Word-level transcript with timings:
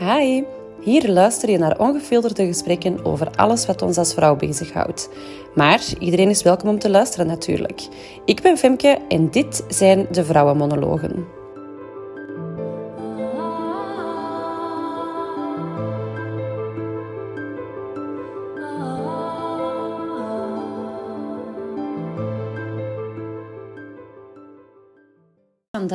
Hi, 0.00 0.42
hier 0.80 1.10
luister 1.10 1.50
je 1.50 1.58
naar 1.58 1.78
ongefilterde 1.78 2.46
gesprekken 2.46 3.04
over 3.04 3.30
alles 3.36 3.66
wat 3.66 3.82
ons 3.82 3.98
als 3.98 4.14
vrouw 4.14 4.36
bezighoudt. 4.36 5.08
Maar 5.54 5.82
iedereen 5.98 6.28
is 6.28 6.42
welkom 6.42 6.68
om 6.68 6.78
te 6.78 6.90
luisteren 6.90 7.26
natuurlijk. 7.26 7.80
Ik 8.24 8.42
ben 8.42 8.56
Femke 8.56 8.98
en 9.08 9.30
dit 9.30 9.64
zijn 9.68 10.06
de 10.10 10.24
Vrouwenmonologen. 10.24 11.39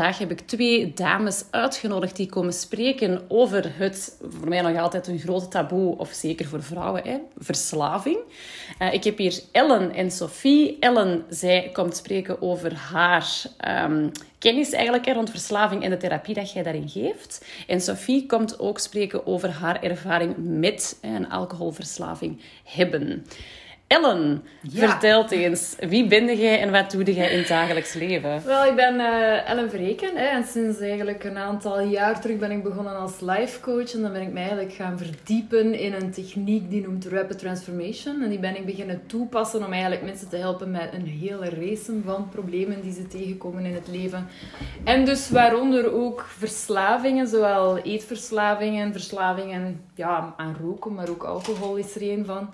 Vandaag 0.05 0.29
heb 0.29 0.39
ik 0.39 0.47
twee 0.47 0.93
dames 0.93 1.43
uitgenodigd 1.51 2.15
die 2.15 2.29
komen 2.29 2.53
spreken 2.53 3.25
over 3.27 3.71
het, 3.77 4.17
voor 4.21 4.47
mij 4.47 4.61
nog 4.61 4.77
altijd 4.77 5.07
een 5.07 5.19
grote 5.19 5.47
taboe, 5.47 5.97
of 5.97 6.09
zeker 6.09 6.45
voor 6.45 6.63
vrouwen, 6.63 7.03
hè, 7.03 7.17
verslaving. 7.37 8.17
Uh, 8.79 8.93
ik 8.93 9.03
heb 9.03 9.17
hier 9.17 9.39
Ellen 9.51 9.91
en 9.91 10.11
Sophie. 10.11 10.77
Ellen, 10.79 11.25
zij 11.29 11.69
komt 11.73 11.95
spreken 11.95 12.41
over 12.41 12.75
haar 12.75 13.27
um, 13.67 14.11
kennis 14.39 14.71
eigenlijk 14.71 15.07
rond 15.07 15.29
verslaving 15.29 15.83
en 15.83 15.89
de 15.89 15.97
therapie 15.97 16.33
dat 16.33 16.51
jij 16.51 16.63
daarin 16.63 16.89
geeft. 16.89 17.45
En 17.67 17.81
Sophie 17.81 18.25
komt 18.25 18.59
ook 18.59 18.79
spreken 18.79 19.25
over 19.27 19.49
haar 19.49 19.83
ervaring 19.83 20.35
met 20.37 20.97
een 21.01 21.29
alcoholverslaving 21.29 22.41
hebben. 22.63 23.25
Ellen, 23.87 24.43
ja. 24.61 24.89
vertel 24.89 25.29
eens, 25.29 25.75
wie 25.79 26.07
ben 26.07 26.37
jij 26.37 26.59
en 26.61 26.71
wat 26.71 26.91
doe 26.91 27.13
jij 27.13 27.31
in 27.31 27.37
het 27.37 27.47
dagelijks 27.47 27.93
leven? 27.93 28.41
Wel, 28.45 28.65
ik 28.65 28.75
ben 28.75 28.95
uh, 28.95 29.49
Ellen 29.49 29.69
Verreken 29.69 30.15
hè, 30.15 30.25
en 30.25 30.43
sinds 30.43 30.79
eigenlijk 30.79 31.23
een 31.23 31.37
aantal 31.37 31.81
jaar 31.81 32.21
terug 32.21 32.37
ben 32.37 32.51
ik 32.51 32.63
begonnen 32.63 32.97
als 32.97 33.19
life 33.19 33.59
coach 33.59 33.93
en 33.93 34.01
dan 34.01 34.11
ben 34.11 34.21
ik 34.21 34.31
mij 34.31 34.41
eigenlijk 34.41 34.73
gaan 34.73 34.97
verdiepen 34.97 35.73
in 35.73 35.93
een 35.93 36.11
techniek 36.11 36.69
die 36.69 36.81
noemt 36.81 37.05
Rapid 37.05 37.39
Transformation 37.39 38.21
en 38.23 38.29
die 38.29 38.39
ben 38.39 38.55
ik 38.55 38.65
beginnen 38.65 39.01
toepassen 39.05 39.65
om 39.65 39.71
eigenlijk 39.71 40.03
mensen 40.03 40.29
te 40.29 40.37
helpen 40.37 40.71
met 40.71 40.89
een 40.93 41.07
hele 41.07 41.49
race 41.49 41.93
van 42.05 42.29
problemen 42.29 42.81
die 42.81 42.93
ze 42.93 43.07
tegenkomen 43.07 43.65
in 43.65 43.73
het 43.73 43.87
leven. 43.87 44.27
En 44.83 45.05
dus 45.05 45.29
waaronder 45.29 45.93
ook 45.93 46.25
verslavingen, 46.37 47.27
zowel 47.27 47.77
eetverslavingen, 47.77 48.91
verslavingen 48.91 49.81
ja, 49.95 50.33
aan 50.37 50.57
roken, 50.61 50.93
maar 50.93 51.09
ook 51.09 51.23
alcohol 51.23 51.75
is 51.75 51.95
er 51.95 52.01
een 52.01 52.25
van. 52.25 52.49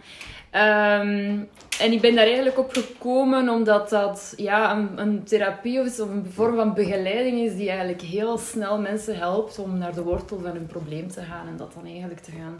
Um, 0.55 1.49
en 1.79 1.91
ik 1.91 2.01
ben 2.01 2.15
daar 2.15 2.25
eigenlijk 2.25 2.57
op 2.57 2.71
gekomen 2.71 3.49
omdat 3.49 3.89
dat 3.89 4.33
ja, 4.37 4.77
een, 4.77 4.89
een 4.99 5.23
therapie 5.23 5.79
of 5.79 5.97
een 5.97 6.25
vorm 6.33 6.55
van 6.55 6.73
begeleiding 6.73 7.39
is 7.39 7.55
die 7.55 7.69
eigenlijk 7.69 8.01
heel 8.01 8.37
snel 8.37 8.79
mensen 8.79 9.17
helpt 9.17 9.59
om 9.59 9.77
naar 9.77 9.93
de 9.93 10.03
wortel 10.03 10.39
van 10.39 10.51
hun 10.51 10.65
probleem 10.65 11.07
te 11.07 11.21
gaan 11.21 11.47
en 11.47 11.57
dat 11.57 11.73
dan 11.73 11.85
eigenlijk 11.85 12.19
te 12.19 12.31
gaan 12.31 12.59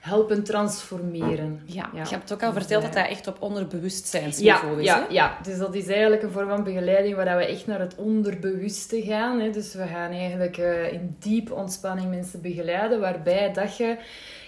helpen 0.00 0.44
transformeren. 0.44 1.62
Ja, 1.64 1.90
je 1.92 2.00
hebt 2.08 2.32
ook 2.32 2.42
al 2.42 2.52
verteld 2.52 2.82
dat 2.82 2.92
dat 2.92 3.06
echt 3.06 3.26
op 3.26 3.36
onderbewustzijnsniveau 3.42 4.72
ja, 4.72 4.78
is. 4.80 4.86
Ja, 4.86 5.06
ja, 5.08 5.38
dus 5.42 5.58
dat 5.58 5.74
is 5.74 5.86
eigenlijk 5.86 6.22
een 6.22 6.30
vorm 6.30 6.48
van 6.48 6.64
begeleiding 6.64 7.16
waar 7.16 7.36
we 7.36 7.46
echt 7.46 7.66
naar 7.66 7.80
het 7.80 7.94
onderbewuste 7.94 9.02
gaan. 9.02 9.40
Hè. 9.40 9.50
Dus 9.50 9.74
we 9.74 9.86
gaan 9.86 10.10
eigenlijk 10.10 10.58
uh, 10.58 10.92
in 10.92 11.16
diep 11.18 11.52
ontspanning 11.52 12.10
mensen 12.10 12.40
begeleiden, 12.40 13.00
waarbij 13.00 13.52
dat 13.52 13.76
je 13.76 13.96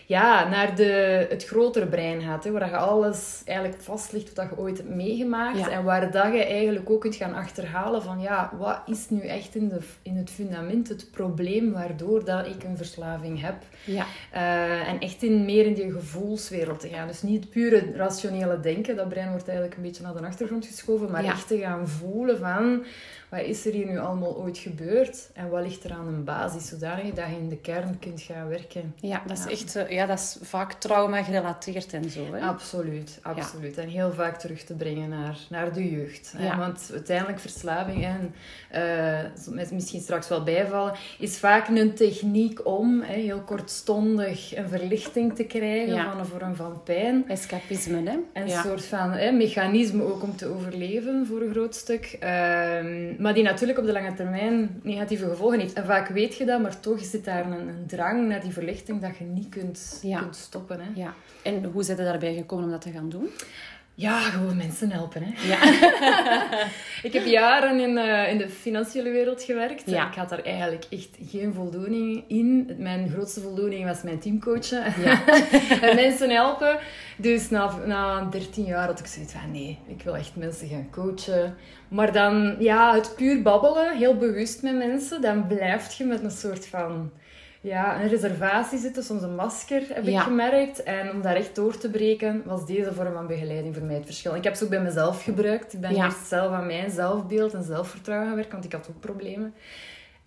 ja, 0.09 0.49
naar 0.49 0.77
de, 0.77 1.27
het 1.29 1.45
grotere 1.45 1.87
brein 1.87 2.23
gaat. 2.23 2.45
Hè, 2.45 2.51
waar 2.51 2.69
je 2.69 2.77
alles 2.77 3.43
eigenlijk 3.45 3.83
vast 3.83 4.13
ligt 4.13 4.35
wat 4.35 4.49
je 4.51 4.59
ooit 4.59 4.77
hebt 4.77 4.95
meegemaakt. 4.95 5.69
En 5.69 5.85
waar 5.85 6.11
dat 6.11 6.33
je 6.33 6.45
eigenlijk 6.45 6.91
ook 6.91 7.01
kunt 7.01 7.15
gaan 7.15 7.35
achterhalen 7.35 8.03
van 8.03 8.21
ja, 8.21 8.53
wat 8.59 8.81
is 8.87 9.11
nu 9.11 9.21
echt 9.21 9.55
in, 9.55 9.69
de, 9.69 9.79
in 10.03 10.17
het 10.17 10.31
fundament 10.31 10.89
het 10.89 11.11
probleem 11.11 11.73
waardoor 11.73 12.25
dat 12.25 12.47
ik 12.47 12.65
een 12.65 12.77
verslaving 12.77 13.41
heb. 13.41 13.55
Ja. 13.85 14.07
Uh, 14.35 14.89
en 14.89 15.01
echt 15.01 15.23
in, 15.23 15.45
meer 15.45 15.67
in 15.67 15.75
die 15.75 15.93
gevoelswereld 15.93 16.81
te 16.81 16.89
gaan. 16.89 17.07
Dus 17.07 17.23
niet 17.23 17.41
het 17.41 17.51
pure 17.51 17.93
rationele 17.95 18.61
denken, 18.61 18.97
dat 18.97 19.09
brein 19.09 19.31
wordt 19.31 19.49
eigenlijk 19.49 19.77
een 19.77 19.83
beetje 19.83 20.03
naar 20.03 20.17
de 20.17 20.27
achtergrond 20.27 20.67
geschoven, 20.67 21.11
maar 21.11 21.25
echt 21.25 21.49
te 21.49 21.59
gaan 21.59 21.89
voelen 21.89 22.39
van 22.39 22.85
wat 23.29 23.41
is 23.41 23.67
er 23.67 23.73
hier 23.73 23.87
nu 23.87 23.99
allemaal 23.99 24.37
ooit 24.37 24.59
gebeurd 24.59 25.31
en 25.33 25.49
wat 25.51 25.63
ligt 25.63 25.85
er 25.85 25.93
aan 25.93 26.07
een 26.07 26.25
basis, 26.25 26.69
zodanig 26.69 27.15
dat 27.15 27.27
je 27.29 27.37
in 27.37 27.49
de 27.49 27.57
kern 27.57 27.99
kunt 27.99 28.21
gaan 28.21 28.49
werken. 28.49 28.95
Ja, 29.01 29.23
dat 29.27 29.39
is 29.39 29.47
echt 29.47 29.77
eh, 29.77 29.97
ja, 29.99 30.07
dat 30.07 30.19
is 30.19 30.37
vaak 30.43 30.73
trauma 30.73 31.23
gerelateerd 31.23 31.93
en 31.93 32.11
zo. 32.11 32.35
Hè? 32.35 32.41
Absoluut, 32.41 33.19
absoluut. 33.23 33.79
En 33.79 33.89
heel 33.89 34.13
vaak 34.13 34.39
terug 34.39 34.63
te 34.63 34.75
brengen 34.75 35.09
naar, 35.09 35.39
naar 35.51 35.73
de 35.73 35.91
jeugd. 35.91 36.35
Want 36.57 36.91
uiteindelijk 36.93 37.41
verslaving, 37.41 38.05
en 38.05 38.35
uh, 39.55 39.71
misschien 39.71 40.01
straks 40.01 40.29
wel 40.29 40.43
bijvallen, 40.43 40.95
is 41.19 41.39
vaak 41.39 41.69
een 41.69 41.95
techniek 41.95 42.67
om 42.67 43.01
hè, 43.01 43.15
heel 43.15 43.41
kortstondig 43.41 44.57
een 44.57 44.69
verlichting 44.69 45.35
te 45.35 45.45
krijgen 45.45 46.05
van 46.05 46.19
een 46.19 46.27
vorm 46.27 46.55
van 46.55 46.83
pijn. 46.83 47.29
Escapisme, 47.29 48.03
hè? 48.11 48.43
Een 48.43 48.51
soort 48.51 48.85
van 48.85 49.11
hè, 49.13 49.31
mechanisme 49.31 50.03
ook 50.03 50.23
om 50.23 50.37
te 50.37 50.47
overleven, 50.47 51.27
voor 51.27 51.41
een 51.41 51.51
groot 51.51 51.75
stuk. 51.75 52.17
Uh, 52.23 52.29
maar 53.19 53.35
die 53.35 53.43
natuurlijk 53.43 53.79
op 53.79 53.85
de 53.85 53.93
lange 53.93 54.15
termijn 54.15 54.81
negatieve 54.83 55.29
gevolgen 55.29 55.61
heeft. 55.61 55.73
En 55.73 55.87
vaak 55.87 56.09
weet 56.09 56.37
je 56.37 56.45
dat, 56.45 56.61
maar 56.61 56.81
toch 56.81 57.05
zit 57.05 57.25
daar 57.25 57.47
een, 57.47 57.69
een 57.69 57.87
drang 57.87 58.29
naar 58.29 58.41
die 58.41 58.53
verlichting 58.53 59.01
dat 59.01 59.17
je 59.19 59.25
niet 59.25 59.49
kunt, 59.49 59.88
kunt 60.01 60.37
stoppen. 60.37 60.81
Hè. 60.81 60.91
Ja. 60.95 61.15
En 61.43 61.65
hoe 61.65 61.83
zijn 61.83 61.97
je 61.99 62.05
daarbij 62.05 62.35
gekomen 62.35 62.65
om 62.65 62.71
dat 62.71 62.81
te 62.81 62.91
gaan 62.91 63.09
doen? 63.09 63.31
Ja, 63.99 64.21
gewoon 64.21 64.57
mensen 64.57 64.91
helpen. 64.91 65.23
Hè. 65.25 65.49
Ja. 65.49 65.63
ik 67.09 67.13
heb 67.13 67.27
jaren 67.27 67.81
in, 67.81 67.97
uh, 67.97 68.31
in 68.33 68.39
de 68.39 68.49
financiële 68.49 69.11
wereld 69.11 69.43
gewerkt. 69.43 69.83
Ja. 69.91 70.09
Ik 70.09 70.15
had 70.15 70.29
daar 70.29 70.43
eigenlijk 70.43 70.85
echt 70.91 71.09
geen 71.29 71.55
voldoening 71.55 72.25
in. 72.29 72.75
Mijn 72.79 73.11
grootste 73.11 73.41
voldoening 73.41 73.85
was 73.85 74.03
mijn 74.03 74.19
teamcoachen. 74.19 74.85
Ja. 75.03 75.27
en 75.89 75.95
mensen 75.95 76.31
helpen. 76.31 76.79
Dus 77.17 77.51
na, 77.51 77.77
na 77.87 78.25
13 78.25 78.65
jaar 78.65 78.87
had 78.87 79.01
ik 79.01 79.07
zoiets 79.07 79.33
van... 79.33 79.51
Nee, 79.51 79.79
ik 79.87 80.03
wil 80.03 80.17
echt 80.17 80.37
mensen 80.37 80.69
gaan 80.69 80.91
coachen. 80.91 81.57
Maar 81.89 82.13
dan, 82.13 82.57
ja, 82.59 82.95
het 82.95 83.13
puur 83.17 83.43
babbelen, 83.43 83.97
heel 83.97 84.17
bewust 84.17 84.63
met 84.63 84.77
mensen. 84.77 85.21
Dan 85.21 85.47
blijf 85.47 85.93
je 85.93 86.05
met 86.05 86.23
een 86.23 86.31
soort 86.31 86.67
van 86.67 87.11
ja, 87.61 88.01
een 88.01 88.09
reservatie 88.09 88.79
zitten, 88.79 89.03
soms 89.03 89.23
een 89.23 89.35
masker, 89.35 89.83
heb 89.89 90.07
ik 90.07 90.19
gemerkt. 90.19 90.83
En 90.83 91.11
om 91.11 91.23
daar 91.23 91.37
echt 91.37 91.55
door 91.55 91.79
te 91.79 91.91
breken, 91.91 92.43
was 92.45 92.67
deze 92.67 92.93
vorm 92.93 93.13
van 93.13 93.27
begeleiding 93.27 93.75
voor 93.75 93.85
mij 93.85 93.95
het 93.95 94.05
verschil. 94.05 94.35
Ik 94.35 94.45
heb 94.45 94.55
ze 94.55 94.65
ook 94.65 94.71
bij 94.71 94.83
mezelf 94.83 95.23
gebruikt. 95.25 95.73
Ik 95.73 95.81
ben 95.81 95.95
ja. 95.95 96.05
eerst 96.05 96.27
zelf 96.27 96.53
aan 96.53 96.67
mijn 96.67 96.91
zelfbeeld 96.91 97.55
en 97.55 97.63
zelfvertrouwen 97.63 98.27
gaan 98.27 98.37
werken, 98.37 98.53
want 98.53 98.65
ik 98.65 98.73
had 98.73 98.89
ook 98.91 99.01
problemen. 99.01 99.55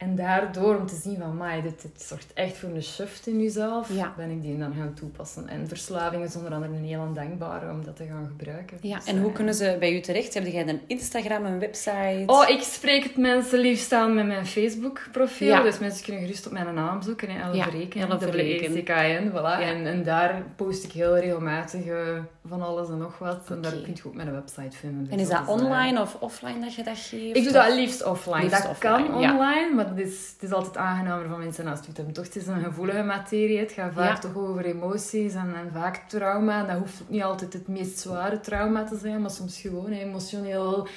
En 0.02 0.16
daardoor 0.16 0.76
om 0.76 0.86
te 0.88 0.96
zien 0.96 1.18
van, 1.18 1.38
maar 1.38 1.62
dit, 1.62 1.82
dit 1.82 2.02
zorgt 2.02 2.34
echt 2.34 2.58
voor 2.58 2.70
een 2.70 2.84
shift 2.84 3.28
in 3.28 3.42
jezelf, 3.42 3.94
ja. 3.94 4.14
ben 4.18 4.30
ik 4.30 4.42
die 4.42 4.58
dan 4.58 4.74
gaan 4.74 4.94
toepassen. 4.94 5.48
En 5.48 5.68
verslaving 5.68 6.24
is 6.24 6.36
onder 6.36 6.54
andere 6.54 6.74
een 6.74 6.84
heel 6.84 7.14
dankbare 7.14 7.72
om 7.72 7.84
dat 7.86 7.96
te 7.96 8.06
gaan 8.06 8.34
gebruiken. 8.38 8.78
Ja, 8.82 8.96
dus, 8.96 9.06
en 9.06 9.22
hoe 9.22 9.32
kunnen 9.32 9.54
ze 9.54 9.76
bij 9.80 9.96
u 9.96 10.00
terecht? 10.00 10.34
Heb 10.34 10.46
jij 10.46 10.68
een 10.68 10.82
Instagram, 10.88 11.46
een 11.46 11.60
website? 11.60 12.24
Oh, 12.26 12.50
ik 12.50 12.62
spreek 12.62 13.04
het 13.04 13.18
mensen 13.18 13.60
liefst 13.60 13.92
aan 13.92 14.14
met 14.14 14.26
mijn 14.26 14.46
Facebook 14.46 15.08
profiel. 15.12 15.48
Ja. 15.48 15.62
Dus 15.62 15.80
mensen 15.80 16.04
kunnen 16.04 16.22
gerust 16.22 16.46
op 16.46 16.52
mijn 16.52 16.74
naam 16.74 17.02
zoeken. 17.02 17.30
Elle 17.30 17.56
ja, 17.56 17.64
Verreken. 17.64 18.02
Elle 18.02 18.20
Verreken. 18.20 19.32
voilà. 19.32 19.34
Ja. 19.34 19.62
En, 19.62 19.86
en 19.86 20.04
daar 20.04 20.44
post 20.56 20.84
ik 20.84 20.92
heel 20.92 21.18
regelmatig 21.18 21.86
uh, 21.86 22.18
van 22.48 22.62
alles 22.62 22.90
en 22.90 22.98
nog 22.98 23.18
wat. 23.18 23.40
Okay. 23.42 23.56
En 23.56 23.62
daar 23.62 23.72
kun 23.72 23.94
je 23.96 24.02
ook 24.06 24.16
mijn 24.16 24.32
website 24.32 24.78
vinden. 24.78 25.04
Dus 25.04 25.14
en 25.14 25.20
is 25.20 25.30
dat, 25.30 25.48
dat 25.48 25.62
online 25.62 26.02
of 26.02 26.18
offline 26.20 26.60
dat 26.60 26.76
je 26.76 26.84
dat 26.84 26.98
geeft? 26.98 27.38
Ik 27.38 27.44
doe 27.44 27.52
dat 27.52 27.74
liefst 27.74 28.04
offline. 28.04 28.42
Liefst 28.42 28.62
dat 28.62 28.72
offline, 28.72 29.08
kan 29.08 29.14
online, 29.14 29.74
maar 29.76 29.88
het 29.88 30.00
is, 30.00 30.32
het 30.34 30.44
is 30.44 30.52
altijd 30.52 30.78
aangenamer 30.78 31.28
van 31.28 31.40
mensen 31.40 31.66
naast 31.66 31.86
je 31.86 31.92
hebben. 31.96 32.14
Toch, 32.14 32.26
het 32.26 32.36
is 32.36 32.48
een 32.48 32.64
gevoelige 32.64 33.04
materie. 33.04 33.60
Het 33.60 33.72
gaat 33.72 33.94
vaak 33.94 34.22
toch 34.22 34.36
over 34.36 34.66
emoties 34.66 35.34
en, 35.34 35.56
en 35.56 35.72
vaak 35.74 36.10
trauma. 36.10 36.64
Dat 36.64 36.78
hoeft 36.78 37.04
niet 37.08 37.24
altijd 37.24 37.54
het 37.54 37.68
meest 37.68 38.00
zware 38.00 38.40
trauma 38.40 38.84
te 38.84 38.98
zijn, 38.98 39.22
maar 39.22 39.32
soms 39.32 39.62
gewoon 39.62 39.92
emotioneel 39.92 40.88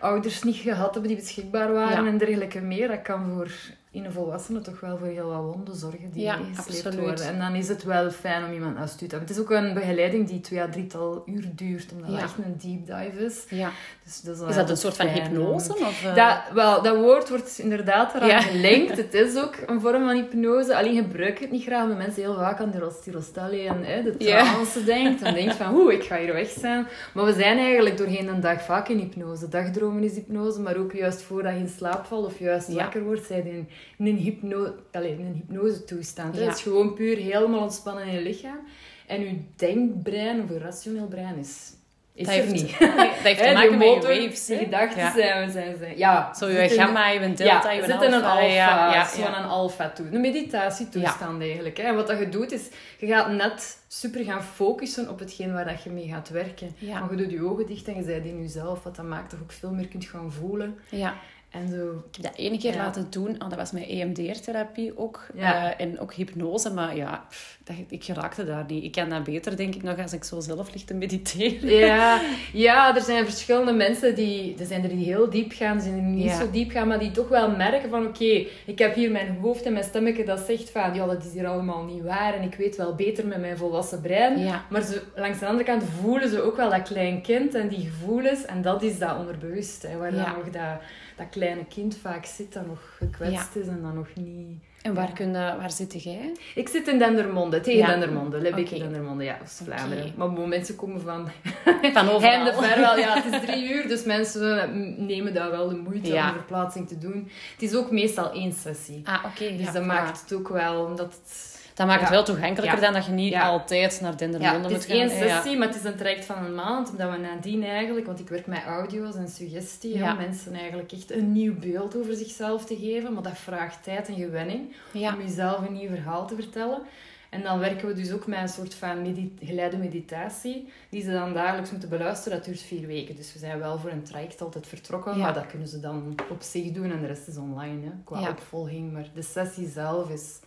ouders 0.00 0.42
niet 0.42 0.56
gehad 0.56 0.92
hebben 0.92 1.10
die 1.10 1.20
beschikbaar 1.20 1.72
waren 1.72 2.06
en 2.06 2.18
dergelijke 2.18 2.60
meer. 2.60 2.88
Dat 2.88 3.02
kan 3.02 3.32
voor 3.34 3.50
in 3.92 4.04
een 4.04 4.12
volwassene 4.12 4.60
toch 4.60 4.80
wel 4.80 4.98
voor 4.98 5.06
heel 5.06 5.28
wat 5.28 5.54
wonden 5.54 5.76
zorgen 5.76 6.10
die 6.12 6.22
ja, 6.22 6.36
meegesleept 6.36 6.98
worden. 6.98 7.26
En 7.26 7.38
dan 7.38 7.54
is 7.54 7.68
het 7.68 7.82
wel 7.82 8.10
fijn 8.10 8.44
om 8.44 8.52
iemand 8.52 8.74
naast 8.74 8.94
u 8.94 9.06
te 9.06 9.16
hebben. 9.16 9.28
Het 9.28 9.30
is 9.30 9.42
ook 9.42 9.50
een 9.50 9.74
begeleiding 9.74 10.28
die 10.28 10.40
twee 10.40 10.60
à 10.60 10.68
drietal 10.68 11.22
uur 11.26 11.44
duurt, 11.54 11.92
omdat 11.92 12.10
het 12.10 12.20
echt 12.20 12.34
een 12.38 12.56
deep 12.58 12.86
dive 12.86 13.24
is. 13.24 13.44
Ja. 13.48 13.70
Dus 14.04 14.20
dat 14.20 14.40
is, 14.40 14.48
is 14.48 14.54
dat 14.54 14.70
een 14.70 14.76
soort 14.76 14.96
van 14.96 15.06
hypnose? 15.06 15.72
Of, 15.72 16.04
uh... 16.04 16.14
dat, 16.14 16.38
wel, 16.54 16.82
dat 16.82 16.96
woord 16.96 17.28
wordt 17.28 17.58
inderdaad 17.58 18.14
eraan 18.14 18.42
gelinkt. 18.42 18.96
Het 19.02 19.14
is 19.14 19.36
ook 19.36 19.56
een 19.66 19.80
vorm 19.80 20.04
van 20.04 20.16
hypnose. 20.16 20.76
Alleen 20.76 20.96
gebruik 21.02 21.34
ik 21.34 21.38
het 21.38 21.50
niet 21.50 21.62
graag, 21.62 21.82
omdat 21.82 21.98
mensen 21.98 22.22
heel 22.22 22.34
vaak 22.34 22.60
aan 22.60 22.70
de 22.70 22.90
Rostelli 23.10 23.66
en 23.66 23.84
hè, 23.84 24.02
de 24.02 24.16
trance 24.16 24.78
ja. 24.78 24.84
denken. 24.84 25.26
En 25.26 25.34
denkt 25.34 25.54
van, 25.54 25.74
oeh, 25.74 25.94
ik 25.94 26.04
ga 26.04 26.18
hier 26.18 26.32
weg 26.32 26.50
zijn. 26.50 26.86
Maar 27.14 27.24
we 27.24 27.32
zijn 27.32 27.58
eigenlijk 27.58 27.96
doorheen 27.96 28.28
een 28.28 28.40
dag 28.40 28.62
vaak 28.62 28.88
in 28.88 28.98
hypnose. 28.98 29.48
Dagdromen 29.48 30.02
is 30.02 30.14
hypnose, 30.14 30.60
maar 30.60 30.76
ook 30.76 30.92
juist 30.92 31.22
voordat 31.22 31.52
je 31.52 31.58
in 31.58 31.68
slaap 31.68 32.04
valt 32.04 32.26
of 32.26 32.38
juist 32.38 32.72
wakker 32.72 33.02
wordt, 33.02 33.26
zijn 33.26 33.46
in 33.46 33.68
een, 33.98 34.16
hypno 34.16 34.74
allez, 34.92 35.18
een 35.18 35.32
hypnose 35.46 35.84
toestand. 35.84 36.36
Ja. 36.36 36.42
Het 36.42 36.56
is 36.56 36.62
gewoon 36.62 36.94
puur 36.94 37.16
helemaal 37.16 37.60
ontspannen 37.60 38.04
in 38.06 38.12
je 38.12 38.20
lichaam. 38.22 38.58
En 39.06 39.20
je 39.20 39.36
denkbrein 39.56 40.42
of 40.42 40.48
je 40.48 40.58
rationeel 40.58 41.06
brein 41.06 41.36
is 41.38 41.72
is 42.14 42.26
Dat 42.26 42.34
heeft- 42.34 42.52
niet. 42.52 42.78
dat 42.78 42.88
heeft 43.22 43.42
te 43.42 43.52
maken 43.52 43.78
met 43.78 43.88
je 43.88 44.00
waves, 44.22 44.48
hè? 44.48 44.56
gedachten 44.56 44.98
Ja. 44.98 45.12
zijn, 45.12 45.50
zijn, 45.50 45.76
zijn... 45.78 45.98
Ja, 45.98 46.34
Zo 46.34 46.48
je 46.48 46.58
in- 46.62 46.70
gamma, 46.70 47.08
je 47.08 47.20
delta, 47.20 47.44
ja, 47.44 47.70
je 47.70 47.82
zit 47.84 48.02
in 48.02 48.12
een 48.12 48.24
alfa, 48.24 48.40
Ja, 48.40 48.92
ja, 48.94 49.04
zo 49.08 49.22
een 49.26 49.34
alfa 49.34 49.90
toe. 49.90 50.06
Een 50.12 50.20
meditatietoestand 50.20 51.42
eigenlijk. 51.42 51.76
Hè. 51.76 51.82
En 51.82 51.94
wat 51.94 52.06
dat 52.06 52.18
je 52.18 52.28
doet 52.28 52.52
is, 52.52 52.68
je 52.98 53.06
gaat 53.06 53.30
net 53.30 53.78
super 53.88 54.24
gaan 54.24 54.42
focussen 54.42 55.08
op 55.10 55.18
hetgeen 55.18 55.52
waar 55.52 55.64
dat 55.64 55.82
je 55.82 55.90
mee 55.90 56.08
gaat 56.08 56.28
werken. 56.28 56.76
Maar 56.90 57.10
je 57.10 57.16
doet 57.16 57.30
je 57.30 57.42
ogen 57.44 57.66
dicht 57.66 57.88
en 57.88 57.96
je 57.96 58.02
bent 58.02 58.24
in 58.24 58.40
jezelf, 58.42 58.82
wat 58.82 58.96
dat 58.96 59.04
maakt 59.04 59.30
dat 59.30 59.38
je 59.38 59.44
ook 59.44 59.52
veel 59.52 59.72
meer 59.72 59.88
kunt 59.88 60.04
gaan 60.04 60.32
voelen. 60.32 60.78
ja. 60.88 61.14
En 61.52 61.68
zo... 61.68 61.92
Ik 62.08 62.14
heb 62.14 62.24
dat 62.24 62.34
ene 62.36 62.58
keer 62.58 62.72
Ja. 62.74 62.84
laten 62.84 63.06
doen. 63.10 63.42
Oh, 63.42 63.48
dat 63.48 63.54
was 63.58 63.70
mijn 63.72 63.84
EMDR-therapie 63.84 64.98
ook. 64.98 65.26
Ja. 65.34 65.72
Eh, 65.76 65.86
en 65.86 65.98
ook 66.00 66.12
hypnose. 66.14 66.72
Maar 66.72 66.96
ja, 66.96 67.26
pff, 67.28 67.58
ik 67.88 68.04
geraakte 68.04 68.44
daar 68.44 68.64
niet. 68.68 68.84
Ik 68.84 68.92
kan 68.92 69.08
dat 69.08 69.24
beter, 69.24 69.56
denk 69.56 69.74
ik, 69.74 69.82
nog 69.82 69.98
als 69.98 70.12
ik 70.12 70.24
zo 70.24 70.40
zelf 70.40 70.72
lig 70.72 70.84
te 70.84 70.94
mediteren. 70.94 71.70
Ja, 71.70 72.20
ja, 72.52 72.96
er 72.96 73.02
zijn 73.02 73.24
verschillende 73.24 73.72
mensen 73.72 74.14
die... 74.14 74.56
Er 74.58 74.66
zijn 74.66 74.82
er 74.82 74.88
die 74.88 75.04
heel 75.04 75.30
diep 75.30 75.52
gaan, 75.52 75.76
er 75.76 75.82
zijn 75.82 75.94
er 75.94 76.00
die 76.00 76.10
niet 76.10 76.24
Ja. 76.24 76.38
zo 76.38 76.50
diep 76.50 76.70
gaan, 76.70 76.88
maar 76.88 76.98
die 76.98 77.10
toch 77.10 77.28
wel 77.28 77.50
merken 77.56 77.90
van... 77.90 78.06
Oké, 78.06 78.46
ik 78.66 78.78
heb 78.78 78.94
hier 78.94 79.10
mijn 79.10 79.38
hoofd 79.40 79.62
en 79.64 79.72
mijn 79.72 79.84
stemmetje 79.84 80.24
dat 80.24 80.40
zegt 80.40 80.70
van... 80.70 80.94
Ja, 80.94 81.06
dat 81.06 81.24
is 81.24 81.32
hier 81.32 81.46
allemaal 81.46 81.84
niet 81.84 82.02
waar 82.02 82.34
en 82.34 82.42
ik 82.42 82.54
weet 82.54 82.76
wel 82.76 82.94
beter 82.94 83.26
met 83.26 83.40
mijn 83.40 83.56
volwassen 83.56 84.00
brein. 84.00 84.38
Ja. 84.38 84.64
Maar 84.70 84.82
ze, 84.82 85.02
langs 85.14 85.38
de 85.38 85.46
andere 85.46 85.64
kant 85.64 85.82
voelen 86.00 86.28
ze 86.28 86.42
ook 86.42 86.56
wel 86.56 86.70
dat 86.70 86.82
klein 86.82 87.22
kind 87.22 87.54
en 87.54 87.68
die 87.68 87.90
gevoelens. 87.90 88.44
En 88.44 88.62
dat 88.62 88.82
is 88.82 88.98
dat 88.98 89.18
onderbewust, 89.18 89.82
hè, 89.82 89.96
waar 89.96 90.10
dan 90.10 90.20
nog 90.36 90.50
dat, 90.50 90.80
dat 91.16 91.26
kleine 91.30 91.64
kind 91.68 91.96
vaak 91.96 92.24
zit, 92.26 92.52
dat 92.52 92.66
nog 92.66 92.94
gekwetst 92.98 93.56
is 93.56 93.66
en 93.66 93.82
dat 93.82 93.94
nog 93.94 94.08
niet... 94.14 94.62
En 94.82 94.94
waar, 94.94 95.12
kun 95.12 95.26
je, 95.26 95.32
waar 95.32 95.70
zit 95.70 96.02
jij? 96.02 96.32
Ik 96.54 96.68
zit 96.68 96.88
in 96.88 96.98
Dendermonde, 96.98 97.60
tegen 97.60 97.78
Ja. 97.80 97.86
Dendermonde, 97.86 98.40
Lebbeke 98.40 98.74
Oké. 98.74 98.78
Dendermonde, 98.84 99.24
ja, 99.24 99.38
Oost-Vlaanderen. 99.42 100.04
Oké. 100.04 100.12
Maar 100.16 100.48
mensen 100.48 100.76
komen 100.76 101.00
van 101.00 101.28
Van 101.92 102.08
overal. 102.08 102.20
heinde 102.20 102.52
ver 102.52 102.80
wel. 102.80 102.98
Ja, 102.98 103.14
het 103.22 103.34
is 103.34 103.40
drie 103.50 103.72
uur, 103.74 103.88
dus 103.88 104.04
mensen 104.04 104.70
nemen 105.06 105.34
daar 105.34 105.50
wel 105.50 105.68
de 105.68 105.74
moeite 105.76 106.08
Ja. 106.12 106.26
om 106.26 106.32
de 106.32 106.38
verplaatsing 106.38 106.88
te 106.88 106.98
doen. 106.98 107.28
Het 107.52 107.62
is 107.62 107.74
ook 107.74 107.90
meestal 107.90 108.32
één 108.32 108.52
sessie. 108.52 109.00
Ah, 109.04 109.24
oké. 109.24 109.56
Dus 109.56 109.66
ja, 109.66 109.72
dat 109.72 109.84
maakt 109.84 110.20
het 110.20 110.32
ook 110.32 110.48
wel, 110.48 110.84
omdat 110.84 111.12
het... 111.12 111.51
Dat 111.74 111.86
maakt 111.86 112.00
het 112.00 112.10
wel 112.10 112.24
toegankelijker 112.24 112.78
Ja. 112.78 112.84
dan 112.84 112.92
dat 112.92 113.06
je 113.06 113.12
niet 113.12 113.32
Ja. 113.32 113.42
altijd 113.48 114.00
naar 114.00 114.10
Ja, 114.10 114.16
Dendermonde 114.16 114.58
het 114.58 114.68
moet 114.70 114.78
is 114.78 114.84
gaan. 114.86 114.96
één 114.96 115.08
Ja, 115.18 115.24
ja. 115.24 115.36
sessie, 115.36 115.58
maar 115.58 115.66
het 115.68 115.76
is 115.76 115.84
een 115.84 115.96
traject 115.96 116.24
van 116.24 116.44
een 116.44 116.54
maand, 116.54 116.90
omdat 116.90 117.10
we 117.10 117.16
nadien 117.16 117.64
eigenlijk, 117.64 118.06
want 118.06 118.20
ik 118.20 118.28
werk 118.28 118.46
met 118.46 118.62
audio's 118.66 119.14
en 119.14 119.28
suggestie, 119.28 119.94
om 120.02 120.16
mensen 120.16 120.54
eigenlijk 120.54 120.92
echt 120.92 121.10
een 121.12 121.32
nieuw 121.32 121.54
beeld 121.58 121.96
over 121.96 122.14
zichzelf 122.14 122.64
te 122.64 122.76
geven, 122.76 123.12
maar 123.12 123.22
dat 123.22 123.38
vraagt 123.38 123.82
tijd 123.82 124.08
en 124.08 124.14
gewenning 124.14 124.74
Ja. 124.92 125.14
om 125.14 125.20
jezelf 125.20 125.66
een 125.66 125.72
nieuw 125.72 125.88
verhaal 125.88 126.26
te 126.26 126.34
vertellen. 126.34 126.82
En 127.30 127.42
dan 127.42 127.58
werken 127.58 127.88
we 127.88 127.94
dus 127.94 128.12
ook 128.12 128.26
met 128.26 128.38
een 128.38 128.48
soort 128.48 128.74
van 128.74 129.30
geleide 129.40 129.76
meditatie, 129.76 130.68
die 130.90 131.02
ze 131.02 131.10
dan 131.12 131.32
dagelijks 131.34 131.70
moeten 131.70 131.88
beluisteren. 131.88 132.38
Dat 132.38 132.46
duurt 132.46 132.60
vier 132.60 132.86
weken, 132.86 133.16
dus 133.16 133.32
we 133.32 133.38
zijn 133.38 133.58
wel 133.58 133.78
voor 133.78 133.90
een 133.90 134.02
traject 134.02 134.40
altijd 134.40 134.66
vertrokken, 134.66 135.12
Ja. 135.16 135.18
maar 135.18 135.34
dat 135.34 135.46
kunnen 135.46 135.68
ze 135.68 135.80
dan 135.80 136.14
op 136.30 136.42
zich 136.42 136.70
doen 136.72 136.90
en 136.92 137.00
de 137.00 137.06
rest 137.06 137.28
is 137.28 137.36
online, 137.36 137.84
hè, 137.84 137.90
qua 138.04 138.20
Ja. 138.20 138.28
opvolging. 138.30 138.92
Maar 138.92 139.06
de 139.14 139.22
sessie 139.22 139.68
zelf 139.68 140.10
is 140.10 140.40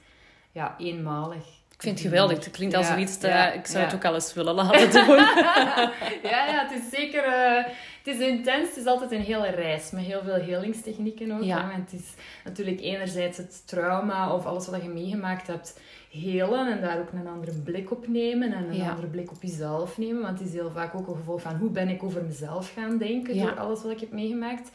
ja, 0.56 0.76
eenmalig. 0.78 1.46
Ik 1.72 1.82
vind 1.82 2.00
het 2.00 2.08
geweldig. 2.08 2.38
Het 2.46 2.52
klinkt 2.52 2.76
als 2.76 2.88
zoiets... 2.88 3.18
te- 3.18 3.28
ja, 3.28 3.52
ik 3.52 3.66
zou 3.66 3.80
ja. 3.80 3.86
het 3.86 3.96
ook 3.96 4.06
al 4.06 4.14
eens 4.14 4.34
willen 4.34 4.54
laten 4.56 4.92
doen. 4.92 5.16
Ja, 6.32 6.46
ja, 6.48 6.68
het 6.68 6.72
is 6.84 6.90
zeker... 6.90 7.24
eh, 7.24 7.64
het 8.04 8.16
is 8.16 8.20
intens. 8.20 8.68
Het 8.68 8.78
is 8.78 8.86
altijd 8.86 9.12
een 9.12 9.22
hele 9.22 9.50
reis. 9.50 9.92
Met 9.92 10.04
heel 10.04 10.22
veel 10.24 10.34
helingstechnieken 10.34 11.32
ook. 11.32 11.44
Ja. 11.44 11.62
hè. 11.62 11.68
Want 11.72 11.92
het 11.92 12.00
is 12.02 12.14
natuurlijk 12.44 12.80
enerzijds 12.80 13.38
het 13.38 13.68
trauma 13.68 14.34
of 14.34 14.46
alles 14.46 14.68
wat 14.68 14.82
je 14.84 14.90
meegemaakt 14.90 15.48
hebt 15.48 15.80
helen. 16.12 16.72
En 16.72 16.82
daar 16.82 17.00
ook 17.00 17.12
een 17.12 17.28
andere 17.28 17.52
blik 17.52 17.92
op 17.92 18.08
nemen. 18.08 18.54
En 18.54 18.70
een 18.74 18.90
andere 18.90 19.08
blik 19.08 19.32
op 19.32 19.42
jezelf 19.42 19.98
nemen. 19.98 20.22
Want 20.22 20.40
het 20.40 20.48
is 20.48 20.54
heel 20.54 20.72
vaak 20.72 20.96
ook 20.96 21.08
een 21.08 21.16
gevolg 21.16 21.42
van 21.42 21.56
hoe 21.56 21.70
ben 21.70 21.90
ik 21.90 22.04
over 22.04 22.24
mezelf 22.24 22.74
gaan 22.74 22.98
denken. 22.98 23.38
Door 23.38 23.60
alles 23.60 23.82
wat 23.82 23.92
ik 23.92 24.00
heb 24.00 24.12
meegemaakt. 24.12 24.70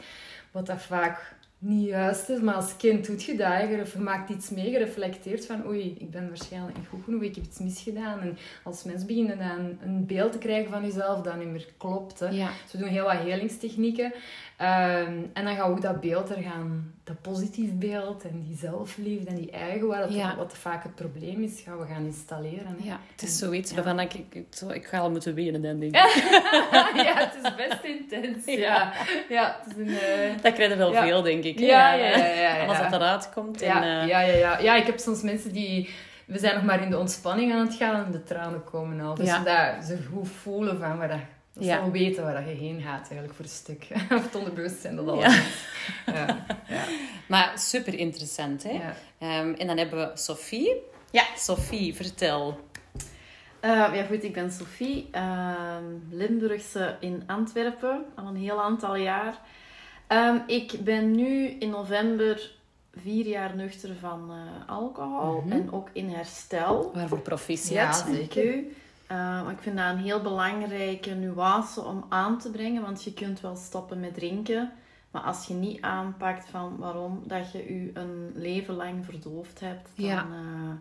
Wat 0.51 0.65
dat 0.65 0.81
vaak 0.81 1.35
niet 1.61 1.87
juist 1.87 2.29
is. 2.29 2.39
Maar 2.39 2.55
als 2.55 2.77
kind 2.77 3.05
doet 3.07 3.23
je 3.23 3.35
dat. 3.35 3.61
Je 3.61 3.99
maakt 3.99 4.29
iets 4.29 4.49
mee. 4.49 4.69
Je 4.69 4.77
reflecteert 4.77 5.45
van 5.45 5.67
oei, 5.67 5.95
ik 5.99 6.11
ben 6.11 6.27
waarschijnlijk 6.27 6.77
niet 6.77 6.87
goed 6.87 7.03
genoeg. 7.03 7.21
Ik 7.21 7.35
heb 7.35 7.43
iets 7.43 7.59
misgedaan. 7.59 8.19
En 8.19 8.37
als 8.63 8.83
mens 8.83 9.05
beginnen 9.05 9.37
dan 9.37 9.77
een 9.83 10.05
beeld 10.05 10.31
te 10.31 10.37
krijgen 10.37 10.71
van 10.71 10.81
jezelf 10.81 11.21
dat 11.21 11.37
niet 11.37 11.47
meer 11.47 11.67
klopt. 11.77 12.19
Hè. 12.19 12.29
ja. 12.29 12.49
Dus 12.63 12.71
we 12.71 12.77
doen 12.77 12.87
heel 12.87 13.03
wat 13.03 13.17
helingstechnieken. 13.17 14.13
Ehm, 14.61 15.13
en 15.33 15.45
dan 15.45 15.55
gaan 15.55 15.69
we 15.69 15.75
ook 15.75 15.81
dat 15.81 16.01
beeld 16.01 16.29
er 16.29 16.41
gaan, 16.43 16.93
dat 17.03 17.21
positief 17.21 17.73
beeld 17.73 18.23
en 18.23 18.43
die 18.47 18.57
zelfliefde 18.57 19.29
en 19.29 19.35
die 19.35 19.51
eigen, 19.51 19.87
waar 19.87 19.99
dat, 20.01 20.13
Ja. 20.13 20.35
wat 20.35 20.57
vaak 20.57 20.83
het 20.83 20.95
probleem 20.95 21.41
is, 21.43 21.61
gaan 21.65 21.77
we 21.79 21.85
gaan 21.85 22.05
installeren. 22.05 22.75
hè. 22.79 22.87
ja, 22.89 22.99
het 23.11 23.21
is 23.21 23.29
En- 23.29 23.35
zoiets 23.47 23.69
ja. 23.69 23.75
waarvan 23.75 23.99
ik, 23.99 24.13
ik, 24.13 24.35
ik, 24.35 24.45
zo- 24.49 24.69
ik 24.69 24.85
ga 24.85 24.97
al 24.99 25.11
moeten 25.11 25.33
wenen, 25.33 25.61
denk 25.61 25.83
ik. 25.83 25.95
ja, 27.05 27.13
het 27.15 27.35
is 27.43 27.55
best 27.55 27.83
intens. 27.83 28.45
Ja, 28.45 28.93
ja 29.29 29.57
het 29.63 29.77
is 29.77 29.81
een... 29.87 29.97
eh, 29.97 30.41
Dat 30.41 30.53
krijg 30.53 30.71
je 30.71 30.77
wel 30.77 30.91
Ja. 30.91 31.01
veel, 31.03 31.21
denk 31.21 31.43
ik. 31.43 31.59
Ja, 31.59 31.93
ja, 31.93 32.05
ja, 32.05 32.25
ja, 32.25 32.55
ja. 32.55 32.65
Alles 32.65 32.77
dat 32.77 32.91
eruit 32.93 33.29
komt. 33.33 33.59
Ja, 33.59 33.83
en, 33.83 34.01
eh, 34.01 34.07
ja, 34.07 34.19
ja, 34.21 34.35
ja. 34.37 34.59
ja, 34.59 34.75
ik 34.75 34.85
heb 34.85 34.99
soms 34.99 35.21
mensen 35.21 35.51
die... 35.53 35.89
We 36.25 36.39
zijn 36.39 36.55
nog 36.55 36.63
maar 36.63 36.81
in 36.81 36.89
de 36.89 36.97
ontspanning 36.99 37.53
aan 37.53 37.65
het 37.65 37.75
gaan 37.75 38.05
en 38.05 38.11
de 38.11 38.23
tranen 38.23 38.63
komen 38.63 38.99
al. 39.01 39.15
Dus 39.15 39.27
Ja. 39.27 39.43
dat 39.75 39.85
ze 39.85 39.97
goed 40.13 40.29
voelen 40.29 40.79
van 40.79 40.97
waar 40.97 41.07
dat... 41.07 41.17
Dat 41.53 41.63
Ja. 41.63 41.77
al 41.79 41.91
weten 41.91 42.23
waar 42.23 42.33
dat 42.33 42.43
je 42.45 42.55
heen 42.63 42.81
gaat, 42.81 42.99
eigenlijk, 43.01 43.33
voor 43.33 43.45
een 43.45 43.51
stuk. 43.51 43.87
of 44.17 44.23
het 44.23 44.35
onderbewustzijn 44.35 44.95
dat 44.95 45.07
al 45.07 45.19
Ja. 45.19 45.27
is. 45.27 45.65
Ja. 46.05 46.45
Ja. 46.67 46.83
Maar 47.27 47.59
super 47.59 47.93
interessant, 47.93 48.63
hè? 48.63 48.71
Ja. 48.71 48.95
Ehm, 49.17 49.53
en 49.53 49.67
dan 49.67 49.77
hebben 49.77 49.99
we 49.99 50.11
Sophie. 50.17 50.73
Ja. 51.11 51.23
Sophie, 51.37 51.95
vertel. 51.95 52.59
Eh, 53.59 53.69
ja, 53.69 54.03
goed, 54.03 54.23
ik 54.23 54.33
ben 54.33 54.51
Sophie, 54.51 55.07
ehm, 55.11 55.83
Limburgse 56.09 56.95
in 56.99 57.23
Antwerpen, 57.27 58.05
al 58.15 58.27
een 58.27 58.35
heel 58.35 58.61
aantal 58.61 58.95
jaar. 58.95 59.39
Ehm, 60.07 60.37
ik 60.47 60.71
ben 60.83 61.11
nu 61.15 61.47
in 61.47 61.69
november 61.69 62.51
vier 63.01 63.25
jaar 63.27 63.55
nuchter 63.55 63.95
van 63.99 64.31
eh, 64.31 64.69
alcohol 64.69 65.41
Mhm. 65.41 65.51
en 65.51 65.71
ook 65.71 65.89
in 65.93 66.09
herstel. 66.09 66.91
Waarvoor 66.93 67.19
proficiat. 67.19 68.03
Ja, 68.07 68.13
Dank 68.13 68.33
Eh, 69.11 69.47
ik 69.51 69.61
vind 69.61 69.77
dat 69.77 69.85
een 69.89 69.97
heel 69.97 70.21
belangrijke 70.21 71.09
nuance 71.09 71.81
om 71.81 72.05
aan 72.09 72.39
te 72.39 72.49
brengen, 72.51 72.81
want 72.81 73.03
je 73.03 73.13
kunt 73.13 73.41
wel 73.41 73.55
stoppen 73.55 73.99
met 73.99 74.13
drinken, 74.13 74.71
maar 75.11 75.21
als 75.21 75.45
je 75.47 75.53
niet 75.53 75.81
aanpakt 75.81 76.49
van 76.49 76.77
waarom 76.77 77.23
dat 77.25 77.51
je 77.51 77.57
je 77.57 77.91
een 77.93 78.31
leven 78.33 78.73
lang 78.73 79.05
verdoofd 79.05 79.59
hebt, 79.59 79.89
dan, 79.95 80.05
Ja. 80.05 80.19
eh, 80.21 80.73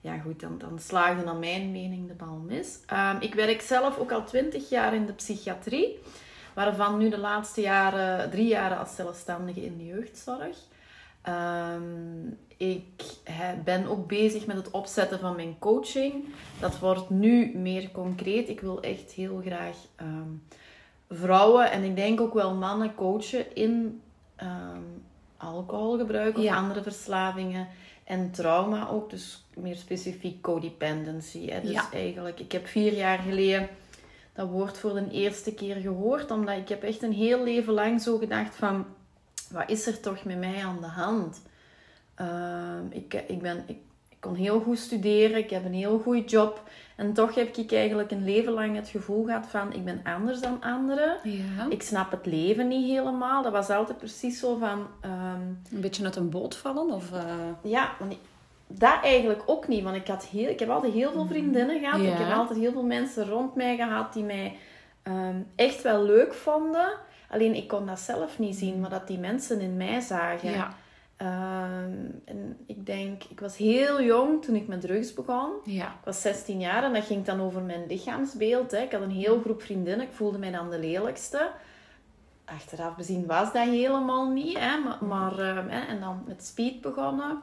ja, 0.00 0.18
goed, 0.18 0.40
dan, 0.40 0.58
dan 0.58 0.78
slaag 0.78 1.18
je 1.18 1.24
naar 1.24 1.36
mijn 1.36 1.72
mening 1.72 2.08
de 2.08 2.14
bal 2.14 2.42
mis. 2.46 2.78
Ehm, 2.86 3.16
ik 3.20 3.34
werk 3.34 3.60
zelf 3.60 3.98
ook 3.98 4.12
al 4.12 4.24
twintig 4.24 4.68
jaar 4.68 4.94
in 4.94 5.06
de 5.06 5.12
psychiatrie, 5.12 5.98
waarvan 6.54 6.98
nu 6.98 7.08
de 7.08 7.18
laatste 7.18 7.60
jaren 7.60 8.30
drie 8.30 8.48
jaren 8.48 8.78
als 8.78 8.94
zelfstandige 8.94 9.64
in 9.64 9.76
de 9.76 9.84
jeugdzorg. 9.86 10.56
Ehm, 11.22 12.26
ik 12.58 13.04
ben 13.64 13.86
ook 13.86 14.06
bezig 14.06 14.46
met 14.46 14.56
het 14.56 14.70
opzetten 14.70 15.18
van 15.18 15.36
mijn 15.36 15.56
coaching. 15.58 16.24
Dat 16.60 16.78
wordt 16.78 17.10
nu 17.10 17.52
meer 17.56 17.90
concreet. 17.90 18.48
Ik 18.48 18.60
wil 18.60 18.80
echt 18.82 19.12
heel 19.12 19.40
graag 19.44 19.76
ehm, 19.96 20.30
vrouwen 21.10 21.70
en 21.70 21.82
ik 21.82 21.96
denk 21.96 22.20
ook 22.20 22.34
wel 22.34 22.54
mannen 22.54 22.94
coachen 22.94 23.54
in 23.54 24.00
ehm, 24.36 24.82
alcoholgebruik 25.36 26.36
of 26.36 26.42
Ja. 26.42 26.56
andere 26.56 26.82
verslavingen 26.82 27.68
en 28.04 28.30
trauma 28.30 28.88
ook. 28.88 29.10
Dus 29.10 29.44
meer 29.54 29.76
specifiek 29.76 30.42
codependency. 30.42 31.46
Hè. 31.50 31.60
Dus 31.60 31.70
Ja. 31.70 31.88
eigenlijk, 31.92 32.40
ik 32.40 32.52
heb 32.52 32.66
vier 32.66 32.92
jaar 32.94 33.18
geleden 33.18 33.68
dat 34.32 34.48
woord 34.48 34.78
voor 34.78 34.94
de 34.94 35.10
eerste 35.10 35.54
keer 35.54 35.76
gehoord, 35.76 36.30
omdat 36.30 36.56
ik 36.56 36.68
heb 36.68 36.82
echt 36.82 37.02
een 37.02 37.12
heel 37.12 37.44
leven 37.44 37.72
lang 37.72 38.02
zo 38.02 38.18
gedacht 38.18 38.56
van, 38.56 38.86
wat 39.50 39.70
is 39.70 39.86
er 39.86 40.00
toch 40.00 40.24
met 40.24 40.38
mij 40.38 40.64
aan 40.64 40.80
de 40.80 40.86
hand? 40.86 41.40
Ehm, 42.18 42.84
ik, 42.90 43.24
ik, 43.26 43.42
ben, 43.42 43.56
ik, 43.66 43.76
ik 44.08 44.16
kon 44.20 44.34
heel 44.34 44.60
goed 44.60 44.78
studeren, 44.78 45.36
ik 45.38 45.50
heb 45.50 45.64
een 45.64 45.74
heel 45.74 45.98
goede 45.98 46.24
job. 46.24 46.62
En 46.96 47.12
toch 47.12 47.34
heb 47.34 47.56
ik 47.56 47.72
eigenlijk 47.72 48.10
een 48.10 48.24
leven 48.24 48.52
lang 48.52 48.76
het 48.76 48.88
gevoel 48.88 49.24
gehad 49.24 49.46
van, 49.46 49.72
ik 49.72 49.84
ben 49.84 50.00
anders 50.04 50.40
dan 50.40 50.62
anderen. 50.62 51.16
Ja. 51.24 51.66
Ik 51.68 51.82
snap 51.82 52.10
het 52.10 52.26
leven 52.26 52.68
niet 52.68 52.88
helemaal. 52.90 53.42
Dat 53.42 53.52
was 53.52 53.70
altijd 53.70 53.98
precies 53.98 54.38
zo 54.40 54.56
van... 54.56 54.86
ehm, 55.00 55.40
Een 55.72 55.80
beetje 55.80 56.04
uit 56.04 56.16
een 56.16 56.30
boot 56.30 56.56
vallen? 56.56 56.90
Of, 56.90 57.12
eh, 57.12 57.22
ja, 57.62 57.90
want 57.98 58.12
ik- 58.12 58.18
dat 58.66 58.98
eigenlijk 59.02 59.42
ook 59.46 59.68
niet. 59.68 59.82
Want 59.82 59.96
ik, 59.96 60.06
had 60.06 60.24
heel, 60.24 60.48
ik 60.48 60.58
heb 60.58 60.68
altijd 60.68 60.92
heel 60.92 61.12
veel 61.12 61.26
vriendinnen 61.26 61.78
gehad. 61.80 62.00
Ja. 62.00 62.12
Ik 62.12 62.18
heb 62.18 62.36
altijd 62.36 62.58
heel 62.58 62.72
veel 62.72 62.82
mensen 62.84 63.28
rond 63.28 63.54
mij 63.54 63.76
gehad 63.76 64.12
die 64.12 64.24
mij 64.24 64.56
ehm, 65.02 65.36
echt 65.54 65.82
wel 65.82 66.02
leuk 66.04 66.34
vonden. 66.34 66.88
Alleen 67.30 67.54
ik 67.54 67.68
kon 67.68 67.86
dat 67.86 68.00
zelf 68.00 68.38
niet 68.38 68.56
zien, 68.56 68.80
maar 68.80 68.90
dat 68.90 69.06
die 69.06 69.18
mensen 69.18 69.60
in 69.60 69.76
mij 69.76 70.00
zagen. 70.00 70.50
Ja. 70.50 70.74
Ehm, 71.18 72.10
en 72.24 72.56
ik 72.66 72.86
denk, 72.86 73.24
ik 73.24 73.40
was 73.40 73.56
heel 73.56 74.02
jong 74.02 74.44
toen 74.44 74.54
ik 74.54 74.68
met 74.68 74.80
drugs 74.80 75.14
begon. 75.14 75.50
Ja. 75.64 75.86
Ik 75.86 76.04
was 76.04 76.20
16 76.20 76.60
jaar 76.60 76.84
en 76.84 76.92
dat 76.92 77.04
ging 77.04 77.24
dan 77.24 77.40
over 77.40 77.62
mijn 77.62 77.86
lichaamsbeeld. 77.86 78.70
Hè. 78.70 78.78
Ik 78.78 78.92
had 78.92 79.02
een 79.02 79.10
heel 79.10 79.40
groep 79.40 79.62
vriendinnen. 79.62 80.06
Ik 80.06 80.12
voelde 80.12 80.38
mij 80.38 80.50
dan 80.50 80.70
de 80.70 80.78
lelijkste. 80.78 81.50
Achteraf 82.44 82.96
bezien 82.96 83.26
was 83.26 83.52
dat 83.52 83.64
helemaal 83.64 84.30
niet. 84.30 84.58
Hè. 84.58 84.76
Maar, 84.78 85.04
maar, 85.04 85.38
ehm, 85.38 85.68
hè, 85.68 85.80
en 85.80 86.00
dan 86.00 86.22
met 86.26 86.44
speed 86.44 86.80
begonnen. 86.80 87.38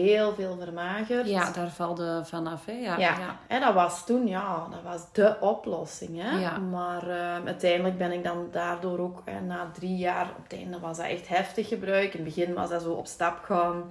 Heel 0.00 0.34
veel 0.34 0.56
vermagerd. 0.60 1.28
Ja, 1.28 1.50
daar 1.50 1.70
valde 1.70 2.22
vanaf. 2.24 2.64
Hè? 2.66 2.72
Ja, 2.72 2.98
Ja. 2.98 3.18
ja. 3.18 3.38
en 3.46 3.60
dat 3.60 3.74
was 3.74 4.06
toen, 4.06 4.26
ja, 4.26 4.66
dat 4.70 4.82
was 4.82 5.12
de 5.12 5.36
oplossing. 5.40 6.22
Hè? 6.22 6.38
Ja. 6.38 6.58
Maar 6.58 7.08
eh, 7.08 7.44
uiteindelijk 7.46 7.98
ben 7.98 8.12
ik 8.12 8.24
dan 8.24 8.48
daardoor 8.50 8.98
ook, 8.98 9.22
eh, 9.24 9.34
na 9.46 9.70
drie 9.72 9.96
jaar, 9.96 10.26
op 10.38 10.42
het 10.42 10.52
einde 10.52 10.78
was 10.80 10.96
dat 10.96 11.06
echt 11.06 11.28
heftig 11.28 11.68
gebruik. 11.68 12.14
In 12.14 12.24
het 12.24 12.34
begin 12.34 12.54
was 12.54 12.70
dat 12.70 12.82
zo 12.82 12.92
op 12.92 13.06
stap 13.06 13.38
gaan. 13.44 13.82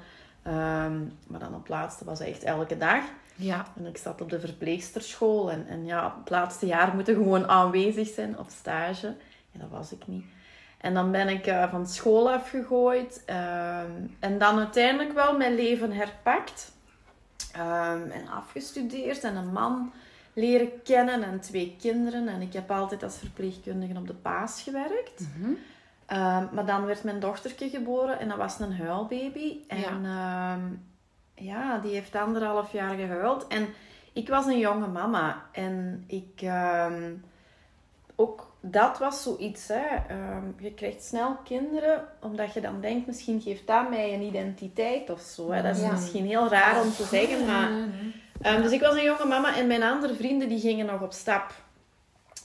Ehm, 0.44 1.00
maar 1.28 1.40
dan 1.40 1.54
op 1.54 1.60
het 1.60 1.70
laatste 1.70 2.06
was 2.06 2.20
dat 2.20 2.28
echt 2.28 2.44
elke 2.44 2.78
dag. 2.78 3.04
ja. 3.36 3.66
En 3.78 3.86
ik 3.86 3.98
zat 3.98 4.22
op 4.22 4.30
de 4.30 4.40
verpleegsterschool. 4.40 5.52
En, 5.52 5.68
en 5.68 5.86
ja, 5.86 6.16
het 6.20 6.30
laatste 6.30 6.66
jaar 6.66 6.96
moeten 6.96 7.16
gewoon 7.16 7.48
aanwezig 7.48 8.08
zijn 8.08 8.40
op 8.40 8.50
stage. 8.50 9.08
Ja, 9.52 9.60
dat 9.60 9.70
was 9.70 9.92
ik 9.92 10.08
niet. 10.08 10.26
En 10.82 10.94
dan 10.94 11.12
ben 11.12 11.28
ik 11.28 11.48
eh, 11.48 11.72
van 11.72 11.88
school 11.88 12.32
afgegooid. 12.32 13.24
ehm, 13.26 13.92
en 14.20 14.38
dan 14.38 14.58
uiteindelijk 14.58 15.14
wel 15.14 15.38
mijn 15.38 15.56
leven 15.56 15.92
herpakt. 15.92 16.72
Ehm, 17.52 18.10
en 18.10 18.28
afgestudeerd. 18.28 19.24
En 19.24 19.36
een 19.36 19.52
man 19.52 19.92
leren 20.34 20.82
kennen. 20.84 21.24
En 21.24 21.40
twee 21.40 21.76
kinderen. 21.80 22.28
En 22.28 22.42
ik 22.42 22.54
heb 22.54 22.72
altijd 22.72 23.04
als 23.04 23.18
verpleegkundige 23.18 23.98
op 23.98 24.08
de 24.08 24.14
paas 24.14 24.62
gewerkt. 24.62 25.20
Mhm. 25.20 25.52
Ehm, 26.06 26.46
maar 26.52 26.66
dan 26.66 26.86
werd 26.86 27.04
mijn 27.04 27.20
dochtertje 27.20 27.70
geboren. 27.70 28.20
En 28.20 28.28
dat 28.28 28.38
was 28.38 28.60
een 28.60 28.76
huilbaby. 28.76 29.58
En 29.68 30.02
ja. 30.04 30.58
ja, 31.36 31.78
die 31.78 31.94
heeft 31.94 32.16
anderhalf 32.16 32.72
jaar 32.72 32.96
gehuild. 32.96 33.48
En 33.48 33.68
ik 34.14 34.28
was 34.30 34.46
een 34.46 34.60
jonge 34.60 34.88
mama. 34.88 35.46
En 35.52 36.04
ik... 36.08 36.44
ook 38.16 38.51
dat 38.62 38.98
was 39.00 39.24
zoiets. 39.24 39.68
Hè. 39.68 39.86
Ehm, 40.08 40.44
je 40.60 40.74
krijgt 40.74 41.04
snel 41.04 41.36
kinderen, 41.44 42.08
omdat 42.22 42.54
je 42.54 42.62
dan 42.62 42.82
denkt, 42.82 43.08
misschien 43.08 43.42
geeft 43.42 43.68
dat 43.68 43.90
mij 43.90 44.14
een 44.14 44.22
identiteit 44.22 45.10
of 45.10 45.22
zo. 45.22 45.52
Hè. 45.52 45.62
Dat 45.62 45.76
is 45.76 45.82
Ja. 45.82 45.92
misschien 45.92 46.26
heel 46.26 46.48
raar 46.48 46.82
om 46.84 46.92
te 46.92 47.04
zeggen, 47.04 47.46
maar... 47.46 47.72
Ehm, 48.42 48.62
dus 48.62 48.72
ik 48.72 48.82
was 48.82 48.96
een 48.96 49.04
jonge 49.04 49.26
mama 49.26 49.56
en 49.58 49.68
mijn 49.68 49.84
andere 49.84 50.16
vrienden 50.16 50.50
die 50.50 50.60
gingen 50.60 50.86
nog 50.86 51.02
op 51.02 51.12
stap. 51.12 51.54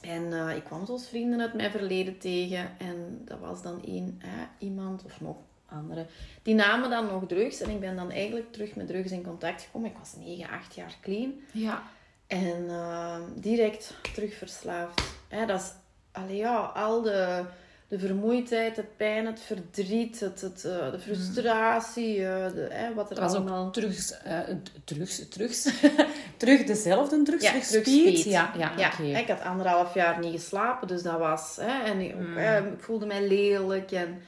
En 0.01 0.33
eh, 0.33 0.57
ik 0.57 0.65
kwam 0.65 0.87
zoals 0.87 1.09
vrienden 1.09 1.41
uit 1.41 1.55
mijn 1.55 1.71
verleden 1.71 2.19
tegen. 2.19 2.69
En 2.79 3.21
dat 3.25 3.39
was 3.39 3.63
dan 3.63 3.85
één, 3.85 4.21
iemand, 4.59 5.05
of 5.05 5.21
nog 5.21 5.37
andere, 5.69 6.07
die 6.43 6.55
namen 6.55 6.91
dan 6.91 7.07
nog 7.07 7.27
drugs. 7.27 7.61
En 7.61 7.71
ik 7.71 7.81
ben 7.81 7.97
dan 7.97 8.11
eigenlijk 8.11 8.53
terug 8.53 8.75
met 8.75 8.87
drugs 8.87 9.11
in 9.11 9.23
contact 9.25 9.63
gekomen. 9.63 9.91
Ik 9.91 9.97
was 9.99 10.15
9, 10.17 10.49
8 10.51 10.75
jaar 10.75 10.95
clean. 11.03 11.33
ja. 11.53 11.83
En 12.27 12.65
eh, 12.69 13.17
direct 13.35 13.95
terug 14.15 14.35
verslaafd. 14.35 15.03
Hè, 15.29 15.47
dat 15.47 15.61
is, 15.61 15.73
allee, 16.17 16.37
ja, 16.37 16.57
al 16.57 17.03
de, 17.03 17.45
de 17.89 17.99
vermoeidheid, 17.99 18.75
de 18.77 18.85
pijn, 18.97 19.27
het 19.27 19.41
verdriet, 19.41 20.21
het, 20.21 20.41
het, 20.41 20.65
eh, 20.65 20.91
de 20.91 20.99
frustratie, 20.99 22.27
eh, 22.27 22.53
de, 22.53 22.69
hè, 22.71 22.95
wat 22.95 23.11
er 23.11 23.21
was 23.21 23.35
allemaal... 23.35 23.71
drugs, 23.71 24.23
eh, 24.23 24.39
drugs, 24.85 25.29
drugs. 25.29 25.69
terug 26.37 26.65
dezelfde 26.65 27.23
drugs, 27.23 27.43
Ja, 27.43 27.61
terug. 27.61 28.25
Ja, 28.25 28.53
ja, 28.57 28.73
Ja, 28.77 28.89
oké. 28.89 29.03
ik 29.03 29.29
had 29.29 29.41
anderhalf 29.43 29.95
jaar 29.95 30.19
niet 30.19 30.41
geslapen, 30.41 30.89
dus 30.89 31.03
dat 31.03 31.19
was... 31.19 31.59
Hè, 31.61 31.85
en 31.85 32.01
ik, 32.01 32.15
hè, 32.35 32.67
ik 32.73 32.81
voelde 32.81 33.07
mij 33.07 33.27
lelijk. 33.27 33.93
En, 33.93 34.23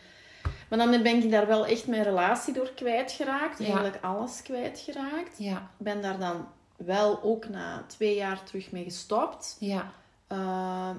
maar 0.69 0.79
dan 0.79 0.91
ben 1.03 1.23
ik 1.23 1.31
daar 1.31 1.47
wel 1.47 1.67
echt 1.67 1.87
mijn 1.87 2.03
relatie 2.03 2.55
door 2.55 2.73
kwijtgeraakt. 2.75 3.59
Ja. 3.59 3.65
Eigenlijk 3.65 3.99
alles 4.01 4.43
kwijtgeraakt. 4.43 5.39
Ja, 5.39 5.57
Ik 5.57 5.85
ben 5.85 6.03
daar 6.03 6.19
dan 6.19 6.47
wel 6.77 7.23
ook 7.23 7.49
na 7.49 7.85
twee 7.87 8.15
jaar 8.15 8.43
terug 8.43 8.71
mee 8.71 8.85
gestopt. 8.85 9.57
ja, 9.59 9.93
Uh, 10.33 10.39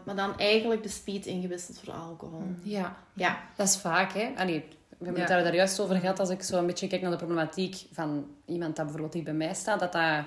maar 0.06 0.16
dan 0.16 0.38
eigenlijk 0.38 0.84
de 0.84 0.90
speed 0.90 1.26
ingewisseld 1.26 1.80
voor 1.84 1.94
alcohol. 1.94 2.42
ja. 2.64 2.96
Ja. 3.14 3.38
Dat 3.56 3.68
is 3.68 3.78
vaak, 3.78 4.14
hè. 4.14 4.30
Allee, 4.38 4.66
we 4.90 5.06
hebben 5.06 5.22
het 5.22 5.30
Ja. 5.30 5.36
daar, 5.36 5.44
daar 5.44 5.56
juist 5.56 5.80
over 5.80 5.96
gehad, 5.96 6.20
als 6.20 6.30
ik 6.30 6.42
zo 6.44 6.58
een 6.58 6.66
beetje 6.66 6.88
kijk 6.88 7.02
naar 7.02 7.12
de 7.12 7.18
problematiek 7.18 7.76
van 7.92 8.26
iemand 8.46 8.76
dat 8.76 8.84
bijvoorbeeld 8.86 9.14
die 9.14 9.24
bij 9.24 9.34
mij 9.34 9.54
staat, 9.54 9.80
dat 9.80 9.92
dat 9.92 10.24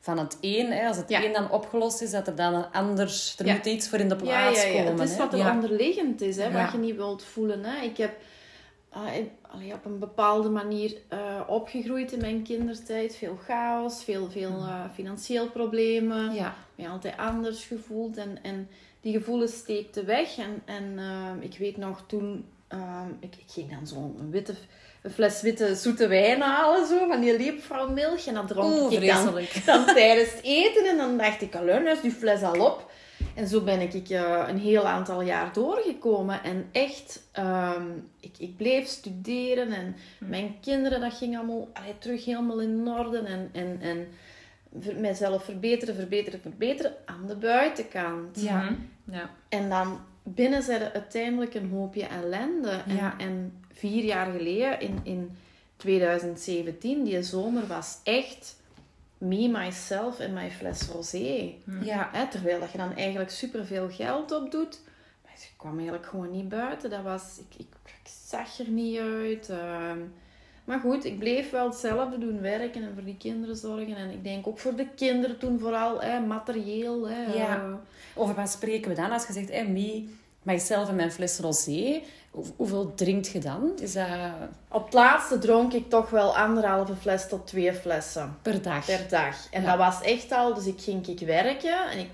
van 0.00 0.18
het 0.18 0.38
een, 0.40 0.72
hè, 0.72 0.86
als 0.86 0.96
het 0.96 1.08
Ja. 1.08 1.24
een 1.24 1.32
dan 1.32 1.50
opgelost 1.50 2.00
is, 2.02 2.10
dat 2.10 2.26
er 2.26 2.34
dan 2.36 2.54
een 2.54 2.70
ander, 2.72 3.34
er 3.38 3.46
Ja. 3.46 3.54
moet 3.54 3.66
iets 3.66 3.88
voor 3.88 3.98
in 3.98 4.08
de 4.08 4.14
Ja, 4.14 4.20
plaats 4.22 4.62
ja, 4.62 4.68
ja. 4.68 4.82
komen. 4.84 5.00
Het 5.00 5.08
is 5.08 5.16
hè. 5.16 5.22
wat 5.22 5.32
er 5.32 5.38
ja. 5.38 5.52
onderliggend 5.54 6.20
is, 6.20 6.36
hè, 6.36 6.44
Ja. 6.44 6.62
wat 6.62 6.72
je 6.72 6.78
niet 6.78 6.96
wilt 6.96 7.24
voelen. 7.24 7.64
Hè. 7.64 7.82
Ik 7.84 7.96
heb 7.96 8.16
ah, 8.90 9.14
ik- 9.14 9.30
allee, 9.50 9.72
op 9.72 9.84
een 9.84 9.98
bepaalde 9.98 10.48
manier 10.48 10.96
eh, 11.08 11.40
opgegroeid 11.46 12.12
in 12.12 12.20
mijn 12.20 12.42
kindertijd. 12.42 13.16
Veel 13.16 13.38
chaos, 13.46 14.04
veel, 14.04 14.30
veel 14.30 14.50
eh, 14.58 14.80
financieel 14.94 15.50
problemen. 15.50 16.34
Ja, 16.34 16.54
mij 16.76 16.88
altijd 16.88 17.16
anders 17.16 17.64
gevoeld. 17.64 18.16
En, 18.16 18.38
en 18.42 18.68
die 19.00 19.12
gevoelens 19.12 19.56
steekten 19.56 20.06
weg. 20.06 20.38
En, 20.38 20.62
en 20.64 20.98
ehm, 20.98 21.40
ik 21.40 21.58
weet 21.58 21.76
nog 21.76 22.04
toen... 22.06 22.44
ehm, 22.68 23.08
ik, 23.20 23.34
ik 23.36 23.50
ging 23.52 23.70
dan 23.70 23.86
zo'n 23.86 24.30
witte... 24.30 24.54
Een 25.02 25.10
fles 25.10 25.42
witte 25.42 25.74
zoete 25.74 26.06
wijn 26.06 26.40
halen, 26.40 26.86
zo, 26.86 27.06
van 27.08 27.20
die 27.20 27.36
leepvrouwmilk. 27.36 28.18
En 28.18 28.34
dat 28.34 28.48
dronk 28.48 28.74
Oeh, 28.74 28.92
ik 28.92 29.06
dan, 29.06 29.34
dan 29.84 29.94
tijdens 29.94 30.30
het 30.30 30.42
eten. 30.42 30.86
En 30.86 30.96
dan 30.96 31.18
dacht 31.18 31.42
ik, 31.42 31.54
alleen 31.54 31.86
is 31.86 32.00
die 32.00 32.10
fles 32.10 32.42
al 32.42 32.66
op. 32.66 32.90
En 33.34 33.48
zo 33.48 33.60
ben 33.60 33.80
ik 33.80 34.08
eh, 34.10 34.44
een 34.48 34.58
heel 34.58 34.86
aantal 34.86 35.22
jaar 35.22 35.52
doorgekomen. 35.52 36.42
En 36.42 36.68
echt, 36.72 37.22
ehm, 37.32 37.86
ik, 38.20 38.34
ik 38.38 38.56
bleef 38.56 38.86
studeren. 38.86 39.72
En 39.72 39.96
mijn 40.18 40.56
kinderen, 40.60 41.00
dat 41.00 41.14
ging 41.14 41.36
allemaal 41.36 41.68
allee, 41.72 41.98
terug 41.98 42.24
helemaal 42.24 42.60
in 42.60 42.88
orde. 42.88 43.18
En, 43.18 43.50
en, 43.52 43.78
en 43.80 44.08
mijzelf 45.00 45.44
verbeteren, 45.44 45.94
verbeteren, 45.94 46.40
verbeteren 46.40 46.92
aan 47.04 47.26
de 47.26 47.36
buitenkant. 47.36 48.40
Ja. 48.40 48.62
Mhm. 48.62 48.74
Ja. 49.04 49.30
En 49.48 49.68
dan 49.68 50.00
binnen 50.22 50.62
zijn 50.62 50.80
er 50.82 50.92
uiteindelijk 50.92 51.54
een 51.54 51.70
hoopje 51.70 52.06
ellende. 52.06 52.70
En, 52.86 52.96
Ja. 52.96 53.14
en 53.18 53.62
vier 53.72 54.04
jaar 54.04 54.26
geleden, 54.32 54.80
in, 54.80 54.98
in 55.02 55.36
2017, 55.76 57.04
die 57.04 57.22
zomer 57.22 57.66
was 57.66 57.98
echt 58.02 58.56
me, 59.18 59.48
myself 59.48 60.18
en 60.20 60.32
mijn 60.32 60.50
fles 60.50 60.88
rosé. 60.88 61.52
ja. 61.82 62.08
Hè, 62.12 62.28
terwijl 62.28 62.60
dat 62.60 62.72
je 62.72 62.78
dan 62.78 62.96
eigenlijk 62.96 63.30
superveel 63.30 63.88
geld 63.90 64.32
op 64.32 64.50
doet. 64.50 64.80
Maar 65.24 65.32
ik 65.34 65.52
kwam 65.56 65.74
eigenlijk 65.74 66.06
gewoon 66.06 66.30
niet 66.30 66.48
buiten. 66.48 66.90
Dat 66.90 67.02
was, 67.02 67.38
ik, 67.38 67.58
ik, 67.60 67.66
ik 67.84 68.10
zag 68.28 68.58
er 68.58 68.68
niet 68.68 68.98
uit. 68.98 69.48
ehm. 69.50 69.98
Maar 70.64 70.78
goed, 70.80 71.04
ik 71.04 71.18
bleef 71.18 71.50
wel 71.50 71.68
hetzelfde 71.68 72.18
doen. 72.18 72.40
Werken 72.40 72.82
en 72.82 72.90
voor 72.94 73.04
die 73.04 73.16
kinderen 73.16 73.56
zorgen. 73.56 73.96
En 73.96 74.10
ik 74.10 74.24
denk 74.24 74.46
ook 74.46 74.58
voor 74.58 74.74
de 74.74 74.86
kinderen 74.96 75.38
toen 75.38 75.58
vooral. 75.58 76.00
Hè, 76.00 76.20
materieel. 76.20 77.08
Hè, 77.08 77.32
Ja. 77.34 77.80
Over 78.14 78.34
wat 78.34 78.50
spreken 78.50 78.88
we 78.90 78.96
dan? 78.96 79.10
Als 79.10 79.26
je 79.26 79.32
zegt, 79.32 79.50
hey, 79.50 79.68
me, 79.68 80.08
mijzelf 80.42 80.88
en 80.88 80.94
mijn 80.94 81.12
fles 81.12 81.38
rosé. 81.38 82.00
Hoe- 82.30 82.44
hoeveel 82.56 82.94
drinkt 82.94 83.28
je 83.28 83.38
dan? 83.38 83.72
Is 83.80 83.92
dat 83.92 84.06
Op 84.68 84.84
het 84.84 84.92
laatste 84.94 85.38
dronk 85.38 85.72
ik 85.72 85.88
toch 85.88 86.10
wel 86.10 86.36
anderhalve 86.36 86.96
fles 86.96 87.28
tot 87.28 87.46
twee 87.46 87.72
flessen 87.74 88.36
per 88.42 88.62
dag? 88.62 88.86
per 88.86 89.06
dag. 89.08 89.36
En 89.50 89.62
Ja. 89.62 89.68
dat 89.76 89.78
was 89.78 90.00
echt 90.02 90.32
al, 90.32 90.54
dus 90.54 90.66
ik 90.66 90.80
ging 90.80 91.06
ik 91.06 91.18
werken 91.26 91.90
en 91.90 91.98
ik, 91.98 92.08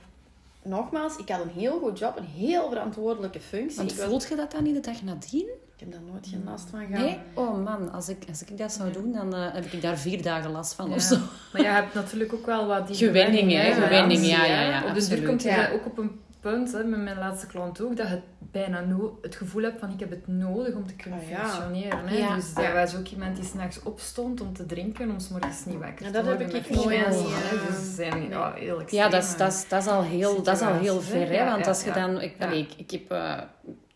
nogmaals, 0.62 1.16
ik 1.16 1.28
had 1.28 1.40
een 1.40 1.48
heel 1.60 1.78
goed 1.78 1.98
job, 1.98 2.16
een 2.16 2.24
heel 2.24 2.68
verantwoordelijke 2.68 3.40
functie. 3.40 3.76
Want 3.78 3.92
voelt 3.92 4.28
je 4.28 4.36
dat 4.36 4.50
dan 4.50 4.62
niet 4.62 4.74
de 4.74 4.80
dag 4.90 5.02
nadien? 5.02 5.48
Ik 5.80 5.86
heb 5.86 5.92
daar 5.92 6.10
nooit 6.12 6.26
geen 6.26 6.42
last 6.44 6.68
van 6.70 6.86
gehad. 6.86 7.00
Nee? 7.04 7.18
Oh 7.34 7.64
man, 7.64 7.92
als 7.92 8.08
ik, 8.08 8.24
als 8.28 8.42
ik 8.44 8.58
dat 8.58 8.72
zou 8.72 8.92
doen, 8.92 9.12
dan 9.12 9.34
eh, 9.34 9.52
heb 9.52 9.64
ik 9.64 9.82
daar 9.82 9.98
vier 9.98 10.22
dagen 10.22 10.50
last 10.50 10.74
van 10.74 10.86
of 10.92 10.94
Ja. 10.94 11.00
zo. 11.00 11.16
Maar 11.52 11.62
je 11.62 11.68
hebt 11.68 11.94
natuurlijk 11.94 12.32
ook 12.32 12.46
wel 12.46 12.66
wat 12.66 12.86
die 12.86 12.96
Gewenning, 12.96 13.50
hè, 13.52 13.56
hè, 13.58 13.72
gewenning, 13.72 14.20
garantie, 14.20 14.30
ja, 14.30 14.44
ja, 14.44 14.68
ja, 14.68 14.84
Op 14.88 14.94
de 14.94 15.08
duur 15.08 15.26
komt 15.26 15.42
je 15.42 15.48
Ja. 15.48 15.70
ook 15.70 15.86
op 15.86 15.98
een 15.98 16.20
punt, 16.40 16.72
hè, 16.72 16.84
met 16.84 17.00
mijn 17.00 17.18
laatste 17.18 17.46
klant 17.46 17.80
ook, 17.80 17.96
dat 17.96 18.08
je 18.08 18.20
bijna 18.52 18.80
no 18.80 19.18
het 19.22 19.34
gevoel 19.36 19.62
hebt 19.62 19.80
van 19.80 19.90
ik 19.90 20.00
heb 20.00 20.10
het 20.10 20.26
nodig 20.26 20.74
om 20.74 20.86
te 20.86 20.94
kunnen 20.94 21.18
Ah, 21.20 21.28
ja. 21.28 21.48
functioneren. 21.48 22.08
Hè. 22.08 22.16
Ja. 22.16 22.34
Dus 22.34 22.54
dat 22.54 22.72
was 22.72 22.96
ook 22.96 23.06
iemand 23.08 23.36
die 23.36 23.44
s'nachts 23.44 23.82
opstond 23.82 24.40
om 24.40 24.52
te 24.54 24.66
drinken, 24.66 25.10
om 25.10 25.18
's 25.20 25.28
morgens 25.28 25.64
niet 25.64 25.78
wakker 25.78 26.06
Ja, 26.06 26.06
te 26.06 26.12
dat 26.12 26.26
heb 26.26 26.38
worden 26.38 26.56
ik 26.56 26.70
nooit, 26.70 26.98
ja. 26.98 27.04
hè. 27.10 27.66
Dus 27.66 27.94
zijn 27.94 28.28
ja, 28.28 28.52
heel 28.54 28.82
Ja, 28.86 29.08
dat 29.08 29.22
is, 29.22 29.36
dat 29.36 29.52
is, 29.52 29.68
dat 29.68 29.82
is 29.82 29.88
al 29.88 30.02
heel, 30.02 30.42
dat 30.42 30.54
is 30.56 30.62
al 30.62 30.74
heel 30.74 31.00
ver, 31.00 31.26
hè? 31.28 31.34
Ja, 31.34 31.50
Want 31.50 31.62
ja, 31.64 31.68
als 31.68 31.80
je 31.84 31.88
ja. 31.88 32.06
dan... 32.06 32.20
Ik, 32.20 32.34
Ja. 32.38 32.46
ik, 32.50 32.70
ik 32.76 32.90
heb... 32.90 33.18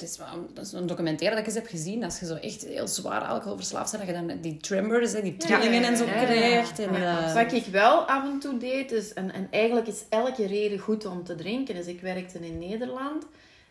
is 0.04 0.16
dat 0.52 0.64
is 0.64 0.72
een 0.72 0.86
documentaire 0.86 1.36
dat 1.36 1.46
ik 1.46 1.54
eens 1.54 1.62
heb 1.62 1.70
gezien. 1.70 2.04
Als 2.04 2.18
je 2.20 2.26
zo 2.26 2.34
echt 2.34 2.64
heel 2.64 2.88
zwaar 2.88 3.20
alcoholverslaafd 3.20 3.90
bent, 3.92 4.06
dat 4.06 4.16
je 4.16 4.26
dan 4.26 4.40
die 4.40 4.56
tremors, 4.56 5.12
die 5.12 5.36
trillingen 5.36 5.80
ja, 5.80 5.88
en 5.88 5.96
zo 5.96 6.04
ja, 6.04 6.24
krijgt. 6.24 6.78
En, 6.78 6.94
eh, 6.94 7.34
Wat 7.34 7.52
ik 7.52 7.66
wel 7.66 8.00
af 8.00 8.24
en 8.24 8.38
toe 8.38 8.56
deed, 8.58 8.92
is, 8.92 9.12
en, 9.12 9.32
en 9.32 9.48
eigenlijk 9.50 9.86
is 9.86 10.04
elke 10.08 10.46
reden 10.46 10.78
goed 10.78 11.06
om 11.06 11.24
te 11.24 11.34
drinken. 11.34 11.74
Dus 11.74 11.86
ik 11.86 12.00
werkte 12.00 12.38
in 12.38 12.58
Nederland. 12.58 13.26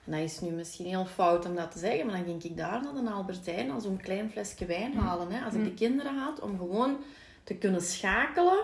En 0.06 0.12
dat 0.12 0.22
is 0.22 0.40
nu 0.40 0.50
misschien 0.50 0.86
heel 0.86 1.06
fout 1.06 1.46
om 1.46 1.56
dat 1.56 1.72
te 1.72 1.80
zeggen, 1.80 2.06
maar 2.06 2.16
dan 2.16 2.26
ging 2.26 2.44
ik 2.44 2.58
daar 2.58 2.82
naar 2.84 3.04
de 3.04 3.10
Albertijn 3.12 3.72
al 3.72 3.82
zo'n 3.82 4.02
klein 4.02 4.30
flesje 4.32 4.66
wijn 4.66 4.94
halen. 4.94 5.32
Hè, 5.32 5.46
als 5.46 5.54
ik 5.54 5.64
de 5.64 5.74
kinderen 5.74 6.18
had, 6.18 6.40
om 6.40 6.58
gewoon 6.58 6.98
te 7.44 7.54
kunnen 7.54 7.82
schakelen 7.82 8.64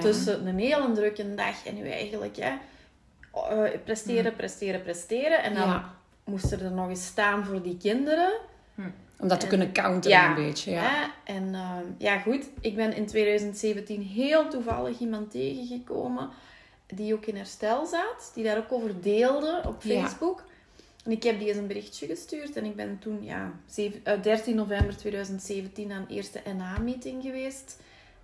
tussen 0.00 0.46
een 0.46 0.58
hele 0.58 0.92
drukke 0.92 1.34
dag 1.34 1.66
en 1.66 1.74
nu 1.74 1.88
eigenlijk 1.88 2.36
hè, 2.36 2.52
eh, 3.32 3.80
presteren, 3.84 4.36
presteren, 4.36 4.82
presteren. 4.82 5.42
En 5.42 5.54
dan 5.54 5.68
Ja. 5.68 5.98
Moest 6.30 6.52
er 6.52 6.72
nog 6.72 6.88
eens 6.88 7.06
staan 7.06 7.44
voor 7.44 7.62
die 7.62 7.76
kinderen. 7.76 8.32
Om 9.18 9.28
dat 9.28 9.38
te 9.38 9.44
en- 9.44 9.48
kunnen 9.50 9.72
counteren 9.72 10.18
ja, 10.18 10.28
een 10.28 10.44
beetje. 10.44 10.70
Ja. 10.70 10.80
Hè? 10.82 11.06
En 11.32 11.54
ehm, 11.54 11.84
ja, 11.98 12.18
goed. 12.18 12.44
Ik 12.60 12.76
ben 12.76 12.92
in 12.96 13.06
2017 13.06 14.02
heel 14.02 14.48
toevallig 14.48 14.98
iemand 14.98 15.30
tegengekomen 15.30 16.28
die 16.86 17.14
ook 17.14 17.26
in 17.26 17.36
herstel 17.36 17.86
zat. 17.86 18.30
Die 18.34 18.44
daar 18.44 18.56
ook 18.58 18.72
over 18.72 19.00
deelde 19.02 19.62
op 19.66 19.82
Ja. 19.82 20.00
Facebook. 20.00 20.44
En 21.04 21.10
ik 21.10 21.22
heb 21.22 21.38
die 21.38 21.48
eens 21.48 21.56
een 21.56 21.66
berichtje 21.66 22.06
gestuurd. 22.06 22.56
En 22.56 22.64
ik 22.64 22.76
ben 22.76 22.98
toen, 22.98 23.24
ja, 23.24 23.52
zeven- 23.66 24.00
eh, 24.04 24.22
13 24.22 24.54
november 24.56 24.96
2017 24.96 25.92
aan 25.92 26.04
de 26.08 26.14
eerste 26.14 26.40
NA-meeting 26.56 27.22
geweest. 27.22 27.80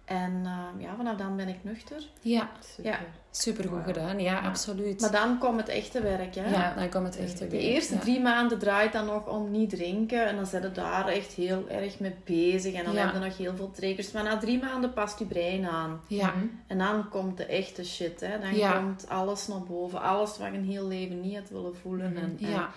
En 0.06 0.32
uh, 0.44 0.82
ja, 0.82 0.96
vanaf 0.96 1.16
dan 1.16 1.36
ben 1.36 1.48
ik 1.48 1.56
nuchter. 1.62 2.06
Ja, 2.20 2.50
super. 2.60 2.90
Ja. 2.90 2.98
Supergoed 3.30 3.84
gedaan, 3.84 4.20
ja, 4.20 4.40
absoluut. 4.40 5.00
Maar 5.00 5.10
dan 5.10 5.38
komt 5.38 5.60
het 5.60 5.68
echte 5.68 6.02
werk, 6.02 6.34
hè? 6.34 6.50
Ja, 6.50 6.74
dan 6.74 6.88
komt 6.88 7.04
het 7.04 7.16
echte 7.16 7.38
werk. 7.38 7.50
De 7.50 7.58
eerste 7.58 7.98
drie 7.98 8.20
maanden 8.20 8.58
draait 8.58 8.92
dan 8.92 9.06
nog 9.06 9.28
om 9.28 9.50
niet 9.50 9.70
drinken. 9.70 10.26
En 10.26 10.36
dan 10.36 10.46
zijn 10.46 10.62
we 10.62 10.72
daar 10.72 11.08
echt 11.08 11.32
heel 11.32 11.68
erg 11.68 11.98
mee 11.98 12.14
bezig. 12.24 12.74
En 12.74 12.84
dan 12.84 12.94
ja. 12.94 13.00
hebben 13.00 13.20
we 13.20 13.26
nog 13.26 13.36
heel 13.36 13.56
veel 13.56 13.70
triggers. 13.70 14.12
Maar 14.12 14.22
na 14.22 14.38
drie 14.38 14.58
maanden 14.58 14.92
past 14.92 15.18
je 15.18 15.24
brein 15.24 15.66
aan. 15.66 16.00
Ja. 16.06 16.34
En 16.66 16.78
dan 16.78 17.08
komt 17.08 17.36
de 17.36 17.46
echte 17.46 17.84
shit, 17.84 18.20
hè? 18.20 18.38
Dan 18.38 18.72
komt 18.72 19.08
alles 19.08 19.46
naar 19.46 19.62
boven. 19.62 20.02
Alles 20.02 20.38
wat 20.38 20.48
je 20.52 20.58
een 20.58 20.64
heel 20.64 20.86
leven 20.86 21.20
niet 21.20 21.36
had 21.36 21.48
willen 21.48 21.76
voelen. 21.76 22.12
Mhm. 22.12 22.22
En, 22.22 22.36
ja. 22.38 22.70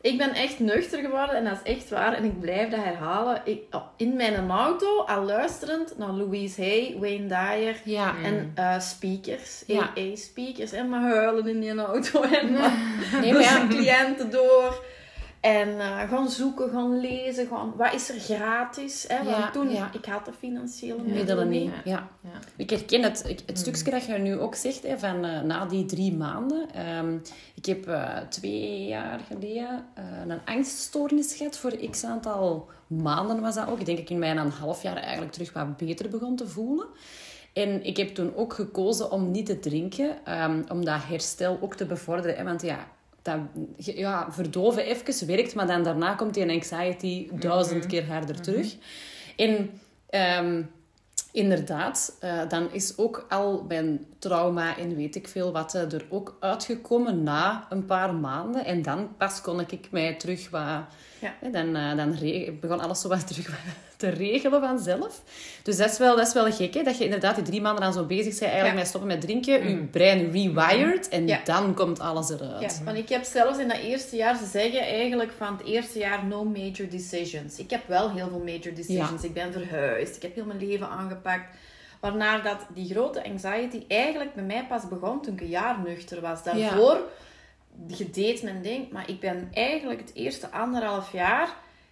Ik 0.00 0.18
ben 0.18 0.34
echt 0.34 0.58
nuchter 0.58 1.00
geworden 1.00 1.36
en 1.36 1.44
dat 1.44 1.60
is 1.64 1.72
echt 1.74 1.88
waar. 1.88 2.12
En 2.12 2.24
ik 2.24 2.40
blijf 2.40 2.70
dat 2.70 2.84
herhalen. 2.84 3.40
Ik, 3.44 3.62
oh, 3.70 3.82
in 3.96 4.16
mijn 4.16 4.50
auto, 4.50 5.00
al 5.00 5.24
luisterend 5.24 5.98
naar 5.98 6.12
Louise 6.12 6.60
Hay, 6.60 6.96
Wayne 6.98 7.26
Dyer 7.26 7.76
ja. 7.84 8.14
en 8.22 8.52
uh, 8.58 8.80
speakers, 8.80 9.62
ja. 9.66 9.90
AA-speakers. 9.96 10.72
En 10.72 10.88
maar 10.88 11.00
huilen 11.00 11.46
in 11.46 11.60
die 11.60 11.78
auto 11.78 12.22
en 12.22 12.52
maar 12.54 12.72
nee, 13.20 13.32
maar 13.32 13.66
cliënten 13.68 14.30
door. 14.30 14.84
En 15.40 15.68
uh, 15.68 16.08
gaan 16.08 16.30
zoeken, 16.30 16.70
gaan 16.70 17.00
lezen, 17.00 17.46
gaan, 17.46 17.72
wat 17.76 17.94
is 17.94 18.08
er 18.08 18.20
gratis? 18.20 19.04
Hè? 19.08 19.16
Want 19.16 19.36
Ja, 19.36 19.50
toen, 19.50 19.70
ja. 19.70 19.90
ik 19.92 20.04
had 20.04 20.24
de 20.24 20.32
financiële 20.32 21.02
Middelen 21.02 21.48
niet. 21.48 21.64
Ja. 21.64 21.80
Ja. 21.84 22.08
Ja. 22.22 22.38
Ik 22.56 22.70
herken 22.70 23.02
het, 23.02 23.42
het 23.46 23.58
stukje 23.58 23.90
dat 23.90 24.04
je 24.04 24.12
nu 24.12 24.38
ook 24.38 24.54
zegt, 24.54 24.82
hè, 24.82 24.98
van 24.98 25.24
eh, 25.24 25.42
na 25.42 25.66
die 25.66 25.84
drie 25.84 26.14
maanden. 26.14 26.70
Ehm, 26.74 27.18
ik 27.54 27.66
heb 27.66 27.86
eh, 27.86 28.16
twee 28.28 28.86
jaar 28.86 29.20
geleden 29.20 29.84
eh, 29.94 30.04
een 30.26 30.40
angststoornis 30.44 31.34
gehad 31.34 31.58
voor 31.58 31.76
x 31.90 32.04
aantal 32.04 32.68
maanden 32.86 33.40
was 33.40 33.54
dat 33.54 33.68
ook. 33.68 33.78
Ik 33.78 33.86
denk 33.86 33.98
dat 33.98 34.06
ik 34.06 34.12
in 34.12 34.18
mij 34.18 34.32
na 34.32 34.42
een 34.42 34.50
half 34.50 34.82
jaar 34.82 34.96
eigenlijk 34.96 35.32
terug 35.32 35.52
wat 35.52 35.76
beter 35.76 36.08
begon 36.08 36.36
te 36.36 36.48
voelen. 36.48 36.86
En 37.52 37.84
ik 37.84 37.96
heb 37.96 38.08
toen 38.08 38.34
ook 38.34 38.52
gekozen 38.52 39.10
om 39.10 39.30
niet 39.30 39.46
te 39.46 39.58
drinken, 39.58 40.24
ehm, 40.24 40.62
om 40.68 40.84
dat 40.84 41.00
herstel 41.04 41.58
ook 41.60 41.74
te 41.74 41.86
bevorderen. 41.86 42.36
Hè, 42.36 42.44
want 42.44 42.62
ja, 42.62 42.86
dat, 43.22 43.38
ja, 43.76 44.32
verdoven 44.32 44.84
even 44.84 45.26
werkt, 45.26 45.54
maar 45.54 45.66
dan 45.66 45.82
daarna 45.82 46.14
komt 46.14 46.34
die 46.34 46.50
anxiety 46.50 47.28
duizend 47.32 47.86
keer 47.86 48.06
harder 48.06 48.40
terug. 48.40 48.76
En 49.36 49.70
ehm, 50.10 50.62
inderdaad, 51.32 52.16
eh, 52.20 52.48
dan 52.48 52.72
is 52.72 52.98
ook 52.98 53.26
al 53.28 53.64
mijn 53.68 54.06
trauma 54.18 54.76
en 54.76 54.96
weet 54.96 55.16
ik 55.16 55.28
veel 55.28 55.52
wat 55.52 55.74
eh, 55.74 55.92
er 55.92 56.06
ook 56.08 56.36
uitgekomen 56.40 57.22
na 57.22 57.66
een 57.70 57.84
paar 57.84 58.14
maanden. 58.14 58.64
En 58.64 58.82
dan 58.82 59.16
pas 59.16 59.40
kon 59.40 59.60
ik 59.60 59.90
mij 59.90 60.14
terug 60.14 60.50
wat... 60.50 60.84
Ja. 61.20 61.34
hè, 61.40 61.50
dan, 61.50 61.76
eh, 61.76 61.96
dan 61.96 62.18
begon 62.60 62.80
alles 62.80 63.00
zo 63.00 63.08
wat 63.08 63.26
terug 63.26 63.46
wat 63.46 63.87
te 63.98 64.08
regelen 64.08 64.60
vanzelf. 64.60 65.22
Dus 65.62 65.76
dat 65.76 65.90
is 65.90 65.98
wel, 65.98 66.16
dat 66.16 66.26
is 66.26 66.32
wel 66.32 66.52
gek, 66.52 66.74
hè? 66.74 66.82
dat 66.82 66.98
je 66.98 67.04
inderdaad 67.04 67.34
die 67.34 67.44
drie 67.44 67.60
maanden 67.60 67.82
dan 67.82 67.92
zo 67.92 68.04
bezig 68.04 68.24
bent 68.28 68.40
eigenlijk 68.42 68.72
Ja. 68.72 68.78
met 68.78 68.86
stoppen 68.88 69.10
met 69.10 69.20
drinken. 69.20 69.68
Je 69.68 69.76
brein 69.84 70.30
rewired 70.30 71.08
en 71.08 71.26
Ja. 71.26 71.40
dan 71.44 71.74
komt 71.74 72.00
alles 72.00 72.30
eruit. 72.30 72.60
Ja, 72.78 72.84
want 72.84 72.96
ik 72.98 73.08
heb 73.08 73.24
zelfs 73.24 73.58
in 73.58 73.68
dat 73.68 73.78
eerste 73.78 74.16
jaar, 74.16 74.36
ze 74.36 74.44
zeggen 74.46 74.80
eigenlijk 74.80 75.32
van 75.36 75.56
het 75.56 75.66
eerste 75.66 75.98
jaar 75.98 76.24
no 76.26 76.44
major 76.44 76.88
decisions. 76.88 77.58
Ik 77.58 77.70
heb 77.70 77.86
wel 77.86 78.10
heel 78.10 78.28
veel 78.28 78.42
major 78.44 78.74
decisions. 78.74 79.22
Ik 79.22 79.32
ben 79.34 79.52
verhuisd, 79.52 80.16
ik 80.16 80.22
heb 80.22 80.34
heel 80.34 80.44
mijn 80.44 80.66
leven 80.66 80.88
aangepakt. 80.88 81.56
Waarna 82.00 82.38
dat 82.38 82.66
die 82.74 82.90
grote 82.90 83.24
anxiety 83.24 83.84
eigenlijk 83.88 84.34
bij 84.34 84.44
mij 84.44 84.64
pas 84.68 84.88
begon 84.88 85.22
toen 85.22 85.34
ik 85.34 85.40
een 85.40 85.48
jaar 85.48 85.76
nuchter 85.86 86.20
was. 86.20 86.42
Daarvoor, 86.42 86.98
je 87.86 88.10
deed 88.10 88.42
mijn 88.42 88.62
ding, 88.62 88.90
maar 88.90 89.08
ik 89.10 89.20
ben 89.20 89.48
eigenlijk 89.52 90.00
het 90.00 90.10
eerste 90.14 90.50
anderhalf 90.50 91.12
jaar, 91.12 91.48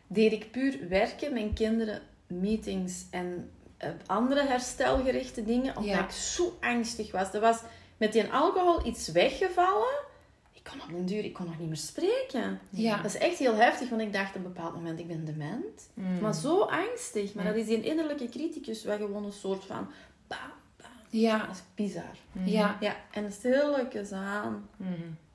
deed 0.07 0.33
ik 0.33 0.51
puur 0.51 0.89
werken, 0.89 1.33
mijn 1.33 1.53
kinderen, 1.53 2.03
meetings 2.27 3.05
en 3.11 3.51
eh, 3.77 3.91
andere 4.07 4.43
herstelgerichte 4.47 5.45
dingen, 5.45 5.77
omdat 5.77 5.95
Ja. 5.95 6.05
ik 6.05 6.11
zo 6.11 6.57
angstig 6.61 7.13
was. 7.13 7.33
Er 7.33 7.41
was 7.41 7.61
met 7.97 8.13
die 8.13 8.25
alcohol 8.33 8.87
iets 8.87 9.09
weggevallen. 9.09 10.05
Ik 10.53 10.65
kon 10.73 10.81
op 10.83 10.89
een 10.99 11.07
duur, 11.07 11.25
ik 11.25 11.33
kon 11.33 11.47
nog 11.47 11.59
niet 11.59 11.69
meer 11.69 11.77
spreken. 11.77 12.61
Ja. 12.71 12.97
Dat 12.97 13.05
is 13.15 13.19
echt 13.21 13.39
heel 13.39 13.55
heftig, 13.55 13.89
want 13.89 14.03
ik 14.03 14.13
dacht 14.13 14.29
op 14.29 14.35
een 14.37 14.43
bepaald 14.53 14.75
moment, 14.75 14.99
ik 14.99 15.07
ben 15.09 15.25
dement. 15.25 15.89
Maar 16.21 16.35
zo 16.35 16.61
angstig. 16.61 17.35
Maar 17.35 17.45
Ja. 17.45 17.51
dat 17.51 17.61
is 17.61 17.67
die 17.67 17.83
innerlijke 17.83 18.29
criticus, 18.29 18.85
wat 18.85 18.97
gewoon 18.97 19.25
een 19.25 19.33
soort 19.33 19.65
van... 19.65 19.89
Bam, 20.27 20.39
bam. 20.77 20.91
Ja, 21.11 21.39
Dat 21.47 21.55
is 21.57 21.63
bizar. 21.75 22.17
ja, 22.45 22.77
Ja, 22.81 22.97
en 23.11 23.33
stilletjes 23.33 24.13
aan 24.13 24.69
Mhm. 24.77 24.93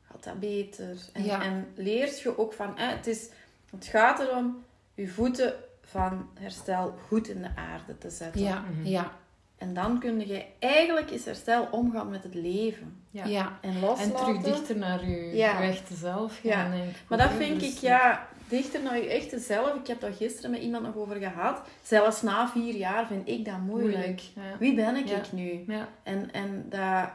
gaat 0.09 0.23
dat 0.23 0.39
beter. 0.39 0.97
En, 1.13 1.23
Ja. 1.23 1.41
en 1.43 1.67
leert 1.75 2.19
je 2.21 2.37
ook 2.37 2.53
van... 2.53 2.77
eh, 2.77 2.89
het, 2.89 3.07
is, 3.07 3.29
het 3.71 3.85
gaat 3.85 4.19
erom 4.19 4.63
je 4.93 5.07
voeten 5.07 5.53
van 5.81 6.29
herstel 6.39 6.95
goed 7.07 7.27
in 7.27 7.41
de 7.41 7.49
aarde 7.55 7.97
te 7.97 8.09
zetten. 8.09 8.41
ja, 8.41 8.63
ja, 8.83 9.11
En 9.57 9.73
dan 9.73 9.99
kun 9.99 10.27
je 10.27 10.45
eigenlijk 10.59 11.11
is 11.11 11.25
herstel 11.25 11.67
omgaan 11.71 12.09
met 12.09 12.23
het 12.23 12.35
leven. 12.35 13.03
Ja. 13.09 13.25
ja. 13.25 13.57
En 13.61 13.69
En 13.69 13.79
loslaten. 13.79 14.15
terug 14.15 14.41
dichter 14.41 14.77
naar 14.77 15.05
je 15.09 15.35
Ja. 15.35 15.61
echte 15.61 15.93
zelf 15.93 16.39
gaan, 16.43 16.77
Ja. 16.77 16.83
Maar 17.07 17.17
dat 17.17 17.31
vind 17.31 17.59
Dus, 17.59 17.73
ik, 17.75 17.77
ja, 17.79 18.27
dichter 18.47 18.81
naar 18.83 18.97
je 18.97 19.09
echte 19.09 19.39
zelf. 19.39 19.73
Ik 19.75 19.87
heb 19.87 20.01
daar 20.01 20.13
gisteren 20.13 20.51
met 20.51 20.59
iemand 20.61 20.83
nog 20.83 20.95
over 20.95 21.15
gehad. 21.15 21.61
Zelfs 21.83 22.21
na 22.21 22.47
vier 22.49 22.75
jaar 22.75 23.07
vind 23.07 23.27
ik 23.27 23.45
dat 23.45 23.57
moeilijk. 23.59 23.93
Moeilijk. 23.95 24.21
Ja. 24.35 24.57
Wie 24.59 24.75
ben 24.75 24.95
ik, 24.95 25.07
Ja. 25.07 25.17
ik 25.17 25.31
nu? 25.31 25.63
Ja. 25.67 25.87
En, 26.03 26.31
en 26.33 26.65
dat, 26.69 27.09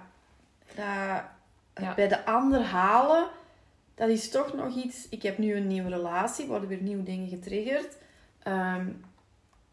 dat 0.75 0.85
Ja. 1.85 1.95
bij 1.95 2.09
de 2.09 2.25
ander 2.25 2.63
halen, 2.63 3.27
dat 3.97 4.09
is 4.09 4.29
toch 4.31 4.55
nog 4.55 4.77
iets... 4.77 5.07
Ik 5.11 5.23
heb 5.23 5.39
nu 5.39 5.55
een 5.57 5.67
nieuwe 5.67 5.89
relatie, 5.91 6.47
worden 6.47 6.69
weer 6.69 6.83
nieuwe 6.83 7.03
dingen 7.03 7.29
getriggerd. 7.29 7.97
Ehm, 8.43 8.87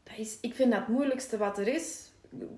dat 0.04 0.18
is, 0.18 0.38
ik 0.42 0.56
vind 0.56 0.72
dat 0.72 0.80
het 0.80 0.90
moeilijkste 0.90 1.38
wat 1.38 1.58
er 1.58 1.68
is. 1.68 2.12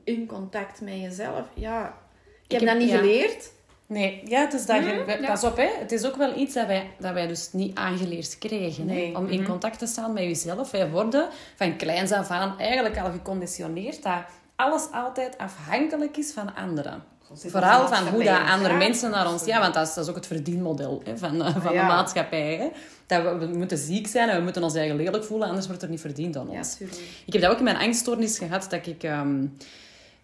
In 0.03 0.25
contact 0.27 0.81
met 0.81 0.93
jezelf. 1.01 1.45
Ja, 1.53 1.97
ik 2.43 2.51
heb, 2.51 2.59
heb- 2.61 2.69
dat 2.69 2.79
niet 2.79 2.89
ja. 2.89 2.97
geleerd. 2.97 3.51
Nee, 3.87 4.21
ja, 4.25 4.39
het 4.39 4.53
is 4.53 4.65
dat 4.65 4.85
je, 4.85 5.03
Mhm, 5.07 5.21
ja. 5.21 5.27
pas 5.27 5.43
op, 5.43 5.57
hè. 5.57 5.69
het 5.79 5.91
is 5.91 6.05
ook 6.05 6.15
wel 6.15 6.37
iets 6.37 6.53
dat 6.53 6.67
wij, 6.67 6.89
dat 6.99 7.13
wij 7.13 7.27
dus 7.27 7.53
niet 7.53 7.75
aangeleerd 7.77 8.37
kregen. 8.37 8.85
Nee. 8.85 9.11
Hè? 9.11 9.17
Om 9.17 9.27
in 9.27 9.39
Mhm. 9.41 9.49
contact 9.49 9.79
te 9.79 9.85
staan 9.85 10.13
met 10.13 10.23
jezelf. 10.23 10.71
Wij 10.71 10.89
worden 10.89 11.29
van 11.55 11.75
kleins 11.75 12.11
af 12.11 12.29
aan 12.29 12.59
eigenlijk 12.59 12.97
al 12.99 13.11
geconditioneerd 13.11 14.03
dat 14.03 14.23
alles 14.55 14.87
altijd 14.91 15.37
afhankelijk 15.37 16.17
is 16.17 16.31
van 16.33 16.55
anderen. 16.55 17.03
Vooral 17.33 17.87
van 17.87 18.07
hoe 18.07 18.23
dat 18.23 18.39
andere 18.47 18.77
mensen 18.77 19.11
naar 19.11 19.31
ons... 19.31 19.45
Ja, 19.45 19.59
want 19.59 19.73
dat 19.73 19.87
is, 19.87 19.93
dat 19.93 20.03
is 20.03 20.09
ook 20.09 20.15
het 20.15 20.27
verdienmodel 20.27 21.01
hè, 21.03 21.17
van, 21.17 21.43
eh, 21.43 21.55
van 21.57 21.73
Ja. 21.73 21.81
de 21.81 21.87
maatschappij. 21.93 22.55
Hè? 22.55 22.67
Dat 23.05 23.23
we, 23.23 23.45
we 23.47 23.57
moeten 23.57 23.77
ziek 23.77 24.07
zijn 24.07 24.29
en 24.29 24.37
we 24.37 24.43
moeten 24.43 24.63
ons 24.63 24.75
eigen 24.75 24.95
lelijk 24.95 25.23
voelen, 25.23 25.47
anders 25.47 25.67
wordt 25.67 25.81
er 25.81 25.89
niet 25.89 26.01
verdiend 26.01 26.37
aan 26.37 26.49
ons. 26.49 26.77
Ik 27.25 27.33
heb 27.33 27.41
dat 27.41 27.51
ook 27.51 27.57
in 27.57 27.63
mijn 27.63 27.77
angststoornis 27.77 28.37
gehad, 28.37 28.67
dat 28.69 28.85
ik... 28.87 29.03
ehm, 29.03 29.45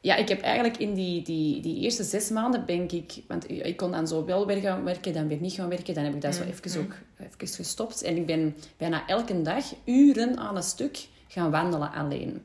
ja, 0.02 0.16
ik 0.16 0.30
heb 0.30 0.42
eigenlijk 0.42 0.78
in 0.78 0.94
die, 0.94 1.22
die, 1.22 1.62
die 1.62 1.80
eerste 1.80 2.04
zes 2.04 2.30
maanden 2.30 2.66
ben 2.66 2.90
ik... 2.92 3.14
Want 3.28 3.50
ik 3.50 3.66
ik 3.66 3.78
kon 3.78 3.92
dan 3.92 4.08
zo 4.08 4.26
wel 4.26 4.46
weer 4.48 4.62
gaan 4.62 4.84
werken, 4.84 5.14
dan 5.14 5.28
weer 5.28 5.42
niet 5.42 5.54
gaan 5.54 5.70
werken. 5.70 5.94
Dan 5.94 6.04
heb 6.04 6.14
ik 6.14 6.22
dat 6.22 6.36
zo 6.36 6.44
even 6.44 6.82
ook 6.82 6.94
even 7.20 7.56
gestopt. 7.56 8.02
En 8.02 8.16
ik 8.18 8.26
ben 8.26 8.56
bijna 8.78 9.08
elke 9.08 9.42
dag 9.42 9.64
uren 9.86 10.38
aan 10.38 10.56
een 10.56 10.64
stuk 10.64 11.08
gaan 11.28 11.52
wandelen 11.52 11.92
alleen. 11.92 12.42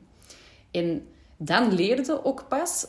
En 0.71 1.07
dan 1.37 1.73
leerde 1.73 2.25
ook 2.25 2.45
pas 2.49 2.87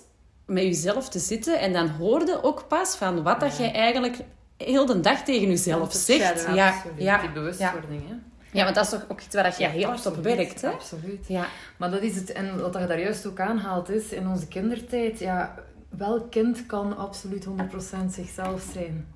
met 0.49 0.63
jezelf 0.63 1.09
te 1.09 1.19
zitten. 1.19 1.61
En 1.61 1.73
dan 1.73 1.89
hoorde 1.89 2.43
ook 2.43 2.65
pas 2.69 2.97
van 2.97 3.23
wat 3.23 3.41
dat 3.41 3.57
jij 3.57 3.73
eigenlijk 3.73 4.17
heel 4.57 4.87
de 4.87 5.01
dag 5.01 5.25
tegen 5.25 5.49
jezelf 5.49 5.93
zegt. 5.93 6.47
Ja, 6.55 6.83
ja, 6.97 7.21
Die 7.21 7.31
bewustwording, 7.33 8.03
hè. 8.09 8.15
ja, 8.53 8.63
want 8.65 8.75
dat 8.75 8.85
is 8.85 8.91
toch 8.91 9.05
ook 9.09 9.21
iets 9.21 9.35
waar 9.35 9.55
je 9.59 9.67
heel 9.67 9.87
hard 9.87 10.07
op 10.07 10.17
werkt. 10.17 10.61
Hè? 10.61 10.69
Absoluut. 10.71 11.27
Ja, 11.27 11.47
Maar 11.77 11.91
dat 11.91 12.03
is 12.03 12.15
het, 12.15 12.33
en 12.33 12.61
wat 12.61 12.73
je 12.79 12.87
daar 12.87 13.01
juist 13.01 13.27
ook 13.27 13.41
aanhaalt, 13.41 13.89
is 13.89 14.13
in 14.13 14.29
onze 14.29 14.47
kindertijd, 14.47 15.19
ja, 15.19 15.55
welk 15.89 16.31
kind 16.31 16.67
kan 16.67 16.97
absoluut 16.97 17.47
100% 17.47 17.51
zichzelf 18.11 18.65
zijn? 18.73 19.07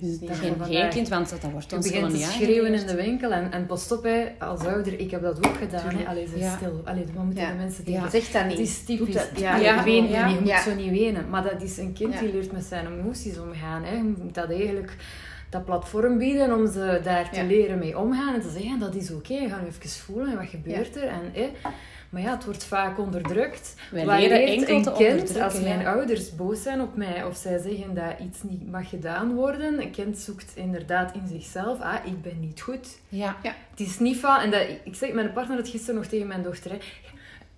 Dus 0.00 0.38
geen, 0.38 0.54
geen 0.64 0.88
kind, 0.88 1.08
want 1.08 1.30
dat 1.30 1.50
wordt 1.50 1.70
Je 1.70 1.76
ons 1.76 1.86
begint 1.86 2.04
gewoon 2.04 2.20
te 2.20 2.26
niet 2.26 2.26
schreeuwen 2.34 2.74
in 2.74 2.86
de 2.86 2.94
winkel 2.94 3.32
en, 3.32 3.52
en 3.52 3.66
pas 3.66 3.92
op, 3.92 4.02
hè, 4.02 4.26
als 4.38 4.60
ouder, 4.66 4.98
ik 5.00 5.10
heb 5.10 5.22
dat 5.22 5.46
ook 5.46 5.56
gedaan. 5.56 5.94
Hè. 5.96 6.06
Allee, 6.06 6.26
ze 6.26 6.38
Ja. 6.38 6.56
stil. 6.56 6.80
Allee, 6.84 7.04
wat 7.14 7.24
moeten 7.24 7.42
Ja. 7.42 7.50
de 7.50 7.56
mensen 7.56 7.82
Ja. 7.86 8.00
tegen 8.00 8.10
Zeg 8.22 8.30
dat 8.30 8.42
niet. 8.46 8.58
Het 8.58 8.66
is 8.66 8.84
typisch. 8.84 9.14
Dat- 9.14 9.30
ja. 9.36 9.56
Ja. 9.56 9.76
je 9.78 9.82
weent 9.84 10.10
Ja. 10.10 10.24
niet, 10.26 10.34
je 10.34 10.40
moet 10.40 10.48
Ja. 10.48 10.62
zo 10.62 10.74
niet 10.74 10.90
wenen. 10.90 11.28
Maar 11.30 11.42
dat 11.42 11.62
is 11.62 11.78
een 11.78 11.92
kind 11.92 12.12
Ja. 12.14 12.20
die 12.20 12.32
leert 12.32 12.52
met 12.52 12.64
zijn 12.64 12.86
emoties 12.86 13.38
omgaan. 13.38 13.84
Hè. 13.84 13.96
Je 13.96 14.14
moet 14.22 14.34
dat 14.34 14.50
eigenlijk 14.50 14.96
dat 15.50 15.64
platform 15.64 16.18
bieden 16.18 16.52
om 16.56 16.66
ze 16.72 17.00
daar 17.02 17.30
te 17.30 17.40
Ja. 17.40 17.46
leren 17.46 17.78
mee 17.78 17.98
omgaan. 17.98 18.34
En 18.34 18.40
te 18.40 18.50
zeggen, 18.50 18.78
dat 18.78 18.94
is 18.94 19.10
oké, 19.12 19.34
ga 19.48 19.60
nu 19.60 19.66
even 19.66 19.90
voelen, 19.90 20.36
wat 20.36 20.46
gebeurt 20.48 20.96
er? 20.96 21.02
En, 21.08 21.20
hè. 21.32 21.50
Maar 22.10 22.22
ja, 22.22 22.30
het 22.30 22.44
wordt 22.44 22.64
vaak 22.64 22.98
onderdrukt. 22.98 23.74
Wij 23.90 24.04
Waar 24.06 24.18
leren 24.20 24.38
leert 24.38 24.68
enkel 24.68 24.76
een 24.76 24.82
te 24.82 24.92
kind, 24.92 25.40
als 25.40 25.60
mijn 25.60 25.80
ja. 25.80 25.92
ouders 25.92 26.34
boos 26.36 26.62
zijn 26.62 26.80
op 26.80 26.96
mij 26.96 27.24
of 27.24 27.36
zij 27.36 27.58
zeggen 27.58 27.94
dat 27.94 28.18
iets 28.20 28.42
niet 28.42 28.70
mag 28.70 28.88
gedaan 28.88 29.34
worden, 29.34 29.80
een 29.82 29.90
kind 29.90 30.18
zoekt 30.18 30.52
inderdaad 30.54 31.14
in 31.14 31.26
zichzelf, 31.28 31.80
ah, 31.80 31.94
ik 32.06 32.22
ben 32.22 32.40
niet 32.40 32.60
goed. 32.60 32.98
Ja, 33.08 33.36
Het 33.42 33.80
is 33.80 33.98
niet 33.98 34.16
van, 34.16 34.36
en 34.38 34.50
dat, 34.50 34.60
ik 34.84 34.94
zeg, 34.94 35.12
mijn 35.12 35.32
partner 35.32 35.56
had 35.56 35.68
gisteren 35.68 35.94
nog 35.94 36.06
tegen 36.06 36.26
mijn 36.26 36.42
dochter, 36.42 36.70
hè, 36.70 36.78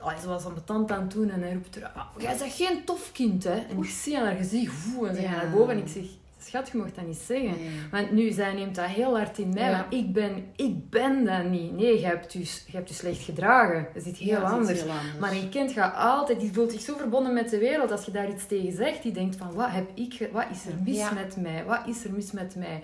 oh, 0.00 0.18
ze 0.20 0.26
was 0.28 0.44
ambetant 0.44 0.90
aan 0.92 1.00
het 1.02 1.10
doen 1.10 1.30
en 1.30 1.42
hij 1.42 1.52
roept 1.52 1.76
er, 1.76 1.90
ah, 1.94 2.06
jij 2.18 2.36
bent 2.38 2.52
geen 2.52 2.84
tof 2.84 3.12
kind, 3.12 3.44
hè. 3.44 3.54
En 3.70 3.78
ik 3.82 3.88
zie 3.90 4.18
aan 4.18 4.24
haar 4.26 4.36
gezicht, 4.36 4.72
voe, 4.72 5.08
en 5.08 5.14
ze 5.14 5.20
gaat 5.22 5.30
Ja. 5.30 5.36
naar 5.42 5.50
boven 5.50 5.74
en 5.74 5.78
ik 5.80 5.88
zeg, 5.88 6.04
schat, 6.52 6.68
je 6.72 6.78
mocht 6.78 6.94
dat 6.94 7.06
niet 7.06 7.22
zeggen. 7.26 7.54
Want 7.90 8.10
nu, 8.10 8.30
zij 8.30 8.54
neemt 8.54 8.74
dat 8.74 8.84
heel 8.84 9.16
hard 9.16 9.38
in 9.38 9.52
mij. 9.54 9.70
Want 9.70 9.94
ik 9.94 10.12
ben, 10.12 10.44
ik 10.56 10.90
ben 10.90 11.24
dat 11.24 11.44
niet. 11.44 11.72
Nee, 11.72 12.00
je 12.00 12.06
hebt 12.06 12.32
je, 12.32 12.38
je 12.38 12.76
hebt 12.76 12.88
je 12.88 12.94
slecht 12.94 13.22
gedragen. 13.22 13.86
Dat 13.94 14.02
is 14.02 14.08
iets 14.08 14.18
heel, 14.18 14.36
anders. 14.36 14.82
heel 14.82 14.90
anders. 14.90 15.18
Maar 15.20 15.32
een 15.32 15.48
kind 15.48 15.72
gaat 15.72 15.94
altijd, 15.96 16.40
die 16.40 16.52
voelt 16.52 16.72
zich 16.72 16.80
zo 16.80 16.96
verbonden 16.96 17.32
met 17.32 17.50
de 17.50 17.58
wereld. 17.58 17.90
Als 17.90 18.04
je 18.04 18.12
daar 18.12 18.30
iets 18.30 18.46
tegen 18.46 18.72
zegt, 18.72 19.02
die 19.02 19.12
denkt 19.12 19.36
van, 19.36 19.52
wat 19.52 19.70
heb 19.70 19.90
ik, 19.94 20.28
wat 20.32 20.46
is 20.50 20.66
er 20.66 20.74
mis 20.84 21.10
met 21.14 21.36
mij? 21.36 21.64
Wat 21.64 21.82
is 21.86 22.04
er 22.04 22.12
mis 22.12 22.32
met 22.32 22.56
mij? 22.56 22.82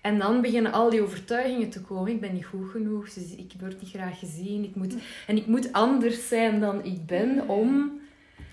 En 0.00 0.18
dan 0.18 0.40
beginnen 0.40 0.72
al 0.72 0.90
die 0.90 1.02
overtuigingen 1.02 1.70
te 1.70 1.80
komen. 1.80 2.12
Ik 2.12 2.20
ben 2.20 2.34
niet 2.34 2.44
goed 2.44 2.70
genoeg, 2.70 3.12
dus 3.12 3.34
ik 3.36 3.52
word 3.60 3.80
niet 3.80 3.90
graag 3.90 4.18
gezien. 4.18 4.64
Ik 4.64 4.74
moet, 4.74 4.94
en 5.26 5.36
ik 5.36 5.46
moet 5.46 5.72
anders 5.72 6.28
zijn 6.28 6.60
dan 6.60 6.84
ik 6.84 7.06
ben 7.06 7.48
om... 7.48 8.02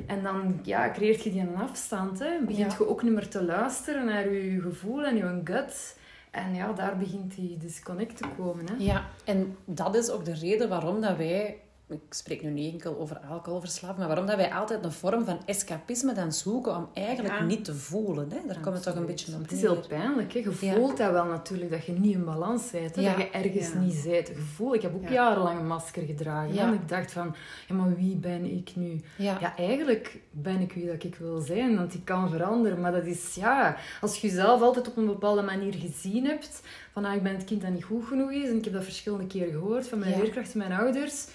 En 0.06 0.24
dan 0.24 0.60
ja, 0.64 0.92
creëert 0.92 1.24
je 1.24 1.32
die 1.32 1.42
een 1.42 1.56
afstand. 1.56 2.20
Hè. 2.20 2.40
Begint 2.46 2.74
je 2.74 2.90
ook 2.90 3.04
niet 3.04 3.14
meer 3.14 3.28
te 3.28 3.44
luisteren 3.44 4.06
naar 4.06 4.32
je 4.32 4.62
gevoel 4.62 5.06
en 5.06 5.16
je 5.16 5.42
gut. 5.44 6.00
En 6.32 6.56
ja, 6.56 6.74
daar 6.74 6.98
begint 6.98 7.36
die 7.36 7.58
disconnect 7.58 8.18
te 8.18 8.28
komen. 8.38 8.66
Hè. 8.66 8.74
Ja, 8.78 9.06
en 9.26 9.58
dat 9.66 9.96
is 9.96 10.10
ook 10.10 10.26
de 10.26 10.34
reden 10.34 10.70
waarom 10.70 11.02
dat 11.02 11.18
wij 11.18 11.58
ik 11.92 12.14
spreek 12.14 12.42
nu 12.44 12.50
niet 12.50 12.74
enkel 12.74 12.98
over 12.98 13.18
alcoholverslaving, 13.30 13.98
maar 13.98 14.08
waarom 14.08 14.26
dat 14.26 14.36
wij 14.36 14.54
altijd 14.54 14.84
een 14.86 14.92
vorm 14.92 15.26
van 15.26 15.40
escapisme 15.46 16.14
dan 16.14 16.34
zoeken 16.34 16.76
om 16.76 16.90
eigenlijk 16.94 17.46
niet 17.46 17.66
te 17.66 17.76
voelen. 17.76 18.32
Hè? 18.32 18.38
Daar 18.48 18.60
komt 18.60 18.76
het 18.76 18.84
toch 18.84 18.96
een 18.96 19.06
beetje 19.06 19.36
op 19.36 19.42
Het 19.42 19.52
is 19.52 19.62
heel 19.62 19.84
pijnlijk. 19.88 20.34
Hè? 20.34 20.40
Je 20.40 20.52
voelt 20.52 20.98
dat 20.98 21.12
wel 21.12 21.26
natuurlijk, 21.26 21.72
dat 21.72 21.86
je 21.86 21.92
niet 21.92 22.14
in 22.14 22.26
balans 22.26 22.72
bent. 22.72 22.96
Dat 22.96 23.04
je 23.04 23.30
ergens 23.30 23.74
niet 23.74 24.04
bent. 24.04 24.30
Gevoel. 24.30 24.74
Ik 24.74 24.82
heb 24.82 24.96
ook 24.96 25.10
jarenlang 25.10 25.60
een 25.60 25.68
masker 25.68 26.04
gedragen. 26.04 26.58
En 26.58 26.74
ik 26.74 26.90
dacht 26.90 27.12
van, 27.12 27.36
ja, 27.68 27.76
maar 27.76 27.96
wie 27.96 28.16
ben 28.16 28.46
ik 28.46 28.76
nu? 28.76 29.02
Ja. 29.16 29.56
eigenlijk 29.56 30.20
ben 30.32 30.60
ik 30.60 30.74
wie 30.74 30.86
dat 30.86 31.04
ik 31.04 31.16
wil 31.16 31.40
zijn, 31.40 31.76
want 31.76 31.94
ik 31.94 32.06
kan 32.06 32.30
veranderen. 32.30 32.80
Maar 32.80 32.92
dat 32.92 33.06
is, 33.06 33.36
ja, 33.36 33.78
als 34.02 34.18
je 34.18 34.28
jezelf 34.28 34.62
altijd 34.62 34.88
op 34.88 34.98
een 34.98 35.06
bepaalde 35.06 35.42
manier 35.42 35.74
gezien 35.74 36.26
hebt, 36.26 36.62
van 36.92 37.06
ah, 37.06 37.16
ik 37.16 37.24
ben 37.24 37.34
het 37.34 37.44
kind 37.44 37.62
dat 37.62 37.72
niet 37.72 37.84
goed 37.84 38.06
genoeg 38.06 38.32
is, 38.32 38.50
en 38.50 38.58
ik 38.58 38.64
heb 38.64 38.74
dat 38.74 38.84
verschillende 38.84 39.28
keren 39.28 39.52
gehoord 39.52 39.88
van 39.88 40.00
mijn 40.00 40.20
leerkrachten, 40.20 40.58
mijn 40.58 40.72
ouders 40.72 41.28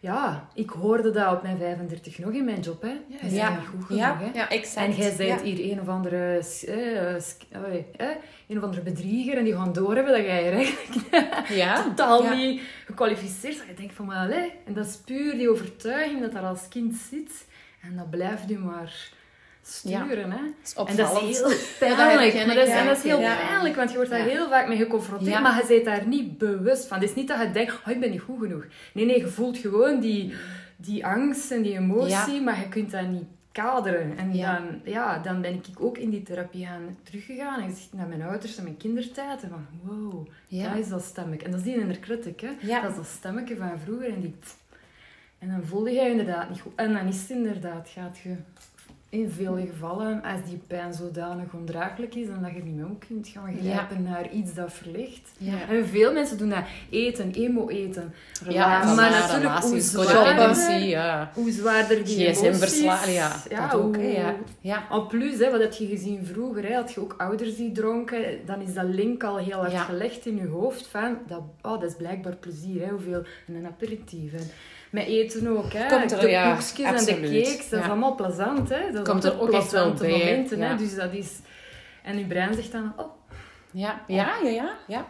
ja, 0.00 0.48
ik 0.54 0.70
hoorde 0.70 1.10
dat 1.10 1.32
op 1.32 1.42
mijn 1.42 1.58
35 1.58 2.18
nog 2.18 2.32
in 2.32 2.44
mijn 2.44 2.60
job. 2.60 2.82
Hè. 2.82 2.88
Ja, 2.88 3.28
ja. 3.28 3.50
niet 3.50 3.66
goed 3.66 3.84
genoeg. 3.84 4.18
hè. 4.18 4.30
ja 4.34 4.48
exact. 4.48 4.86
En 4.86 4.94
jij 4.94 5.16
bent 5.16 5.40
hier 5.40 5.72
een 5.72 5.80
of 5.80 5.88
andere, 5.88 6.44
eh, 6.66 8.08
een 8.48 8.58
of 8.58 8.62
andere 8.62 8.82
bedrieger 8.82 9.36
en 9.36 9.44
die 9.44 9.54
gaan 9.54 9.72
doorhebben 9.72 10.12
dat 10.12 10.24
jij 10.24 10.52
eigenlijk 10.52 11.48
ja. 11.62 11.82
totaal 11.82 12.34
niet 12.34 12.62
gekwalificeerd 12.86 13.56
bent. 13.56 13.68
Je 13.68 13.74
denkt 13.74 13.94
van, 13.94 14.06
maar, 14.06 14.30
en 14.64 14.72
dat 14.74 14.86
is 14.86 14.96
puur 14.96 15.32
die 15.32 15.50
overtuiging 15.50 16.20
dat 16.20 16.32
daar 16.32 16.46
als 16.46 16.68
kind 16.68 16.94
zit. 17.10 17.46
En 17.82 17.96
dat 17.96 18.10
blijft 18.10 18.50
u 18.50 18.58
maar 18.58 19.12
sturen. 19.62 20.30
Hè? 20.30 20.38
en 20.84 20.96
dat 20.96 21.22
is 21.22 21.38
heel 21.38 21.52
pijnlijk. 21.78 22.32
dat 22.32 22.66
is, 22.66 22.72
en 22.72 22.86
dat 22.86 22.96
is 22.96 23.02
heel 23.02 23.18
pijnlijk, 23.18 23.76
want 23.76 23.90
je 23.90 23.96
wordt 23.96 24.10
daar 24.10 24.24
heel 24.24 24.48
vaak 24.48 24.68
mee 24.68 24.76
geconfronteerd, 24.76 25.42
maar 25.42 25.60
je 25.60 25.66
bent 25.68 25.84
daar 25.84 26.06
niet 26.06 26.38
bewust 26.38 26.86
van. 26.86 26.98
Het 27.00 27.08
is 27.08 27.14
niet 27.14 27.28
dat 27.28 27.40
je 27.40 27.50
denkt, 27.50 27.72
oh, 27.72 27.92
ik 27.92 28.00
ben 28.00 28.10
niet 28.10 28.20
goed 28.20 28.38
genoeg. 28.38 28.64
Nee, 28.92 29.04
nee, 29.04 29.18
je 29.18 29.26
voelt 29.26 29.58
gewoon 29.58 30.00
die, 30.00 30.34
die 30.76 31.06
angst 31.06 31.50
en 31.50 31.62
die 31.62 31.76
emotie, 31.76 32.40
maar 32.40 32.58
je 32.58 32.68
kunt 32.68 32.90
dat 32.90 33.08
niet 33.08 33.24
kaderen. 33.52 34.18
En 34.18 34.32
Dan, 34.32 34.80
ja, 34.84 35.18
dan 35.18 35.40
ben 35.40 35.54
ik 35.54 35.66
ook 35.78 35.98
in 35.98 36.10
die 36.10 36.22
therapie 36.22 36.66
gaan 36.66 36.96
teruggegaan 37.02 37.60
en 37.60 37.70
gezegd 37.70 37.92
naar 37.92 38.06
mijn 38.06 38.22
ouders 38.22 38.56
en 38.56 38.62
mijn 38.62 38.76
kindertijd. 38.76 39.42
En 39.42 39.48
van, 39.48 39.66
wow, 39.82 40.26
dat 40.48 40.76
is 40.76 40.88
dat 40.88 41.02
stemmetje. 41.02 41.44
En 41.44 41.50
dat 41.50 41.60
is 41.60 41.66
die 41.66 41.80
inner 41.80 41.98
critic, 41.98 42.40
hè. 42.40 42.80
Dat 42.80 42.90
is 42.90 42.96
dat 42.96 43.06
stemmetje 43.06 43.56
van 43.56 43.78
vroeger. 43.84 44.12
En, 44.12 44.20
die, 44.20 44.34
en 45.38 45.48
dan 45.48 45.64
voelde 45.64 45.90
je 45.90 46.08
inderdaad 46.08 46.48
niet 46.48 46.60
goed. 46.60 46.72
En 46.76 46.92
dan 46.92 47.06
is 47.06 47.20
het 47.20 47.30
inderdaad, 47.30 47.88
gaat 47.88 48.18
je 48.18 48.36
in 49.10 49.30
veel 49.30 49.56
gevallen, 49.56 50.22
als 50.22 50.40
die 50.48 50.60
pijn 50.66 50.94
zodanig 50.94 51.52
ondraaglijk 51.52 52.14
is, 52.14 52.26
dan 52.26 52.42
dat 52.42 52.50
je 52.54 52.62
niet 52.62 52.74
meer 52.74 52.86
kunt 53.08 53.28
gaan 53.28 53.56
grijpen 53.60 54.02
naar 54.02 54.30
iets 54.30 54.54
dat 54.54 54.72
verlicht. 54.72 55.30
En 55.68 55.86
veel 55.86 56.12
mensen 56.12 56.38
doen 56.38 56.48
dat. 56.48 56.64
Eten, 56.90 57.32
emo-eten. 57.32 58.14
Ja, 58.48 58.94
maar 58.94 59.10
natuurlijk 59.10 59.60
hoe 59.60 59.80
zwaarder, 59.80 60.80
ja. 60.80 61.30
hoe 61.34 61.50
zwaarder 61.50 62.04
die 62.04 62.26
emoties... 62.26 62.80
ja, 62.80 63.30
ja, 63.48 63.68
dat 63.68 63.80
ook. 63.80 63.96
ja. 63.96 64.34
ja. 64.60 64.90
En 64.90 65.06
plus, 65.06 65.38
hè, 65.38 65.50
wat 65.50 65.60
heb 65.60 65.72
je 65.72 65.86
gezien 65.86 66.26
vroeger? 66.26 66.68
Hè? 66.68 66.74
Had 66.74 66.92
je 66.92 67.00
ook 67.00 67.14
ouders 67.18 67.56
die 67.56 67.72
dronken, 67.72 68.24
dan 68.46 68.60
is 68.60 68.74
dat 68.74 68.86
link 68.86 69.24
al 69.24 69.36
heel 69.36 69.58
hard 69.58 69.76
gelegd 69.76 70.26
in 70.26 70.36
je 70.36 70.46
hoofd 70.46 70.86
van, 70.86 71.18
dat, 71.26 71.42
oh, 71.62 71.80
dat 71.80 71.90
is 71.90 71.96
blijkbaar 71.96 72.36
plezier, 72.36 72.84
hè? 72.84 72.90
hoeveel... 72.90 73.22
En 73.46 73.54
een 73.54 73.66
aperitief. 73.66 74.32
Met 74.90 75.06
eten 75.06 75.56
ook, 75.56 75.72
hè. 75.72 75.88
Komt 75.88 76.12
er, 76.12 76.20
de 76.20 76.28
ja, 76.28 76.54
koekjes 76.54 77.06
en 77.06 77.20
de 77.20 77.20
cakes, 77.20 77.68
dat 77.68 77.80
is 77.80 77.86
allemaal 77.86 78.14
plezant, 78.14 78.68
hè. 78.68 78.90
Dat 78.92 79.08
Komt 79.08 79.24
er 79.24 79.40
ook 79.40 79.50
echt 79.50 79.72
wel 79.72 79.92
bij. 79.92 80.10
Momenten, 80.10 80.60
hè. 80.60 80.76
Dus 80.76 80.94
dat 80.94 81.12
is... 81.12 81.38
En 82.02 82.18
je 82.18 82.26
brein 82.26 82.54
zegt 82.54 82.72
dan, 82.72 82.92
oh. 82.96 83.06
Ja, 83.70 84.04
ja, 84.06 84.36
ja, 84.42 84.50
ja. 84.50 84.76
ja. 84.86 85.06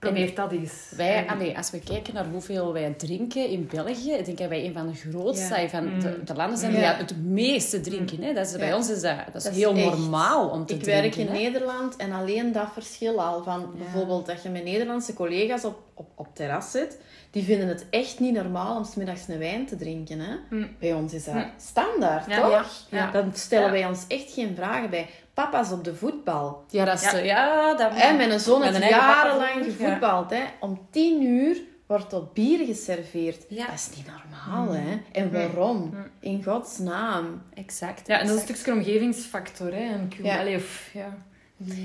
Probeer 0.00 0.34
dat 0.34 0.52
eens. 0.52 0.72
Wij, 0.96 1.26
allee, 1.26 1.56
als 1.56 1.70
we 1.70 1.78
kijken 1.78 2.14
naar 2.14 2.26
hoeveel 2.26 2.72
wij 2.72 2.94
drinken 2.96 3.48
in 3.48 3.68
België, 3.72 4.12
ik 4.12 4.24
denk 4.24 4.38
dat 4.38 4.48
wij 4.48 4.66
een 4.66 4.72
van 4.72 4.86
de 4.86 4.94
grootste 4.94 5.66
van 5.70 5.84
de, 5.84 6.08
mm. 6.08 6.24
de, 6.24 6.34
landen 6.34 6.58
zijn 6.58 6.72
die 6.72 6.80
het 6.80 7.16
meeste 7.24 7.80
drinken. 7.80 8.22
Hè. 8.22 8.32
Dat 8.32 8.46
is, 8.46 8.56
Bij 8.56 8.74
ons 8.74 8.90
is 8.90 9.00
dat, 9.00 9.16
dat 9.32 9.44
is 9.44 9.56
heel 9.56 9.74
normaal 9.74 10.48
om 10.48 10.66
te 10.66 10.74
ik 10.74 10.82
drinken. 10.82 11.04
Ik 11.04 11.14
werk 11.14 11.28
in 11.28 11.42
Nederland 11.42 11.96
en 11.96 12.12
alleen 12.12 12.52
dat 12.52 12.68
verschil 12.72 13.22
al 13.22 13.42
van 13.42 13.74
bijvoorbeeld 13.78 14.26
dat 14.26 14.42
je 14.42 14.48
met 14.48 14.64
Nederlandse 14.64 15.14
collega's 15.14 15.64
op, 15.64 15.78
op, 15.94 16.08
op 16.14 16.28
terras 16.34 16.70
zit 16.70 16.98
die 17.30 17.42
vinden 17.42 17.68
het 17.68 17.86
echt 17.90 18.20
niet 18.20 18.34
normaal 18.34 18.76
om 18.76 18.84
smiddags 18.84 19.28
een 19.28 19.38
wijn 19.38 19.66
te 19.66 19.76
drinken. 19.76 20.20
Hè? 20.20 20.34
Mm. 20.50 20.68
Bij 20.78 20.94
ons 20.94 21.12
is 21.12 21.24
dat 21.24 21.34
mm. 21.34 21.50
standaard, 21.56 22.34
toch? 22.34 22.86
Ja. 22.90 23.10
Dan 23.10 23.30
stellen 23.34 23.70
wij 23.70 23.86
ons 23.86 24.04
echt 24.08 24.32
geen 24.32 24.54
vragen 24.56 24.90
bij. 24.90 25.08
Papa's 25.40 25.72
op 25.72 25.84
de 25.84 25.94
voetbal. 25.94 26.64
Ja, 26.68 26.84
dat 26.84 27.02
is... 27.02 27.10
Ja, 27.10 27.74
dat... 27.74 27.92
En 27.94 28.16
mijn 28.16 28.40
zoon 28.40 28.62
heeft 28.62 28.88
jarenlang 28.88 29.64
gevoetbald. 29.64 30.30
Hè? 30.30 30.42
Om 30.60 30.86
tien 30.90 31.22
uur 31.22 31.56
wordt 31.86 32.12
er 32.12 32.22
bier 32.34 32.66
geserveerd. 32.66 33.44
Ja. 33.48 33.66
Dat 33.66 33.74
is 33.74 33.88
niet 33.96 34.06
normaal, 34.06 34.64
mm. 34.64 34.86
hè? 34.86 35.00
En 35.12 35.32
waarom? 35.32 35.94
In 36.20 36.44
Gods 36.44 36.78
naam. 36.78 37.42
Exact. 37.54 38.06
Ja, 38.06 38.18
en 38.18 38.26
dat 38.26 38.36
is 38.36 38.48
een 38.48 38.54
stukje 38.56 38.72
omgevingsfactor, 38.72 39.72
hè? 39.72 39.92
En, 39.92 40.10
ja. 40.22 40.56
Of, 40.56 40.90
ja. 40.92 41.16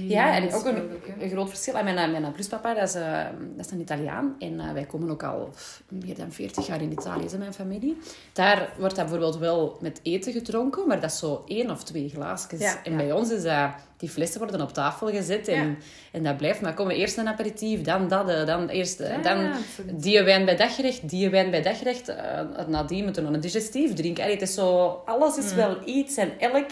Ja, 0.08 0.36
en 0.36 0.54
ook 0.54 0.66
een, 0.66 0.90
een, 1.20 1.30
groot 1.30 1.50
verschil. 1.50 1.74
Mijn, 1.84 1.98
eh, 1.98 2.12
mijn 2.12 2.32
pluspapa, 2.32 2.74
dat 2.74 2.88
is, 2.88 2.96
uh, 2.96 3.24
dat 3.56 3.66
is 3.66 3.72
een 3.72 3.80
Italiaan. 3.80 4.36
En 4.40 4.54
uh, 4.54 4.72
wij 4.72 4.86
komen 4.86 5.10
ook 5.10 5.24
al 5.24 5.50
meer 5.90 6.16
dan 6.16 6.32
40 6.32 6.68
jaar 6.68 6.82
in 6.82 6.92
Italië, 6.92 7.26
is 7.26 7.38
mijn 7.38 7.54
familie. 7.54 7.98
Daar 8.34 8.74
wordt 8.78 8.96
dat 8.96 9.06
bijvoorbeeld 9.06 9.38
wel 9.38 9.78
met 9.82 10.00
eten 10.04 10.32
gedronken, 10.32 10.88
maar 10.88 11.00
dat 11.00 11.12
is 11.12 11.20
zo 11.20 11.44
één 11.48 11.72
of 11.72 11.84
twee 11.84 12.10
glaasjes. 12.10 12.60
Ja, 12.60 12.84
en 12.84 12.98
bij 12.98 13.12
ons 13.12 13.32
is 13.32 13.44
dat... 13.44 13.70
Die 13.98 14.10
flessen 14.10 14.40
worden 14.40 14.62
op 14.62 14.74
tafel 14.74 15.10
gezet 15.10 15.48
en, 15.48 15.78
en 16.12 16.24
dat 16.24 16.38
blijft. 16.38 16.62
Maar 16.62 16.74
komen 16.74 16.96
eerst 16.96 17.18
een 17.18 17.28
aperitief, 17.28 17.82
dan 17.82 18.08
dat, 18.08 18.48
dan 18.48 18.68
eerst... 18.70 19.04
dan 19.24 19.52
die 19.94 20.24
wijn 20.24 20.46
bij 20.46 20.56
daggerecht, 20.56 21.10
die 21.10 21.30
wijn 21.30 21.52
bij 21.52 21.62
daggerecht. 21.62 22.10
Uh, 22.10 22.16
nadien 22.68 23.04
moeten 23.04 23.22
we 23.22 23.28
nog 23.28 23.38
een 23.38 23.44
digestief 23.44 23.94
drinken. 23.94 24.24
Allee, 24.24 24.36
het 24.36 24.48
is 24.48 24.54
zo... 24.54 25.02
Alles 25.06 25.38
is 25.38 25.52
mm. 25.52 25.56
wel 25.56 25.78
iets 25.86 26.18
en 26.18 26.40
elk 26.40 26.70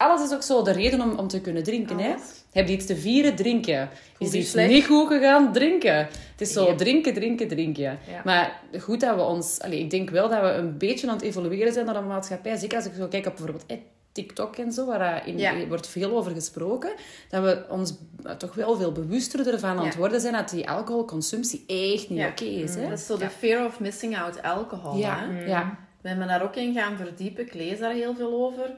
alles 0.00 0.22
is 0.22 0.32
ook 0.34 0.42
zo 0.42 0.62
de 0.62 0.72
reden 0.72 1.00
om, 1.00 1.18
om 1.18 1.28
te 1.28 1.40
kunnen 1.40 1.62
drinken. 1.62 1.98
Hè? 1.98 2.14
Heb 2.52 2.68
je 2.68 2.74
iets 2.74 2.86
te 2.86 2.96
vieren? 2.96 3.34
Drinken. 3.36 3.88
Is 4.18 4.32
iets 4.32 4.54
niet 4.54 4.86
goed 4.86 5.08
gegaan? 5.08 5.52
Drinken. 5.52 5.96
Het 5.96 6.40
is 6.40 6.52
zo 6.52 6.74
drinken, 6.74 7.14
drinken, 7.14 7.48
drinken. 7.48 7.98
Maar 8.24 8.60
goed 8.78 9.00
dat 9.00 9.14
we 9.16 9.22
ons... 9.22 9.60
Allez, 9.60 9.80
ik 9.80 9.90
denk 9.90 10.10
wel 10.10 10.28
dat 10.28 10.40
we 10.40 10.48
een 10.48 10.78
beetje 10.78 11.08
aan 11.08 11.14
het 11.14 11.22
evolueren 11.22 11.72
zijn 11.72 11.86
naar 11.86 11.96
een 11.96 12.06
maatschappij. 12.06 12.56
Zeker 12.56 12.76
als 12.76 12.86
ik 12.86 12.92
zo 12.96 13.06
kijk 13.06 13.26
op 13.26 13.36
bijvoorbeeld 13.36 13.66
eh, 13.66 13.76
TikTok 14.12 14.56
en 14.56 14.72
zo, 14.72 14.86
waar 14.86 15.26
in, 15.26 15.68
wordt 15.68 15.88
veel 15.88 16.16
over 16.16 16.32
gesproken. 16.32 16.92
Dat 17.28 17.42
we 17.42 17.64
ons 17.68 17.94
toch 18.38 18.54
wel 18.54 18.76
veel 18.76 18.92
bewuster 18.92 19.52
ervan 19.52 19.78
aan 19.78 19.84
het 19.84 19.96
worden 19.96 20.20
zijn 20.20 20.32
dat 20.32 20.50
die 20.50 20.68
alcoholconsumptie 20.68 21.64
echt 21.66 22.10
niet 22.10 22.24
oké 22.24 22.44
is. 22.44 22.74
Hè? 22.74 22.88
Dat 22.88 22.98
is 22.98 23.06
zo 23.06 23.16
de 23.16 23.30
fear 23.30 23.66
of 23.66 23.80
missing 23.80 24.18
out 24.18 24.42
alcohol. 24.42 24.96
Ja. 24.96 25.26
Hè? 25.28 25.46
ja. 25.46 25.78
We 26.00 26.08
hebben 26.08 26.26
daar 26.26 26.42
ook 26.42 26.56
in 26.56 26.74
gaan 26.74 26.96
verdiepen. 26.96 27.46
Ik 27.46 27.54
lees 27.54 27.78
daar 27.78 27.92
heel 27.92 28.14
veel 28.14 28.32
over. 28.32 28.70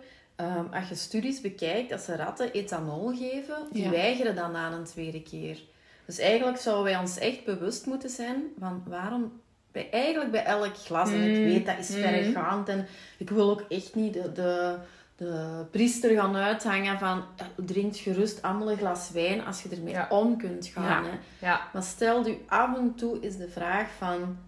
Um, 0.42 0.68
als 0.72 0.88
je 0.88 0.94
studies 0.94 1.40
bekijkt, 1.40 1.92
als 1.92 2.04
ze 2.04 2.16
ratten 2.16 2.52
ethanol 2.52 3.16
geven, 3.16 3.56
die 3.72 3.88
weigeren 3.88 4.34
dan 4.34 4.52
na 4.52 4.72
een 4.72 4.84
tweede 4.84 5.22
keer. 5.22 5.58
Dus 6.06 6.18
eigenlijk 6.18 6.58
zouden 6.58 6.84
wij 6.84 6.96
ons 6.96 7.18
echt 7.18 7.44
bewust 7.44 7.86
moeten 7.86 8.10
zijn 8.10 8.42
van 8.58 8.82
waarom 8.86 9.40
bij, 9.72 9.90
eigenlijk 9.90 10.30
bij 10.30 10.44
elk 10.44 10.76
glas, 10.76 11.10
en 11.10 11.22
ik 11.22 11.38
mm. 11.38 11.44
weet 11.44 11.66
dat 11.66 11.78
is 11.78 11.88
mm. 11.88 12.02
verregaand 12.02 12.68
en 12.68 12.86
ik 13.18 13.30
wil 13.30 13.50
ook 13.50 13.64
echt 13.68 13.94
niet 13.94 14.12
de, 14.12 14.32
de, 14.32 14.76
de 15.16 15.64
priester 15.70 16.10
gaan 16.10 16.36
uithangen 16.36 16.98
van 16.98 17.24
drink 17.56 17.96
gerust 17.96 18.42
allemaal 18.42 18.70
een 18.70 18.76
glas 18.76 19.10
wijn 19.10 19.44
als 19.44 19.62
je 19.62 19.68
ermee 19.68 20.10
om 20.10 20.36
kunt 20.36 20.66
gaan. 20.66 21.04
Hè. 21.04 21.48
Maar 21.72 21.82
stel 21.82 22.26
u 22.26 22.38
af 22.46 22.76
en 22.76 22.94
toe 22.94 23.20
is 23.20 23.36
de 23.36 23.48
vraag 23.48 23.88
van 23.98 24.38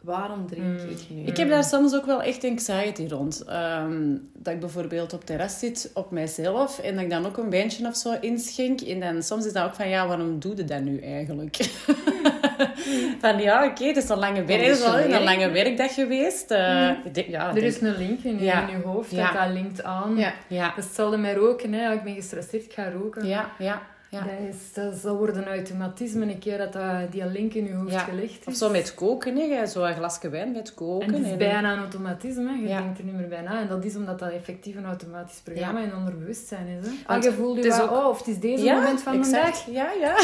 waarom 0.00 0.46
drink 0.46 0.80
ik 0.80 0.98
nu? 1.08 1.22
Ik 1.22 1.36
heb 1.36 1.48
daar 1.48 1.64
soms 1.64 1.94
ook 1.94 2.06
wel 2.06 2.22
echt 2.22 2.44
anxiety 2.44 3.06
rond. 3.08 3.44
Ehm, 3.44 4.16
dat 4.34 4.54
ik 4.54 4.60
bijvoorbeeld 4.60 5.12
op 5.12 5.24
terras 5.24 5.58
zit 5.58 5.90
op 5.94 6.10
mijzelf 6.10 6.78
en 6.78 6.94
dat 6.94 7.02
ik 7.02 7.10
dan 7.10 7.26
ook 7.26 7.36
een 7.36 7.50
wijntje 7.50 7.86
of 7.86 7.96
zo 7.96 8.16
inschenk. 8.20 8.80
En 8.80 9.00
dan 9.00 9.22
soms 9.22 9.46
is 9.46 9.52
dat 9.52 9.64
ook 9.64 9.74
van, 9.74 9.88
ja, 9.88 10.06
waarom 10.06 10.38
doe 10.38 10.56
je 10.56 10.64
dat 10.64 10.80
nu 10.80 10.98
eigenlijk? 10.98 11.56
van, 13.20 13.38
ja, 13.38 13.64
oké, 13.66 13.84
het 13.84 13.96
is 13.96 14.08
een 14.08 14.18
lange, 14.18 14.44
werk, 14.44 14.62
is 14.62 14.80
wel 14.80 14.98
een 14.98 15.22
lange 15.22 15.50
werkdag 15.50 15.94
geweest. 15.94 16.50
Uh, 16.50 16.90
ik 17.04 17.14
denk, 17.14 17.28
ja, 17.28 17.48
er 17.48 17.62
is 17.62 17.80
een 17.80 17.96
link 17.96 18.20
in, 18.22 18.42
ja. 18.42 18.68
in 18.68 18.76
je 18.76 18.82
hoofd 18.84 19.16
dat 19.16 19.32
dat 19.32 19.48
linkt 19.52 19.82
aan. 19.82 20.16
Ja. 20.16 20.32
Ja. 20.46 20.72
Hetzelfde 20.76 21.16
met 21.16 21.36
roken. 21.36 21.72
Hè. 21.72 21.92
Ik 21.92 22.02
ben 22.02 22.14
gestresseerd, 22.14 22.64
ik 22.64 22.72
ga 22.72 22.90
roken. 22.90 23.26
Ja, 23.26 23.50
ja. 23.58 23.82
Ja. 24.10 24.20
Dat, 24.20 24.32
is, 24.48 24.72
dat, 24.72 25.02
dat 25.02 25.16
wordt 25.16 25.36
een 25.36 25.46
automatisme 25.46 26.24
een 26.24 26.38
keer 26.38 26.58
dat, 26.58 26.72
dat 26.72 27.12
die 27.12 27.26
link 27.26 27.54
in 27.54 27.64
je 27.64 27.74
hoofd 27.74 27.96
gelegd 27.96 28.40
is. 28.40 28.46
Of 28.46 28.54
zo 28.54 28.70
met 28.70 28.94
koken, 28.94 29.36
hè. 29.36 29.66
zo 29.66 29.84
een 29.84 29.94
glasje 29.94 30.28
wijn 30.28 30.52
met 30.52 30.74
koken. 30.74 31.06
En 31.06 31.14
het 31.14 31.26
is 31.26 31.36
bijna 31.36 31.72
een 31.72 31.78
automatisme, 31.78 32.56
je 32.60 32.66
denkt 32.66 32.98
er 32.98 33.04
niet 33.04 33.14
meer 33.14 33.28
bij 33.28 33.40
na. 33.40 33.60
En 33.60 33.68
dat 33.68 33.84
is 33.84 33.96
omdat 33.96 34.18
dat 34.18 34.30
effectief 34.30 34.76
een 34.76 34.84
automatisch 34.84 35.40
programma 35.44 35.80
in 35.80 35.94
onderbewustzijn 35.94 36.66
is. 36.66 36.86
Hè. 36.86 36.92
Want 37.06 37.24
je 37.24 37.32
voelt 37.32 37.64
je 37.64 37.82
ook... 37.82 37.90
oh, 37.90 38.08
of 38.08 38.18
het 38.18 38.26
is 38.26 38.38
deze 38.38 38.64
moment 38.64 39.02
van 39.02 39.22
de 39.22 39.30
dag. 39.30 39.66
Ja, 39.66 39.88
ja. 40.04 40.14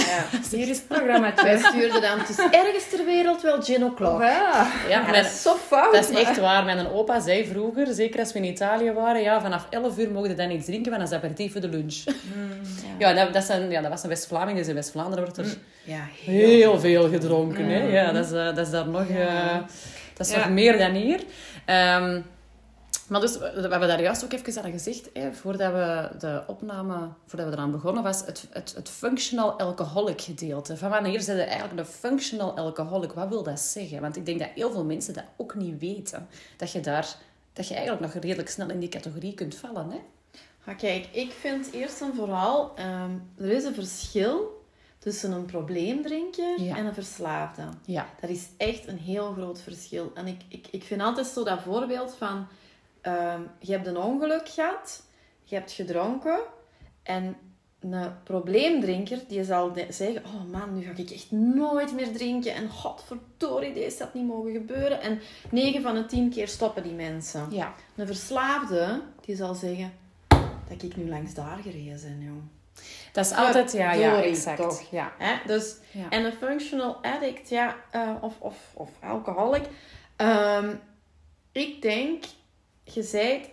Hier 0.50 0.68
is 0.68 0.76
het 0.76 0.88
programma. 0.88 1.34
Wij 1.34 1.58
stuurden 1.58 2.00
dan, 2.00 2.18
het 2.18 2.28
is 2.28 2.38
ergens 2.38 2.88
ter 2.88 3.04
wereld 3.04 3.42
wel 3.42 3.62
gin 3.62 3.84
o'clock. 3.84 4.20
Ja, 4.20 4.66
ja 4.88 5.12
dat 5.12 5.24
is 5.24 5.42
zo 5.42 5.54
fout. 5.54 5.92
Dat 5.92 6.10
is 6.10 6.16
echt 6.16 6.38
waar. 6.38 6.64
Mijn 6.64 6.86
opa 6.86 7.20
zei 7.20 7.46
vroeger, 7.46 7.94
zeker 7.94 8.20
als 8.20 8.32
we 8.32 8.38
in 8.38 8.44
Italië 8.44 8.92
waren, 8.92 9.22
ja, 9.22 9.40
vanaf 9.40 9.66
11 9.70 9.98
uur 9.98 10.10
mogen 10.10 10.28
je 10.28 10.34
dan 10.34 10.50
iets 10.50 10.64
drinken, 10.66 10.90
want 10.90 11.02
dan 11.02 11.12
is 11.12 11.24
aperitief 11.24 11.52
voor 11.52 11.60
de 11.60 11.68
lunch. 11.68 12.04
Mm, 12.06 12.50
ja, 12.98 13.12
dat, 13.12 13.32
dat 13.32 13.44
zijn 13.44 13.75
ja, 13.76 13.82
dat 13.82 13.90
was 13.90 14.02
een 14.02 14.08
West-Vlaming, 14.08 14.58
dus 14.58 14.68
in 14.68 14.74
West-Vlaanderen 14.74 15.24
wordt 15.24 15.38
er 15.38 15.44
mm. 15.44 15.52
ja, 15.84 16.08
heel, 16.24 16.80
veel 16.80 17.08
gedronken. 17.08 17.68
Hè? 17.68 17.82
Ja, 17.82 18.12
dat, 18.12 18.24
is, 18.24 18.32
uh, 18.32 18.44
dat 18.44 18.58
is 18.58 18.70
daar 18.70 18.88
nog, 18.88 19.08
uh, 19.08 19.58
dat 20.14 20.26
is 20.26 20.34
nog 20.34 20.50
meer 20.50 20.78
dan 20.78 20.92
hier. 20.92 21.20
Um, 21.66 22.24
maar 23.08 23.20
dus, 23.20 23.38
we 23.38 23.60
hebben 23.60 23.88
daar 23.88 24.02
juist 24.02 24.24
ook 24.24 24.32
even 24.32 24.62
aan 24.62 24.70
gezegd, 24.70 25.10
hè, 25.12 25.32
voordat 25.32 25.72
we 25.72 26.08
de 26.18 26.42
opname, 26.46 27.08
voordat 27.26 27.48
we 27.48 27.54
eraan 27.54 27.70
begonnen, 27.70 28.02
was 28.02 28.22
het, 28.26 28.46
het, 28.50 28.72
het 28.76 28.88
functional 28.88 29.58
alcoholic 29.58 30.20
gedeelte. 30.20 30.76
Van 30.76 30.90
wanneer 30.90 31.20
zijn 31.20 31.38
er 31.38 31.46
eigenlijk 31.46 31.76
de 31.76 31.84
functional 31.84 32.56
alcoholic? 32.56 33.12
Wat 33.12 33.28
wil 33.28 33.42
dat 33.42 33.60
zeggen? 33.60 34.00
Want 34.00 34.16
ik 34.16 34.26
denk 34.26 34.38
dat 34.38 34.48
heel 34.54 34.70
veel 34.70 34.84
mensen 34.84 35.14
dat 35.14 35.24
ook 35.36 35.54
niet 35.54 35.78
weten. 35.78 36.28
Dat 36.56 36.72
je 36.72 36.80
daar, 36.80 37.06
dat 37.52 37.68
je 37.68 37.74
eigenlijk 37.74 38.02
nog 38.14 38.22
redelijk 38.22 38.48
snel 38.48 38.70
in 38.70 38.78
die 38.78 38.88
categorie 38.88 39.34
kunt 39.34 39.54
vallen. 39.54 39.90
Hè? 39.90 39.98
Maar 40.66 40.74
kijk, 40.74 41.06
ik 41.12 41.32
vind 41.32 41.72
eerst 41.72 42.00
en 42.00 42.14
vooral, 42.14 42.74
um, 42.78 43.30
er 43.36 43.50
is 43.50 43.64
een 43.64 43.74
verschil 43.74 44.64
tussen 44.98 45.32
een 45.32 45.44
probleemdrinker 45.44 46.68
en 46.68 46.86
een 46.86 46.94
verslaafde. 46.94 47.62
Ja. 47.84 48.06
Dat 48.20 48.30
is 48.30 48.46
echt 48.56 48.86
een 48.86 48.98
heel 48.98 49.32
groot 49.32 49.60
verschil. 49.60 50.10
En 50.14 50.26
ik, 50.26 50.40
ik, 50.48 50.66
ik 50.70 50.82
vind 50.82 51.00
altijd 51.02 51.26
zo 51.26 51.44
dat 51.44 51.62
voorbeeld 51.62 52.14
van, 52.14 52.46
um, 53.02 53.50
je 53.58 53.72
hebt 53.72 53.86
een 53.86 53.96
ongeluk 53.96 54.48
gehad, 54.48 55.02
je 55.44 55.54
hebt 55.54 55.72
gedronken 55.72 56.38
en 57.02 57.36
een 57.80 58.22
probleemdrinker 58.22 59.20
die 59.28 59.44
zal 59.44 59.72
zeggen, 59.88 60.24
oh 60.24 60.50
man, 60.50 60.74
nu 60.74 60.84
ga 60.84 60.92
ik 60.96 61.10
echt 61.10 61.30
nooit 61.30 61.94
meer 61.94 62.12
drinken 62.12 62.54
en 62.54 62.70
godverdorie, 62.70 63.72
deze 63.72 64.02
had 64.02 64.14
niet 64.14 64.26
mogen 64.26 64.52
gebeuren. 64.52 65.00
En 65.00 65.20
9 65.50 65.82
van 65.82 65.94
de 65.94 66.06
10 66.06 66.30
keer 66.30 66.48
stoppen 66.48 66.82
die 66.82 66.92
mensen. 66.92 67.46
Ja. 67.50 67.74
Een 67.96 68.06
verslaafde, 68.06 69.02
die 69.20 69.36
zal 69.36 69.54
zeggen, 69.54 69.92
dat 70.68 70.82
ik 70.82 70.96
nu 70.96 71.08
langs 71.08 71.34
daar 71.34 71.58
gereden 71.62 72.00
ben, 72.02 72.20
jong. 72.20 72.42
Dat 73.12 73.24
is 73.24 73.32
altijd, 73.32 73.72
ja, 73.72 73.92
ja, 73.92 74.22
exact. 74.22 74.60
Toch? 74.60 74.90
Ja. 74.90 75.12
Hè? 75.18 75.34
Dus, 75.46 75.76
En 76.10 76.24
een 76.24 76.32
functional 76.32 76.96
addict, 77.02 77.48
ja, 77.48 77.76
uh, 77.94 78.10
of, 78.20 78.40
of, 78.40 78.56
of 78.74 78.90
alcoholic. 79.00 79.62
Um, 80.16 80.80
ik 81.52 81.82
denk, 81.82 82.24
je 82.84 83.08
bent 83.12 83.48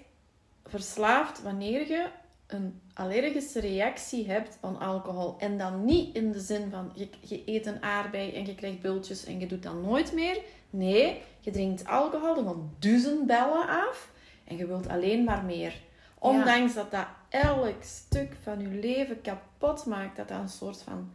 verslaafd 0.66 1.42
wanneer 1.42 1.88
je 1.88 2.08
een 2.48 2.82
allergische 2.94 3.60
reactie 3.60 4.28
hebt 4.28 4.58
aan 4.62 4.80
alcohol. 4.80 5.36
En 5.40 5.58
dan 5.58 5.86
niet 5.86 6.16
in 6.16 6.32
de 6.32 6.40
zin 6.40 6.70
van, 6.70 6.92
je, 6.96 7.10
je 7.20 7.44
eet 7.46 7.66
een 7.66 7.84
aardbei 7.84 8.32
en 8.32 8.46
je 8.46 8.56
krijgt 8.56 8.82
bultjes 8.82 9.26
en 9.26 9.40
je 9.40 9.46
doet 9.46 9.64
dat 9.64 9.82
nooit 9.82 10.14
meer. 10.14 10.42
Nee, 10.70 11.22
je 11.40 11.52
drinkt 11.52 11.86
alcohol, 11.86 12.44
dan 12.44 12.72
duizend 12.80 13.26
bellen 13.26 13.68
af 13.68 14.10
en 14.44 14.58
je 14.58 14.68
wilt 14.68 14.88
alleen 14.88 15.24
maar 15.24 15.44
meer. 15.44 15.82
Ondanks 16.24 16.74
dat 16.74 16.92
dat 16.92 17.08
elk 17.30 17.84
stuk 17.84 18.36
van 18.44 18.60
je 18.60 18.68
leven 18.68 19.22
kapot 19.22 19.86
maakt. 19.86 20.16
Dat 20.16 20.28
dat 20.28 20.40
een 20.40 20.50
soort 20.50 20.82
van 20.82 21.12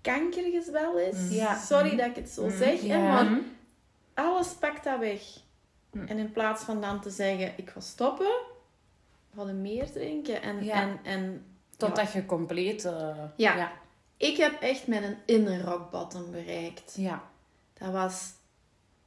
kankergezwel 0.00 0.98
is. 0.98 1.16
Mm. 1.16 1.30
Ja. 1.30 1.58
Sorry 1.58 1.96
dat 1.96 2.06
ik 2.06 2.16
het 2.16 2.28
zo 2.28 2.44
mm. 2.44 2.56
zeg. 2.56 2.86
Maar 2.86 3.38
alles 4.14 4.48
pakt 4.48 4.84
dat 4.84 4.98
weg. 4.98 5.22
Mm. 5.92 6.06
En 6.06 6.18
in 6.18 6.32
plaats 6.32 6.62
van 6.64 6.80
dan 6.80 7.00
te 7.00 7.10
zeggen, 7.10 7.52
ik 7.56 7.70
ga 7.70 7.80
stoppen, 7.80 8.40
ga 9.36 9.46
je 9.46 9.52
meer 9.52 9.90
drinken. 9.92 10.42
En, 10.42 10.68
en, 10.68 10.98
en, 11.02 11.44
Totdat 11.76 12.12
je 12.12 12.26
compleet... 12.26 12.84
Uh, 12.84 13.16
ja. 13.36 13.72
Ik 14.16 14.36
heb 14.36 14.60
echt 14.60 14.86
mijn 14.86 15.18
inner 15.26 15.64
rock 15.64 15.90
bottom 15.90 16.30
bereikt. 16.30 16.94
Ja. 16.96 17.22
Dat 17.72 17.92
was 17.92 18.32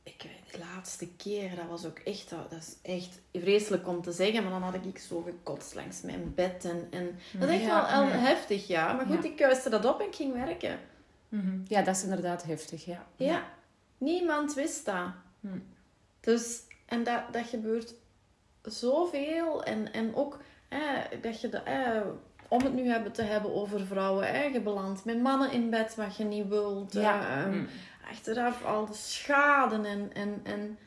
ik 0.04 0.22
weet, 0.24 0.54
de 0.54 0.60
laatste 0.60 1.08
keer, 1.08 1.56
dat 1.56 1.68
was 1.70 1.86
ook 1.86 2.00
echt, 2.00 2.30
dat 2.30 2.52
is 2.60 2.76
echt 2.82 3.22
vreselijk 3.34 3.88
om 3.88 4.02
te 4.02 4.12
zeggen, 4.12 4.44
maar 4.44 4.52
dan 4.52 4.62
had 4.62 4.86
ik 4.86 4.98
zo 4.98 5.22
gekotst 5.22 5.76
langs 5.76 6.02
mijn 6.02 6.34
bed. 6.36 6.66
En, 6.66 6.88
en 6.92 7.20
dat 7.39 7.50
is 7.50 7.56
echt 7.56 7.66
wel 7.66 7.76
ja. 7.76 8.08
heftig, 8.08 8.68
ja. 8.68 8.94
Maar 8.94 9.06
goed, 9.06 9.24
ik 9.24 9.36
kuiste 9.36 9.70
dat 9.70 9.86
op 9.86 10.00
en 10.00 10.06
ik 10.06 10.16
ging 10.16 10.34
werken. 10.34 10.80
Mhm. 11.30 11.60
Ja, 11.68 11.82
dat 11.82 11.96
is 11.96 12.04
inderdaad 12.04 12.44
heftig, 12.44 12.86
ja. 12.86 13.06
Ja, 13.16 13.44
niemand 13.98 14.54
wist 14.54 14.86
dat. 14.86 15.12
Hm. 15.39 15.48
Dus, 16.20 16.62
en 16.86 17.04
dat, 17.04 17.22
dat 17.32 17.46
gebeurt 17.46 17.94
zoveel. 18.62 19.63
En, 19.63 19.94
en 19.94 20.16
ook 20.16 20.39
dat 21.22 21.42
je 21.42 21.50
de, 21.50 21.62
om 22.48 22.63
het 22.63 22.74
nu 22.74 22.89
hebben 22.89 23.12
te 23.12 23.22
hebben 23.22 23.54
over 23.54 23.86
vrouwen, 23.86 24.28
eigen 24.28 24.63
beland 24.63 25.06
met 25.06 25.22
mannen 25.22 25.52
in 25.52 25.70
bed 25.70 25.96
wat 25.96 26.16
je 26.16 26.24
niet 26.24 26.48
wilt. 26.48 26.94
Ja. 26.94 27.48
Uh, 27.48 27.63
achteraf 28.13 28.65
al 28.65 28.86
de 28.86 28.93
schade 28.93 29.76
en... 29.76 30.13
en, 30.13 30.39
en 30.43 30.78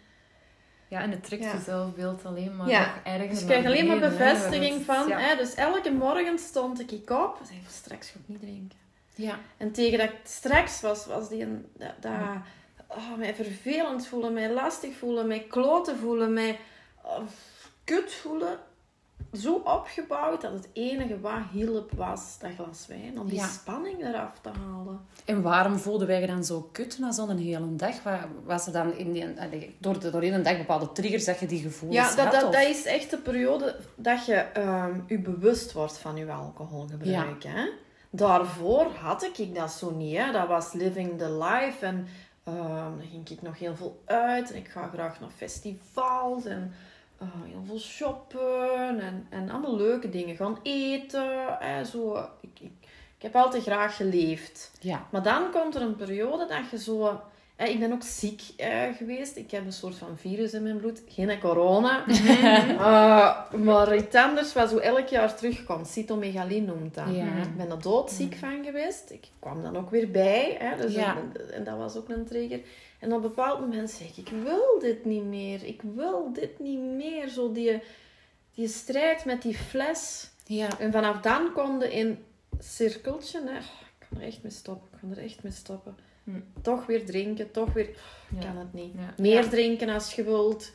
ja, 0.89 1.01
en 1.01 1.11
het 1.11 1.25
trekt 1.25 1.45
ja. 1.45 1.53
je 1.53 1.59
zelfbeeld 1.59 2.25
alleen 2.25 2.57
maar 2.57 2.69
ja. 2.69 3.05
erger 3.05 3.29
Dus 3.29 3.41
ik 3.41 3.47
krijg 3.47 3.67
alleen 3.67 3.87
maar 3.87 3.99
bevestiging 3.99 4.85
van. 4.85 5.11
Hè, 5.11 5.37
dus 5.37 5.55
elke 5.55 5.91
morgen 5.91 6.39
stond 6.39 6.81
ik 6.81 7.11
op 7.11 7.37
en 7.41 7.47
zei 7.47 7.61
van 7.63 7.73
straks 7.73 8.11
ga 8.11 8.19
ik 8.19 8.29
niet 8.29 8.41
drinken. 8.41 8.79
Ja. 9.15 9.39
En 9.57 9.73
tegen 9.73 9.99
dat 9.99 10.09
ik 10.09 10.17
straks 10.25 10.81
was, 10.81 11.07
was 11.07 11.29
die 11.29 11.43
een, 11.43 11.67
dat, 11.73 11.93
dat 12.01 12.13
oh, 12.89 13.17
mij 13.17 13.35
vervelend 13.35 14.07
voelen, 14.07 14.33
mij 14.33 14.53
lastig 14.53 14.97
voelen, 14.97 15.27
mij 15.27 15.41
kloten 15.41 15.97
voelen, 15.99 16.33
mij 16.33 16.59
oh, 17.03 17.21
kut 17.85 18.13
voelen 18.13 18.59
zo 19.33 19.55
opgebouwd 19.55 20.41
dat 20.41 20.53
het 20.53 20.69
enige 20.73 21.21
wat 21.21 21.41
hielp 21.53 21.93
was 21.93 22.39
dat 22.39 22.51
glas 22.55 22.87
wijn. 22.87 23.21
Om 23.21 23.29
die 23.29 23.43
spanning 23.43 24.05
eraf 24.05 24.39
te 24.41 24.49
halen. 24.49 25.01
En 25.25 25.43
waarom 25.43 25.77
voelden 25.77 26.07
wij 26.07 26.21
je 26.21 26.27
dan 26.27 26.45
zo 26.45 26.69
kut 26.73 26.99
na 26.99 27.13
zo'n 27.13 27.39
hele 27.39 27.75
dag? 27.75 27.95
Was 28.45 28.67
er 28.67 28.73
dan 28.73 28.95
in 28.95 29.13
die, 29.13 29.77
door, 29.79 30.01
de, 30.01 30.11
door 30.11 30.23
een 30.23 30.43
dag 30.43 30.57
bepaalde 30.57 30.93
triggers 30.93 31.25
dat 31.25 31.41
je 31.41 31.47
die 31.47 31.63
gevoelens 31.63 32.15
ja, 32.15 32.25
dat, 32.25 32.33
Dat, 32.33 32.53
dat 32.53 32.63
is 32.63 32.85
echt 32.85 33.11
de 33.11 33.19
periode 33.19 33.77
dat 33.95 34.27
je 34.27 34.47
um, 34.57 35.05
je 35.07 35.19
bewust 35.19 35.73
wordt 35.73 35.99
van 35.99 36.17
je 36.17 36.33
alcoholgebruik. 36.33 37.43
Ja. 37.43 37.51
Hè? 37.51 37.69
Daarvoor 38.11 38.87
had 38.87 39.31
ik 39.37 39.55
dat 39.55 39.71
zo 39.71 39.91
niet. 39.91 40.17
Hè? 40.17 40.33
Dat 40.33 40.49
was 40.49 40.73
living 40.73 41.19
the 41.19 41.33
life. 41.33 41.87
En 41.87 42.07
um, 42.49 42.55
dan 42.99 43.07
ging 43.11 43.29
ik 43.29 43.43
nog 43.43 43.59
heel 43.59 43.77
veel 43.77 44.03
uit. 44.05 44.51
En 44.51 44.57
ik 44.57 44.69
ga 44.69 44.91
graag 44.93 45.21
naar 45.21 45.31
festivals. 45.37 46.45
En 46.45 46.73
uh, 47.23 47.29
heel 47.45 47.63
veel 47.67 47.79
shoppen 47.79 49.01
en, 49.01 49.27
en 49.31 49.51
allemaal 49.51 49.77
leuke 49.77 50.09
dingen. 50.09 50.37
Gaan 50.37 50.59
eten. 50.63 51.61
Eh, 51.61 51.85
zo. 51.85 52.29
Ik, 52.41 52.61
ik, 52.61 52.73
ik 53.17 53.23
heb 53.23 53.37
altijd 53.37 53.63
graag 53.63 53.97
geleefd. 53.97 54.73
Ja. 54.81 55.07
Maar 55.11 55.23
dan 55.23 55.51
komt 55.51 55.75
er 55.75 55.83
een 55.83 55.97
periode 55.97 56.47
dat 56.47 56.71
je 56.71 56.79
zo... 56.79 57.21
Eh, 57.57 57.71
ik 57.71 57.79
ben 57.79 57.93
ook 57.93 58.03
ziek 58.03 58.43
eh, 58.57 58.83
geweest. 58.97 59.37
Ik 59.37 59.51
heb 59.51 59.65
een 59.65 59.73
soort 59.73 59.95
van 59.95 60.19
virus 60.19 60.53
in 60.53 60.63
mijn 60.63 60.77
bloed. 60.77 61.03
Geen 61.09 61.41
corona. 61.41 62.05
uh, 62.09 63.53
maar 63.53 63.97
iets 63.97 64.15
anders 64.15 64.53
wat 64.53 64.71
zo 64.71 64.79
elk 64.79 65.09
jaar 65.09 65.37
terugkomt. 65.37 65.89
Cytomegalie 65.89 66.63
noemt 66.63 66.95
dat. 66.95 67.15
Ja. 67.15 67.43
Ik 67.43 67.57
ben 67.57 67.71
er 67.71 67.83
doodziek 67.83 68.33
mm. 68.33 68.39
van 68.39 68.65
geweest. 68.65 69.11
Ik 69.11 69.29
kwam 69.39 69.63
dan 69.63 69.77
ook 69.77 69.91
weer 69.91 70.11
bij. 70.11 70.57
Hè, 70.59 70.77
dus 70.77 70.95
ja. 70.95 71.17
en, 71.17 71.53
en, 71.53 71.65
dat 71.65 71.77
was 71.77 71.97
ook 71.97 72.09
een 72.09 72.25
trigger. 72.25 72.61
En 72.99 73.09
op 73.09 73.15
een 73.15 73.29
bepaald 73.29 73.61
moment 73.61 73.91
zeg 73.91 74.09
ik, 74.09 74.17
ik 74.17 74.43
wil 74.43 74.79
dit 74.81 75.05
niet 75.05 75.25
meer. 75.25 75.65
Ik 75.65 75.83
wil 75.95 76.33
dit 76.33 76.59
niet 76.59 76.81
meer. 76.81 77.29
Zo 77.29 77.53
die, 77.53 77.83
die 78.55 78.69
strijd 78.69 79.25
met 79.25 79.43
die 79.43 79.55
fles. 79.55 80.31
Ja. 80.47 80.79
En 80.79 80.93
vanaf 80.93 81.21
dan 81.21 81.51
je 81.81 81.93
in 81.93 82.25
cirkeltje, 82.59 83.41
hè, 83.45 83.59
ik 83.59 84.07
kan 84.09 84.21
er 84.21 84.27
echt 84.27 84.43
mee 84.43 84.53
stoppen. 84.53 84.89
Ik 84.93 84.99
kan 85.01 85.11
er 85.11 85.25
echt 85.25 85.43
mee 85.43 85.53
stoppen. 85.53 85.97
Hm. 86.27 86.63
Toch 86.63 86.87
weer 86.87 87.07
drinken, 87.07 87.51
toch 87.51 87.73
weer... 87.73 87.89
Ik 88.31 88.41
kan 88.41 88.57
het 88.57 88.73
niet. 88.73 88.95
Meer 89.17 89.49
drinken 89.49 89.89
als 89.89 90.15
je 90.15 90.25
wilt. 90.25 90.73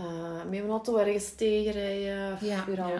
Uh, 0.00 0.44
met 0.50 0.58
een 0.58 0.68
auto 0.68 0.96
ergens 0.96 1.34
tegenrijden. 1.34 2.38
Ja. 2.40 2.64
Weer 2.66 2.80
al 2.82 2.90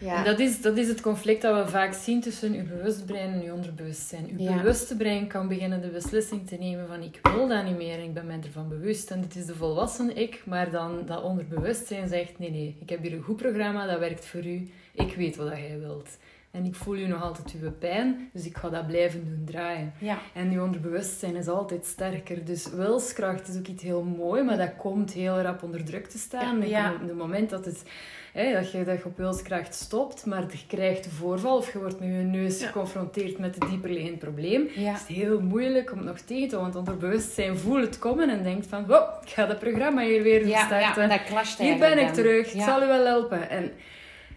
Ja. 0.00 0.16
En 0.16 0.24
dat 0.24 0.38
is, 0.38 0.60
dat 0.60 0.76
is 0.76 0.88
het 0.88 1.00
conflict 1.00 1.42
dat 1.42 1.64
we 1.64 1.70
vaak 1.70 1.94
zien 1.94 2.20
tussen 2.20 2.54
uw 2.54 2.66
bewustbrein 2.66 3.32
en 3.32 3.42
uw 3.42 3.52
onderbewustzijn. 3.52 4.28
Uw 4.30 4.38
ja. 4.38 4.56
bewuste 4.56 4.96
brein 4.96 5.26
kan 5.26 5.48
beginnen 5.48 5.80
de 5.80 5.88
beslissing 5.88 6.48
te 6.48 6.56
nemen 6.56 6.86
van 6.86 7.02
ik 7.02 7.18
wil 7.22 7.48
dat 7.48 7.64
niet 7.64 7.76
meer 7.76 7.98
en 7.98 8.04
ik 8.04 8.14
ben 8.14 8.26
mij 8.26 8.40
ervan 8.44 8.68
bewust 8.68 9.10
en 9.10 9.20
dit 9.20 9.36
is 9.36 9.46
de 9.46 9.54
volwassen 9.54 10.16
ik. 10.16 10.42
Maar 10.46 10.70
dan 10.70 11.06
dat 11.06 11.22
onderbewustzijn 11.22 12.08
zegt 12.08 12.38
nee, 12.38 12.50
nee, 12.50 12.76
ik 12.80 12.88
heb 12.88 13.02
hier 13.02 13.12
een 13.12 13.22
goed 13.22 13.36
programma, 13.36 13.86
dat 13.86 13.98
werkt 13.98 14.26
voor 14.26 14.46
u. 14.46 14.70
Ik 14.92 15.14
weet 15.14 15.36
wat 15.36 15.48
jij 15.48 15.78
wilt. 15.78 16.08
En 16.52 16.64
ik 16.64 16.74
voel 16.74 16.96
u 16.96 17.06
nog 17.06 17.22
altijd 17.22 17.54
uw 17.62 17.70
pijn, 17.70 18.30
dus 18.32 18.46
ik 18.46 18.56
ga 18.56 18.68
dat 18.68 18.86
blijven 18.86 19.24
doen 19.24 19.44
draaien. 19.44 19.92
Ja. 19.98 20.18
En 20.32 20.50
uw 20.50 20.62
onderbewustzijn 20.62 21.36
is 21.36 21.48
altijd 21.48 21.86
sterker. 21.86 22.44
Dus 22.44 22.70
wilskracht 22.70 23.48
is 23.48 23.58
ook 23.58 23.66
iets 23.66 23.82
heel 23.82 24.02
mooi, 24.02 24.42
maar 24.42 24.56
dat 24.56 24.76
komt 24.76 25.12
heel 25.12 25.40
rap 25.40 25.62
onder 25.62 25.84
druk 25.84 26.06
te 26.06 26.18
staan. 26.18 26.68
Ja. 26.68 26.92
Op 26.92 27.00
het 27.00 27.16
moment 27.16 27.50
dat, 27.50 27.64
het, 27.64 27.82
hè, 28.32 28.52
dat, 28.52 28.72
je, 28.72 28.84
dat 28.84 28.98
je 28.98 29.04
op 29.04 29.16
wilskracht 29.16 29.74
stopt, 29.74 30.26
maar 30.26 30.40
je 30.40 30.66
krijgt 30.66 31.06
voorval 31.06 31.56
of 31.56 31.72
je 31.72 31.78
wordt 31.78 32.00
met 32.00 32.08
je 32.08 32.14
neus 32.14 32.64
geconfronteerd 32.64 33.38
met 33.38 33.54
het 33.54 33.68
dieperliggend 33.68 34.18
probleem, 34.18 34.66
is 34.66 34.84
het 34.84 35.06
heel 35.06 35.40
moeilijk 35.40 35.92
om 35.92 35.98
het 35.98 36.06
nog 36.06 36.18
tegen 36.18 36.48
te 36.48 36.56
houden. 36.56 36.74
Want 36.74 36.88
onderbewustzijn 36.88 37.58
voelt 37.58 37.84
het 37.84 37.98
komen 37.98 38.30
en 38.30 38.42
denkt 38.42 38.66
van, 38.66 38.92
oh, 38.92 39.22
ik 39.22 39.28
ga 39.28 39.46
dat 39.46 39.58
programma 39.58 40.02
hier 40.02 40.22
weer 40.22 40.46
starten. 40.46 41.02
Ja, 41.02 41.08
dat 41.08 41.24
clasht 41.24 41.58
Hier 41.58 41.78
ben 41.78 41.98
ik 41.98 42.12
terug, 42.12 42.52
het 42.52 42.62
zal 42.62 42.82
u 42.82 42.86
wel 42.86 43.04
helpen. 43.04 43.50
En 43.50 43.72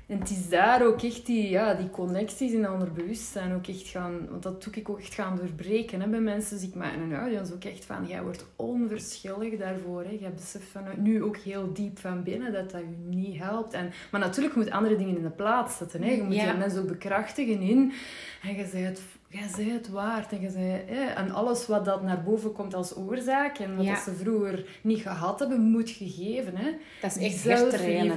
en 0.07 0.19
het 0.19 0.29
is 0.29 0.49
daar 0.49 0.85
ook 0.85 1.01
echt 1.01 1.25
die, 1.25 1.49
ja, 1.49 1.73
die 1.73 1.89
connecties 1.89 2.51
in 2.51 2.65
ander 2.65 2.91
bewustzijn 2.91 3.53
ook 3.53 3.67
echt 3.67 3.87
gaan... 3.87 4.27
Want 4.29 4.43
dat 4.43 4.63
doe 4.63 4.73
ik 4.73 4.89
ook 4.89 4.99
echt 4.99 5.13
gaan 5.13 5.37
doorbreken 5.37 6.01
hè, 6.01 6.07
bij 6.07 6.19
mensen. 6.19 6.59
zie 6.59 6.67
ik 6.69 6.75
maar 6.75 6.93
in 6.93 7.01
een 7.01 7.15
audience 7.15 7.53
ook 7.53 7.63
echt 7.63 7.85
van... 7.85 8.07
Jij 8.07 8.23
wordt 8.23 8.45
onverschillig 8.55 9.57
daarvoor. 9.57 10.03
Hè. 10.03 10.17
Jij 10.19 10.33
beseft 10.33 10.67
van, 10.71 10.83
nu 10.97 11.23
ook 11.23 11.37
heel 11.37 11.73
diep 11.73 11.99
van 11.99 12.23
binnen 12.23 12.53
dat 12.53 12.71
dat 12.71 12.81
je 12.81 13.15
niet 13.15 13.37
helpt. 13.37 13.73
En, 13.73 13.91
maar 14.11 14.21
natuurlijk 14.21 14.55
moet 14.55 14.71
andere 14.71 14.95
dingen 14.95 15.17
in 15.17 15.23
de 15.23 15.29
plaats 15.29 15.77
zetten. 15.77 16.03
Hè. 16.03 16.11
Je 16.11 16.23
moet 16.23 16.35
ja. 16.35 16.51
die 16.51 16.59
mensen 16.59 16.81
ook 16.81 16.87
bekrachtigen 16.87 17.59
in... 17.59 17.93
En 18.41 18.55
je 18.55 18.65
zegt 18.65 19.01
jij 19.35 19.47
zei 19.55 19.71
het 19.71 19.89
waard. 19.89 20.31
En, 20.31 20.51
zei, 20.51 20.81
hè, 20.85 21.05
en 21.05 21.31
alles 21.31 21.67
wat 21.67 21.85
dat 21.85 22.03
naar 22.03 22.23
boven 22.23 22.51
komt 22.51 22.73
als 22.73 22.95
oorzaak 22.95 23.57
en 23.57 23.75
wat 23.75 23.97
ze 23.97 24.13
vroeger 24.13 24.65
niet 24.81 25.01
gehad 25.01 25.39
hebben, 25.39 25.61
moet 25.61 25.89
gegeven. 25.89 26.55
Hè. 26.55 26.71
Dat 27.01 27.15
is 27.15 27.43
echt. 27.43 27.43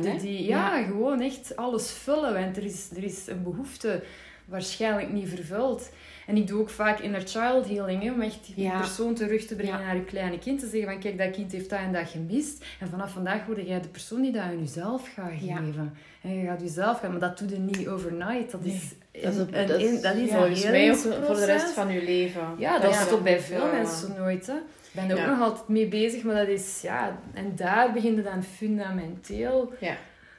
Hè? 0.05 0.17
Die, 0.19 0.45
ja, 0.45 0.77
ja, 0.77 0.85
gewoon 0.85 1.21
echt 1.21 1.57
alles 1.57 1.91
vullen. 1.91 2.35
Want 2.35 2.57
er 2.57 2.65
is, 2.65 2.91
er 2.97 3.05
is 3.05 3.27
een 3.27 3.43
behoefte 3.43 4.03
waarschijnlijk 4.45 5.13
niet 5.13 5.29
vervuld. 5.29 5.91
En 6.27 6.37
ik 6.37 6.47
doe 6.47 6.61
ook 6.61 6.71
vaak 6.71 6.99
inner 6.99 7.21
child 7.21 7.69
healing, 7.69 8.03
hè, 8.03 8.13
om 8.13 8.21
echt 8.21 8.55
die 8.55 8.71
persoon 8.71 9.15
terug 9.15 9.47
te 9.47 9.55
brengen 9.55 9.81
naar 9.81 9.97
je 9.97 10.05
kleine 10.05 10.39
kind. 10.39 10.61
Te 10.61 10.67
zeggen 10.67 10.91
van, 10.91 11.01
kijk, 11.01 11.19
dat 11.19 11.31
kind 11.31 11.53
heeft 11.53 11.71
dat 11.71 11.79
en 11.79 11.93
dat 11.93 12.09
gemist. 12.09 12.65
En 12.81 12.89
vanaf 12.89 13.13
vandaag 13.13 13.47
word 13.47 13.67
jij 13.67 13.81
de 13.81 13.89
persoon 13.89 14.23
die 14.23 14.33
dat 14.33 14.43
aan 14.43 14.59
jezelf 14.59 15.13
gaat 15.15 15.33
geven. 15.39 15.95
En 16.23 16.35
je 16.35 16.47
gaat 16.47 16.61
jezelf 16.61 16.99
gaan, 17.01 17.11
maar 17.11 17.21
dat 17.21 17.39
doe 17.39 17.49
je 17.49 17.59
niet 17.59 17.89
overnight. 17.89 18.51
Dat 18.51 18.65
is, 18.65 18.93
dat 19.23 19.33
is, 19.33 19.39
een, 19.39 19.51
dat 19.67 19.81
is, 19.81 20.03
dat 20.03 20.15
is 20.15 20.31
volgens 20.31 20.65
mij 20.65 20.95
voor 20.95 21.35
de 21.35 21.45
rest 21.45 21.71
van 21.71 21.93
je 21.93 22.03
leven. 22.03 22.55
Ja, 22.59 22.79
dat 22.79 22.95
stopt 22.95 23.23
bij 23.23 23.41
veel 23.41 23.67
mensen 23.73 24.15
nooit. 24.19 24.47
Hè. 24.47 24.55
Ik 24.55 25.09
ben 25.09 25.11
er 25.11 25.23
ook 25.23 25.37
nog 25.37 25.49
altijd 25.49 25.69
mee 25.69 25.89
bezig, 25.89 26.23
maar 26.23 26.35
dat 26.35 26.49
is, 26.49 26.81
ja... 26.83 27.19
En 27.35 27.53
daar 27.57 27.93
begint 27.93 28.17
het 28.17 28.25
dan 28.25 28.43
fundamenteel... 28.43 29.73
Ja 29.81 29.97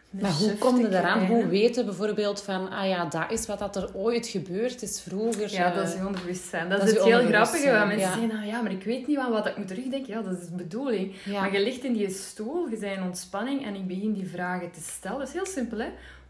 maar 0.09 0.31
hoe 0.31 0.57
kom 0.57 0.79
je 0.79 0.87
eraan? 0.87 1.25
Hoe 1.25 1.47
weten 1.47 1.85
bijvoorbeeld 1.85 2.41
van, 2.41 2.69
ah 2.69 2.87
ja, 2.87 3.05
dat 3.05 3.31
is 3.31 3.45
wat 3.45 3.59
dat 3.59 3.75
er 3.75 3.89
ooit 3.93 4.27
gebeurd 4.27 4.81
is 4.81 5.01
vroeger? 5.01 5.51
Ja, 5.51 5.71
dat 5.71 5.87
is 5.87 5.93
je 5.93 6.05
onderbewustzijn. 6.05 6.69
Dat, 6.69 6.79
dat 6.79 6.87
is 6.87 6.93
het 6.93 7.03
heel 7.03 7.25
grappige. 7.25 7.71
Want 7.71 7.87
mensen 7.87 8.11
zeggen, 8.11 8.27
nou 8.27 8.45
ja, 8.45 8.61
maar 8.61 8.71
ik 8.71 8.83
weet 8.83 9.07
niet 9.07 9.17
van 9.17 9.31
wat 9.31 9.47
ik 9.47 9.57
moet 9.57 9.67
terugdenken. 9.67 10.13
Ja, 10.13 10.21
dat 10.21 10.37
is 10.41 10.47
de 10.47 10.55
bedoeling. 10.55 11.13
Maar 11.31 11.53
je 11.53 11.63
ligt 11.63 11.83
in 11.83 11.93
die 11.93 12.09
stoel, 12.09 12.67
je 12.69 12.77
bent 12.77 12.97
in 12.97 13.03
ontspanning 13.03 13.65
en 13.65 13.75
ik 13.75 13.87
begin 13.87 14.13
die 14.13 14.27
vragen 14.27 14.71
te 14.71 14.81
stellen. 14.81 15.17
Dat 15.17 15.27
is 15.27 15.33
heel 15.33 15.45
simpel, 15.45 15.77
hè. 15.77 15.89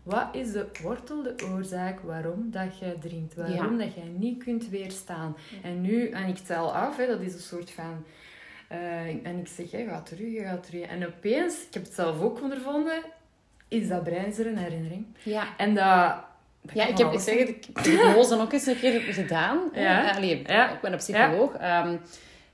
Wat 0.10 0.28
is 0.32 0.52
de 0.52 0.66
wortel, 0.82 1.24
de 1.24 1.36
oorzaak 1.54 2.00
waarom 2.00 2.52
dat 2.52 2.80
jij 2.80 2.96
drinkt? 3.00 3.36
Waarom 3.36 3.78
dat 3.78 3.94
jij 3.94 4.12
niet 4.18 4.44
kunt 4.44 4.70
weerstaan? 4.70 5.36
En 5.64 5.82
nu, 5.82 6.10
en 6.10 6.28
ik 6.28 6.38
tel 6.38 6.74
af, 6.74 6.98
hè, 6.98 7.08
dat 7.08 7.20
is 7.20 7.34
een 7.34 7.40
soort 7.40 7.72
van... 7.72 8.06
Uh, 8.72 9.28
en 9.28 9.40
ik 9.40 9.48
zeg, 9.48 9.72
hè, 9.72 9.86
ga 9.88 10.02
terug, 10.02 10.44
ga 10.44 10.58
terug. 10.58 10.82
En 10.82 11.08
opeens, 11.08 11.54
ik 11.68 11.74
heb 11.74 11.84
het 11.84 11.94
zelf 11.94 12.22
ook 12.22 12.42
ondervonden, 12.42 13.02
is 13.68 13.88
dat 13.88 14.04
brein 14.04 14.34
een 14.38 14.58
herinnering. 14.58 15.06
Ja. 15.24 15.48
En 15.58 15.76
dat... 15.76 16.16
ja, 16.74 16.88
ik 16.88 16.98
heb, 16.98 17.14
ik 17.14 17.20
zeg 17.20 17.40
het, 17.40 17.50
ik 17.50 17.68
heb 17.74 18.16
ook 18.16 18.54
eens 18.54 18.66
een 18.66 18.80
keer 18.80 19.00
gedaan. 19.00 19.60
Ja. 19.74 20.12
Allee, 20.12 20.44
ja. 20.48 20.72
Ik 20.72 20.82
ben 20.82 20.92
een 20.92 20.98
psycholoog. 20.98 21.60
Ja. 21.60 21.88
Um, 21.88 22.00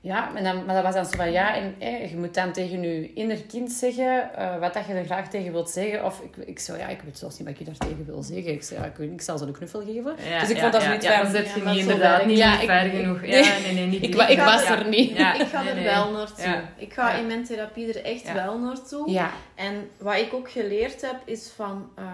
ja, 0.06 0.36
en 0.36 0.44
dan, 0.44 0.66
maar 0.66 0.76
dat 0.76 0.84
was 0.84 0.94
dan 0.94 1.06
zo 1.06 1.12
van 1.16 1.32
ja, 1.32 1.56
en 1.56 1.76
je 2.10 2.18
moet 2.18 2.34
dan 2.34 2.52
tegen 2.52 2.82
je 2.82 3.14
inner 3.14 3.44
kind 3.44 3.72
zeggen 3.72 4.30
uh, 4.40 4.60
wat 4.60 4.74
dat 4.74 4.86
je 4.86 4.94
er 4.94 5.06
graag 5.06 5.30
tegen 5.30 5.52
wilt 5.52 5.70
zeggen. 5.70 6.06
Of 6.06 6.22
ik, 6.22 6.48
ik 6.48 6.60
zei 6.60 6.78
ja, 6.78 6.88
ik 6.88 7.02
weet 7.02 7.18
zelfs 7.18 7.38
niet 7.38 7.48
wat 7.48 7.58
je 7.58 7.64
daar 7.64 7.78
tegen 7.78 8.06
wil 8.06 8.24
zeggen. 8.24 8.52
Ik 8.52 8.64
zei 8.64 8.80
ja, 8.80 8.86
ik, 8.86 8.98
ik 8.98 9.22
zal 9.22 9.38
ze 9.38 9.46
een 9.46 9.54
knuffel 9.54 9.80
geven. 9.80 10.16
Ja, 10.30 10.40
dus 10.40 10.50
ik 10.50 10.58
vond 10.58 10.72
dat 10.72 10.82
ja, 10.82 10.88
zoiets 10.88 11.06
ja, 11.06 11.22
van... 11.22 11.32
zet 11.32 11.54
je 11.54 11.62
niet 11.62 11.78
inderdaad 11.78 12.26
niet 12.26 12.38
ja, 12.38 12.60
ver 12.60 12.90
genoeg. 12.90 13.26
Ja, 13.26 13.58
nee, 13.64 13.74
nee, 13.74 13.86
niet. 13.86 14.04
ik, 14.08 14.16
ik 14.16 14.40
was 14.40 14.70
er 14.70 14.88
niet. 14.88 15.12
ik 15.12 15.48
ga 15.52 15.68
er 15.68 15.84
wel 15.84 16.12
naartoe. 16.12 16.62
Ik 16.78 16.94
ga 16.94 17.14
in 17.14 17.28
mijn 17.28 17.44
therapie 17.44 17.94
er 17.94 18.04
echt 18.04 18.34
wel 18.34 18.60
naartoe. 18.60 19.12
Ja. 19.12 19.32
En 19.56 19.90
wat 19.98 20.18
ik 20.18 20.34
ook 20.34 20.52
geleerd 20.52 21.02
heb, 21.02 21.22
is 21.26 21.52
van... 21.56 21.90
Uh, 22.00 22.06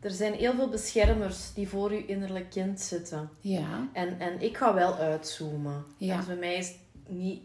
er 0.00 0.10
zijn 0.10 0.34
heel 0.34 0.54
veel 0.54 0.68
beschermers 0.68 1.52
die 1.54 1.68
voor 1.68 1.92
je 1.92 2.06
innerlijk 2.06 2.50
kind 2.50 2.80
zitten. 2.80 3.30
Ja. 3.40 3.88
En, 3.92 4.20
en 4.20 4.42
ik 4.42 4.56
ga 4.56 4.74
wel 4.74 4.94
uitzoomen. 4.94 5.84
Ja. 5.96 6.16
Dus 6.16 6.26
bij 6.26 6.36
mij 6.36 6.54
is 6.54 6.72
niet 7.08 7.42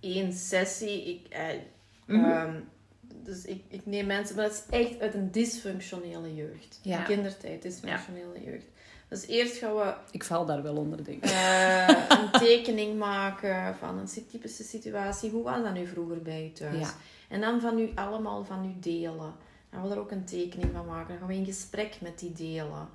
één 0.00 0.32
sessie. 0.32 1.04
Ik, 1.04 1.32
eh, 1.32 1.44
mhm. 2.06 2.24
ehm, 2.24 2.60
dus 3.26 3.44
ik, 3.44 3.62
ik 3.68 3.86
neem 3.86 4.06
mensen, 4.06 4.36
maar 4.36 4.44
dat 4.44 4.54
is 4.54 4.78
echt 4.78 5.00
uit 5.00 5.14
een 5.14 5.30
dysfunctionele 5.30 6.34
jeugd. 6.34 6.80
Ja. 6.82 7.02
Kindertijd, 7.02 7.62
dysfunctionele 7.62 8.44
jeugd. 8.44 8.66
Dus 9.08 9.26
eerst 9.26 9.56
gaan 9.56 9.74
we... 9.74 9.94
Ik 10.10 10.24
val 10.24 10.46
daar 10.46 10.62
wel 10.62 10.76
onder, 10.76 11.04
denk 11.04 11.24
ik. 11.24 11.30
Uh, 11.30 11.88
een 12.20 12.30
tekening 12.30 12.98
maken 12.98 13.76
van 13.76 13.98
een 13.98 14.26
typische 14.30 14.62
situatie. 14.62 15.30
Hoe 15.30 15.42
was 15.42 15.62
dat 15.62 15.74
nu 15.74 15.86
vroeger 15.86 16.22
bij 16.22 16.42
je 16.42 16.52
thuis? 16.52 16.78
Ja. 16.78 16.94
En 17.28 17.40
dan 17.40 17.60
van 17.60 17.78
u 17.78 17.90
allemaal 17.94 18.44
van 18.44 18.64
u 18.64 18.80
delen. 18.80 19.34
Dan 19.70 19.80
gaan 19.80 19.88
we 19.88 19.94
er 19.94 20.00
ook 20.00 20.10
een 20.10 20.24
tekening 20.24 20.70
van 20.72 20.86
maken. 20.86 21.08
Dan 21.08 21.18
gaan 21.18 21.26
we 21.26 21.34
in 21.34 21.44
gesprek 21.44 22.00
met 22.00 22.18
die 22.18 22.32
delen. 22.32 22.88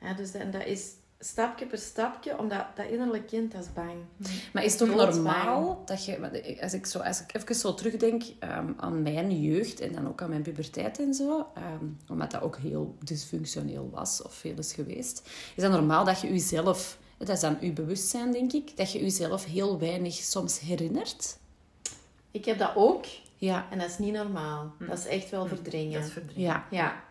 Ja, 0.00 0.14
dus 0.14 0.32
en 0.32 0.50
dat 0.50 0.64
is 0.64 0.92
stapje 1.20 1.66
per 1.66 1.78
stapje, 1.78 2.38
omdat 2.38 2.66
dat 2.74 2.86
innerlijk 2.86 3.26
kind 3.26 3.52
dat 3.52 3.62
is 3.62 3.72
bang. 3.72 3.94
Maar 4.52 4.64
is 4.64 4.78
het 4.78 4.88
toch 4.88 4.96
normaal 4.96 5.82
dat 5.84 6.04
je, 6.04 6.58
als 6.62 6.74
ik, 6.74 6.86
zo, 6.86 6.98
als 6.98 7.20
ik 7.20 7.34
even 7.34 7.54
zo 7.54 7.74
terugdenk 7.74 8.22
um, 8.22 8.74
aan 8.76 9.02
mijn 9.02 9.40
jeugd 9.40 9.80
en 9.80 9.92
dan 9.92 10.08
ook 10.08 10.22
aan 10.22 10.28
mijn 10.28 10.42
puberteit 10.42 10.98
en 10.98 11.14
zo, 11.14 11.46
um, 11.80 11.98
omdat 12.08 12.30
dat 12.30 12.42
ook 12.42 12.56
heel 12.56 12.96
dysfunctioneel 13.04 13.90
was 13.92 14.22
of 14.22 14.34
veel 14.34 14.58
is 14.58 14.72
geweest, 14.72 15.28
is 15.56 15.62
dat 15.62 15.72
normaal 15.72 16.04
dat 16.04 16.20
je 16.20 16.28
jezelf, 16.28 16.98
dat 17.16 17.28
is 17.28 17.40
dan 17.40 17.56
je 17.60 17.72
bewustzijn 17.72 18.32
denk 18.32 18.52
ik, 18.52 18.76
dat 18.76 18.92
je 18.92 19.00
jezelf 19.00 19.44
heel 19.44 19.78
weinig 19.78 20.14
soms 20.14 20.60
herinnert? 20.60 21.38
Ik 22.30 22.44
heb 22.44 22.58
dat 22.58 22.72
ook. 22.74 23.04
Ja. 23.36 23.66
En 23.70 23.78
dat 23.78 23.88
is 23.88 23.98
niet 23.98 24.12
normaal. 24.12 24.72
Dat 24.78 24.98
is 24.98 25.06
echt 25.06 25.30
wel 25.30 25.46
verdringen. 25.46 25.92
Dat 25.92 26.08
is 26.08 26.12
verdringen. 26.12 26.42
Ja. 26.42 26.66
ja. 26.70 27.04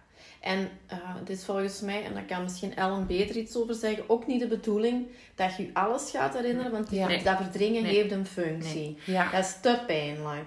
En 0.48 0.60
uh, 0.92 0.98
het 1.20 1.30
is 1.30 1.46
volgens 1.46 1.82
mij, 1.82 2.04
en 2.04 2.14
daar 2.14 2.24
kan 2.26 2.44
misschien 2.44 2.76
Ellen 2.76 3.08
beter 3.08 3.36
iets 3.36 3.56
over 3.56 3.76
zeggen, 3.76 4.10
ook 4.10 4.28
niet 4.28 4.40
de 4.40 4.48
bedoeling 4.48 5.08
dat 5.36 5.56
je 5.56 5.70
alles 5.74 6.10
gaat 6.12 6.34
herinneren, 6.34 6.72
want 6.72 6.90
dat 7.24 7.38
verdringen 7.38 7.84
heeft 7.84 8.12
een 8.12 8.26
functie. 8.26 8.98
Ja. 9.06 9.32
Dat 9.32 9.44
is 9.44 9.58
te 9.62 9.80
pijnlijk. 9.88 10.46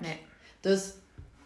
Dus 0.61 0.93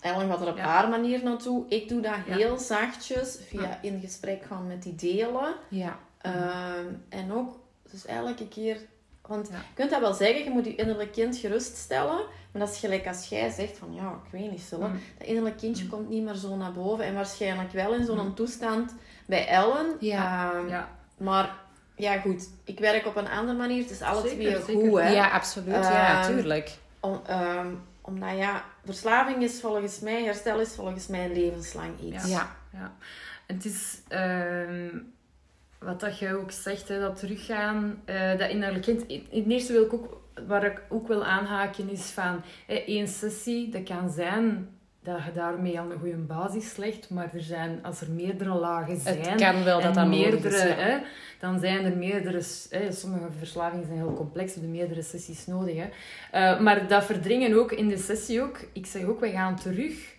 Ellen 0.01 0.29
gaat 0.29 0.41
er 0.41 0.49
op 0.49 0.59
haar 0.59 0.89
manier 0.89 1.23
naartoe. 1.23 1.65
Ik 1.69 1.89
doe 1.89 2.01
dat 2.01 2.15
heel 2.27 2.59
zachtjes, 2.59 3.39
via 3.49 3.79
in 3.83 4.01
gesprek 4.01 4.45
gaan 4.45 4.67
met 4.67 4.83
die 4.83 4.95
delen. 4.95 5.55
Ja. 5.69 5.99
Ehm, 6.21 6.87
en 7.09 7.33
ook, 7.33 7.59
dus 7.91 8.07
elke 8.07 8.49
keer 8.49 8.79
want 9.27 9.49
je 9.49 9.55
kunt 9.75 9.91
dat 9.91 10.01
wel 10.01 10.15
zeggen, 10.15 10.45
je 10.45 10.51
moet 10.51 10.65
je 10.65 10.75
innerlijk 10.75 11.13
kind 11.13 11.37
geruststellen. 11.37 12.27
Maar 12.53 12.63
dat 12.63 12.71
is 12.71 12.79
gelijk 12.79 13.07
als 13.07 13.29
jij 13.29 13.51
zegt 13.51 13.79
van, 13.79 13.95
ja, 13.95 14.21
ik 14.25 14.31
weet 14.31 14.51
niet, 14.51 14.61
zo. 14.61 14.77
Mm. 14.77 15.01
Dat 15.19 15.27
innerlijk 15.27 15.57
kindje 15.57 15.85
mm. 15.85 15.91
komt 15.91 16.09
niet 16.09 16.25
meer 16.25 16.35
zo 16.35 16.57
naar 16.57 16.73
boven. 16.73 17.05
En 17.05 17.15
waarschijnlijk 17.15 17.73
wel 17.73 17.95
in 17.95 18.05
zo'n 18.05 18.27
mm. 18.27 18.35
toestand 18.35 18.95
bij 19.27 19.47
Ellen. 19.47 19.97
Ja. 20.01 20.53
Ehm, 20.53 20.69
ja. 20.69 20.89
Maar 21.17 21.55
ja, 21.97 22.19
goed. 22.19 22.49
Ik 22.65 22.79
werk 22.79 23.07
op 23.07 23.17
een 23.17 23.29
andere 23.29 23.59
manier. 23.59 23.83
Het 23.83 23.91
is 23.91 24.01
alles 24.01 24.35
weer 24.35 24.61
goed, 24.61 25.01
hè. 25.01 25.09
Ja, 25.09 25.31
absoluut. 25.31 25.75
ja, 25.75 26.23
ehm, 26.23 26.33
tuurlijk. 26.33 26.77
Om, 27.01 27.21
um, 27.31 27.83
omdat, 28.01 28.37
ja, 28.37 28.65
verslaving 28.85 29.43
is 29.43 29.61
volgens 29.61 30.01
mij, 30.01 30.25
herstel 30.25 30.61
is 30.61 30.75
volgens 30.75 31.07
mij 31.07 31.33
levenslang 31.33 32.01
iets. 32.01 32.29
Ja. 32.29 32.57
ja. 32.73 32.93
Het 33.47 33.65
is 33.65 33.99
wat 35.85 36.01
dat 36.01 36.19
je 36.19 36.37
ook 36.37 36.51
zegt, 36.51 36.89
hè, 36.89 37.01
dat 37.01 37.19
teruggaan, 37.19 38.03
uh, 38.07 38.39
dat 38.39 38.51
innerlijk 38.51 38.85
kind. 38.85 39.07
In 39.07 39.27
het 39.31 39.51
eerste 39.51 39.73
wil 39.73 39.85
ik 39.85 39.93
ook, 39.93 40.21
waar 40.47 40.65
ik 40.65 40.83
ook 40.89 41.09
wil 41.09 41.25
aanhaken, 41.25 41.91
is 41.91 42.11
van 42.11 42.43
hè, 42.67 42.75
één 42.75 43.09
sessie, 43.09 43.69
dat 43.69 43.83
kan 43.83 44.11
zijn 44.11 44.69
dat 45.03 45.25
je 45.25 45.33
daarmee 45.33 45.81
al 45.81 45.91
een 45.91 45.99
goede 45.99 46.17
basis 46.17 46.77
legt, 46.77 47.11
maar 47.11 47.31
er 47.35 47.43
zijn, 47.43 47.79
als 47.83 48.01
er 48.01 48.11
meerdere 48.11 48.55
lagen 48.55 48.97
zijn, 48.97 49.21
het 49.21 49.41
kan 49.41 49.65
wel 49.65 49.81
dat 49.81 49.95
dat 49.95 50.07
meerdere, 50.07 50.57
hè, 50.57 50.99
dan 51.41 51.61
zijn 51.61 51.85
er 51.85 51.97
meerdere, 51.97 52.43
hè, 52.71 52.93
sommige 52.93 53.33
verslavingen 53.39 53.87
zijn 53.87 53.99
heel 53.99 54.15
complex, 54.15 54.55
de 54.55 54.61
meerdere 54.61 55.03
sessies 55.03 55.47
nodig. 55.47 55.77
Hè. 55.77 55.87
Uh, 56.55 56.61
maar 56.61 56.89
dat 56.89 57.05
verdringen 57.05 57.59
ook 57.59 57.73
in 57.73 57.89
de 57.89 57.99
sessie 57.99 58.43
ook. 58.43 58.59
Ik 58.73 58.87
zeg 58.87 59.05
ook, 59.05 59.21
we 59.21 59.31
gaan 59.31 59.57
terug. 59.57 60.15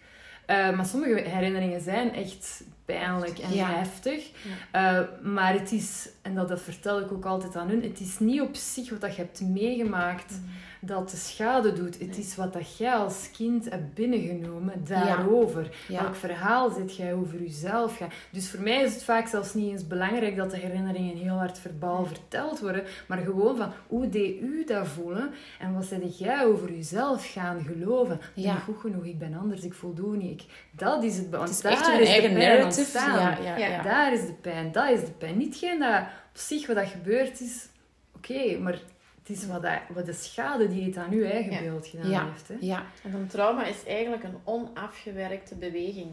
Uh, 0.47 0.75
maar 0.75 0.85
sommige 0.85 1.29
herinneringen 1.29 1.81
zijn 1.81 2.13
echt 2.13 2.63
pijnlijk 2.85 3.39
en 3.39 3.57
heftig. 3.57 4.29
Uh, 4.75 4.99
maar 5.21 5.53
het 5.53 5.71
is, 5.71 6.09
en 6.25 6.35
dat, 6.35 6.47
dat 6.47 6.61
vertel 6.61 6.99
ik 6.99 7.11
ook 7.11 7.25
altijd 7.25 7.55
aan 7.55 7.69
hun, 7.69 7.83
het 7.83 7.99
is 7.99 8.19
niet 8.19 8.41
op 8.41 8.55
zich 8.55 8.89
wat 8.89 9.01
dat 9.01 9.15
je 9.15 9.21
hebt 9.21 9.41
meegemaakt. 9.41 10.31
Mm 10.31 10.49
dat 10.85 11.09
de 11.09 11.17
schade 11.17 11.73
doet. 11.73 11.99
Het 11.99 12.17
is 12.17 12.35
wat 12.35 12.53
dat 12.53 12.77
jij 12.77 12.93
als 12.93 13.29
kind 13.31 13.69
hebt 13.69 13.93
binnengenomen 13.93 14.85
daarover. 14.87 15.69
Welk 15.87 16.15
verhaal 16.15 16.69
zit 16.69 16.95
jij 16.95 17.13
over 17.13 17.41
jezelf? 17.41 18.01
Dus 18.31 18.49
voor 18.49 18.61
mij 18.61 18.83
is 18.83 18.93
het 18.93 19.03
vaak 19.03 19.27
zelfs 19.27 19.53
niet 19.53 19.71
eens 19.71 19.87
belangrijk 19.87 20.35
dat 20.35 20.51
de 20.51 20.57
herinneringen 20.57 21.17
heel 21.17 21.37
hard 21.37 21.59
verbaal 21.59 22.05
verteld 22.05 22.59
worden, 22.59 22.83
maar 23.07 23.17
gewoon 23.17 23.57
van 23.57 23.71
hoe 23.87 24.09
deed 24.09 24.41
u 24.41 24.63
dat 24.65 24.87
voelen 24.87 25.31
en 25.59 25.73
wat 25.73 25.85
zit 25.85 26.17
jij 26.19 26.45
over 26.45 26.71
jezelf 26.71 27.31
gaan 27.31 27.63
geloven? 27.63 28.19
Ben 28.35 28.57
goed 28.57 28.77
genoeg, 28.79 29.05
ik 29.05 29.17
ben 29.17 29.33
anders, 29.33 29.61
ik 29.61 29.73
voldoe 29.73 30.17
niet. 30.17 30.41
Ik, 30.41 30.47
dat 30.71 31.03
is 31.03 31.17
het. 31.17 31.27
Het 31.31 31.49
is 31.49 31.61
daar 31.61 31.71
echt 31.71 31.99
is 31.99 32.07
eigen 32.07 32.33
narrative. 32.33 32.97
Ja, 32.97 33.57
ja, 33.57 33.83
Daar 33.83 34.13
is 34.13 34.25
de 34.25 34.33
pijn, 34.33 34.71
dat 34.71 34.89
is 34.89 34.99
de 34.99 35.11
pijn. 35.11 35.37
Niet 35.37 35.55
geen 35.55 35.79
dat 35.79 36.01
op 36.35 36.41
zich 36.41 36.67
wat 36.67 36.75
dat 36.75 36.87
gebeurd 36.87 37.41
is, 37.41 37.67
oké, 38.15 38.57
maar 38.57 38.81
het 39.23 39.37
is 39.37 39.47
wat, 39.47 39.61
dat, 39.61 39.79
wat 39.93 40.05
de 40.05 40.13
schade 40.13 40.67
die 40.67 40.85
het 40.85 40.97
aan 40.97 41.11
uw 41.11 41.23
eigen 41.23 41.63
beeld 41.63 41.87
gedaan 41.87 42.31
heeft. 42.31 42.47
Hè? 42.47 42.55
Ja. 42.59 42.85
En 43.03 43.13
een 43.13 43.27
trauma 43.27 43.65
is 43.65 43.85
eigenlijk 43.85 44.23
een 44.23 44.37
onafgewerkte 44.43 45.55
beweging. 45.55 46.11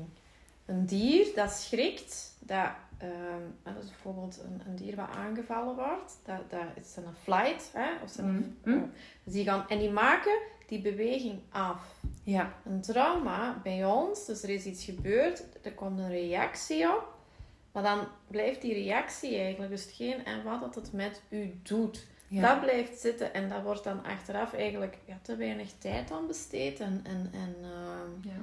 Een 0.66 0.86
dier 0.86 1.26
dat 1.34 1.50
schrikt, 1.50 2.36
dat, 2.38 2.70
ehm, 2.98 3.42
dat 3.62 3.82
is 3.82 3.88
bijvoorbeeld 3.88 4.40
een, 4.44 4.62
een, 4.66 4.76
dier 4.76 4.96
wat 4.96 5.08
aangevallen 5.16 5.74
wordt, 5.74 6.18
dat, 6.24 6.50
dat 6.50 6.84
is 6.84 6.96
een 6.96 7.14
flight, 7.22 7.70
hè, 7.72 8.02
of 8.02 8.10
zijn, 8.10 8.56
mm. 8.64 8.90
dus 9.24 9.32
die 9.32 9.44
gaan, 9.44 9.68
en 9.68 9.78
die 9.78 9.90
maken 9.90 10.38
die 10.66 10.80
beweging 10.80 11.40
af. 11.50 12.00
Ja. 12.24 12.54
Een 12.64 12.80
trauma 12.80 13.60
bij 13.62 13.84
ons, 13.84 14.26
dus 14.26 14.42
er 14.42 14.50
is 14.50 14.64
iets 14.64 14.84
gebeurd, 14.84 15.44
er 15.62 15.72
komt 15.72 15.98
een 15.98 16.10
reactie 16.10 16.88
op, 16.88 17.12
maar 17.72 17.82
dan 17.82 18.06
blijft 18.26 18.62
die 18.62 18.74
reactie 18.74 19.36
eigenlijk 19.36 19.70
dus 19.70 19.84
hetgeen 19.84 20.24
en 20.24 20.44
wat 20.44 20.60
dat 20.60 20.74
het 20.74 20.92
met 20.92 21.22
u 21.28 21.60
doet. 21.62 22.06
Dat 22.28 22.60
blijft 22.60 23.00
zitten 23.00 23.34
en 23.34 23.48
daar 23.48 23.62
wordt 23.62 23.84
dan 23.84 24.04
achteraf 24.04 24.52
eigenlijk 24.52 24.98
ja, 25.04 25.18
te 25.22 25.36
weinig 25.36 25.72
tijd 25.78 26.10
aan 26.10 26.26
besteed. 26.26 26.80
En, 26.80 27.00
en, 27.04 27.30
en, 27.32 27.56
ehm, 27.62 28.28
ja. 28.28 28.40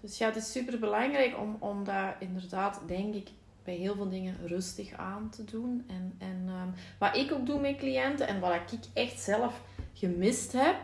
Dus 0.00 0.18
ja, 0.18 0.26
het 0.26 0.36
is 0.36 0.52
super 0.52 0.78
belangrijk 0.78 1.38
om, 1.38 1.56
om 1.58 1.84
dat 1.84 2.14
inderdaad, 2.18 2.80
denk 2.86 3.14
ik, 3.14 3.28
bij 3.64 3.74
heel 3.74 3.94
veel 3.94 4.08
dingen 4.08 4.36
rustig 4.46 4.92
aan 4.92 5.30
te 5.30 5.44
doen. 5.44 5.84
En, 5.88 6.14
en 6.18 6.44
ehm, 6.46 6.68
wat 6.98 7.16
ik 7.16 7.32
ook 7.32 7.46
doe 7.46 7.60
met 7.60 7.76
cliënten 7.76 8.26
en 8.28 8.40
wat 8.40 8.54
ik 8.54 8.78
echt 8.92 9.20
zelf 9.20 9.60
gemist 9.92 10.52
heb, 10.52 10.76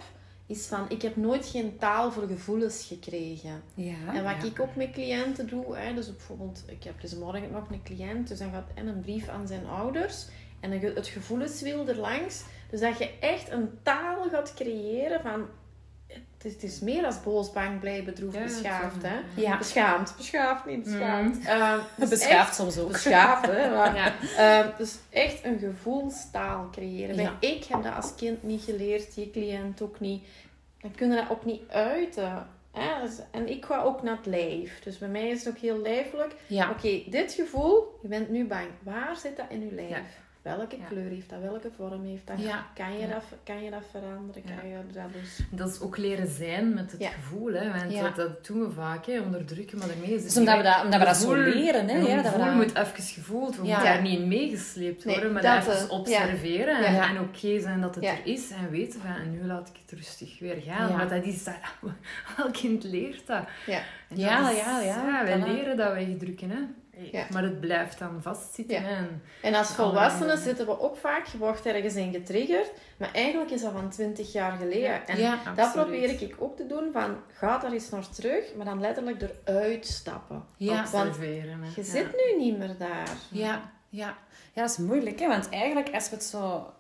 is 0.51 0.67
van 0.67 0.85
ik 0.89 1.03
heb 1.03 1.17
nooit 1.17 1.47
geen 1.47 1.77
taal 1.79 2.13
voor 2.13 2.27
gevoelens 2.27 2.85
gekregen. 2.87 3.63
Ja, 3.75 4.15
en 4.15 4.25
wat 4.25 4.45
ik 4.45 4.61
ook 4.61 4.77
met 4.77 4.91
cliënten 4.91 5.47
doe, 5.47 5.77
hè, 5.77 5.95
dus 5.95 6.07
bijvoorbeeld, 6.07 6.65
ik 6.67 6.85
heb 6.85 7.01
dus 7.01 7.15
morgen 7.15 7.51
nog 7.51 7.71
een 7.71 7.83
cliënt, 7.83 8.29
dus 8.29 8.39
dan 8.39 8.51
gaat 8.51 8.71
en 8.75 8.87
een 8.87 9.01
brief 9.01 9.29
aan 9.29 9.47
zijn 9.47 9.67
ouders. 9.67 10.27
En 10.61 10.71
het 10.71 11.07
gevoelenswiel 11.07 11.89
erlangs. 11.89 12.45
Dus 12.71 12.81
dat 12.81 12.99
je 12.99 13.19
echt 13.21 13.51
een 13.51 13.71
taal 13.83 14.29
gaat 14.31 14.55
creëren 14.55 15.21
van... 15.21 15.47
Het 16.43 16.49
is, 16.49 16.55
het 16.63 16.63
is 16.63 16.81
meer 16.81 17.05
als 17.05 17.23
boos, 17.23 17.53
bang, 17.53 17.81
blij, 17.81 18.05
bedroefd, 18.05 18.43
beschaafd. 18.43 19.03
Hè? 19.03 19.21
Ja. 19.35 19.59
Beschaamd. 19.59 20.15
Beschaafd, 20.17 20.67
niet 20.67 20.83
beschaamd. 20.83 21.39
Mm. 21.39 21.47
Uh, 21.47 22.09
beschaafd 22.09 22.55
soms 22.59 22.79
ook. 22.79 22.93
Beschaafd, 22.93 23.47
hè. 23.47 23.71
Maar, 23.71 23.95
ja. 23.95 24.15
uh, 24.65 24.69
dus 24.79 24.97
echt 25.11 25.45
een 25.45 25.59
gevoelstaal 25.59 26.69
creëren. 26.71 27.17
Ja. 27.17 27.37
Ik 27.41 27.65
heb 27.65 27.83
dat 27.83 27.95
als 27.95 28.15
kind 28.15 28.43
niet 28.43 28.63
geleerd, 28.63 29.15
je 29.15 29.31
cliënt 29.31 29.83
ook 29.83 30.01
niet. 30.01 30.25
Dan 30.81 30.95
kunnen 30.95 31.17
dat 31.17 31.31
ook 31.31 31.45
niet 31.45 31.63
uiten. 31.69 32.47
Hè? 32.73 33.01
Dus, 33.03 33.19
en 33.31 33.49
ik 33.49 33.65
ga 33.65 33.83
ook 33.83 34.03
naar 34.03 34.17
het 34.17 34.27
lijf. 34.27 34.81
Dus 34.83 34.99
bij 34.99 35.09
mij 35.09 35.29
is 35.29 35.45
het 35.45 35.55
ook 35.55 35.61
heel 35.61 35.79
lijfelijk. 35.79 36.35
Oké, 36.71 37.03
dit 37.07 37.33
gevoel, 37.33 37.99
je 38.03 38.09
bent 38.09 38.29
nu 38.29 38.47
bang. 38.47 38.69
Waar 38.83 39.17
zit 39.17 39.37
dat 39.37 39.47
in 39.49 39.61
je 39.61 39.75
lijf? 39.75 40.19
Welke 40.43 40.77
kleur 40.89 41.11
heeft 41.11 41.31
dat, 41.31 41.41
welke 41.41 41.71
vorm 41.77 42.05
heeft 42.05 42.27
dat, 42.27 42.37
kan, 42.75 42.99
je 42.99 43.09
dat 43.09 43.25
kan 43.45 43.63
je 43.65 43.71
dat 43.71 43.83
veranderen, 43.91 44.43
kan 44.45 44.69
je 44.69 44.77
dat 44.93 45.13
dus... 45.13 45.41
Dat 45.51 45.69
is 45.69 45.81
ook 45.81 45.97
leren 45.97 46.29
zijn 46.29 46.75
met 46.75 46.93
het 46.93 47.05
gevoel, 47.05 47.53
hè, 47.53 47.71
want 47.73 48.01
dat, 48.01 48.17
dat, 48.17 48.47
doen 48.47 48.61
we 48.61 48.71
vaak, 48.71 49.07
hè, 49.07 49.21
onderdrukken, 49.21 49.79
maar 49.79 49.87
daarmee 49.87 50.15
is 50.15 50.23
dus 50.23 50.37
omdat 50.37 50.57
we 50.57 50.63
dat, 50.63 50.85
omdat 50.85 50.99
we 50.99 51.05
dat 51.05 51.17
zo 51.17 51.35
leren, 51.35 51.89
hè. 51.89 51.97
Ja, 51.97 52.23
dat 52.23 52.33
gevoel 52.33 52.53
moet 52.53 52.77
even 52.77 53.03
gevoeld 53.03 53.57
worden, 53.57 53.75
moet 53.75 53.85
daar 53.85 54.03
niet 54.03 54.19
in 54.19 54.29
meegesleept 54.29 55.05
worden, 55.05 55.33
maar 55.33 55.43
dat 55.43 55.67
even 55.67 55.91
observeren 55.91 56.85
en, 56.85 57.01
en 57.01 57.21
oké 57.21 57.61
zijn 57.61 57.81
dat 57.81 57.95
het 57.95 58.05
er 58.05 58.21
is 58.25 58.51
en 58.51 58.71
weten 58.71 59.01
van, 59.01 59.15
en 59.15 59.31
nu 59.31 59.47
laat 59.47 59.69
ik 59.69 59.75
het 59.87 59.99
rustig 59.99 60.39
weer 60.39 60.63
gaan, 60.67 60.97
maar 60.97 61.09
dat 61.09 61.25
is 61.25 61.45
dat, 61.45 61.55
elk 62.39 62.53
kind 62.53 62.85
leert 62.85 63.27
dat. 63.27 63.43
Ja, 63.67 63.83
ja, 64.09 64.51
ja, 64.51 64.81
ja, 64.81 65.25
wij 65.25 65.39
leren 65.39 65.77
dat 65.77 65.93
wegdrukken, 65.93 66.51
hè. 66.51 66.59
Ja. 67.13 67.27
Maar 67.31 67.43
het 67.43 67.61
blijft 67.61 67.99
dan 67.99 68.23
vastzitten. 68.23 68.77
En, 68.77 69.23
en 69.43 69.55
als 69.55 69.69
volwassenen 69.69 70.39
zitten 70.39 70.67
we 70.67 70.81
ook 70.81 70.97
vaak, 70.97 71.27
je 71.27 71.39
wordt 71.39 71.67
ergens 71.67 71.95
in 71.95 72.13
getriggerd, 72.13 72.71
maar 72.97 73.13
eigenlijk 73.13 73.51
is 73.51 73.63
dat 73.63 73.73
van 73.73 73.91
20 73.91 74.33
jaar 74.33 74.53
geleden. 74.59 75.07
En 75.07 75.39
dat 75.57 75.73
probeer 75.73 76.23
ik 76.23 76.37
ook 76.39 76.57
te 76.57 76.67
doen, 76.67 76.89
van 76.93 77.17
ga 77.33 77.59
daar 77.59 77.73
eens 77.73 77.91
naar 77.91 78.09
terug, 78.09 78.55
maar 78.57 78.65
dan 78.65 78.81
letterlijk 78.81 79.23
eruit 79.45 79.87
stappen. 79.87 80.45
Ja. 80.57 80.81
Observeren. 80.81 81.61
je 81.77 81.83
zit 81.83 82.07
nu 82.17 82.45
niet 82.45 82.59
meer 82.59 82.75
daar. 82.79 83.17
Ja, 83.31 83.71
ja. 83.89 84.17
Ja, 84.53 84.63
dat 84.63 84.71
is 84.71 84.77
moeilijk, 84.77 85.21
hè? 85.21 85.29
want 85.29 85.49
eigenlijk 85.49 85.95
als 85.95 86.09
we 86.11 86.15
het 86.15 86.25
zo 86.25 86.73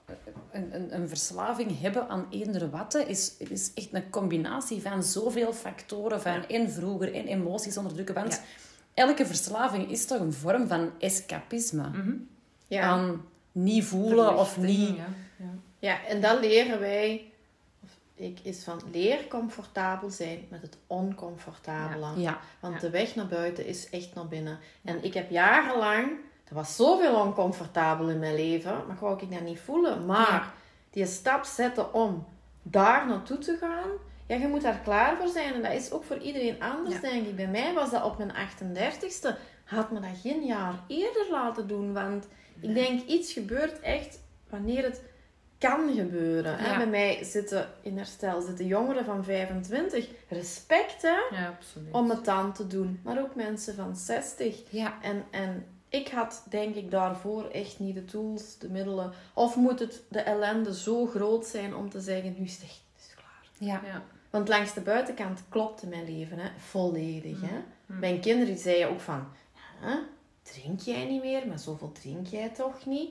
een, 0.51 0.75
een, 0.75 0.95
een 0.95 1.09
verslaving 1.09 1.81
hebben 1.81 2.09
aan 2.09 2.27
eender 2.31 2.71
wat, 2.71 2.95
is, 2.95 3.37
is 3.39 3.73
echt 3.75 3.89
een 3.93 4.11
combinatie 4.11 4.83
van 4.83 5.03
zoveel 5.03 5.53
factoren, 5.53 6.21
van 6.21 6.47
en 6.47 6.71
vroeger 6.71 7.14
en 7.14 7.27
emoties 7.27 7.77
onderdrukken. 7.77 8.14
Want 8.14 8.43
elke 8.95 9.26
verslaving 9.26 9.91
is 9.91 10.07
toch 10.07 10.20
een 10.20 10.32
vorm 10.32 10.68
van 10.68 10.91
escapisme. 10.99 11.88
Mm 11.88 12.28
ja. 12.70 12.82
Aan 12.82 13.24
niet 13.53 13.84
voelen 13.84 14.36
of 14.36 14.57
niet... 14.57 14.97
Ja. 14.97 15.07
ja. 15.36 15.55
Ja. 15.78 16.05
en 16.07 16.20
dat 16.20 16.41
leren 16.41 16.80
wij... 16.80 17.32
Ik 18.14 18.38
is 18.43 18.64
van 18.64 18.80
leer 18.93 19.26
comfortabel 19.28 20.11
zijn 20.11 20.47
met 20.49 20.62
het 20.62 20.76
oncomfortabele. 20.86 22.20
Ja. 22.20 22.38
Want 22.61 22.80
de 22.80 22.91
weg 22.91 23.14
naar 23.14 23.26
buiten 23.26 23.66
is 23.66 23.91
echt 23.91 24.14
naar 24.14 24.28
binnen. 24.28 24.59
En 24.84 25.05
ik 25.05 25.14
heb 25.14 25.30
jarenlang... 25.30 26.11
Er 26.49 26.55
was 26.55 26.76
zoveel 26.76 27.14
oncomfortabel 27.14 28.09
in 28.09 28.18
mijn 28.18 28.34
leven, 28.34 28.86
maar 28.86 28.97
wou 29.01 29.22
ik 29.22 29.30
dat 29.30 29.41
niet 29.41 29.61
voelen. 29.61 30.07
Maar 30.07 30.53
die 30.91 31.07
stap 31.07 31.45
zetten 31.45 31.95
om 31.95 32.26
daar 32.62 33.07
naartoe 33.07 33.38
te 33.38 33.57
gaan 33.61 33.91
ja, 34.31 34.37
je 34.37 34.49
moet 34.49 34.62
daar 34.62 34.81
klaar 34.81 35.16
voor 35.16 35.28
zijn. 35.28 35.55
En 35.55 35.62
dat 35.62 35.72
is 35.72 35.91
ook 35.91 36.05
voor 36.05 36.18
iedereen 36.18 36.62
anders, 36.62 37.01
denk 37.01 37.26
ik. 37.26 37.37
Bij 37.37 37.49
mij 37.49 37.74
was 37.74 37.91
dat 37.91 38.05
op 38.05 38.18
mijn 38.18 38.33
38ste. 38.33 39.39
Had 39.64 39.91
me 39.91 40.01
dat 40.01 40.11
geen 40.22 40.45
jaar 40.45 40.74
eerder 40.87 41.26
laten 41.31 41.68
doen. 41.68 41.93
Want 41.93 42.28
ik 42.61 42.74
denk, 42.74 43.07
iets 43.07 43.33
gebeurt 43.33 43.81
echt 43.81 44.20
wanneer 44.49 44.83
het 44.83 45.03
kan 45.59 45.95
gebeuren. 45.95 46.57
Bij 46.76 46.87
mij 46.87 47.24
zitten 47.24 47.68
in 47.83 47.97
herstel 47.97 48.41
zitten 48.41 48.66
jongeren 48.66 49.05
van 49.05 49.24
25. 49.24 50.09
Respect 50.28 51.03
hè? 51.03 51.37
Ja, 51.37 51.59
om 51.91 52.11
het 52.11 52.24
dan 52.24 52.53
te 52.53 52.66
doen. 52.66 53.01
Maar 53.05 53.20
ook 53.20 53.35
mensen 53.35 53.74
van 53.74 53.97
60. 53.97 54.62
Ja. 54.68 54.99
En, 55.03 55.24
en 55.31 55.66
ik 55.89 56.09
had 56.09 56.45
denk 56.49 56.74
ik 56.74 56.91
daarvoor 56.91 57.49
echt 57.49 57.78
niet 57.78 57.95
de 57.95 58.05
tools, 58.05 58.59
de 58.59 58.68
middelen. 58.68 59.12
Of 59.35 59.57
moet 59.57 59.78
het 59.78 60.03
de 60.09 60.20
ellende 60.20 60.74
zo 60.74 61.07
groot 61.07 61.47
zijn 61.47 61.74
om 61.74 61.91
te 61.91 62.01
zeggen, 62.01 62.35
nu 62.39 62.45
is 62.45 62.55
het 62.55 62.62
echt 62.62 62.83
is 62.99 63.14
klaar. 63.14 63.81
Ja. 63.85 64.03
Want 64.31 64.49
langs 64.49 64.74
de 64.74 64.81
buitenkant 64.81 65.43
klopte 65.49 65.87
mijn 65.87 66.05
leven 66.05 66.39
hè, 66.39 66.49
volledig. 66.59 67.41
Hè. 67.41 67.57
Mm. 67.87 67.99
Mijn 67.99 68.20
kinderen 68.20 68.59
zeiden 68.59 68.91
ook 68.91 69.01
van... 69.01 69.26
Drink 70.43 70.81
jij 70.81 71.05
niet 71.05 71.22
meer? 71.22 71.47
Maar 71.47 71.59
zoveel 71.59 71.93
drink 71.93 72.26
jij 72.26 72.49
toch 72.49 72.87
niet? 72.87 73.11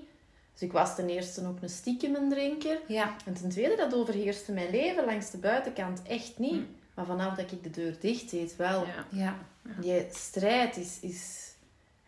Dus 0.53 0.61
ik 0.61 0.72
was 0.72 0.95
ten 0.95 1.09
eerste 1.09 1.47
ook 1.47 1.61
een 1.61 1.70
stiekem 1.70 2.15
een 2.15 2.30
drinker. 2.30 2.80
Ja. 2.88 3.15
En 3.26 3.34
ten 3.34 3.49
tweede, 3.49 3.76
dat 3.76 3.93
overheerste 3.93 4.51
mijn 4.51 4.70
leven 4.70 5.05
langs 5.05 5.32
de 5.32 5.38
buitenkant 5.38 6.01
echt 6.01 6.38
niet. 6.38 6.51
Mm. 6.51 6.76
Maar 6.93 7.05
vanaf 7.05 7.36
dat 7.36 7.51
ik 7.51 7.63
de 7.63 7.70
deur 7.70 7.95
dicht 7.99 8.32
deed, 8.32 8.55
wel. 8.55 8.86
Ja. 8.86 9.05
ja. 9.09 9.38
Die 9.80 10.05
strijd 10.09 10.78
is, 10.78 10.97
is, 11.01 11.53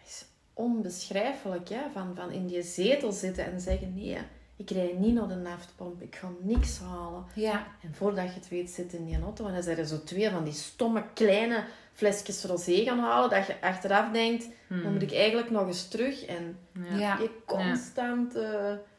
is 0.05 0.25
onbeschrijfelijk. 0.53 1.69
Hè? 1.69 1.81
Van, 1.93 2.15
van 2.15 2.31
in 2.31 2.47
die 2.47 2.63
zetel 2.63 3.11
zitten 3.11 3.45
en 3.45 3.61
zeggen... 3.61 3.93
Nee, 3.93 4.17
ik 4.61 4.69
rij 4.69 4.95
niet 4.97 5.13
naar 5.13 5.27
de 5.27 5.35
naftpomp, 5.35 6.01
ik 6.01 6.15
ga 6.15 6.29
niks 6.39 6.79
halen. 6.79 7.25
Ja. 7.33 7.67
En 7.81 7.95
voordat 7.95 8.27
je 8.27 8.39
het 8.39 8.49
weet, 8.49 8.69
zit 8.69 8.93
in 8.93 9.05
die 9.05 9.21
auto 9.21 9.47
en 9.47 9.53
dan 9.53 9.63
zijn 9.63 9.77
er 9.77 9.85
zo 9.85 10.03
twee 10.03 10.29
van 10.29 10.43
die 10.43 10.53
stomme 10.53 11.03
kleine 11.13 11.63
flesjes 11.93 12.43
rosé 12.43 12.83
gaan 12.83 12.99
halen, 12.99 13.29
dat 13.29 13.47
je 13.47 13.61
achteraf 13.61 14.11
denkt, 14.11 14.47
dan 14.67 14.79
hmm. 14.79 14.91
moet 14.91 15.01
ik 15.01 15.13
eigenlijk 15.13 15.49
nog 15.49 15.67
eens 15.67 15.87
terug. 15.87 16.25
En 16.25 16.57
ja. 16.97 17.17
je 17.17 17.29
constant 17.45 18.33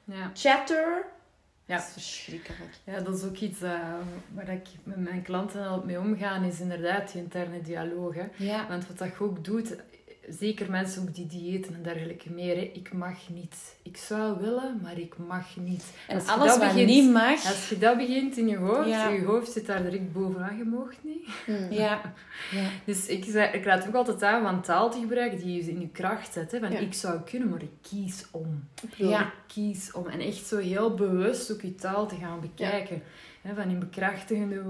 ja. 0.05 0.31
chatter. 0.35 1.05
Ja. 1.65 1.77
Dat 1.77 1.87
is 1.87 1.93
verschrikkelijk. 1.93 2.75
Ja, 2.85 3.01
dat 3.01 3.17
is 3.17 3.25
ook 3.25 3.37
iets 3.37 3.63
uh, 3.63 3.81
waar 4.35 4.49
ik 4.49 4.67
met 4.83 4.97
mijn 4.97 5.23
klanten 5.23 5.67
al 5.67 5.83
mee 5.85 5.99
omga, 5.99 6.43
is 6.45 6.61
inderdaad 6.61 7.13
die 7.13 7.23
interne 7.23 7.63
dialoog. 7.63 8.15
Hè? 8.15 8.25
Ja. 8.37 8.67
Want 8.69 8.87
wat 8.87 8.99
dat 8.99 9.21
ook 9.21 9.45
doet, 9.45 9.77
zeker 10.29 10.71
mensen 10.71 11.03
ook 11.03 11.15
die 11.15 11.27
diëten 11.27 11.75
en 11.75 11.83
dergelijke 11.83 12.31
meer. 12.31 12.57
Hè. 12.57 12.71
Ik 12.75 12.93
mag 12.93 13.19
niet. 13.29 13.77
Ik 13.83 13.97
zou 13.97 14.41
willen, 14.41 14.81
maar 14.83 14.99
ik 14.99 15.15
mag 15.19 15.57
niet. 15.57 15.85
En 16.09 16.15
als 16.15 16.27
alles 16.27 16.49
wat 16.49 16.59
begint, 16.59 16.89
niet 16.89 17.13
mag... 17.13 17.47
Als 17.47 17.69
je 17.69 17.79
dat 17.79 17.97
begint 17.97 18.37
in 18.37 18.49
je 18.49 18.57
hoofd, 18.57 18.89
je 18.89 19.23
hoofd 19.27 19.53
zit 19.53 19.67
daar 19.67 19.83
direct 19.83 20.13
bovenaan, 20.13 20.57
je 20.57 20.65
mag 20.65 20.93
niet. 21.03 21.29
Hmm. 21.45 21.71
Ja. 21.83 22.01
ja. 22.51 22.69
Dus 22.85 23.07
ik, 23.07 23.25
ik 23.27 23.65
raad 23.65 23.87
ook 23.87 23.95
altijd 23.95 24.23
aan 24.23 24.43
van 24.43 24.63
taal 24.63 24.91
te 24.91 24.99
gebruiken 24.99 25.39
die 25.39 25.65
je 25.65 25.71
in 25.71 25.81
je 25.81 25.89
kracht 25.89 26.33
zet. 26.33 26.53
Hè. 26.53 26.59
Van 26.59 26.73
ik 26.73 26.95
zou 26.95 27.21
kunnen, 27.21 27.49
maar 27.49 27.63
ik 27.63 27.73
kies 27.81 28.27
om. 28.31 28.69
Ja. 28.97 29.21
Ik 29.21 29.33
kies 29.47 29.93
om. 29.93 30.07
En 30.07 30.21
echt 30.21 30.47
zo 30.47 30.59
heel 30.59 30.95
bewust 30.95 31.53
ook 31.53 31.61
je 31.61 31.75
taal 31.75 32.07
te 32.07 32.17
gaan 32.17 32.41
bekijken. 32.41 33.03
Hè, 33.43 33.55
van 33.55 33.69
in 33.69 33.79
bekrachtigende 33.79 34.63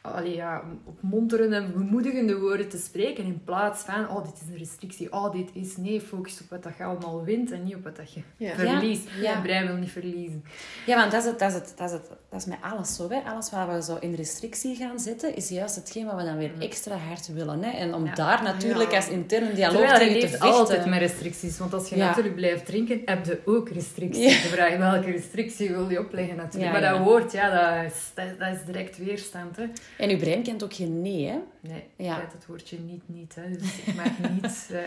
allee, 0.00 0.34
ja, 0.34 0.64
opmonterende 0.84 1.56
en 1.56 1.72
bemoedigende 1.72 2.38
woorden 2.38 2.68
te 2.68 2.78
spreken. 2.78 3.24
In 3.24 3.44
plaats 3.44 3.82
van, 3.82 4.08
oh, 4.08 4.24
dit 4.24 4.40
is 4.42 4.48
een 4.48 4.56
restrictie, 4.56 5.12
oh, 5.12 5.32
dit 5.32 5.50
is... 5.52 5.76
Nee, 5.76 6.00
focus 6.00 6.40
op 6.40 6.50
wat 6.50 6.62
dat 6.62 6.76
je 6.76 6.84
allemaal 6.84 7.24
wint 7.24 7.50
en 7.50 7.62
niet 7.62 7.74
op 7.74 7.84
wat 7.84 7.96
dat 7.96 8.12
je 8.12 8.22
verliest. 8.38 9.08
Ja. 9.20 9.36
Je 9.36 9.42
brein 9.42 9.66
wil 9.66 9.76
niet 9.76 9.90
verliezen. 9.90 10.44
Ja, 10.86 10.96
want 10.96 11.10
dat 11.10 11.22
is, 11.22 11.28
het, 11.28 11.38
dat, 11.38 11.48
is 11.48 11.54
het, 11.54 11.74
dat, 11.76 11.90
is 11.90 11.92
het, 11.92 12.10
dat 12.30 12.40
is 12.40 12.46
met 12.46 12.58
alles 12.60 12.94
zo. 12.94 13.08
Hè. 13.08 13.20
Alles 13.30 13.50
waar 13.50 13.74
we 13.74 13.82
zo 13.82 13.96
in 14.00 14.14
restrictie 14.14 14.76
gaan 14.76 14.98
zetten, 14.98 15.36
is 15.36 15.48
juist 15.48 15.74
hetgeen 15.74 16.06
wat 16.06 16.16
we 16.16 16.24
dan 16.24 16.36
weer 16.36 16.50
extra 16.58 16.96
hard 16.96 17.32
willen. 17.32 17.62
Hè. 17.62 17.70
En 17.70 17.94
om 17.94 18.14
daar 18.14 18.42
natuurlijk 18.42 18.94
als 18.94 19.08
interne 19.08 19.52
dialoog 19.52 19.78
Terwijl 19.78 19.98
tegen 19.98 20.20
te 20.20 20.28
vechten... 20.28 20.48
altijd 20.48 20.86
met 20.86 20.98
restricties. 20.98 21.58
Want 21.58 21.74
als 21.74 21.88
je 21.88 21.96
natuurlijk 21.96 22.34
blijft 22.34 22.66
drinken, 22.66 23.02
heb 23.04 23.26
je 23.26 23.40
ook 23.44 23.68
restricties. 23.68 24.42
De 24.42 24.48
vraag 24.48 24.76
welke 24.76 25.10
restrictie 25.10 25.70
wil 25.70 25.90
je 25.90 25.98
opleggen 25.98 26.36
natuurlijk. 26.36 26.72
maar 26.72 26.92
dat 26.92 26.98
woord, 26.98 27.32
ja, 27.32 27.80
dat 27.80 27.92
is, 27.92 28.10
dat, 28.38 28.48
is 28.54 28.64
direct 28.66 28.98
weerstand. 28.98 29.56
Hè. 29.56 29.64
En 29.98 30.10
uw 30.10 30.18
brein 30.18 30.42
kent 30.42 30.64
ook 30.64 30.74
geen 30.74 31.02
nee, 31.02 31.26
hè? 31.26 31.38
Nee, 31.60 31.84
ja. 31.96 32.28
het 32.32 32.46
woordje 32.46 32.78
niet, 32.78 33.02
niet. 33.06 33.34
Hè. 33.34 33.50
Dus 33.50 33.78
ik 33.84 33.94
mag 33.94 34.30
niet... 34.30 34.68
Uh, 34.72 34.78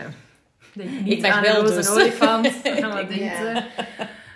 denk 0.72 1.00
niet 1.00 1.12
ik 1.12 1.22
mag 1.22 1.40
wel 1.40 1.62
dus. 1.62 1.86
een 1.86 1.92
olifant. 1.92 2.62
wat 2.80 3.14
ja. 3.14 3.66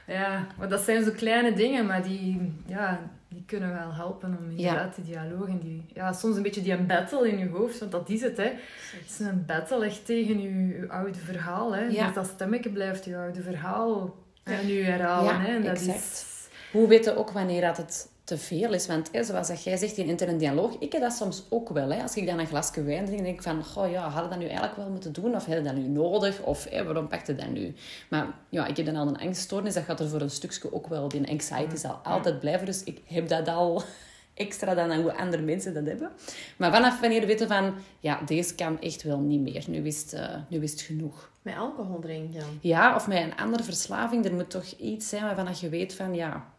Ja, 0.07 0.47
maar 0.59 0.69
dat 0.69 0.81
zijn 0.81 1.05
zo 1.05 1.11
kleine 1.11 1.53
dingen, 1.53 1.87
maar 1.87 2.03
die, 2.03 2.53
ja, 2.67 3.01
die 3.29 3.43
kunnen 3.47 3.73
wel 3.73 3.95
helpen 3.95 4.37
om 4.39 4.51
inderdaad 4.51 4.95
die 4.95 5.05
dialoog 5.05 5.49
en 5.49 5.59
die... 5.59 5.85
Ja, 5.95 6.13
soms 6.13 6.37
een 6.37 6.43
beetje 6.43 6.63
die 6.63 6.73
een 6.73 6.87
battle 6.87 7.31
in 7.31 7.39
je 7.39 7.49
hoofd, 7.49 7.79
want 7.79 7.93
dat 7.93 8.09
is 8.09 8.21
het, 8.21 8.37
hè. 8.37 8.53
Het 8.93 9.09
is 9.09 9.19
een 9.19 9.45
battle 9.47 9.85
echt 9.85 10.07
tegen 10.07 10.41
je, 10.41 10.67
je 10.67 10.89
oude 10.89 11.19
verhaal, 11.19 11.75
hè. 11.75 11.85
Ja. 11.85 12.05
Dus 12.05 12.15
dat 12.15 12.27
stemmetje 12.27 12.71
blijft 12.71 13.05
je 13.05 13.17
oude 13.17 13.43
verhaal 13.43 14.17
en 14.43 14.67
nu 14.67 14.83
herhalen, 14.83 15.41
hè. 15.41 15.55
En 15.55 15.63
dat 15.63 15.77
exact. 15.77 15.99
is... 15.99 16.49
Hoe 16.73 16.89
weten 16.89 17.17
ook 17.17 17.31
wanneer 17.31 17.61
dat 17.61 17.77
het 17.77 18.09
te 18.27 18.39
veel 18.39 18.73
is. 18.73 18.87
Want 18.87 19.09
hè, 19.13 19.25
zoals 19.25 19.49
dat 19.49 19.65
jij 19.65 19.77
zegt, 19.77 19.97
in 19.97 20.09
interne 20.09 20.37
dialoog, 20.37 20.77
ik 20.79 20.93
heb 20.93 21.01
dat 21.01 21.13
soms 21.13 21.45
ook 21.49 21.69
wel. 21.69 21.91
Hè. 21.91 22.03
Als 22.03 22.17
ik 22.17 22.27
dan 22.27 22.39
een 22.39 22.47
glasje 22.47 22.83
wijn 22.83 23.05
drink, 23.05 23.23
denk 23.23 23.37
ik 23.37 23.43
van, 23.43 23.65
goh, 23.65 23.91
ja, 23.91 24.09
hadden 24.09 24.31
dat 24.31 24.39
nu 24.39 24.45
eigenlijk 24.45 24.77
wel 24.77 24.89
moeten 24.89 25.13
doen? 25.13 25.35
Of 25.35 25.45
hadden 25.45 25.65
dat 25.65 25.75
nu 25.75 25.89
nodig? 25.89 26.43
Of 26.43 26.65
hè, 26.65 26.85
waarom 26.85 27.09
pakte 27.09 27.35
dat 27.35 27.49
nu? 27.49 27.75
Maar 28.11 28.27
ja, 28.49 28.67
ik 28.67 28.77
heb 28.77 28.87
dan 28.87 28.97
al 28.97 29.07
een 29.07 29.19
angststoornis. 29.19 29.75
Dat 29.75 29.85
gaat 29.85 30.01
er 30.01 30.09
voor 30.09 30.21
een 30.21 30.31
stukje 30.31 30.73
ook 30.73 30.87
wel. 30.87 31.09
Die 31.09 31.31
anxiety 31.31 31.77
zal 31.77 31.93
altijd 31.93 32.41
blijven. 32.41 32.67
Dus 32.67 32.85
ik 32.85 33.01
heb 33.05 33.29
dat 33.29 33.49
al 33.49 33.83
extra 34.35 34.75
dan 34.75 34.93
hoe 34.93 35.17
andere 35.17 35.43
mensen 35.43 35.75
dat 35.75 35.87
hebben. 35.87 36.11
Maar 36.57 36.73
vanaf 36.73 37.01
wanneer 37.01 37.21
we 37.21 37.27
weten 37.27 37.49
van, 37.49 37.75
ja, 38.01 38.21
deze 38.27 38.55
kan 38.55 38.81
echt 38.81 39.03
wel 39.03 39.19
niet 39.19 39.41
meer. 39.41 39.65
Nu 39.69 39.87
is 39.87 40.03
het, 40.03 40.13
uh, 40.13 40.37
nu 40.49 40.63
is 40.63 40.71
het 40.71 40.81
genoeg. 40.81 41.31
Met 41.43 41.57
alcohol 41.57 41.99
drinken? 41.99 42.45
Ja, 42.61 42.95
of 42.95 43.07
met 43.07 43.23
een 43.23 43.37
andere 43.37 43.63
verslaving. 43.63 44.25
Er 44.25 44.35
moet 44.35 44.51
toch 44.51 44.71
iets 44.79 45.09
zijn 45.09 45.23
waarvan 45.23 45.55
je 45.61 45.69
weet 45.69 45.95
van, 45.95 46.15
ja 46.15 46.55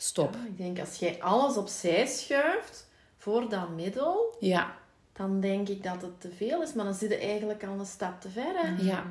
Stop. 0.00 0.36
ik 0.46 0.56
denk 0.56 0.80
als 0.80 0.98
jij 0.98 1.22
alles 1.22 1.56
opzij 1.56 2.06
schuift 2.06 2.88
voor 3.16 3.48
dat 3.48 3.68
middel, 3.68 4.36
ja. 4.40 4.74
dan 5.12 5.40
denk 5.40 5.68
ik 5.68 5.82
dat 5.82 6.02
het 6.02 6.20
te 6.20 6.30
veel 6.36 6.62
is. 6.62 6.72
Maar 6.72 6.84
dan 6.84 6.94
zit 6.94 7.10
je 7.10 7.18
eigenlijk 7.18 7.64
al 7.64 7.78
een 7.78 7.86
stap 7.86 8.20
te 8.20 8.28
ver. 8.28 8.52
Hè? 8.54 8.84
Ja. 8.84 9.04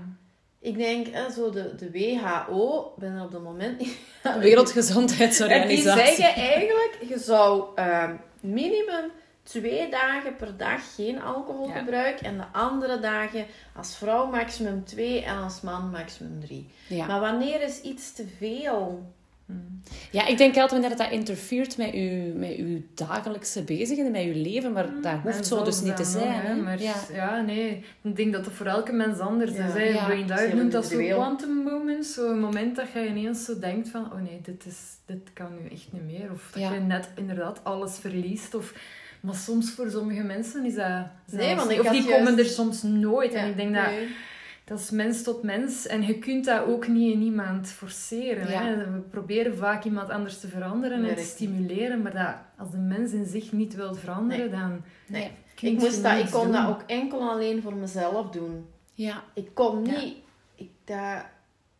Ik 0.59 0.77
denk, 0.77 1.07
hè, 1.07 1.31
zo 1.31 1.49
de, 1.49 1.75
de 1.75 1.91
WHO, 1.91 2.93
ben 2.97 3.15
er 3.15 3.23
op 3.23 3.31
het 3.31 3.43
moment 3.43 3.79
niet... 3.79 3.97
Wereldgezondheidsorganisatie. 4.39 6.01
En 6.01 6.07
die 6.07 6.15
zeggen 6.15 6.43
eigenlijk, 6.43 6.97
je 7.07 7.19
zou 7.19 7.63
uh, 7.75 8.09
minimum 8.39 9.11
twee 9.43 9.89
dagen 9.89 10.35
per 10.35 10.57
dag 10.57 10.95
geen 10.95 11.21
alcohol 11.21 11.67
gebruiken. 11.67 12.25
En 12.25 12.37
de 12.37 12.45
andere 12.51 12.99
dagen 12.99 13.45
als 13.75 13.95
vrouw 13.95 14.29
maximum 14.29 14.85
twee 14.85 15.23
en 15.23 15.37
als 15.37 15.61
man 15.61 15.89
maximum 15.89 16.39
drie. 16.39 16.69
Ja. 16.87 17.05
Maar 17.05 17.19
wanneer 17.19 17.61
is 17.61 17.81
iets 17.81 18.13
te 18.13 18.27
veel? 18.37 19.15
Ja, 20.11 20.27
ik 20.27 20.37
denk 20.37 20.57
altijd 20.57 20.81
wanneer 20.81 20.97
dat 20.97 21.11
interfereert 21.11 21.77
met 21.77 21.93
je, 21.93 22.33
met 22.35 22.55
uw 22.55 22.81
dagelijkse 22.93 23.63
bezigheden, 23.63 24.11
met 24.11 24.23
je 24.23 24.35
leven, 24.35 24.71
maar 24.71 25.01
dat 25.01 25.19
hoeft 25.23 25.47
zo 25.47 25.63
dus 25.63 25.81
niet 25.81 25.97
te 25.97 26.03
zijn. 26.03 26.41
hè? 26.41 26.55
Maar, 26.55 26.81
ja. 26.81 26.95
ja. 27.13 27.41
nee. 27.41 27.83
Ik 28.01 28.15
denk 28.15 28.33
dat 28.33 28.45
het 28.45 28.53
voor 28.53 28.65
elke 28.65 28.91
mens 28.91 29.19
anders 29.19 29.51
is. 29.51 29.57
Hè? 29.57 29.83
Ja, 29.83 30.05
Brain 30.05 30.27
Dive 30.27 30.55
noemt 30.55 30.71
dat 30.71 30.85
zo 30.85 30.97
quantum 30.97 31.63
moments. 31.63 32.13
Zo'n 32.13 32.39
moment 32.39 32.75
dat 32.75 32.85
je 32.93 33.07
ineens 33.07 33.45
zo 33.45 33.59
denkt 33.59 33.89
van, 33.89 34.05
oh 34.05 34.21
nee, 34.21 34.39
dit, 34.43 34.65
is, 34.65 34.79
dit 35.05 35.33
kan 35.33 35.51
nu 35.61 35.69
echt 35.69 35.87
niet 35.91 36.05
meer. 36.05 36.31
Of 36.31 36.49
dat 36.53 36.61
je 36.61 36.79
net 36.79 37.09
inderdaad 37.15 37.63
alles 37.63 37.97
verliest. 37.97 38.55
Of... 38.55 38.73
Maar 39.21 39.35
soms 39.35 39.71
voor 39.71 39.89
sommige 39.89 40.23
mensen 40.23 40.65
is 40.65 40.75
dat... 40.75 41.05
Nee, 41.31 41.55
want 41.55 41.71
ik 41.71 41.79
of 41.79 41.89
die 41.89 42.05
komen 42.05 42.37
er 42.37 42.45
soms 42.45 42.83
nooit. 42.83 43.33
en 43.33 43.49
ik 43.49 43.55
denk 43.55 43.73
dat 43.73 43.89
dat 44.67 44.79
is 44.79 44.89
mens 44.89 45.23
tot 45.23 45.43
mens. 45.43 45.87
En 45.87 46.05
je 46.05 46.19
kunt 46.19 46.45
dat 46.45 46.65
ook 46.65 46.87
niet 46.87 47.13
in 47.13 47.21
iemand 47.21 47.67
forceren. 47.67 48.47
Hè? 48.47 48.91
We 48.91 48.99
proberen 48.99 49.57
vaak 49.57 49.83
iemand 49.83 50.09
anders 50.09 50.39
te 50.39 50.47
veranderen 50.47 51.05
en 51.05 51.15
te 51.15 51.23
stimuleren. 51.23 52.01
Maar 52.01 52.13
dat, 52.13 52.35
als 52.57 52.71
de 52.71 52.77
mens 52.77 53.11
in 53.11 53.25
zich 53.25 53.51
niet 53.51 53.75
wil 53.75 53.95
veranderen, 53.95 54.51
dan... 54.51 54.83
Nee. 55.07 55.31
Ik, 55.59 55.79
moest 55.79 56.03
dat, 56.03 56.19
ik 56.19 56.31
kon 56.31 56.51
dat 56.51 56.67
ook 56.67 56.83
enkel 56.87 57.29
alleen 57.29 57.61
voor 57.61 57.75
mezelf 57.75 58.29
doen. 58.29 58.65
Ja. 58.93 59.23
Ik 59.33 59.49
kon 59.53 59.81
niet... 59.81 60.15
Ik, 60.55 60.69
dat, 60.83 61.25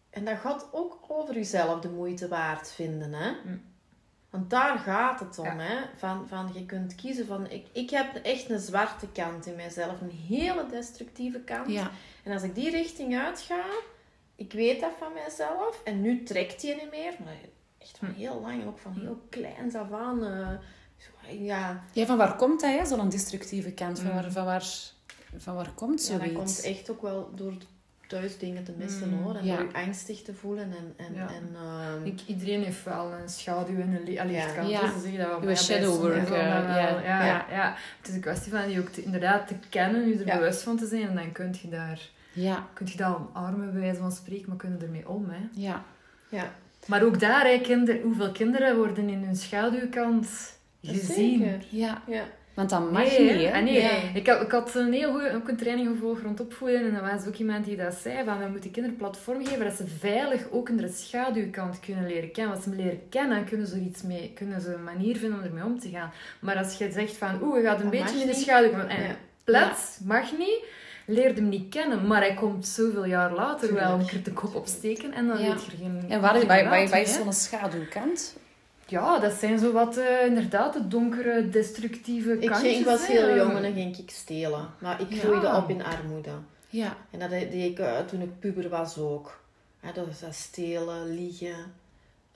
en 0.09 0.25
dat 0.25 0.38
gaat 0.38 0.69
ook 0.71 0.99
over 1.07 1.33
jezelf 1.33 1.79
de 1.79 1.89
moeite 1.89 2.27
waard 2.27 2.71
vinden. 2.71 3.13
Hè? 3.13 3.31
Mm. 3.45 3.61
Want 4.38 4.49
daar 4.49 4.77
gaat 4.77 5.19
het 5.19 5.39
om. 5.39 5.59
Hè? 5.59 5.77
Van, 5.95 6.27
van, 6.27 6.49
je 6.53 6.65
kunt 6.65 6.95
kiezen 6.95 7.25
van... 7.25 7.49
Ik, 7.49 7.65
ik 7.71 7.89
heb 7.89 8.15
echt 8.15 8.49
een 8.49 8.59
zwarte 8.59 9.07
kant 9.07 9.45
in 9.45 9.55
mijzelf. 9.55 10.01
Een 10.01 10.19
hele 10.27 10.65
destructieve 10.69 11.39
kant. 11.39 11.71
Ja. 11.71 11.91
En 12.23 12.31
als 12.31 12.43
ik 12.43 12.55
die 12.55 12.69
richting 12.69 13.17
uitga... 13.17 13.63
Ik 14.35 14.53
weet 14.53 14.81
dat 14.81 14.91
van 14.99 15.13
mijzelf. 15.13 15.81
En 15.83 16.01
nu 16.01 16.23
trekt 16.23 16.61
die 16.61 16.75
niet 16.75 16.91
meer. 16.91 17.13
Maar 17.23 17.35
echt 17.77 17.97
van 17.97 18.07
hm. 18.07 18.13
heel 18.13 18.41
lang. 18.41 18.67
Ook 18.67 18.79
van 18.79 18.93
heel 18.93 19.21
kleins 19.29 19.75
af 19.75 19.91
aan. 19.91 20.23
Uh, 20.23 21.45
ja. 21.45 21.83
ja, 21.91 22.05
van 22.05 22.17
waar 22.17 22.35
komt 22.35 22.61
dat? 22.61 22.88
Zo'n 22.88 23.09
destructieve 23.09 23.71
kant. 23.71 23.99
Van, 23.99 24.09
hm. 24.09 24.15
waar, 24.15 24.31
van, 24.31 24.45
waar, 24.45 24.65
van 25.38 25.55
waar 25.55 25.71
komt 25.75 26.01
zoiets? 26.01 26.25
Ja, 26.25 26.31
dat 26.31 26.43
komt 26.43 26.61
echt 26.61 26.89
ook 26.89 27.01
wel 27.01 27.31
door 27.35 27.53
thuis 28.08 28.38
dingen 28.38 28.64
te 28.64 28.72
missen 28.78 29.10
mm, 29.10 29.24
hoor. 29.24 29.36
En 29.36 29.45
ja. 29.45 29.60
je 29.60 29.68
angstig 29.74 30.22
te 30.22 30.34
voelen. 30.34 30.64
En, 30.64 30.93
en, 31.05 31.16
en, 31.16 31.49
uh... 31.53 32.05
Ik, 32.05 32.20
iedereen 32.26 32.64
heeft 32.64 32.84
wel 32.84 33.14
een 33.14 33.30
schaduw 33.30 33.80
en 33.80 34.08
een 34.08 34.20
Allee, 34.20 34.36
ja. 34.36 34.47
zeggen 34.99 35.18
dat 35.18 35.43
we 35.43 35.55
shadow 35.55 35.99
work. 36.01 36.30
ja. 36.30 37.01
Ja, 37.03 37.45
ja. 37.51 37.76
Het 37.97 38.08
is 38.08 38.14
een 38.14 38.22
kwestie 38.22 38.51
van 38.51 38.68
die 38.68 38.80
ook 38.80 38.89
te, 38.89 39.03
inderdaad 39.03 39.47
te 39.47 39.55
kennen, 39.70 40.08
je 40.08 40.24
er 40.24 40.39
bewust 40.39 40.62
van 40.62 40.78
te 40.78 40.86
zijn. 40.86 41.08
En 41.08 41.16
dan 41.16 41.32
kun 41.32 41.55
je 41.62 41.70
daar... 41.70 42.10
Ja. 42.34 42.68
Kun 42.74 42.88
je 42.89 42.97
dat 42.97 43.18
omarmen, 43.34 43.72
bij 43.72 43.82
wijze 43.82 43.99
van 43.99 44.12
spreken, 44.12 44.47
maar 44.47 44.58
kunnen 44.58 44.82
ermee 44.82 45.10
om. 45.10 45.30
Hè. 45.30 45.47
Ja. 45.51 45.84
ja. 46.30 46.51
Maar 46.86 47.03
ook 47.03 47.20
daar, 47.20 47.45
hè, 47.45 47.60
kinder, 47.60 48.01
hoeveel 48.01 48.32
kinderen 48.32 48.78
worden 48.78 49.10
in 49.10 49.24
hun 49.24 49.36
schaduwkant 49.36 50.28
gezien. 50.82 51.39
Zeker. 51.39 51.66
Ja. 51.70 52.01
ja. 52.08 52.24
Want 52.58 52.70
dat 52.70 52.91
mag 52.91 53.03
niet, 53.03 53.30
hè? 53.32 53.51
Ah, 53.53 53.64
nee. 53.64 54.12
Ik, 54.14 54.28
had, 54.28 54.41
ik 54.41 54.51
had 54.51 54.76
een 54.76 54.93
heel 54.93 55.12
goede 55.12 55.36
ook 55.36 55.47
een 55.47 55.55
training 55.58 55.88
gevolgd 55.88 56.22
rond 56.22 56.39
opvoeden. 56.39 56.80
En 56.80 56.95
er 56.95 57.01
was 57.01 57.28
ook 57.28 57.36
iemand 57.36 57.66
die 57.66 57.76
dat 57.76 57.93
zei. 57.93 58.26
Van, 58.26 58.39
we 58.39 58.47
moeten 58.49 58.72
kinderen 58.72 58.89
een 58.89 59.03
platform 59.03 59.45
geven 59.45 59.66
dat 59.66 59.74
ze 59.74 59.88
veilig 59.88 60.51
ook 60.51 60.78
de 60.78 60.88
schaduwkant 60.88 61.80
kunnen 61.80 62.08
leren 62.08 62.32
kennen. 62.32 62.55
Als 62.55 62.64
ze 62.64 62.70
hem 62.70 62.78
leren 62.78 63.10
kennen, 63.10 63.45
kunnen 63.45 63.68
ze, 63.68 63.80
iets 63.80 64.01
mee, 64.01 64.32
kunnen 64.36 64.62
ze 64.62 64.74
een 64.74 64.84
manier 64.84 65.18
vinden 65.18 65.39
om 65.39 65.45
ermee 65.45 65.64
om 65.64 65.80
te 65.80 65.89
gaan. 65.89 66.12
Maar 66.39 66.58
als 66.58 66.78
je 66.78 66.91
zegt 66.91 67.18
van, 67.18 67.41
oeh, 67.41 67.58
je 67.58 67.64
gaat 67.64 67.82
een 67.82 67.89
beetje 67.89 68.20
in 68.20 68.28
de 68.28 68.34
schaduw. 68.34 68.72
En 68.72 69.18
ja. 69.45 69.74
mag 70.05 70.38
niet. 70.38 70.64
Leer 71.05 71.36
hem 71.36 71.49
niet 71.49 71.70
kennen, 71.70 72.08
maar 72.08 72.22
hij 72.22 72.34
komt 72.34 72.68
zoveel 72.68 73.05
jaar 73.05 73.34
later 73.34 73.74
wel 73.74 73.99
een 73.99 74.05
keer 74.05 74.24
de 74.24 74.34
kop 74.34 74.55
opsteken 74.55 75.14
en 75.14 75.28
dan 75.28 75.38
weet 75.38 75.45
je 75.45 75.72
er 75.72 75.78
geen... 75.78 76.05
En 76.10 76.22
waar, 76.22 76.45
waar, 76.45 76.64
waar, 76.64 76.89
waar 76.89 77.01
is 77.01 77.14
zo'n 77.14 77.34
schaduwkant? 77.34 78.36
Ja, 78.88 79.19
dat 79.19 79.33
zijn 79.33 79.59
zo 79.59 79.71
wat, 79.71 79.97
uh, 79.97 80.25
inderdaad, 80.25 80.73
de 80.73 80.88
donkere, 80.88 81.49
destructieve 81.49 82.29
kantjes. 82.29 82.61
Ik, 82.61 82.73
ging, 82.73 82.85
was 82.85 83.07
heel 83.07 83.35
jong 83.35 83.55
en 83.55 83.61
dan 83.61 83.73
ging 83.73 83.97
ik 83.97 84.09
stelen. 84.09 84.69
Maar 84.79 85.01
ik 85.01 85.19
groeide 85.19 85.55
op 85.55 85.69
in 85.69 85.83
armoede. 85.83 86.31
Ja. 86.69 86.97
En 87.11 87.19
dat 87.19 87.29
deed 87.29 87.53
ik 87.53 87.79
uh, 87.79 87.99
toen 87.99 88.21
ik 88.21 88.39
puber 88.39 88.69
was 88.69 88.97
ook. 88.97 89.39
Ja, 89.81 89.91
dat 89.91 90.05
was 90.05 90.19
dat 90.19 90.35
stelen, 90.35 91.13
liegen. 91.15 91.73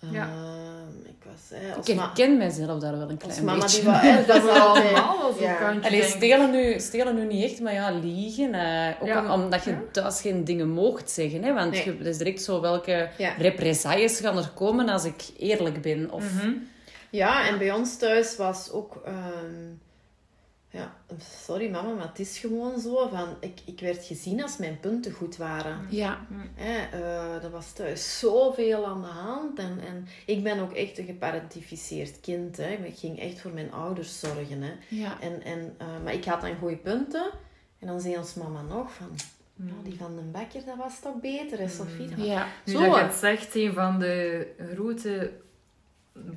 Ja. 0.09 0.27
Uh, 0.27 1.09
ik 1.09 1.23
was, 1.31 1.59
eh, 1.59 1.93
ik 1.93 1.99
herken 1.99 2.37
mijzelf 2.37 2.79
daar 2.79 2.97
wel 2.97 3.09
een 3.09 3.17
klein 3.17 3.45
mama 3.45 3.59
beetje. 3.59 3.81
Die 3.81 3.89
was, 4.15 4.25
dat 4.25 4.41
was 4.43 4.59
allemaal 4.59 5.33
zo 5.33 5.43
ja. 5.43 5.75
Allee, 5.81 6.03
stelen, 6.03 6.51
nu, 6.51 6.79
stelen 6.79 7.15
nu 7.15 7.25
niet 7.25 7.51
echt, 7.51 7.59
maar 7.59 7.73
ja, 7.73 7.91
liegen. 7.91 8.53
Uh, 8.53 8.87
ook 9.01 9.07
ja. 9.07 9.33
om, 9.33 9.41
omdat 9.41 9.63
je 9.63 9.91
thuis 9.91 10.21
geen 10.21 10.43
dingen 10.43 10.69
moogt 10.69 11.09
zeggen. 11.09 11.43
Hè? 11.43 11.53
Want 11.53 11.71
nee. 11.71 11.83
je, 11.83 12.09
is 12.09 12.17
direct 12.17 12.41
zo 12.41 12.61
welke 12.61 13.09
ja. 13.17 13.33
represailles 13.37 14.19
gaan 14.19 14.37
er 14.37 14.51
komen 14.55 14.89
als 14.89 15.03
ik 15.03 15.23
eerlijk 15.37 15.81
ben. 15.81 16.11
Of... 16.11 16.33
Mm 16.33 16.39
-hmm. 16.39 16.67
Ja, 17.09 17.47
en 17.47 17.57
bij 17.57 17.71
ons 17.71 17.97
thuis 17.97 18.35
was 18.35 18.71
ook... 18.71 19.01
Um, 19.07 19.80
Ja, 20.73 20.95
sorry 21.45 21.69
mama, 21.69 21.93
maar 21.93 22.07
het 22.07 22.19
is 22.19 22.37
gewoon 22.37 22.79
zo 22.79 23.07
van... 23.07 23.27
Ik, 23.39 23.59
ik 23.65 23.79
werd 23.79 24.05
gezien 24.05 24.41
als 24.43 24.57
mijn 24.57 24.79
punten 24.79 25.11
goed 25.11 25.37
waren. 25.37 25.85
Ja. 25.89 26.25
Hè, 26.55 26.97
eh, 26.97 27.43
er 27.43 27.49
was 27.49 27.73
thuis 27.73 28.19
zoveel 28.19 28.85
aan 28.85 29.01
de 29.01 29.07
hand. 29.07 29.59
En, 29.59 29.79
en 29.87 30.07
ik 30.25 30.43
ben 30.43 30.59
ook 30.59 30.71
echt 30.73 30.97
een 30.97 31.05
geparentificeerd 31.05 32.19
kind. 32.19 32.57
Hè. 32.57 32.69
Ik 32.71 32.97
ging 32.97 33.19
echt 33.19 33.41
voor 33.41 33.51
mijn 33.51 33.71
ouders 33.71 34.19
zorgen. 34.19 34.61
Hè. 34.61 34.71
Ja. 34.87 35.21
En, 35.21 35.43
en, 35.43 35.75
eh, 35.77 35.87
maar 36.03 36.13
ik 36.13 36.25
had 36.25 36.41
dan 36.41 36.57
goede 36.59 36.77
punten. 36.77 37.29
En 37.79 37.87
dan 37.87 38.01
zei 38.01 38.17
ons 38.17 38.33
mama 38.33 38.61
nog 38.61 38.93
van... 38.93 39.09
"Nou, 39.55 39.83
die 39.83 39.97
van 39.97 40.15
den 40.15 40.31
Bekker, 40.31 40.65
dat 40.65 40.77
was 40.77 40.99
toch 40.99 41.21
beter, 41.21 41.59
hè, 41.59 41.67
Sophie? 41.69 42.09
Was- 42.15 42.25
Ja. 42.25 42.47
Nu 42.65 42.73
Zo, 42.73 42.79
dat 42.79 42.89
je 42.93 42.97
hè. 42.97 43.03
het 43.05 43.15
zegt, 43.15 43.55
een 43.55 43.73
van 43.73 43.99
de 43.99 44.47
grote 44.73 45.31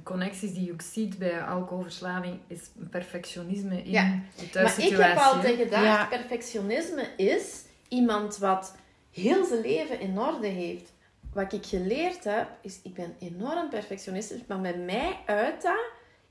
connecties 0.02 0.52
die 0.54 0.64
je 0.64 0.72
ook 0.72 0.82
ziet 0.82 1.18
bij 1.18 1.42
alcoholverslaving 1.42 2.38
is 2.46 2.60
perfectionisme 2.90 3.82
in 3.82 3.90
Ja. 3.90 4.02
de 4.02 4.08
Maar 4.36 4.44
ik 4.44 4.52
thuissituatie. 4.52 5.04
heb 5.04 5.18
altijd 5.18 5.56
gedacht, 5.56 5.84
Ja. 5.84 6.06
perfectionisme 6.06 7.08
is 7.16 7.62
iemand 7.88 8.36
wat 8.38 8.74
heel 9.10 9.44
zijn 9.44 9.60
leven 9.60 10.00
in 10.00 10.18
orde 10.18 10.46
heeft. 10.46 10.92
Wat 11.32 11.52
ik 11.52 11.66
geleerd 11.66 12.24
heb, 12.24 12.48
is 12.62 12.80
ik 12.82 12.94
ben 12.94 13.14
enorm 13.20 13.68
perfectionistisch, 13.68 14.40
maar 14.46 14.60
bij 14.60 14.76
mij 14.78 15.18
uit 15.26 15.62
dat 15.62 15.84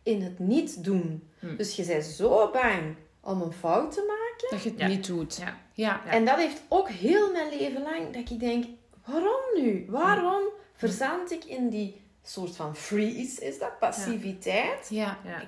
in 0.04 0.22
het 0.22 0.40
niet 0.40 0.84
doen. 0.84 1.28
Hm. 1.40 1.56
Dus 1.56 1.76
je 1.76 1.86
bent 1.86 2.04
zo 2.06 2.50
bang 2.52 2.96
om 3.22 3.42
een 3.42 3.52
fout 3.52 3.92
te 3.92 4.04
maken. 4.08 4.50
Dat 4.50 4.64
je 4.64 4.70
het 4.70 4.80
Ja. 4.80 4.88
niet 4.88 5.08
doet. 5.08 5.38
Ja. 5.38 5.58
Ja. 5.74 6.06
En 6.06 6.26
dat 6.26 6.36
heeft 6.38 6.62
ook 6.68 6.90
heel 6.90 7.32
mijn 7.32 7.50
leven 7.58 7.82
lang 7.82 8.14
dat 8.14 8.30
ik 8.30 8.40
denk, 8.40 8.66
waarom 9.06 9.42
nu? 9.56 9.86
Waarom 9.90 10.42
verzand 10.76 11.32
ik 11.32 11.44
in 11.44 11.70
die 11.70 12.02
soort 12.24 12.56
van 12.56 12.76
freeze, 12.76 13.46
is 13.46 13.60
dat, 13.60 13.80
passiviteit? 13.80 14.90
Ja. 14.90 15.18
Ja. 15.24 15.42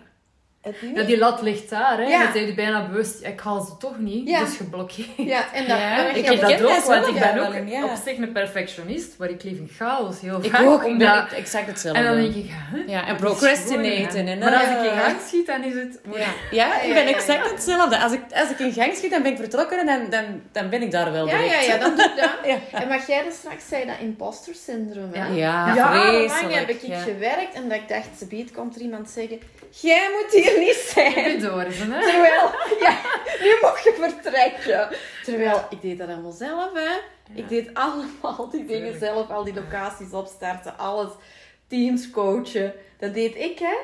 Het 0.65 0.81
niet. 0.81 0.95
Ja, 0.95 1.03
die 1.03 1.17
lat 1.17 1.41
ligt 1.41 1.69
daar, 1.69 1.97
hè. 1.97 2.03
Ja. 2.03 2.21
Je 2.21 2.29
bent 2.33 2.47
je 2.47 2.53
bijna 2.53 2.87
bewust, 2.87 3.23
ik 3.23 3.39
haal 3.39 3.61
ze 3.61 3.77
toch 3.77 3.99
niet, 3.99 4.27
Ja. 4.29 4.39
dus 4.39 4.55
geblokkeerd. 4.57 5.07
Ja, 5.17 5.53
en 5.53 5.67
dat, 5.67 5.77
Ja, 5.77 6.07
Ik 6.09 6.25
heb 6.25 6.39
dat 6.41 6.49
ken 6.49 6.61
dat 6.61 6.71
ook, 6.77 6.83
want 6.83 7.07
ik 7.07 7.13
ben 7.19 7.47
ook 7.47 7.67
ja. 7.67 7.83
op 7.83 7.91
zich 8.05 8.17
een 8.17 8.31
perfectionist, 8.31 9.17
maar 9.17 9.29
ik 9.29 9.43
leef 9.43 9.57
in 9.57 9.69
chaos 9.77 10.19
heel 10.21 10.43
Ik 10.43 10.51
vaak. 10.51 10.65
ook. 10.65 10.83
Ik 10.83 10.97
ben 10.97 11.11
omdat- 11.11 11.31
exact 11.31 11.67
hetzelfde. 11.67 11.99
En 12.01 12.05
dan 12.05 12.15
denk 12.15 12.35
ik, 12.35 12.51
huh? 12.73 12.87
Ja, 12.87 13.07
en 13.07 13.15
procrastinaten. 13.15 14.27
En, 14.27 14.39
ja. 14.39 14.45
Maar 14.49 14.53
als 14.53 14.69
ik 14.85 14.91
in 14.91 14.97
gang 14.99 15.15
schiet, 15.27 15.45
dan 15.47 15.63
is 15.63 15.73
het... 15.73 15.99
Ja, 16.13 16.27
ja 16.51 16.81
ik 16.81 16.87
ja, 16.87 16.93
ben 16.93 17.03
ja, 17.07 17.09
exact 17.13 17.45
ja. 17.45 17.51
hetzelfde. 17.51 17.97
Als 17.99 18.11
ik, 18.11 18.21
als 18.33 18.49
ik 18.49 18.59
in 18.59 18.73
gang 18.73 18.95
schiet, 18.95 19.11
dan 19.11 19.21
ben 19.21 19.31
ik 19.31 19.37
vertrokken 19.37 19.79
en 19.79 19.85
dan, 19.85 20.09
dan, 20.09 20.41
dan 20.51 20.69
ben 20.69 20.81
ik 20.81 20.91
daar 20.91 21.11
wel 21.11 21.27
Ja, 21.27 21.37
direct. 21.37 21.65
ja, 21.65 21.73
ja, 21.73 21.79
dan 21.79 21.95
doe 21.95 22.05
ik 22.05 22.15
dat. 22.15 22.29
Ja. 22.71 22.79
En 22.79 22.87
wat 22.87 23.07
jij 23.07 23.25
er 23.25 23.31
straks 23.31 23.67
zei, 23.67 23.85
dat 23.85 23.95
imposter 23.99 24.53
syndroom. 24.65 25.09
Hè? 25.13 25.25
Ja. 25.27 25.73
Ja, 25.75 25.91
vreselijk. 26.11 26.53
heb 26.55 26.69
ik 26.69 26.81
ja. 26.81 26.99
gewerkt 26.99 27.53
en 27.53 27.69
dat 27.69 27.77
ik 27.77 27.87
dacht, 27.87 28.07
ze 28.17 28.25
biedt, 28.27 28.51
komt 28.51 28.75
er 28.75 28.81
iemand 28.81 29.09
zeggen, 29.09 29.39
jij 29.69 30.09
moet 30.13 30.41
hier 30.43 30.54
niet 30.65 30.91
zijn. 30.93 31.39
Hè. 31.91 32.01
Terwijl, 32.01 32.51
ja, 32.85 32.97
nu 33.41 33.57
mag 33.61 33.83
je 33.83 33.95
vertrekken. 33.99 34.97
Terwijl, 35.23 35.65
ik 35.69 35.81
deed 35.81 35.97
dat 35.97 36.09
allemaal 36.09 36.31
zelf, 36.31 36.73
hè. 36.73 36.97
Ik 37.33 37.49
deed 37.49 37.73
allemaal 37.73 38.49
die 38.51 38.65
dingen 38.65 38.91
Tuurlijk. 38.91 38.97
zelf, 38.97 39.29
al 39.29 39.43
die 39.43 39.53
locaties 39.53 40.11
opstarten, 40.11 40.77
alles. 40.77 41.11
Teams 41.67 42.09
coachen, 42.09 42.73
dat 42.99 43.13
deed 43.13 43.35
ik, 43.35 43.59
hè. 43.59 43.75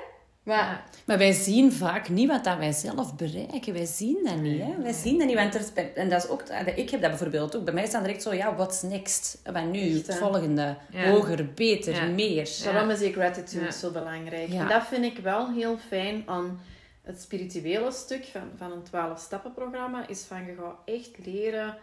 Maar. 0.44 0.84
Maar 1.12 1.20
wij 1.20 1.32
zien 1.32 1.72
vaak 1.72 2.10
niet 2.10 2.28
wat 2.28 2.44
dat 2.44 2.58
wij 2.58 2.72
zelf 2.72 3.16
bereiken. 3.16 3.74
Wij 3.74 3.86
zien 3.86 4.20
dat 4.24 4.36
niet. 4.38 4.62
Hè? 4.62 4.82
Wij 4.82 4.94
zien 4.94 5.18
dat 5.18 5.28
niet. 5.28 5.36
Want 5.36 5.54
er 5.56 5.60
is 5.62 5.74
bij- 5.74 5.94
en 5.96 6.10
dat 6.10 6.24
is 6.24 6.30
ook, 6.30 6.42
ik 6.76 6.90
heb 6.90 7.02
dat 7.02 7.10
bijvoorbeeld 7.10 7.56
ook. 7.56 7.64
Bij 7.64 7.74
mij 7.74 7.84
is 7.84 7.92
dan 7.92 8.04
direct 8.04 8.22
zo, 8.22 8.34
ja, 8.34 8.56
what's 8.56 8.82
next? 8.82 9.42
Wat 9.54 9.66
nu? 9.66 9.96
Echt, 9.98 10.08
Het 10.08 10.16
volgende. 10.18 10.76
Ja. 10.92 11.10
Hoger, 11.10 11.54
beter, 11.54 11.94
Ja. 11.94 12.06
meer. 12.06 12.50
Daarom 12.64 12.90
is 12.90 13.00
die 13.00 13.14
gratitude 13.14 13.66
Ja. 13.66 13.72
zo 13.72 13.92
belangrijk. 13.92 14.48
Ja. 14.52 14.62
En 14.62 14.68
dat 14.68 14.84
vind 14.88 15.04
ik 15.04 15.18
wel 15.18 15.52
heel 15.52 15.78
fijn 15.88 16.24
aan 16.26 16.60
het 17.02 17.22
spirituele 17.22 17.92
stuk 17.92 18.26
van, 18.26 18.50
van 18.58 18.72
een 18.72 18.84
12-stappen-programma. 18.84 20.08
Is 20.08 20.22
van, 20.24 20.46
je 20.46 20.56
gaat 20.60 20.76
echt 20.86 21.26
leren 21.26 21.78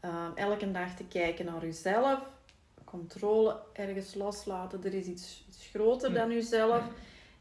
ehm, 0.00 0.30
elke 0.34 0.70
dag 0.72 0.96
te 0.96 1.04
kijken 1.04 1.44
naar 1.44 1.64
jezelf. 1.64 2.18
Controle 2.84 3.56
ergens 3.72 4.14
loslaten. 4.14 4.80
Er 4.84 4.94
is 4.94 5.06
iets, 5.06 5.44
iets 5.48 5.68
groter 5.72 6.12
dan 6.12 6.30
jezelf. 6.32 6.82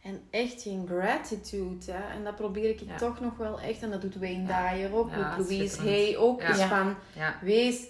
En 0.06 0.22
echt 0.30 0.62
geen 0.62 0.88
gratitude. 0.88 1.92
Hè? 1.92 2.14
En 2.18 2.24
dat 2.24 2.36
probeer 2.36 2.70
ik 2.70 2.80
Ja. 2.80 2.98
toch 2.98 3.20
nog 3.20 3.38
wel 3.38 3.60
echt. 3.60 3.82
En 3.82 3.92
dat 3.92 4.02
doet 4.02 4.16
Wayne. 4.20 4.46
Dyer 4.46 4.94
ook. 4.96 5.14
Doet 5.14 5.38
Louise. 5.38 5.82
Hay 5.82 6.16
ook. 6.18 6.42
Is 6.42 6.58
Ja. 6.58 6.68
van, 6.68 6.96
wees 7.42 7.88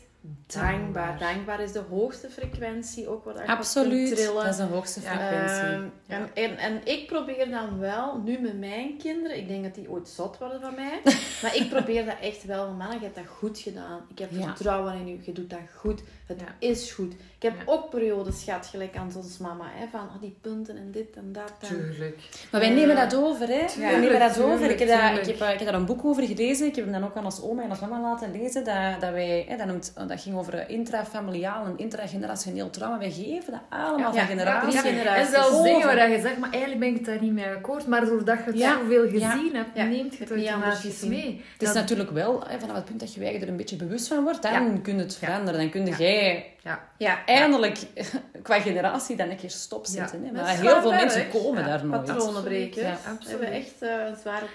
dankbaar. 0.47 1.19
Dankbaar. 1.19 1.59
Is 1.61 1.71
de 1.71 1.83
hoogste 1.89 2.29
frequentie 2.29 3.07
ook 3.09 3.23
kunt 3.23 3.47
Absoluut. 3.47 4.15
trillen. 4.15 4.35
Dat 4.43 4.47
is 4.47 4.57
de 4.57 4.63
hoogste 4.63 5.01
Ja. 5.01 5.07
frequentie. 5.15 5.63
Ehm, 5.73 5.83
Ja. 6.07 6.15
en, 6.15 6.29
en, 6.33 6.57
en 6.57 6.81
ik 6.83 7.07
probeer 7.07 7.49
dan 7.49 7.79
wel, 7.79 8.21
nu 8.25 8.39
met 8.39 8.59
mijn 8.59 8.97
kinderen, 8.97 9.37
ik 9.37 9.47
denk 9.47 9.63
dat 9.63 9.75
die 9.75 9.89
ooit 9.89 10.09
zot 10.09 10.37
worden 10.37 10.61
van 10.61 10.75
mij, 10.75 10.99
maar 11.41 11.55
ik 11.55 11.69
probeer 11.69 12.05
dat 12.05 12.15
echt 12.21 12.43
wel, 12.45 12.71
man, 12.71 12.91
je 12.93 12.99
hebt 12.99 13.15
dat 13.15 13.25
goed 13.37 13.59
gedaan. 13.59 13.99
Ik 14.09 14.19
heb 14.19 14.31
Ja. 14.31 14.43
vertrouwen 14.45 14.93
in 14.93 15.07
u, 15.07 15.19
je 15.21 15.31
doet 15.31 15.49
dat 15.49 15.59
goed. 15.75 16.01
Het 16.25 16.39
Ja. 16.39 16.67
is 16.67 16.91
goed. 16.91 17.13
Ik 17.13 17.41
heb 17.51 17.53
Ja. 17.57 17.63
ook 17.71 17.89
periodes 17.89 18.43
gehad, 18.43 18.65
gelijk 18.65 18.95
aan 18.97 19.11
ons 19.15 19.37
mama, 19.37 19.65
hè, 19.73 19.87
van 19.87 19.99
oh, 19.99 20.21
die 20.21 20.37
punten 20.41 20.77
en 20.77 20.91
dit 20.91 21.15
en 21.15 21.31
dat. 21.31 21.53
En... 21.59 21.67
Tuurlijk. 21.67 22.19
Maar 22.51 22.61
wij 22.61 22.69
nemen 22.69 22.95
dat 22.95 23.15
over, 23.15 23.47
hè? 23.47 23.65
wij 23.79 23.99
nemen 23.99 24.19
dat 24.19 24.33
tuurlijk, 24.33 24.53
over. 24.55 24.69
Ik 24.69 24.79
heb, 24.79 24.87
dat, 24.87 25.27
ik, 25.27 25.37
heb, 25.37 25.49
ik 25.51 25.59
heb 25.59 25.65
daar 25.65 25.73
een 25.73 25.85
boek 25.85 26.05
over 26.05 26.23
gelezen. 26.23 26.67
Ik 26.67 26.75
heb 26.75 26.83
hem 26.85 26.93
dan 26.93 27.03
ook 27.03 27.15
aan 27.15 27.25
ons 27.25 27.41
oma 27.41 27.63
en 27.63 27.69
ons 27.69 27.79
mama 27.79 28.01
laten 28.01 28.31
lezen. 28.31 28.63
Dat, 28.63 29.01
dat, 29.01 29.11
wij, 29.11 29.45
hè, 29.47 29.57
dat, 29.57 29.67
noemt, 29.67 29.93
dat 30.07 30.14
ging 30.17 30.35
over 30.37 30.69
intrafamiliaal 30.69 31.65
en 31.65 31.73
intragenerationeel 31.77 32.69
trauma. 32.69 32.97
Wij 32.97 33.11
geven 33.11 33.51
dat 33.51 33.61
allemaal 33.69 33.97
Ja, 33.99 34.11
van 34.19 34.25
generatie 34.27 34.73
ja, 34.73 34.81
generatie. 34.81 35.21
En 35.21 35.27
zelfs 35.31 35.63
dingen 35.63 35.85
waar 35.87 36.09
je 36.09 36.21
zegt, 36.21 36.37
maar 36.37 36.49
eigenlijk 36.51 36.79
ben 36.79 36.95
ik 36.95 37.05
daar 37.05 37.21
niet 37.21 37.31
mee 37.33 37.45
akkoord. 37.45 37.87
Maar 37.87 38.05
doordat 38.05 38.37
je 38.45 38.51
het 38.51 38.59
zoveel 38.61 39.09
gezien 39.09 39.55
hebt, 39.55 39.75
neemt 39.75 40.15
je 40.15 40.23
het 40.23 40.31
automatisch 40.31 41.01
mee. 41.03 41.41
Het 41.53 41.61
is 41.61 41.67
Dat- 41.67 41.75
natuurlijk 41.75 42.11
wel, 42.11 42.43
hè, 42.47 42.59
vanaf 42.59 42.75
het 42.75 42.85
punt 42.85 42.99
dat 42.99 43.13
je 43.13 43.19
je 43.19 43.39
er 43.39 43.47
een 43.47 43.57
beetje 43.57 43.75
bewust 43.75 44.07
van 44.07 44.23
wordt, 44.23 44.41
dan 44.41 44.81
kun 44.81 44.95
je 44.95 45.01
het 45.01 45.15
veranderen. 45.15 45.59
Dan 45.59 45.69
kun 45.69 45.85
jij 45.97 46.45
Ja. 46.65 46.83
Ja, 46.97 47.25
eindelijk 47.25 47.77
qua 48.43 48.59
generatie 48.59 49.15
dan 49.15 49.29
een 49.29 49.35
keer 49.37 49.49
stopzetten. 49.49 50.19
Ja. 50.21 50.27
Hè? 50.27 50.33
Dat 50.33 50.43
Maar 50.43 50.55
heel 50.57 50.81
veel 50.81 50.89
werk. 50.89 51.01
mensen 51.03 51.29
komen 51.29 51.61
Ja, 51.61 51.67
daar 51.67 51.85
nooit. 51.85 52.03
patronen 52.05 52.43
breken. 52.43 52.81
Ja, 52.81 52.97
We 53.03 53.09
absoluut. 53.09 53.29
hebben 53.39 53.51
echt 53.57 53.81
eh, 53.81 53.89
een 54.07 54.15
zware 54.15 54.45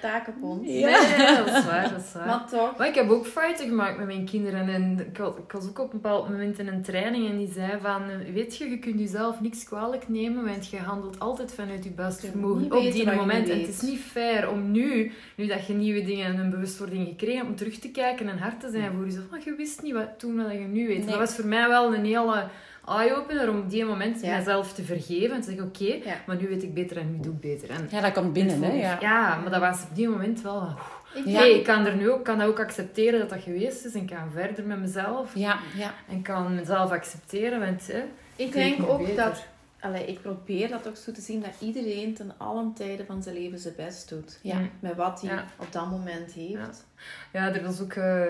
ons. 0.43 0.67
Ja. 0.69 0.89
Nee, 1.17 1.37
dat 1.37 1.47
is 1.57 1.65
waar, 1.65 1.91
dat 1.91 2.01
is 2.01 2.13
waar. 2.13 2.27
Maar 2.31 2.47
toch. 2.51 2.77
Maar 2.77 2.87
ik 2.89 2.95
heb 2.95 3.11
ook 3.11 3.27
fouten 3.27 3.67
gemaakt 3.69 3.97
met 3.99 4.07
mijn 4.07 4.25
kinderen. 4.25 4.69
En 4.69 4.99
ik 5.11 5.19
was, 5.19 5.33
ik 5.47 5.53
was 5.53 5.69
ook 5.69 5.79
op 5.79 5.93
een 5.93 6.01
bepaald 6.01 6.29
moment 6.29 6.59
in 6.59 6.69
een 6.69 6.83
training 6.83 7.29
en 7.31 7.39
die 7.39 7.53
zei 7.53 7.73
van... 7.83 8.03
eh, 8.11 8.33
Weet 8.35 8.57
je, 8.57 8.71
je 8.71 8.79
kunt 8.79 8.99
jezelf 9.01 9.41
niks 9.41 9.65
kwalijk 9.65 10.09
nemen, 10.09 10.45
want 10.45 10.69
je 10.69 10.77
handelt 10.79 11.19
altijd 11.19 11.53
vanuit 11.55 11.85
je 11.85 11.91
beste 11.91 12.27
Je 12.27 12.33
vermogen. 12.33 12.73
Op 12.73 12.93
die 12.93 13.13
moment. 13.13 13.49
En 13.49 13.59
het 13.61 13.69
is 13.69 13.81
niet 13.81 14.01
fair 14.01 14.51
om 14.51 14.71
nu, 14.71 15.13
nu 15.37 15.47
dat 15.47 15.67
je 15.67 15.73
nieuwe 15.73 16.05
dingen 16.05 16.27
en 16.27 16.39
een 16.39 16.51
bewustwording 16.51 17.09
gekregen 17.09 17.37
hebt, 17.37 17.49
om 17.49 17.57
terug 17.57 17.79
te 17.79 17.91
kijken 17.91 18.29
en 18.29 18.39
hard 18.39 18.61
te 18.61 18.71
zijn 18.71 18.93
voor 18.97 19.05
jezelf. 19.05 19.25
Maar 19.31 19.41
je 19.45 19.55
wist 19.55 19.83
niet 19.83 19.93
wat 19.95 20.19
toen 20.19 20.37
wat 20.43 20.53
je 20.53 20.59
nu 20.59 20.87
weet. 20.87 20.99
Nee. 20.99 21.07
Dat 21.07 21.19
was 21.19 21.35
voor 21.35 21.47
mij 21.47 21.69
wel 21.69 21.95
een 21.95 22.00
hele 22.05 22.45
eye-opener 22.89 23.49
om 23.51 23.59
op 23.59 23.71
die 23.71 23.85
moment 23.85 24.21
Ja. 24.23 24.37
mezelf 24.37 24.73
te 24.73 24.83
vergeven. 24.83 25.35
En 25.35 25.41
te 25.41 25.47
zeggen, 25.51 25.65
oké, 25.67 25.85
Ja. 26.09 26.15
maar 26.27 26.37
nu 26.37 26.49
weet 26.49 26.63
ik 26.63 26.75
beter 26.75 26.97
en 26.97 27.11
nu 27.13 27.21
doe 27.21 27.33
ik 27.33 27.41
beter. 27.41 27.71
En 27.71 27.89
Ja, 27.91 28.01
dat 28.01 28.13
komt 28.13 28.33
binnen. 28.33 28.63
Hè? 28.63 28.73
Ja. 28.73 28.97
ja, 29.01 29.37
maar 29.43 29.51
dat 29.51 29.61
was 29.61 29.83
op 29.91 29.95
die 29.95 30.09
moment 30.09 30.43
wel... 30.43 30.69
Ik 31.15 31.27
Ja. 31.27 31.45
Ik 31.45 31.65
kan 31.65 31.87
er 31.87 31.97
nu 31.97 32.11
ook, 32.11 32.25
kan 32.25 32.39
dat 32.39 32.49
ook 32.49 32.61
accepteren 32.61 33.21
dat 33.21 33.29
dat 33.31 33.43
geweest 33.43 33.85
is 33.85 33.95
en 33.95 34.07
kan 34.07 34.31
verder 34.35 34.65
met 34.65 34.79
mezelf. 34.81 35.31
Ja, 35.35 35.59
ja. 35.77 35.91
En 36.09 36.23
kan 36.23 36.55
mezelf 36.55 36.91
accepteren, 36.91 37.61
want 37.61 37.87
hè, 37.87 38.03
Ik 38.37 38.53
denk 38.53 38.89
ook 38.91 38.99
beter. 38.99 39.17
dat... 39.17 39.47
Allee, 39.81 40.05
ik 40.07 40.21
probeer 40.23 40.69
dat 40.69 40.89
ook 40.89 40.97
zo 40.97 41.13
te 41.13 41.21
zien, 41.21 41.41
dat 41.41 41.51
iedereen 41.61 42.15
ten 42.15 42.33
allen 42.37 42.73
tijden 42.75 43.07
van 43.07 43.23
zijn 43.23 43.35
leven 43.35 43.59
zijn 43.59 43.75
best 43.77 44.09
doet. 44.09 44.39
Ja. 44.43 44.59
Mm. 44.59 44.71
Met 44.81 44.97
wat 44.97 45.21
hij 45.21 45.31
Ja. 45.31 45.45
op 45.59 45.73
dat 45.73 45.91
moment 45.91 46.33
heeft. 46.33 46.87
Ja, 47.33 47.55
er 47.55 47.63
was 47.63 47.81
ook, 47.81 47.93
eh, 47.93 48.25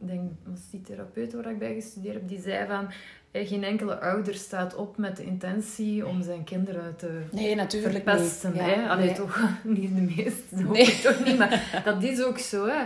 ik 0.00 0.06
denk, 0.06 0.30
was 0.44 0.70
die 0.70 0.80
therapeut 0.82 1.32
waar 1.32 1.50
ik 1.50 1.58
bij 1.58 1.74
gestudeerd 1.74 2.14
heb, 2.14 2.28
die 2.28 2.40
zei 2.40 2.66
van, 2.66 2.88
eh, 3.30 3.48
geen 3.48 3.64
enkele 3.64 4.00
ouder 4.00 4.34
staat 4.34 4.74
op 4.74 4.96
met 4.96 5.16
de 5.16 5.24
intentie 5.24 6.06
om 6.06 6.22
zijn 6.22 6.44
kinderen 6.44 6.96
te 6.96 7.20
Nee, 7.30 7.54
natuurlijk 7.54 7.92
verpesten. 8.04 8.52
niet. 8.52 8.60
hè? 8.60 8.88
Allee, 8.88 9.06
nee. 9.06 9.14
toch 9.14 9.48
niet 9.62 9.94
de 9.94 10.00
meeste, 10.00 10.42
dat 10.56 10.60
hoop 10.64 10.72
Nee. 10.72 10.82
ik 10.86 10.94
toch 11.00 11.24
niet, 11.24 11.38
maar 11.38 11.82
dat 11.84 12.02
is 12.02 12.22
ook 12.22 12.38
zo. 12.38 12.66
Hè? 12.66 12.84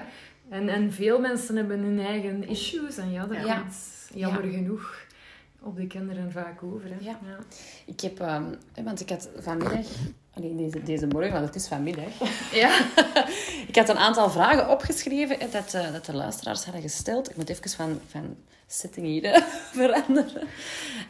En, 0.48 0.68
en 0.68 0.92
veel 0.92 1.20
mensen 1.20 1.56
hebben 1.56 1.78
hun 1.80 1.98
eigen 2.00 2.48
issues 2.48 2.96
en 2.96 3.10
ja, 3.10 3.26
dat 3.26 3.46
Ja. 3.46 3.58
komt 3.60 3.74
jammer 4.14 4.42
genoeg 4.42 5.06
op 5.68 5.76
de 5.76 5.86
kinderen 5.86 6.32
vaak 6.32 6.62
over. 6.62 6.88
Hè? 6.88 6.96
Ja. 7.00 7.18
Ik 7.86 8.00
heb, 8.00 8.20
ehm, 8.20 8.44
want 8.84 9.00
ik 9.00 9.08
had 9.08 9.28
vanmiddag, 9.38 9.86
alleen 10.34 10.56
deze, 10.56 10.82
deze 10.82 11.06
morgen, 11.06 11.32
want 11.32 11.44
het 11.44 11.54
is 11.54 11.68
vanmiddag, 11.68 12.12
Ja. 12.52 12.80
ik 13.70 13.76
had 13.76 13.88
een 13.88 13.98
aantal 13.98 14.30
vragen 14.30 14.70
opgeschreven 14.70 15.38
dat, 15.50 15.74
eh, 15.74 15.92
dat 15.92 16.04
de 16.04 16.14
luisteraars 16.14 16.64
hadden 16.64 16.82
gesteld. 16.82 17.30
Ik 17.30 17.36
moet 17.36 17.48
even 17.48 17.70
van, 17.70 18.00
van 18.06 18.36
setting 18.66 19.06
hier 19.06 19.42
veranderen. 19.80 20.48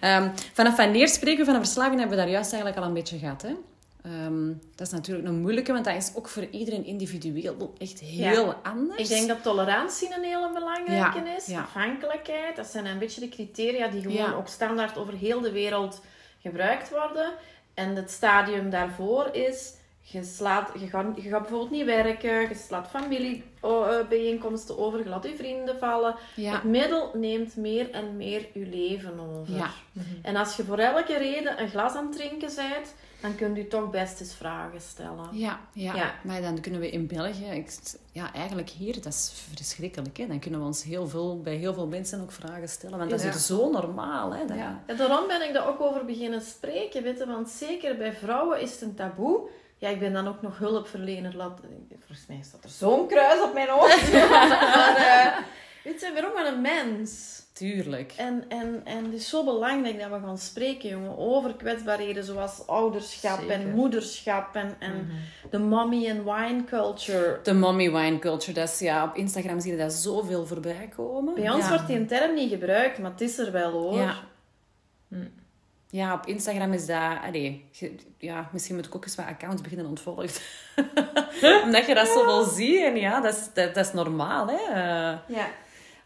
Ehm, 0.00 0.30
vanaf 0.52 0.76
wanneer 0.76 1.08
spreken 1.08 1.38
we 1.38 1.44
van 1.44 1.54
een 1.54 1.64
verslaving, 1.64 1.98
hebben 1.98 2.16
we 2.16 2.22
daar 2.22 2.32
juist 2.32 2.52
eigenlijk 2.52 2.82
al 2.82 2.88
een 2.88 2.94
beetje 2.94 3.18
gehad. 3.18 3.42
Hè? 3.42 3.54
Ehm, 4.02 4.46
dat 4.74 4.86
is 4.86 4.92
natuurlijk 4.92 5.28
een 5.28 5.40
moeilijke, 5.40 5.72
want 5.72 5.84
dat 5.84 5.94
is 5.94 6.10
ook 6.14 6.28
voor 6.28 6.44
iedereen 6.50 6.84
individueel 6.84 7.72
echt 7.78 8.00
heel 8.00 8.54
anders. 8.54 9.00
Ik 9.00 9.08
denk 9.08 9.28
dat 9.28 9.42
tolerantie 9.42 10.14
een 10.14 10.22
hele 10.22 10.50
belangrijke 10.52 11.18
Ja, 11.24 11.36
is. 11.36 11.46
ja. 11.46 11.60
Afhankelijkheid. 11.60 12.56
Dat 12.56 12.66
zijn 12.66 12.86
een 12.86 12.98
beetje 12.98 13.20
de 13.20 13.28
criteria 13.28 13.88
die 13.88 14.02
gewoon 14.02 14.34
ook 14.34 14.48
standaard 14.48 14.98
over 14.98 15.14
heel 15.14 15.40
de 15.40 15.52
wereld 15.52 16.00
gebruikt 16.42 16.90
worden. 16.90 17.32
En 17.74 17.96
het 17.96 18.10
stadium 18.10 18.70
daarvoor 18.70 19.28
is... 19.32 19.74
je, 20.00 20.24
slaat, 20.24 20.70
je, 20.78 20.86
gaat, 20.86 21.06
je 21.22 21.28
gaat 21.28 21.40
bijvoorbeeld 21.40 21.70
niet 21.70 21.84
werken, 21.84 22.40
je 22.48 22.54
slaat 22.66 22.88
familiebijeenkomsten 22.88 24.78
over, 24.78 24.98
je 24.98 25.08
laat 25.08 25.24
je 25.24 25.36
vrienden 25.36 25.78
vallen. 25.78 26.14
Het 26.40 26.62
middel 26.62 27.10
neemt 27.14 27.56
meer 27.56 27.90
en 27.90 28.16
meer 28.16 28.46
je 28.54 28.66
leven 28.66 29.20
over. 29.20 29.70
En 30.22 30.36
als 30.36 30.56
je 30.56 30.64
voor 30.64 30.78
elke 30.78 31.18
reden 31.18 31.60
een 31.60 31.68
glas 31.68 31.94
aan 31.94 32.06
het 32.06 32.16
drinken 32.16 32.50
bent, 32.56 32.94
dan 33.20 33.34
kun 33.34 33.54
je 33.54 33.66
toch 33.68 33.90
best 33.90 34.20
eens 34.20 34.34
vragen 34.34 34.80
stellen. 34.80 35.28
Ja, 35.32 35.60
ja. 35.72 35.94
Ja. 35.94 36.14
maar 36.24 36.40
dan 36.42 36.60
kunnen 36.60 36.80
we 36.80 36.90
in 36.90 37.06
België, 37.06 37.44
ik, 37.44 37.70
ja, 38.12 38.32
eigenlijk 38.32 38.68
hier, 38.68 38.94
dat 38.94 39.06
is 39.12 39.32
verschrikkelijk. 39.54 40.16
Hè? 40.16 40.26
Dan 40.26 40.38
kunnen 40.38 40.60
we 40.60 40.66
ons 40.66 40.82
heel 40.82 41.08
veel, 41.08 41.40
bij 41.40 41.54
heel 41.54 41.74
veel 41.74 41.86
mensen 41.86 42.20
ook 42.20 42.32
vragen 42.32 42.68
stellen, 42.68 42.98
want 42.98 43.10
dat 43.10 43.18
is 43.18 43.24
Ja. 43.24 43.30
hier 43.32 43.40
zo 43.40 43.70
normaal. 43.70 44.34
Hè? 44.34 44.44
Dat- 44.46 44.56
Ja. 44.56 44.82
En 44.86 44.96
daarom 44.96 45.26
ben 45.26 45.42
ik 45.48 45.52
daar 45.52 45.68
ook 45.68 45.80
over 45.80 46.04
beginnen 46.04 46.40
spreken, 46.40 47.02
weet 47.02 47.18
je, 47.18 47.26
want 47.26 47.48
zeker 47.48 47.96
bij 47.96 48.12
vrouwen 48.12 48.60
is 48.60 48.70
het 48.72 48.80
een 48.80 48.94
taboe. 48.94 49.48
Ja, 49.76 49.88
ik 49.88 49.98
ben 49.98 50.12
dan 50.12 50.28
ook 50.28 50.42
nog 50.42 50.58
hulpverlener. 50.58 51.36
Laat, 51.36 51.60
volgens 51.98 52.26
mij 52.28 52.40
staat 52.44 52.64
er 52.64 52.70
zo'n 52.70 53.06
kruis 53.08 53.42
op 53.42 53.52
mijn 53.54 53.68
hoofd. 53.68 54.12
maar, 54.30 54.96
eh, 54.96 55.38
weet 55.84 56.00
je, 56.00 56.22
ook 56.26 56.34
maar 56.34 56.46
een 56.46 56.60
mens. 56.60 57.42
Tuurlijk. 57.58 58.12
En, 58.16 58.44
en, 58.48 58.80
en 58.84 59.04
het 59.04 59.12
is 59.12 59.28
zo 59.28 59.44
belangrijk 59.44 60.00
dat 60.00 60.10
we 60.10 60.26
gaan 60.26 60.38
spreken, 60.38 60.88
jongen, 60.88 61.18
over 61.18 61.54
kwetsbaarheden 61.54 62.24
zoals 62.24 62.66
ouderschap 62.66 63.38
Zeker. 63.38 63.54
en 63.54 63.70
moederschap 63.70 64.54
en, 64.54 64.76
en 64.78 65.08
de 65.50 65.58
mommy 65.58 66.10
and 66.10 66.24
wine 66.24 66.64
culture. 66.64 67.38
De 67.42 67.54
mommy 67.54 67.92
wine 67.92 68.18
culture, 68.18 68.52
dat 68.52 68.68
is, 68.68 68.78
ja, 68.78 69.04
op 69.04 69.14
Instagram 69.14 69.60
zie 69.60 69.72
je 69.72 69.78
dat 69.78 69.92
zoveel 69.92 70.46
voorbij 70.46 70.88
komen. 70.96 71.34
Bij 71.34 71.50
ons 71.50 71.62
ja. 71.64 71.68
wordt 71.68 71.86
die 71.86 72.04
term 72.04 72.34
niet 72.34 72.50
gebruikt, 72.50 72.98
maar 72.98 73.10
het 73.10 73.20
is 73.20 73.38
er 73.38 73.52
wel 73.52 73.70
hoor. 73.70 73.98
Ja. 73.98 74.14
Ja, 75.90 76.14
op 76.14 76.26
Instagram 76.26 76.72
is 76.72 76.86
dat... 76.86 77.18
Allee, 77.26 77.64
je- 77.70 77.94
ja, 78.18 78.48
misschien 78.52 78.74
moet 78.76 78.86
ik 78.86 78.94
ook 78.94 79.04
eens 79.04 79.14
wat 79.14 79.26
accounts 79.26 79.62
beginnen 79.62 79.86
ontvolgen. 79.86 80.28
Omdat 81.64 81.86
je 81.86 81.94
dat 81.94 82.08
zoveel 82.08 82.44
ziet. 82.44 82.82
En 82.82 82.96
ja, 82.96 83.20
dat 83.20 83.34
is, 83.34 83.48
dat, 83.54 83.74
dat 83.74 83.86
is 83.86 83.92
normaal, 83.92 84.46
hè. 84.48 84.78
Ja. 85.26 85.48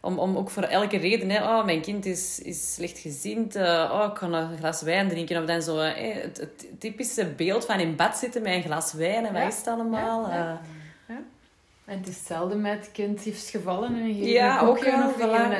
Om, 0.05 0.19
om 0.19 0.37
ook 0.37 0.49
voor 0.49 0.63
elke 0.63 0.97
reden, 0.97 1.29
hè. 1.29 1.43
Oh, 1.43 1.65
mijn 1.65 1.81
kind 1.81 2.05
is, 2.05 2.39
is 2.39 2.73
slechtgezind. 2.73 3.55
eh 3.55 3.89
oh, 3.93 4.09
ik 4.11 4.17
ga 4.17 4.27
een 4.27 4.57
glas 4.57 4.81
wijn 4.81 5.09
drinken. 5.09 5.39
Of 5.41 5.45
dan 5.45 5.61
zo, 5.61 5.77
hè, 5.77 6.11
het, 6.21 6.37
het 6.37 6.65
typische 6.79 7.25
beeld 7.25 7.65
van 7.65 7.79
in 7.79 7.95
bed 7.95 8.15
zitten 8.17 8.41
met 8.41 8.53
een 8.53 8.63
glas 8.63 8.93
wijn. 8.93 9.25
En 9.25 9.33
Ja. 9.33 9.39
wat 9.43 9.51
is 9.51 9.57
het 9.57 9.67
allemaal? 9.67 10.29
Ja, 10.29 10.61
Eh, 11.07 11.15
En 11.85 11.97
het 11.97 12.07
is 12.07 12.15
hetzelfde 12.17 12.55
met 12.55 12.89
kind 12.91 13.21
heeft 13.21 13.49
gevallen 13.49 13.89
en 13.95 14.05
gegeven 14.07 14.27
Ja, 14.31 14.61
een 14.61 14.67
ook 14.67 14.77
of 14.77 14.85
een 14.85 14.93
een 14.93 14.99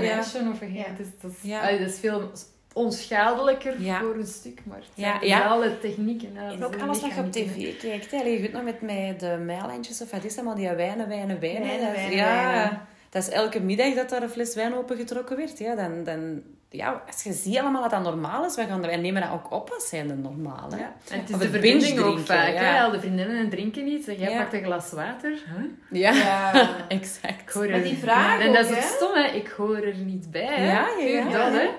ja. 0.03 0.19
of 0.51 0.61
een 0.61 0.73
Ja. 0.73 0.83
het 0.87 0.99
is, 0.99 1.07
dat, 1.21 1.31
is, 1.31 1.37
Ja. 1.49 1.61
allee, 1.61 1.79
dat 1.79 1.89
is 1.89 1.99
veel 1.99 2.31
onschadelijker 2.73 3.81
Ja. 3.81 3.99
voor 3.99 4.15
een 4.15 4.27
stuk, 4.27 4.59
maar 4.65 4.77
het 4.77 4.87
Ja, 4.93 5.15
zijn 5.17 5.27
ja. 5.27 5.47
alle 5.47 5.79
technieken. 5.79 6.29
hè, 6.35 6.51
En 6.53 6.65
ook 6.65 6.75
alles 6.81 7.01
wat 7.01 7.13
je 7.15 7.19
op 7.21 7.31
tv 7.31 7.77
kijkt. 7.77 8.11
Hè. 8.11 8.17
Je 8.21 8.39
weet 8.41 8.51
nog 8.53 8.63
met 8.63 8.81
mij 8.81 9.15
de 9.19 9.37
mijlijntjes 9.45 10.01
of 10.01 10.11
wat 10.11 10.23
is 10.23 10.41
maar 10.41 10.55
die 10.55 10.69
wijnen, 10.69 11.07
wijnen, 11.07 11.39
wijnen, 11.39 11.79
ja, 12.15 12.51
wijnen. 12.51 12.81
Dat 13.13 13.21
is 13.23 13.29
elke 13.29 13.59
middag 13.59 13.93
dat 13.93 14.09
daar 14.09 14.21
een 14.21 14.29
fles 14.29 14.55
wijn 14.55 14.75
opengetrokken 14.75 15.37
werd. 15.37 15.57
Ja, 15.59 15.75
dan, 15.75 16.03
dan, 16.03 16.41
ja, 16.69 17.03
als 17.07 17.23
je 17.23 17.33
ziet 17.33 17.57
allemaal 17.57 17.81
dat 17.81 17.91
dat 17.91 18.01
normaal 18.03 18.45
is, 18.45 18.55
wij, 18.55 18.67
gaan, 18.67 18.81
wij 18.81 18.97
nemen 18.97 19.21
dat 19.21 19.31
ook 19.31 19.51
op 19.51 19.69
als 19.69 19.87
zijnde 19.89 20.13
normaal. 20.15 20.71
Hè. 20.71 20.77
Ja. 20.77 20.93
En 21.09 21.19
het 21.19 21.29
is 21.29 21.35
Of 21.35 21.41
de 21.41 21.45
het 21.47 21.53
verbinding 21.53 21.99
ook 21.99 22.19
vaak. 22.19 22.47
ja. 22.53 22.53
Hè? 22.61 22.81
Al 22.81 22.91
de 22.91 22.99
vriendinnen 22.99 23.37
en 23.37 23.49
drinken 23.49 23.83
niet. 23.83 24.03
Zeg, 24.03 24.17
jij 24.19 24.31
Ja. 24.31 24.37
pakt 24.41 24.53
een 24.53 24.63
glas 24.63 24.91
water. 24.91 25.31
Huh? 25.31 25.65
Ja, 26.01 26.11
Ja. 26.13 26.77
exact. 26.87 27.55
Maar 27.55 27.83
die 27.83 27.97
vraag 27.97 28.39
En 28.39 28.53
dat 28.53 28.65
is 28.65 28.69
ook, 28.69 28.75
het 28.75 28.83
hè? 28.83 28.89
stom, 28.95 29.13
hè. 29.13 29.23
Ik 29.27 29.47
hoor 29.47 29.77
er 29.77 29.95
niet 29.95 30.31
bij. 30.31 30.45
Hè? 30.45 30.71
Ja, 30.71 30.87
ja, 30.99 31.23
dat, 31.29 31.53
hè. 31.61 31.69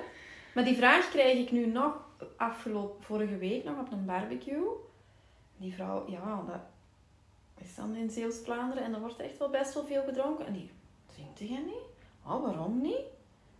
Maar 0.53 0.65
die 0.65 0.77
vraag 0.77 1.11
krijg 1.11 1.39
ik 1.39 1.51
nu 1.51 1.67
nog 1.67 1.93
afgelopen 2.37 3.05
vorige 3.05 3.37
week 3.37 3.65
nog 3.65 3.79
op 3.81 3.93
een 3.93 4.05
barbecue. 4.05 4.67
Die 5.57 5.75
vrouw, 5.75 6.05
ja, 6.09 6.43
dat 6.47 6.61
is 7.69 7.75
dan 7.75 7.97
in 7.97 8.11
Zeeuws-Vlaanderen 8.11 8.85
en 8.85 8.95
er 8.95 9.01
wordt 9.01 9.21
echt 9.21 9.39
wel 9.39 9.51
best 9.51 9.75
wel 9.75 9.85
veel 9.87 10.03
gedronken. 10.07 10.47
En 10.47 10.53
die, 10.53 10.71
drinkt 11.15 11.39
jij 11.39 11.63
niet? 11.65 11.85
Oh, 12.27 12.43
waarom 12.43 12.81
niet? 12.81 13.05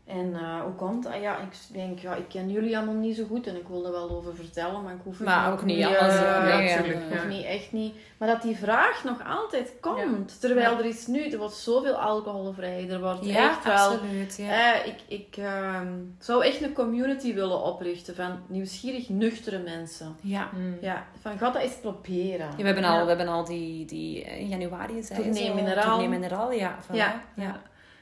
En 0.07 0.35
eh, 0.35 0.61
hoe 0.63 0.73
komt 0.73 1.03
dat? 1.03 1.13
Ja, 1.21 1.39
ik 1.39 1.57
denk, 1.73 1.99
ja, 1.99 2.15
ik 2.15 2.29
ken 2.29 2.51
jullie 2.51 2.77
allemaal 2.77 2.95
niet 2.95 3.17
zo 3.17 3.25
goed 3.25 3.47
en 3.47 3.57
ik 3.57 3.69
wil 3.69 3.87
er 3.87 3.93
wel 3.93 4.11
over 4.11 4.35
vertellen, 4.35 4.83
maar 4.83 4.93
ik 4.95 5.01
hoef 5.05 5.19
het 5.19 5.27
Maar 5.27 5.53
ook 5.53 5.65
niet 5.65 5.79
eh, 5.81 5.87
alles, 5.87 6.15
nee, 6.15 6.77
natuurlijk. 6.77 7.05
ja. 7.11 7.17
Of 7.17 7.27
niet, 7.27 7.45
echt 7.45 7.73
niet. 7.73 7.95
Maar 8.19 8.29
dat 8.29 8.43
die 8.43 8.57
vraag 8.57 9.05
nog 9.05 9.19
altijd 9.27 9.73
komt. 9.81 10.41
Terwijl 10.41 10.71
Ja. 10.71 10.79
er 10.79 10.85
is 10.85 11.07
nu, 11.07 11.29
er 11.31 11.39
wordt 11.39 11.55
zoveel 11.55 11.95
alcoholvrij, 11.95 12.91
er 12.91 13.01
wordt 13.01 13.25
Ja, 13.25 13.49
echt 13.51 13.65
wel... 13.65 13.75
absoluut. 13.91 14.37
Ja. 14.37 14.75
Eh, 14.75 14.87
ik 14.87 14.97
ik 15.09 15.37
ehm, 15.37 15.93
zou 16.19 16.45
echt 16.45 16.63
een 16.63 16.73
community 16.73 17.35
willen 17.35 17.63
oprichten 17.63 18.15
van 18.15 18.39
nieuwsgierig, 18.47 19.09
nuchtere 19.09 19.59
mensen. 19.59 20.17
Ja. 20.21 20.49
Mm. 20.55 20.77
Ja, 20.81 21.07
van 21.21 21.39
ga 21.39 21.51
dat 21.51 21.63
eens 21.63 21.77
proberen. 21.81 22.49
Ja, 22.51 22.57
we 22.57 22.63
hebben 22.63 22.85
al, 22.85 23.03
we 23.03 23.09
hebben 23.09 23.29
al 23.29 23.45
die, 23.45 23.85
die 23.85 24.25
eh, 24.25 24.41
in 24.41 24.49
januari 24.49 25.03
zei 25.03 25.19
je 25.19 25.25
Tournee 25.25 25.47
zo, 25.49 25.55
Mineraal. 25.55 25.85
Tournee 25.85 26.09
Mineraal. 26.09 26.53
Ja. 26.53 26.77
Ja. 26.93 27.23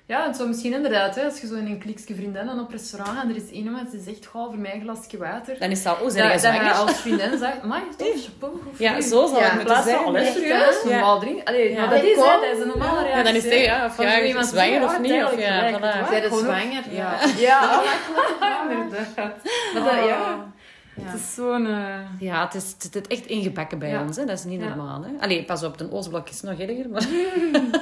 Ja, 0.06 0.26
het 0.26 0.36
zou 0.36 0.48
misschien 0.48 0.72
inderdaad, 0.72 1.14
hè, 1.14 1.24
als 1.24 1.40
je 1.40 1.46
zo 1.46 1.54
in 1.54 1.66
een 1.66 1.78
klikje 1.78 2.14
vriendinnen 2.14 2.58
op 2.58 2.70
restaurant 2.70 3.10
gaat 3.16 3.22
en 3.24 3.30
er 3.30 3.36
is 3.36 3.50
één 3.50 3.64
iemand 3.64 3.90
die 3.90 4.00
zegt, 4.00 4.26
ga 4.26 4.44
voor 4.44 4.56
mij 4.58 4.74
een 4.74 4.80
glasje 4.80 5.18
water. 5.18 5.56
Dan 5.58 5.70
is 5.70 5.82
dat, 5.82 5.94
oh, 5.96 6.02
Dat, 6.02 6.12
zijn 6.12 6.24
jij 6.40 6.40
dat 6.42 6.64
je 6.64 6.72
als 6.72 7.00
vriendin 7.00 7.38
zegt, 7.38 7.62
maar 7.62 7.82
tof, 7.96 8.08
chapeau, 8.24 8.54
Ja, 8.78 8.96
u." 8.96 9.02
zo 9.02 9.26
zou 9.26 9.34
het 9.42 9.50
in 9.50 9.56
moeten 9.56 9.64
plaats 9.64 9.80
van, 9.90 9.94
zijn. 9.94 10.04
allee, 10.04 10.24
hè. 10.24 10.32
serieus? 10.32 10.82
Ja. 10.84 10.90
Normaal 10.90 11.18
drinken. 11.20 11.44
Allee, 11.44 11.70
Ja. 11.72 11.80
maar 11.80 11.90
dat 11.90 12.02
Nee, 12.02 12.10
is, 12.10 12.16
hè, 12.16 12.22
dat 12.40 12.56
is 12.56 12.60
een 12.62 12.66
normale 12.68 13.00
Ja. 13.00 13.02
reactie. 13.02 13.16
Ja, 13.18 13.22
dan 13.22 13.34
is 13.34 13.44
het, 13.44 13.64
ja, 13.64 13.84
of 13.86 13.94
Van 13.94 14.04
ja, 14.06 14.20
iemand 14.22 14.46
zwanger 14.46 14.82
of 14.84 14.92
ah, 14.94 14.98
niet, 15.00 15.24
of 15.24 15.38
ja, 15.38 15.70
voilà. 15.70 15.82
het 15.82 16.08
Zij 16.08 16.30
ook- 16.30 16.38
zwanger? 16.38 16.82
Ja, 16.90 17.18
Ja. 17.38 17.82
ja. 18.40 18.70
inderdaad. 18.70 19.34
Maar 19.74 19.84
dat, 19.96 20.04
ja, 20.08 20.52
Ja. 20.96 21.02
het 21.04 21.20
is 21.20 21.34
zo'n... 21.34 21.66
eh, 21.66 21.98
Ja, 22.20 22.44
het 22.44 22.54
is, 22.54 22.70
het 22.78 22.88
zit 22.92 23.06
echt 23.06 23.26
ingebakken 23.26 23.78
bij 23.78 23.90
Ja. 23.90 24.02
ons. 24.02 24.16
Hè. 24.16 24.24
Dat 24.24 24.38
is 24.38 24.44
niet 24.44 24.60
Ja. 24.60 24.68
normaal. 24.74 25.02
Hè. 25.04 25.10
Allee, 25.20 25.44
pas 25.44 25.62
op, 25.62 25.78
de 25.78 25.92
Oostblok 25.92 26.28
is 26.28 26.40
nog 26.40 26.58
erger. 26.58 26.88
Maar... 26.88 27.06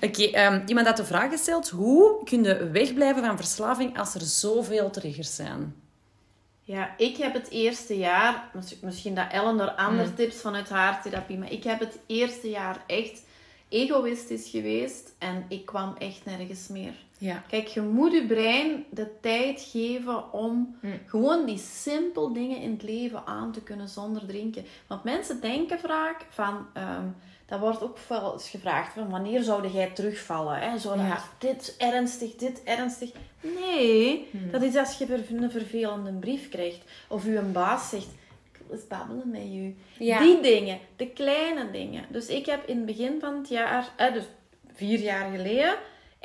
Oké, 0.00 0.22
ehm, 0.22 0.60
iemand 0.66 0.86
had 0.86 0.96
de 0.96 1.04
vraag 1.04 1.30
gesteld. 1.30 1.68
Hoe 1.68 2.24
kun 2.24 2.42
je 2.42 2.70
wegblijven 2.70 3.24
van 3.24 3.36
verslaving 3.36 3.98
als 3.98 4.14
er 4.14 4.20
zoveel 4.20 4.90
triggers 4.90 5.34
zijn? 5.34 5.74
Ja, 6.60 6.94
ik 6.96 7.16
heb 7.16 7.34
het 7.34 7.50
eerste 7.50 7.96
jaar, 7.98 8.50
mis- 8.54 8.80
misschien 8.80 9.14
dat 9.14 9.26
Ellen 9.32 9.60
er 9.60 9.70
andere 9.70 10.14
tips 10.14 10.36
vanuit 10.36 10.68
haar 10.68 11.02
therapie, 11.02 11.38
maar 11.38 11.52
ik 11.52 11.64
heb 11.64 11.80
het 11.80 11.98
eerste 12.06 12.48
jaar 12.50 12.84
echt 12.86 13.22
egoïstisch 13.68 14.48
geweest 14.50 15.12
en 15.18 15.44
ik 15.48 15.66
kwam 15.66 15.94
echt 15.98 16.24
nergens 16.24 16.68
meer. 16.68 16.92
Ja. 17.18 17.42
Kijk, 17.48 17.66
je 17.66 17.80
moet 17.80 18.12
je 18.12 18.26
brein 18.26 18.84
de 18.90 19.10
tijd 19.20 19.68
geven 19.72 20.32
om 20.32 20.76
Mm. 20.80 20.92
gewoon 21.06 21.46
die 21.46 21.58
simpel 21.58 22.32
dingen 22.32 22.60
in 22.60 22.70
het 22.70 22.82
leven 22.82 23.26
aan 23.26 23.52
te 23.52 23.62
kunnen 23.62 23.88
zonder 23.88 24.26
drinken. 24.26 24.64
Want 24.86 25.04
mensen 25.04 25.40
denken 25.40 25.78
vaak 25.78 26.26
van, 26.28 26.66
ehm, 26.74 27.04
dat 27.46 27.60
wordt 27.60 27.82
ook 27.82 27.98
wel 28.08 28.32
eens 28.32 28.48
gevraagd, 28.50 28.92
van 28.92 29.10
wanneer 29.10 29.42
zou 29.42 29.68
jij 29.68 29.90
terugvallen? 29.90 30.58
Hè? 30.58 30.78
Zo 30.78 30.94
Ja. 30.94 31.18
dit 31.38 31.74
ernstig, 31.78 32.34
dit 32.34 32.62
ernstig. 32.64 33.10
Nee, 33.40 34.28
Hmm. 34.30 34.50
dat 34.50 34.62
is 34.62 34.76
als 34.76 34.98
je 34.98 35.24
een 35.30 35.50
vervelende 35.50 36.12
brief 36.12 36.48
krijgt. 36.48 36.80
Of 37.08 37.24
je 37.24 37.36
een 37.36 37.52
baas 37.52 37.88
zegt, 37.88 38.06
ik 38.52 38.60
wil 38.66 38.76
eens 38.76 38.86
babbelen 38.86 39.30
met 39.30 39.42
je. 39.42 39.74
Ja. 39.98 40.18
Die 40.20 40.40
dingen, 40.40 40.78
de 40.96 41.06
kleine 41.08 41.70
dingen. 41.70 42.04
Dus 42.08 42.26
ik 42.26 42.46
heb 42.46 42.66
in 42.68 42.76
het 42.76 42.86
begin 42.86 43.20
van 43.20 43.36
het 43.36 43.48
jaar, 43.48 43.88
eh, 43.96 44.12
dus 44.12 44.24
vier 44.74 44.98
jaar 44.98 45.30
geleden, 45.30 45.74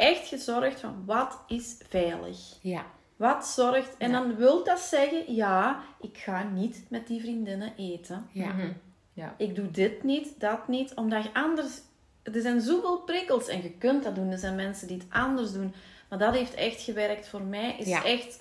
echt 0.02 0.28
gezorgd 0.28 0.80
van 0.80 1.04
wat 1.06 1.40
is 1.48 1.76
veilig. 1.90 2.38
Ja. 2.62 2.86
Wat 3.16 3.48
zorgt, 3.48 3.98
en 3.98 4.12
Ja. 4.12 4.20
dan 4.22 4.36
wil 4.36 4.64
dat 4.64 4.80
zeggen, 4.80 5.34
ja, 5.34 5.84
ik 6.00 6.18
ga 6.18 6.44
niet 6.44 6.84
met 6.90 7.08
die 7.08 7.20
vriendinnen 7.22 7.74
eten. 7.78 8.28
Ja. 8.32 8.48
mhm. 8.54 8.72
Ja. 9.14 9.36
Ik 9.38 9.56
doe 9.56 9.72
dit 9.72 10.04
niet, 10.04 10.40
dat 10.40 10.68
niet, 10.68 10.94
omdat 10.96 11.24
je 11.24 11.34
anders... 11.34 11.80
Er 12.24 12.42
zijn 12.42 12.62
zoveel 12.62 13.00
prikkels 13.00 13.48
en 13.48 13.62
je 13.62 13.72
kunt 13.72 14.04
dat 14.04 14.16
doen. 14.16 14.32
Er 14.32 14.38
zijn 14.38 14.56
mensen 14.56 14.88
die 14.88 14.98
het 14.98 15.08
anders 15.10 15.52
doen. 15.52 15.74
Maar 16.10 16.20
dat 16.20 16.34
heeft 16.34 16.54
echt 16.54 16.82
gewerkt 16.82 17.28
voor 17.28 17.42
mij. 17.42 17.76
Is 17.80 17.88
Ja. 17.88 18.04
echt 18.04 18.40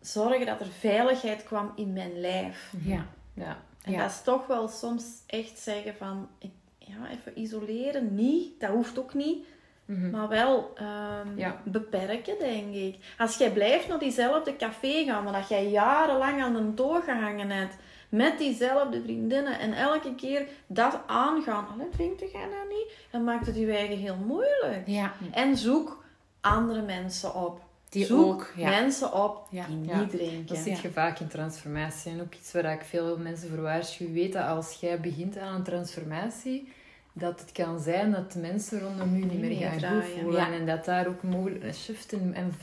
zorgen 0.00 0.46
dat 0.46 0.60
er 0.60 0.66
veiligheid 0.66 1.42
kwam 1.44 1.72
in 1.76 1.92
mijn 1.92 2.20
lijf. 2.20 2.72
Ja. 2.84 3.06
Ja. 3.34 3.58
En 3.82 3.92
Ja. 3.92 3.98
dat 4.02 4.10
is 4.10 4.22
toch 4.22 4.46
wel 4.46 4.68
soms 4.68 5.04
echt 5.26 5.58
zeggen 5.58 5.94
van... 5.96 6.28
Ik, 6.38 6.50
ja, 6.78 7.08
even 7.10 7.40
isoleren. 7.40 8.14
Niet, 8.14 8.60
dat 8.60 8.70
hoeft 8.70 8.98
ook 8.98 9.14
niet. 9.14 9.46
Mhm. 9.90 10.10
Maar 10.10 10.28
wel 10.28 10.72
ehm, 10.74 11.36
Ja. 11.38 11.60
beperken, 11.64 12.34
denk 12.38 12.74
ik. 12.74 12.96
Als 13.18 13.36
jij 13.36 13.50
blijft 13.52 13.88
naar 13.88 13.98
diezelfde 13.98 14.56
café 14.56 15.04
gaan, 15.04 15.24
maar 15.24 15.32
dat 15.32 15.48
jij 15.48 15.68
jarenlang 15.70 16.42
aan 16.42 16.52
de 16.54 16.74
toog 16.74 17.04
gehangen 17.04 17.50
hebt, 17.50 17.76
met 18.08 18.38
diezelfde 18.38 19.02
vriendinnen, 19.02 19.58
en 19.58 19.72
elke 19.72 20.14
keer 20.14 20.46
dat 20.66 21.00
aangaan, 21.06 21.66
allee, 21.72 21.88
drinkt 21.88 22.20
jij 22.20 22.42
dat 22.42 22.68
niet? 22.68 22.92
Dan 23.10 23.24
maakt 23.24 23.46
het 23.46 23.56
je 23.56 23.72
eigen 23.72 23.98
heel 23.98 24.16
moeilijk. 24.26 24.82
Ja. 24.86 25.12
En 25.32 25.56
zoek 25.56 26.04
andere 26.40 26.82
mensen 26.82 27.34
op. 27.34 27.60
Die 27.88 28.04
zoek 28.04 28.24
ook, 28.26 28.52
ja. 28.56 28.68
mensen 28.68 29.12
op 29.12 29.46
Ja. 29.50 29.66
die 29.66 29.84
Ja. 29.88 30.00
niet 30.00 30.10
drinken. 30.10 30.46
Dat 30.46 30.56
zit 30.56 30.80
je 30.80 30.90
vaak 30.90 31.18
in 31.18 31.28
transformatie. 31.28 32.12
En 32.12 32.20
ook 32.20 32.34
iets 32.34 32.52
waar 32.52 32.72
ik 32.72 32.82
veel 32.82 33.18
mensen 33.18 33.48
voor 33.48 33.60
waarschuw. 33.62 34.12
Weet 34.12 34.32
dat 34.32 34.46
als 34.46 34.76
jij 34.80 35.00
begint 35.00 35.38
aan 35.38 35.54
een 35.54 35.62
transformatie, 35.62 36.72
dat 37.20 37.40
het 37.40 37.52
kan 37.52 37.80
zijn 37.80 38.10
dat 38.10 38.32
de 38.32 38.38
mensen 38.38 38.80
rondom 38.80 39.14
u 39.14 39.24
niet 39.24 39.40
meer 39.40 39.70
gaan 39.70 40.02
goed 40.02 40.10
voelen. 40.20 40.52
En 40.52 40.66
dat 40.66 40.84
daar 40.84 41.06
ook 41.06 41.22
mogelijk 41.22 41.64
een 41.64 41.74
shift 41.74 42.12
in, 42.12 42.34
en 42.34 42.54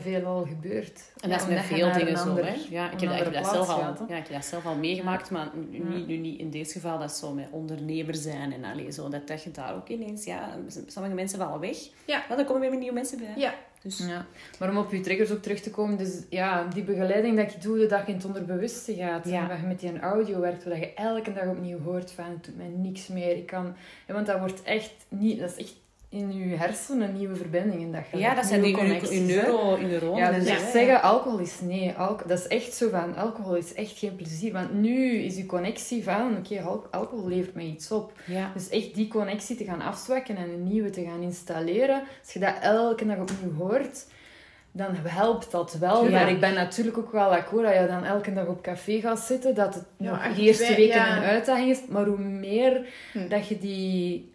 veelal 0.00 0.46
gebeurt. 0.46 1.12
En 1.20 1.30
dat 1.30 1.40
is 1.40 1.46
met 1.46 1.60
veel 1.60 1.92
dingen 1.92 2.18
zo. 2.18 2.36
Hè? 2.36 2.54
Ja, 2.70 2.90
ik 2.90 3.00
heb, 3.00 3.26
ik, 3.26 3.32
dat 3.32 3.46
zelf 3.46 3.68
al, 3.68 3.78
ja, 4.08 4.16
ik 4.16 4.26
heb 4.26 4.32
dat 4.32 4.44
zelf 4.44 4.66
al 4.66 4.76
meegemaakt, 4.76 5.30
maar 5.30 5.50
nu, 5.70 6.04
nu 6.06 6.16
niet 6.16 6.38
in 6.38 6.50
deze 6.50 6.72
geval. 6.72 6.98
Dat 6.98 7.10
is 7.10 7.18
zo 7.18 7.32
met 7.32 7.48
ondernemer 7.50 8.14
zijn 8.14 8.52
en 8.52 8.64
alleen 8.64 8.92
zo. 8.92 9.08
Dat, 9.08 9.26
dat 9.26 9.42
je 9.42 9.50
daar 9.50 9.74
ook 9.74 9.88
ineens... 9.88 10.24
Ja, 10.24 10.56
sommige 10.86 11.14
mensen 11.14 11.38
vallen 11.38 11.60
weg. 11.60 11.76
Ja. 12.04 12.24
ja 12.28 12.36
dan 12.36 12.44
komen 12.44 12.70
weer 12.70 12.78
nieuwe 12.78 12.94
mensen 12.94 13.18
bij. 13.18 13.32
Ja. 13.36 13.54
Dus. 13.82 13.98
Ja. 13.98 14.26
Maar 14.58 14.70
om 14.70 14.76
op 14.76 14.92
je 14.92 15.00
triggers 15.00 15.30
ook 15.30 15.42
terug 15.42 15.60
te 15.60 15.70
komen, 15.70 15.98
dus 15.98 16.22
ja, 16.28 16.64
die 16.64 16.82
begeleiding 16.82 17.36
dat 17.36 17.52
je 17.52 17.58
doet, 17.58 17.90
dat 17.90 18.00
je 18.00 18.06
in 18.06 18.14
het 18.14 18.24
onderbewuste 18.24 18.94
gaat. 18.94 19.28
Ja. 19.28 19.42
En 19.42 19.48
dat 19.48 19.58
je 19.58 19.66
met 19.66 19.80
die 19.80 20.00
audio 20.00 20.40
werkt, 20.40 20.64
dat 20.64 20.78
je 20.78 20.94
elke 20.94 21.32
dag 21.32 21.46
opnieuw 21.46 21.80
hoort 21.80 22.12
van, 22.12 22.24
het 22.24 22.44
doet 22.44 22.56
mij 22.56 22.68
niks 22.68 23.08
meer. 23.08 23.36
Ik 23.36 23.46
kan, 23.46 23.74
want 24.06 24.26
dat 24.26 24.38
wordt 24.38 24.62
echt 24.62 24.94
niet, 25.08 25.40
dat 25.40 25.50
is 25.50 25.56
echt 25.56 25.74
in 26.12 26.32
je 26.32 26.56
hersenen 26.56 27.08
een 27.08 27.16
nieuwe 27.16 27.36
verbindingen. 27.36 27.92
Dat 27.92 28.20
ja, 28.20 28.34
dat 28.34 28.44
zijn 28.44 28.62
die 28.62 28.76
neuro, 29.20 29.76
neuronen. 29.76 30.18
Ja, 30.18 30.32
dus 30.32 30.48
ja. 30.48 30.70
zeggen 30.70 31.02
alcohol 31.02 31.38
is 31.38 31.60
nee. 31.60 31.92
Alcohol, 31.92 32.28
dat 32.28 32.38
is 32.38 32.46
echt 32.46 32.74
zo 32.74 32.88
van, 32.88 33.16
alcohol 33.16 33.56
is 33.56 33.74
echt 33.74 33.98
geen 33.98 34.16
plezier. 34.16 34.52
Want 34.52 34.74
nu 34.74 35.14
is 35.14 35.36
je 35.36 35.46
connectie 35.46 36.04
van, 36.04 36.36
oké, 36.36 36.80
alcohol 36.90 37.28
levert 37.28 37.54
mij 37.54 37.64
iets 37.64 37.90
op. 37.90 38.12
Ja. 38.24 38.50
Dus 38.54 38.68
echt 38.68 38.94
die 38.94 39.08
connectie 39.08 39.56
te 39.56 39.64
gaan 39.64 39.80
afzwakken 39.80 40.36
en 40.36 40.50
een 40.50 40.68
nieuwe 40.68 40.90
te 40.90 41.04
gaan 41.04 41.22
installeren. 41.22 42.02
Als 42.24 42.32
je 42.32 42.38
dat 42.38 42.54
elke 42.60 43.06
dag 43.06 43.18
opnieuw 43.18 43.54
hoort, 43.58 44.06
dan 44.72 44.96
helpt 45.02 45.50
dat 45.50 45.76
wel. 45.80 46.10
Maar 46.10 46.30
ik 46.30 46.40
ben 46.40 46.54
natuurlijk 46.54 46.98
ook 46.98 47.12
wel 47.12 47.34
akkoord 47.34 47.64
dat 47.64 47.74
je 47.74 47.86
dan 47.86 48.04
elke 48.04 48.32
dag 48.32 48.46
op 48.46 48.62
café 48.62 49.00
gaat 49.00 49.20
zitten. 49.20 49.54
Dat 49.54 49.74
het 49.74 49.84
nog 49.96 50.34
de 50.34 50.42
eerste 50.42 50.74
weken 50.74 51.16
een 51.16 51.22
uitdaging 51.22 51.70
is. 51.70 51.80
Maar 51.88 52.04
hoe 52.04 52.18
meer 52.18 52.86
hm. 53.12 53.28
dat 53.28 53.48
je 53.48 53.58
die 53.58 54.31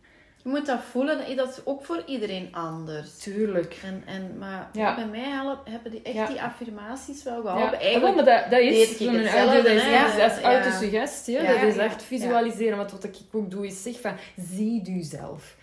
je 0.47 0.53
moet 0.53 0.65
dat 0.65 0.79
voelen. 0.91 1.35
Dat 1.35 1.49
is 1.49 1.59
ook 1.63 1.85
voor 1.85 2.03
iedereen 2.05 2.47
anders. 2.51 3.17
Tuurlijk. 3.17 3.79
En, 3.83 4.03
en, 4.05 4.37
maar 4.37 4.69
bij 4.73 5.07
mij 5.11 5.29
helpen, 5.29 5.71
hebben 5.71 5.91
die 5.91 6.01
echt 6.01 6.27
die 6.27 6.41
affirmaties 6.41 7.23
wel 7.23 7.41
geholpen. 7.41 7.71
Ja. 7.71 7.79
Eigenlijk 7.79 8.15
maar 8.15 8.25
dat, 8.25 8.51
dat 8.51 8.59
is 8.59 8.97
zo'n 8.97 9.13
dat 9.13 9.65
is, 9.65 10.17
dat 10.17 10.31
is 10.31 10.41
autosuggestie. 10.41 11.37
Dat 11.37 11.61
is 11.61 11.77
echt 11.77 12.03
visualiseren. 12.03 12.77
Maar 12.77 12.89
wat 12.91 13.03
ik 13.03 13.15
ook 13.31 13.51
doe, 13.51 13.65
is 13.65 13.83
zeg 13.83 14.01
van, 14.01 14.13
zie 14.35 14.81
jezelf. 14.81 15.55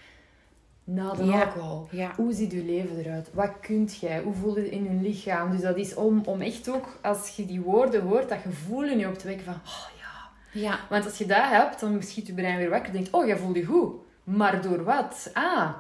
Na 0.84 1.12
de 1.12 1.22
alcohol. 1.22 1.88
Hoe 2.16 2.32
ziet 2.32 2.52
je 2.52 2.64
leven 2.64 2.98
eruit? 2.98 3.28
Wat 3.32 3.50
kunt 3.60 3.96
jij? 3.96 4.20
Hoe 4.20 4.34
voel 4.34 4.56
je 4.56 4.62
het 4.62 4.70
in 4.70 4.84
je 4.84 5.08
lichaam? 5.08 5.50
Dus 5.50 5.60
dat 5.60 5.76
is 5.76 5.94
om, 5.94 6.22
om 6.24 6.40
echt 6.40 6.68
ook, 6.68 6.98
als 7.02 7.36
je 7.36 7.46
die 7.46 7.60
woorden 7.60 8.02
hoort, 8.02 8.28
dat 8.28 8.38
gevoel 8.42 8.84
in 8.84 8.98
je 8.98 9.08
op 9.08 9.18
te 9.18 9.26
wekken 9.26 9.44
van... 9.44 9.54
Oh, 9.54 9.88
ja. 9.98 10.60
ja. 10.60 10.80
Want 10.88 11.04
als 11.04 11.18
je 11.18 11.26
dat 11.26 11.44
hebt, 11.44 11.80
dan 11.80 12.02
schiet 12.02 12.26
je 12.26 12.32
brein 12.32 12.56
weer 12.56 12.70
wakker. 12.70 12.92
denkt, 12.92 13.10
oh, 13.10 13.26
jij 13.26 13.36
voelt 13.36 13.56
je 13.56 13.64
goed. 13.64 14.03
Maar 14.24 14.62
door 14.62 14.84
wat? 14.84 15.30
Ah, 15.32 15.70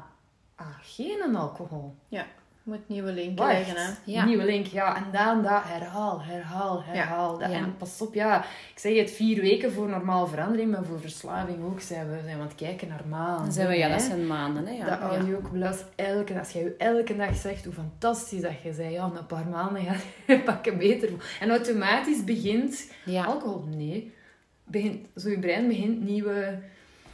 ah 0.54 0.66
geen 0.82 1.36
alcohol. 1.36 1.94
Ja, 2.08 2.26
je 2.64 2.70
moet 2.70 2.88
nieuwe 2.88 3.12
link 3.12 3.38
leggen, 3.38 3.76
hè? 3.76 3.92
Ja. 4.04 4.24
Nieuwe 4.24 4.44
link, 4.44 4.66
ja. 4.66 4.96
En 4.96 5.04
dan 5.12 5.42
dat, 5.42 5.62
herhaal, 5.64 6.22
herhaal, 6.22 6.82
herhaal. 6.84 7.40
Ja. 7.40 7.50
En 7.50 7.76
pas 7.76 8.00
op, 8.00 8.14
ja. 8.14 8.44
Ik 8.44 8.78
zeg 8.78 8.96
het, 8.96 9.10
vier 9.10 9.40
weken 9.40 9.72
voor 9.72 9.88
normaal 9.88 10.26
verandering, 10.26 10.70
maar 10.70 10.84
voor 10.84 11.00
verslaving 11.00 11.64
ook 11.64 11.80
zijn 11.80 12.10
we, 12.10 12.20
zijn 12.24 12.36
we 12.36 12.42
aan 12.42 12.48
het 12.48 12.54
kijken 12.54 12.88
naar 12.88 13.04
maanden. 13.08 13.52
zijn 13.52 13.68
we, 13.68 13.76
ja, 13.76 13.88
dat 13.88 14.02
zijn 14.02 14.26
maanden, 14.26 14.66
hè? 14.66 14.72
Ja. 14.72 14.84
Dat 14.84 14.98
hou 14.98 15.26
je 15.26 15.36
ook 15.36 15.50
beluisterd 15.50 15.90
elke 15.96 16.38
Als 16.38 16.50
jij 16.50 16.74
elke 16.78 17.16
dag 17.16 17.36
zegt 17.36 17.64
hoe 17.64 17.74
fantastisch 17.74 18.40
dat 18.40 18.62
je 18.62 18.72
zei, 18.72 18.90
ja, 18.90 19.06
na 19.06 19.18
een 19.18 19.26
paar 19.26 19.48
maanden 19.48 19.82
ga 19.82 19.94
je 20.26 20.40
pakken 20.50 20.78
beter. 20.78 21.10
En 21.40 21.50
automatisch 21.50 22.24
begint 22.24 22.92
alcohol, 23.26 23.64
nee. 23.76 24.12
Begint, 24.64 25.06
zo 25.16 25.28
je 25.30 25.38
brein 25.38 25.68
begint 25.68 26.00
nieuwe 26.00 26.58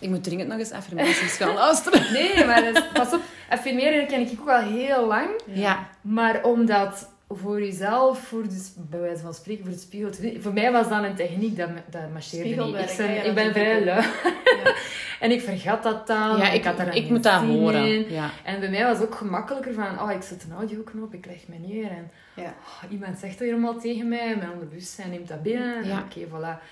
ik 0.01 0.09
moet 0.09 0.25
dringend 0.25 0.49
nog 0.49 0.59
eens 0.59 0.71
affirmaties 0.71 1.37
gaan 1.37 1.55
luisteren. 1.55 2.13
Nee, 2.13 2.45
maar 2.45 2.73
dat, 2.73 2.93
pas 2.93 3.13
op. 3.13 3.21
Affirmeren 3.49 4.07
ken 4.07 4.21
ik 4.21 4.41
ook 4.41 4.49
al 4.49 4.63
heel 4.63 5.07
lang. 5.07 5.29
Ja. 5.45 5.89
Maar 6.01 6.45
omdat 6.45 7.09
voor 7.29 7.61
jezelf, 7.61 8.19
voor 8.19 8.43
dus, 8.43 8.73
bij 8.77 9.01
wijze 9.01 9.23
van 9.23 9.35
spreken, 9.35 9.65
voor 9.65 9.73
het 9.73 9.81
spiegel 9.81 10.41
Voor 10.41 10.53
mij 10.53 10.73
was 10.73 10.89
dat 10.89 11.05
een 11.05 11.15
techniek, 11.15 11.57
dat, 11.57 11.69
dat 11.91 12.13
marcheerde 12.13 12.65
niet. 12.65 12.91
Ik, 12.91 12.97
ben, 12.97 13.27
ik 13.27 13.35
ben 13.35 13.53
vrij 13.53 13.85
lui. 13.85 14.03
Ja. 14.45 14.75
en 15.21 15.31
ik 15.31 15.41
vergat 15.41 15.83
dat 15.83 16.07
dan. 16.07 16.39
Ja, 16.39 16.51
ik, 16.51 16.65
had 16.65 16.77
daar 16.77 16.97
ik 16.97 17.09
moet 17.11 17.23
dat 17.23 17.43
horen. 17.43 18.11
Ja. 18.11 18.31
En 18.45 18.61
bij 18.61 18.71
mij 18.71 18.85
was 18.85 18.99
het 18.99 19.07
ook 19.07 19.15
gemakkelijker 19.15 19.75
van, 19.75 20.01
oh, 20.01 20.11
ik 20.11 20.23
zet 20.23 20.45
een 20.45 20.57
audioknop, 20.57 21.15
ik 21.15 21.27
leg 21.27 21.49
me 21.49 21.57
neer. 21.59 21.91
En 21.91 22.11
ja. 22.35 22.55
oh, 22.85 22.93
iemand 22.93 23.19
zegt 23.19 23.39
dat 23.39 23.49
helemaal 23.49 23.79
tegen 23.79 24.09
mij, 24.09 24.37
mijn 24.37 24.51
onderbewustzijn 24.51 25.11
neemt 25.11 25.29
dat 25.29 25.43
binnen. 25.43 25.87
Ja. 25.87 26.05
Oké, 26.09 26.27
voilà. 26.27 26.63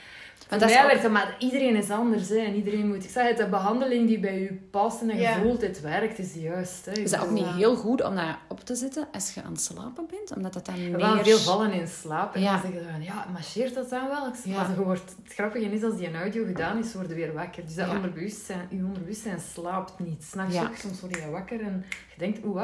Want 0.49 0.61
dat 0.61 0.71
mij 0.71 0.87
werkt 0.87 1.11
maar 1.11 1.37
iedereen 1.39 1.77
is 1.77 1.91
anders. 1.91 2.29
Hè, 2.29 2.37
en 2.37 2.55
iedereen 2.55 2.89
moet... 2.89 3.05
Ik 3.05 3.11
zeg 3.11 3.29
het, 3.29 3.37
de 3.37 3.49
behandeling 3.49 4.07
die 4.07 4.19
bij 4.19 4.41
je 4.41 4.53
past 4.71 5.01
en 5.01 5.17
je 5.17 5.37
voelt, 5.43 5.61
het 5.61 5.81
werkt, 5.81 6.19
is 6.19 6.35
juist. 6.35 6.87
Hè. 6.87 6.93
Is 6.93 7.11
dat 7.11 7.21
ook 7.21 7.31
niet 7.31 7.47
heel 7.47 7.77
goed 7.77 8.03
om 8.03 8.15
dat 8.15 8.37
op 8.49 8.61
te 8.61 8.75
zetten 8.75 9.09
als 9.13 9.35
je 9.35 9.43
aan 9.43 9.53
het 9.53 9.61
slapen 9.61 10.07
bent? 10.11 10.37
Omdat 10.37 10.53
dat 10.53 10.67
dan 10.67 10.91
meer... 10.91 11.25
Veel 11.25 11.39
vallen 11.39 11.73
in 11.73 11.89
slaap. 11.89 12.35
En 12.35 12.43
dan 12.43 12.61
zeggen 12.61 12.81
ze 12.81 12.91
van, 12.91 13.03
ja, 13.03 13.27
marcheert 13.33 13.75
dat 13.75 13.91
dan 13.91 14.09
wel? 14.09 14.33
Ja. 14.45 14.57
Maar 14.57 14.71
je 14.71 14.85
wordt, 14.85 15.15
het 15.25 15.35
grappige 15.35 15.65
is, 15.65 15.83
als 15.83 15.97
die 15.97 16.07
een 16.07 16.17
audio 16.17 16.45
gedaan 16.45 16.79
is, 16.79 16.95
worden 16.95 17.17
weer 17.17 17.33
wakker. 17.33 17.65
Dus 17.65 17.75
dat 17.75 17.89
onderbewustzijn, 17.89 18.67
je 18.71 18.85
onderbewustzijn 18.85 19.41
slaapt 19.53 19.99
niet. 19.99 20.25
S'nachts 20.25 20.55
ja. 20.55 20.71
soms 20.79 21.01
word 21.01 21.17
je 21.17 21.31
wakker 21.31 21.61
en 21.61 21.85
je 21.89 22.19
denkt, 22.19 22.45
oeh, 22.45 22.63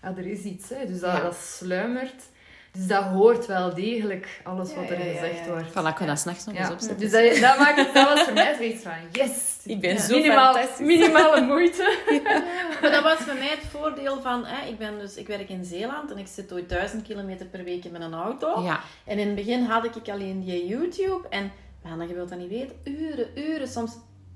ah, 0.00 0.18
er 0.18 0.26
is 0.26 0.42
iets. 0.42 0.68
Hè. 0.68 0.86
Dus 0.86 1.00
dat, 1.00 1.22
dat 1.22 1.36
sluimert. 1.36 2.32
Dus 2.76 2.86
dat 2.86 3.04
hoort 3.04 3.46
wel 3.46 3.74
degelijk, 3.74 4.40
alles 4.42 4.74
wat 4.74 4.90
er 4.90 4.96
gezegd 4.96 5.46
wordt. 5.46 5.70
Voilà, 5.70 5.88
ik 5.88 5.94
kan 5.94 6.06
dat 6.06 6.18
s'nachts 6.18 6.44
nog 6.44 6.56
eens 6.56 6.70
opzetten. 6.70 6.98
Dus 6.98 7.10
dat, 7.10 7.40
dat, 7.40 7.58
maakt 7.58 7.76
het, 7.76 7.94
dat 7.94 8.08
was 8.08 8.20
voor 8.22 8.32
mij 8.32 8.54
zoiets 8.54 8.82
van, 8.82 8.92
yes! 9.12 9.52
Ik 9.64 9.80
ben 9.80 9.98
zo 9.98 10.16
Minimaal, 10.16 10.56
Minimale 10.80 11.40
moeite. 11.40 11.98
Maar 12.80 12.90
dat 12.90 13.02
was 13.02 13.18
voor 13.18 13.34
mij 13.34 13.48
het 13.48 13.64
voordeel 13.70 14.20
van, 14.22 14.44
hè, 14.46 14.68
ik, 14.68 14.78
ben 14.78 14.98
dus, 14.98 15.14
ik 15.14 15.26
werk 15.26 15.48
in 15.48 15.64
Zeeland 15.64 16.10
en 16.10 16.18
ik 16.18 16.26
zit 16.26 16.52
ooit 16.52 16.68
duizend 16.68 17.02
kilometer 17.02 17.46
per 17.46 17.64
week 17.64 17.90
met 17.90 18.02
een 18.02 18.14
auto. 18.14 18.62
Ja. 18.62 18.80
En 19.04 19.18
in 19.18 19.26
het 19.26 19.36
begin 19.36 19.64
had 19.64 19.84
ik 19.84 20.08
alleen 20.08 20.44
die 20.44 20.66
YouTube 20.66 21.28
en, 21.28 21.52
man, 21.82 22.08
je 22.08 22.14
wilt 22.14 22.28
dat 22.28 22.38
niet 22.38 22.48
weten, 22.48 22.76
uren, 22.84 23.28
uren, 23.34 23.68
soms 23.68 23.92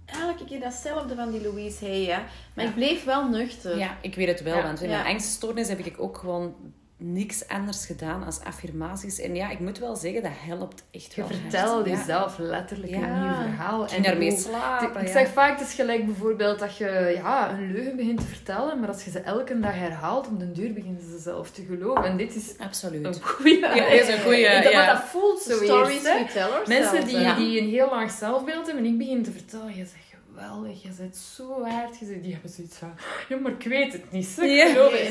elke 0.07 0.45
keer 0.45 0.61
datzelfde 0.61 1.15
van 1.15 1.31
die 1.31 1.43
Louise 1.43 1.85
Hay. 1.85 2.05
Hè. 2.05 2.19
Maar 2.55 2.65
ik 2.65 2.75
bleef 2.75 3.05
wel 3.05 3.29
nuchter. 3.29 3.79
Ja, 3.79 3.97
ik 4.01 4.15
weet 4.15 4.29
het 4.29 4.43
wel. 4.43 4.63
Want 4.63 4.83
in 4.83 4.89
mijn 4.89 5.07
angststoornis 5.07 5.69
heb 5.69 5.79
ik 5.79 6.01
ook 6.01 6.19
gewoon 6.19 6.55
niks 7.01 7.49
anders 7.49 7.87
gedaan 7.87 8.25
als 8.25 8.41
affirmaties. 8.41 9.21
En 9.21 9.35
ja, 9.35 9.51
ik 9.51 9.59
moet 9.59 9.79
wel 9.79 9.97
zeggen, 9.97 10.23
dat 10.23 10.33
helpt 10.35 10.85
echt 10.91 11.15
wel. 11.15 11.29
Je 11.29 11.35
vertelt 11.35 11.87
jezelf 11.87 12.39
letterlijk 12.39 12.93
een 12.93 13.21
nieuw 13.21 13.35
verhaal. 13.35 13.87
En 13.87 14.03
daarmee 14.03 14.37
slapen. 14.37 15.03
Ik 15.03 15.09
zeg 15.09 15.29
vaak, 15.29 15.59
het 15.59 15.69
is 15.69 15.75
gelijk 15.75 16.07
bijvoorbeeld 16.07 16.59
dat 16.59 16.77
je 16.77 17.13
ja, 17.23 17.51
een 17.51 17.73
leugen 17.73 17.97
begint 17.97 18.21
te 18.21 18.27
vertellen, 18.27 18.81
maar 18.81 18.89
als 18.89 19.05
je 19.05 19.11
ze 19.11 19.19
elke 19.19 19.61
dag 19.61 19.75
herhaalt, 19.75 20.29
om 20.29 20.39
de 20.39 20.53
duur 20.53 20.73
beginnen 20.73 21.03
ze 21.03 21.19
zelf 21.19 21.51
te 21.51 21.65
geloven. 21.65 22.05
En 22.05 22.17
dit 22.17 22.35
is 22.35 22.59
Absoluut. 22.59 23.05
een 23.05 23.23
goede... 23.23 23.71
Ja, 23.75 23.87
is 23.87 24.09
een 24.09 24.21
goede... 24.29 24.39
Ja. 24.71 24.95
dat 24.95 25.05
voelt 25.05 25.41
zo 25.41 25.65
Stories 25.65 26.05
eerst, 26.05 26.69
Mensen 26.69 27.07
die, 27.07 27.35
die 27.35 27.61
een 27.61 27.69
heel 27.69 27.91
laag 27.91 28.11
zelfbeeld 28.11 28.67
hebben, 28.67 28.85
en 28.85 28.91
ik 28.91 28.99
begin 28.99 29.23
te 29.23 29.31
vertellen, 29.31 29.77
je 29.77 29.85
zegt, 29.85 30.08
geweldig, 30.39 30.83
je 30.83 30.89
bent 30.99 31.17
zo 31.17 31.65
hard. 31.65 31.99
Je 31.99 32.21
die 32.21 32.33
hebben 32.33 32.51
zoiets 32.51 32.77
van, 32.77 32.93
ja, 33.29 33.37
maar 33.37 33.53
ik 33.53 33.63
weet 33.63 33.93
het 33.93 34.13
niet. 34.13 34.35
Ja. 34.41 34.67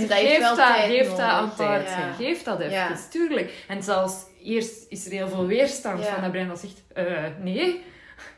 geef 0.08 0.40
dat, 0.40 0.60
geef 0.60 1.10
dat 1.10 1.20
apart. 1.20 1.88
Ja. 1.88 2.14
Geef 2.14 2.44
dat 2.44 2.60
even, 2.60 2.72
ja. 2.72 2.98
tuurlijk. 3.10 3.66
En 3.68 3.84
zelfs 3.84 4.16
eerst 4.44 4.86
is 4.90 5.06
er 5.06 5.12
heel 5.12 5.28
veel 5.28 5.46
weerstand 5.46 6.06
van 6.06 6.22
dat 6.22 6.32
brein 6.32 6.48
dat 6.48 6.60
zegt, 6.60 6.84
uh, 6.98 7.26
nee... 7.44 7.84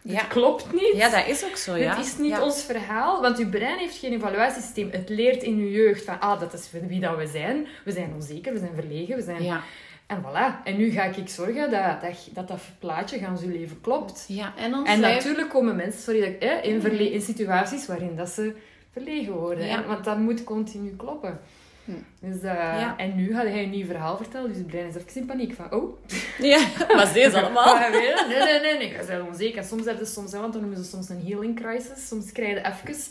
Ja. 0.02 0.24
klopt 0.24 0.74
niet. 0.74 0.94
Ja, 0.96 1.10
dat 1.10 1.28
is 1.28 1.46
ook 1.46 1.56
zo, 1.56 1.76
ja. 1.76 1.96
Het 1.96 2.06
is 2.06 2.18
niet 2.18 2.40
ons 2.40 2.64
verhaal, 2.64 3.22
want 3.22 3.38
uw 3.38 3.50
brein 3.50 3.78
heeft 3.78 3.98
geen 3.98 4.14
evaluatiesysteem. 4.14 4.90
Het 4.92 5.10
leert 5.10 5.44
in 5.44 5.58
uw 5.58 5.70
jeugd 5.70 6.04
van, 6.04 6.20
ah, 6.20 6.40
dat 6.40 6.54
is 6.54 6.70
wie 6.88 7.00
dat 7.00 7.18
we 7.18 7.28
zijn. 7.28 7.68
We 7.86 7.92
zijn 7.92 8.12
onzeker, 8.14 8.54
we 8.54 8.60
zijn 8.60 8.76
verlegen, 8.76 9.16
we 9.16 9.22
zijn... 9.22 9.62
En 10.10 10.22
voilà. 10.24 10.64
En 10.64 10.78
nu 10.78 10.90
ga 10.92 11.04
ik 11.04 11.30
zorgen 11.30 11.72
dat 11.72 12.02
dat, 12.02 12.30
dat, 12.34 12.48
dat 12.48 12.62
plaatje 12.80 13.20
gaan 13.20 13.38
zijn 13.38 13.52
leven 13.52 13.82
klopt. 13.82 14.26
Ja. 14.28 14.54
En, 14.58 14.86
en 14.86 15.00
natuurlijk 15.00 15.50
komen 15.50 15.76
mensen 15.76 16.02
sorry, 16.02 16.20
dat, 16.20 16.50
eh, 16.50 16.64
in, 16.64 16.82
verle 16.82 17.12
in 17.12 17.22
situaties 17.22 17.88
waarin 17.88 18.16
dat 18.16 18.30
ze 18.30 18.56
verlegen 18.92 19.34
worden. 19.34 19.66
Ja. 19.66 19.86
Want 19.86 20.04
dat 20.04 20.18
moet 20.18 20.44
continu 20.44 20.96
kloppen. 20.96 21.40
Hm. 21.86 21.92
Dus, 22.20 22.36
uh, 22.36 22.42
ja. 22.54 22.98
En 22.98 23.16
nu 23.16 23.34
gaat 23.34 23.44
hij 23.44 23.64
een 23.64 23.70
nieuw 23.70 23.86
verhaal 23.86 24.18
vertellen, 24.18 24.48
dus 24.48 24.58
het 24.58 24.68
brein 24.68 24.88
is 24.88 24.96
even 24.96 25.22
in 25.22 25.26
paniek 25.26 25.54
van, 25.54 25.74
oh. 25.74 25.98
Ja, 26.52 26.68
was 26.88 27.14
deze 27.14 27.42
allemaal? 27.42 27.78
nee, 27.90 28.14
nee, 28.28 28.60
nee, 28.60 28.78
nee, 28.78 28.90
ik 28.90 29.08
ben 29.08 29.28
onzeker. 29.28 29.64
Soms 29.64 29.86
heb 29.86 30.00
je 30.00 30.06
soms, 30.06 30.32
want 30.32 30.54
dan 30.54 30.62
noemen 30.62 30.84
ze 30.84 30.90
soms 30.90 31.10
een 31.10 31.26
healing 31.26 31.56
crisis. 31.56 32.08
Soms 32.08 32.32
krijg 32.32 32.50
je 32.50 32.66
even 32.66 33.02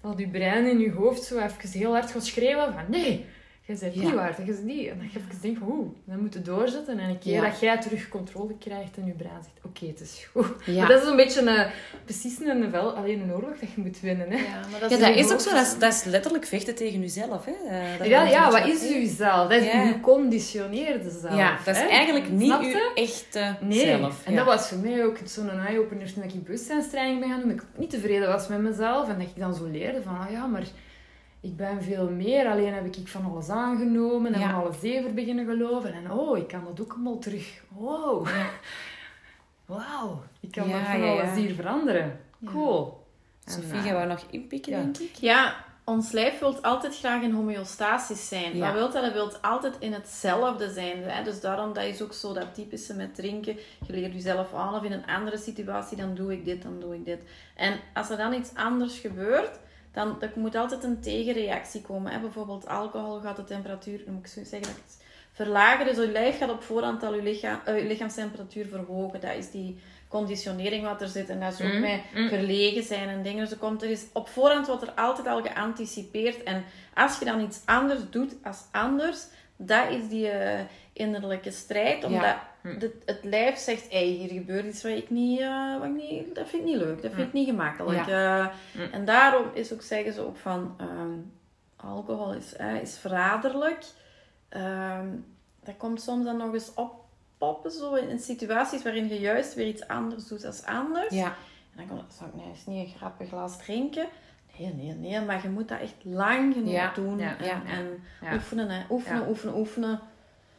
dat 0.00 0.18
je 0.18 0.28
brein 0.28 0.66
in 0.66 0.78
je 0.78 0.92
hoofd 0.92 1.22
zo 1.22 1.38
even 1.38 1.78
heel 1.78 1.92
hard 1.92 2.10
gaat 2.10 2.26
schreeuwen 2.26 2.72
van, 2.72 2.84
nee, 2.88 3.26
je 3.70 3.78
bent 3.78 3.94
niet 3.94 4.14
waard, 4.14 4.36
je 4.36 4.42
bent 4.44 4.64
niet. 4.64 4.88
En 4.88 4.96
dan 4.96 5.08
je 5.12 5.18
even 5.18 5.40
denken 5.40 5.60
van, 5.60 5.70
oeh, 5.70 5.88
dan 6.04 6.20
moet 6.20 6.34
je 6.34 6.42
doorzetten. 6.42 6.98
En 6.98 7.08
een 7.08 7.18
keer 7.18 7.40
dat 7.40 7.60
jij 7.60 7.80
terug 7.80 8.08
controle 8.08 8.54
krijgt 8.58 8.96
en 8.96 9.06
je 9.06 9.12
brein 9.12 9.42
zegt, 9.42 9.64
oké, 9.64 9.86
het 9.86 10.00
is 10.00 10.28
goed. 10.32 10.66
Maar 10.76 10.88
dat 10.88 11.02
is 11.02 11.08
een 11.08 11.16
beetje 11.16 11.40
een, 11.40 11.70
precies 12.04 12.38
een, 12.40 12.70
wel, 12.70 12.92
alleen 12.92 13.20
een 13.20 13.32
oorlog 13.32 13.58
dat 13.58 13.68
je 13.74 13.80
moet 13.80 14.00
winnen. 14.00 14.30
Hè. 14.30 14.36
Ja, 14.36 14.60
maar 14.70 14.80
dat 14.80 14.90
is, 14.90 14.98
dat 14.98 15.16
is 15.16 15.32
ook 15.32 15.40
zo. 15.40 15.50
Dat 15.50 15.66
is, 15.66 15.78
dat 15.78 15.92
is, 15.92 16.04
letterlijk 16.04 16.46
vechten 16.46 16.74
tegen 16.74 17.00
jezelf. 17.00 17.44
Hè. 17.44 17.52
Uh, 18.00 18.06
ja, 18.06 18.22
ja 18.22 18.50
wat 18.50 18.66
is 18.66 18.88
jezelf? 18.88 19.48
Dat 19.48 19.60
is 19.60 19.72
je 19.72 19.92
geconditioneerde 19.92 21.10
zelf. 21.10 21.36
Ja, 21.36 21.58
dat 21.64 21.76
is 21.76 21.88
eigenlijk 21.88 22.30
niet 22.30 22.60
je 22.60 22.92
echte 22.94 23.56
nee. 23.60 23.86
zelf. 23.86 24.24
En 24.24 24.36
dat 24.36 24.44
was 24.44 24.68
voor 24.68 24.78
mij 24.78 25.04
ook 25.04 25.16
zo'n 25.24 25.50
eye-opener 25.50 26.12
toen 26.12 26.22
ik 26.22 26.32
in 26.32 26.42
bewustzijnstraining 26.42 27.20
ben 27.20 27.28
gaan 27.28 27.40
doen. 27.40 27.48
Dat 27.48 27.56
ik 27.56 27.64
niet 27.76 27.90
tevreden 27.90 28.28
was 28.28 28.48
met 28.48 28.60
mezelf. 28.60 29.08
En 29.08 29.18
dat 29.18 29.26
ik 29.26 29.38
dan 29.38 29.54
zo 29.54 29.66
leerde 29.66 30.02
van, 30.02 30.18
ah 30.18 30.30
ja, 30.30 30.46
maar 30.46 30.64
ik 31.40 31.56
ben 31.56 31.82
veel 31.82 32.10
meer. 32.10 32.46
Alleen 32.46 32.74
heb 32.74 32.96
ik 32.96 33.08
van 33.08 33.24
alles 33.32 33.48
aangenomen 33.48 34.34
en 34.34 34.40
van 34.40 34.54
alles 34.54 34.82
even 34.82 35.14
beginnen 35.14 35.44
geloven. 35.46 35.92
En 35.92 36.12
oh, 36.12 36.38
ik 36.38 36.48
kan 36.48 36.64
dat 36.64 36.80
ook 36.80 36.92
allemaal 36.92 37.18
terug. 37.18 37.62
Wow. 37.68 38.28
Wauw. 39.66 40.22
Ik 40.40 40.50
kan 40.50 40.68
ja, 40.68 40.84
van 40.84 41.02
alles 41.02 41.34
hier 41.34 41.54
veranderen. 41.54 42.20
Cool. 42.44 43.06
Sofie, 43.44 43.80
gaan 43.80 44.00
we 44.00 44.06
nog 44.06 44.24
inpikken, 44.30 44.72
denk 44.72 44.98
ik? 44.98 45.14
Ja, 45.14 45.64
ons 45.84 46.12
lijf 46.12 46.38
wil 46.38 46.62
altijd 46.62 46.98
graag 46.98 47.22
in 47.22 47.32
homeostasis 47.32 48.28
zijn. 48.28 48.56
Ja. 48.56 48.64
Wat 48.64 48.72
wil 48.72 48.90
dat? 48.90 49.02
Dat 49.02 49.12
wil 49.12 49.36
altijd 49.40 49.74
in 49.78 49.92
hetzelfde 49.92 50.70
zijn. 50.70 51.02
Hè? 51.02 51.24
Dus 51.24 51.40
daarom 51.40 51.72
dat 51.72 51.84
is 51.84 52.02
ook 52.02 52.12
zo 52.12 52.32
dat 52.32 52.54
typische 52.54 52.94
met 52.94 53.14
drinken. 53.14 53.56
Je 53.86 53.92
leert 53.92 54.12
jezelf 54.12 54.54
aan 54.54 54.74
of 54.74 54.82
in 54.82 54.92
een 54.92 55.06
andere 55.06 55.38
situatie, 55.38 55.96
dan 55.96 56.14
doe 56.14 56.32
ik 56.32 56.44
dit, 56.44 56.62
dan 56.62 56.80
doe 56.80 56.94
ik 56.94 57.04
dit. 57.04 57.22
En 57.56 57.80
als 57.94 58.10
er 58.10 58.16
dan 58.16 58.32
iets 58.32 58.54
anders 58.54 58.98
gebeurt, 58.98 59.58
dan 59.92 60.22
er 60.22 60.32
moet 60.34 60.54
altijd 60.54 60.84
een 60.84 61.00
tegenreactie 61.00 61.82
komen. 61.82 62.12
Hè? 62.12 62.20
Bijvoorbeeld 62.20 62.66
alcohol 62.66 63.20
gaat 63.20 63.36
de 63.36 63.44
temperatuur, 63.44 64.04
dan 64.04 64.14
moet 64.14 64.26
ik 64.26 64.32
zo 64.32 64.44
zeggen 64.44 64.60
dat 64.60 64.82
het 64.84 65.04
verlagen. 65.32 65.86
Dus 65.86 65.96
je 65.96 66.10
lijf 66.10 66.38
gaat 66.38 66.50
op 66.50 66.62
voorhand 66.62 67.02
al 67.02 67.14
je, 67.14 67.22
lichaam, 67.22 67.60
uh, 67.68 67.78
je 67.78 67.86
lichaamstemperatuur 67.86 68.66
verhogen. 68.66 69.20
Dat 69.20 69.36
is 69.36 69.50
die 69.50 69.78
conditionering 70.08 70.84
wat 70.84 71.00
er 71.00 71.08
zit. 71.08 71.28
En 71.28 71.40
dat 71.40 71.52
is 71.52 71.66
ook 71.66 71.72
mm, 71.72 71.80
met 71.80 72.00
mm. 72.14 72.28
verlegen 72.28 72.82
zijn 72.82 73.08
en 73.08 73.22
dingen. 73.22 73.40
Dus 73.40 73.50
er, 73.50 73.58
komt, 73.58 73.82
er 73.82 73.90
is 73.90 74.06
op 74.12 74.28
voorhand 74.28 74.66
wordt 74.66 74.82
er 74.82 74.92
altijd 74.92 75.26
al 75.26 75.42
geanticipeerd. 75.42 76.42
En 76.42 76.64
als 76.94 77.18
je 77.18 77.24
dan 77.24 77.40
iets 77.40 77.60
anders 77.64 78.00
doet 78.10 78.34
als 78.42 78.64
anders, 78.72 79.26
dat 79.56 79.90
is 79.90 80.08
die 80.08 80.32
uh, 80.32 80.60
innerlijke 80.92 81.50
strijd. 81.50 82.04
Omdat 82.04 82.36
hm. 82.62 82.88
het 83.04 83.18
lijf 83.22 83.58
zegt, 83.58 83.90
hey, 83.90 84.04
hier 84.04 84.28
gebeurt 84.28 84.66
iets 84.66 84.82
wat 84.82 84.92
ik 84.92 85.10
niet, 85.10 85.40
uh, 85.40 85.78
wat 85.78 85.88
ik 85.88 85.94
niet... 85.94 86.34
Dat 86.34 86.48
vind 86.48 86.62
ik 86.62 86.68
niet 86.68 86.78
leuk. 86.78 87.02
Dat 87.02 87.12
vind 87.12 87.26
ik 87.26 87.32
hm. 87.32 87.36
niet 87.36 87.48
gemakkelijk. 87.48 88.06
Uh, 88.06 88.46
En 88.92 89.04
daarom 89.04 89.46
is 89.54 89.72
ook, 89.72 89.82
zeggen 89.82 90.12
ze 90.12 90.20
ook 90.20 90.36
van... 90.36 90.76
Um, 90.80 91.32
alcohol 91.76 92.34
is, 92.34 92.54
is 92.82 92.98
verraderlijk. 92.98 93.84
Um, 94.50 95.24
dat 95.64 95.76
komt 95.76 96.02
soms 96.02 96.24
dan 96.24 96.36
nog 96.36 96.52
eens 96.52 96.74
op 96.74 97.04
poppen 97.38 97.70
zo 97.70 97.94
in, 97.94 98.18
situaties 98.18 98.82
waarin 98.82 99.08
je 99.08 99.20
juist 99.20 99.54
weer 99.54 99.66
iets 99.66 99.88
anders 99.88 100.26
doet 100.26 100.44
als 100.44 100.64
anders. 100.64 101.14
Ja. 101.14 101.26
En 101.26 101.76
dan 101.76 101.86
komt 101.86 102.20
ik 102.26 102.34
nou 102.34 102.48
eens 102.48 102.66
niet 102.66 102.86
een 102.86 102.96
grappig 102.96 103.28
glas 103.28 103.58
drinken? 103.58 104.06
Nee, 104.58 104.74
nee, 104.74 104.94
nee, 104.94 105.20
maar 105.20 105.42
je 105.42 105.48
moet 105.48 105.68
dat 105.68 105.80
echt 105.80 105.94
lang 106.02 106.54
genoeg 106.54 106.92
doen. 106.92 107.18
Ja, 107.18 107.36
en, 107.38 107.62
en 107.66 108.32
oefenen, 108.32 108.70
hè. 108.70 108.82
oefenen, 108.90 109.28
oefenen, 109.28 109.56
oefenen. 109.56 110.00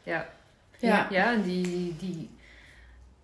Ja. 0.04 0.30
Ja, 0.82 1.07
ja 1.09 1.34
en 1.34 1.41
die, 1.41 1.95
die, 1.99 2.29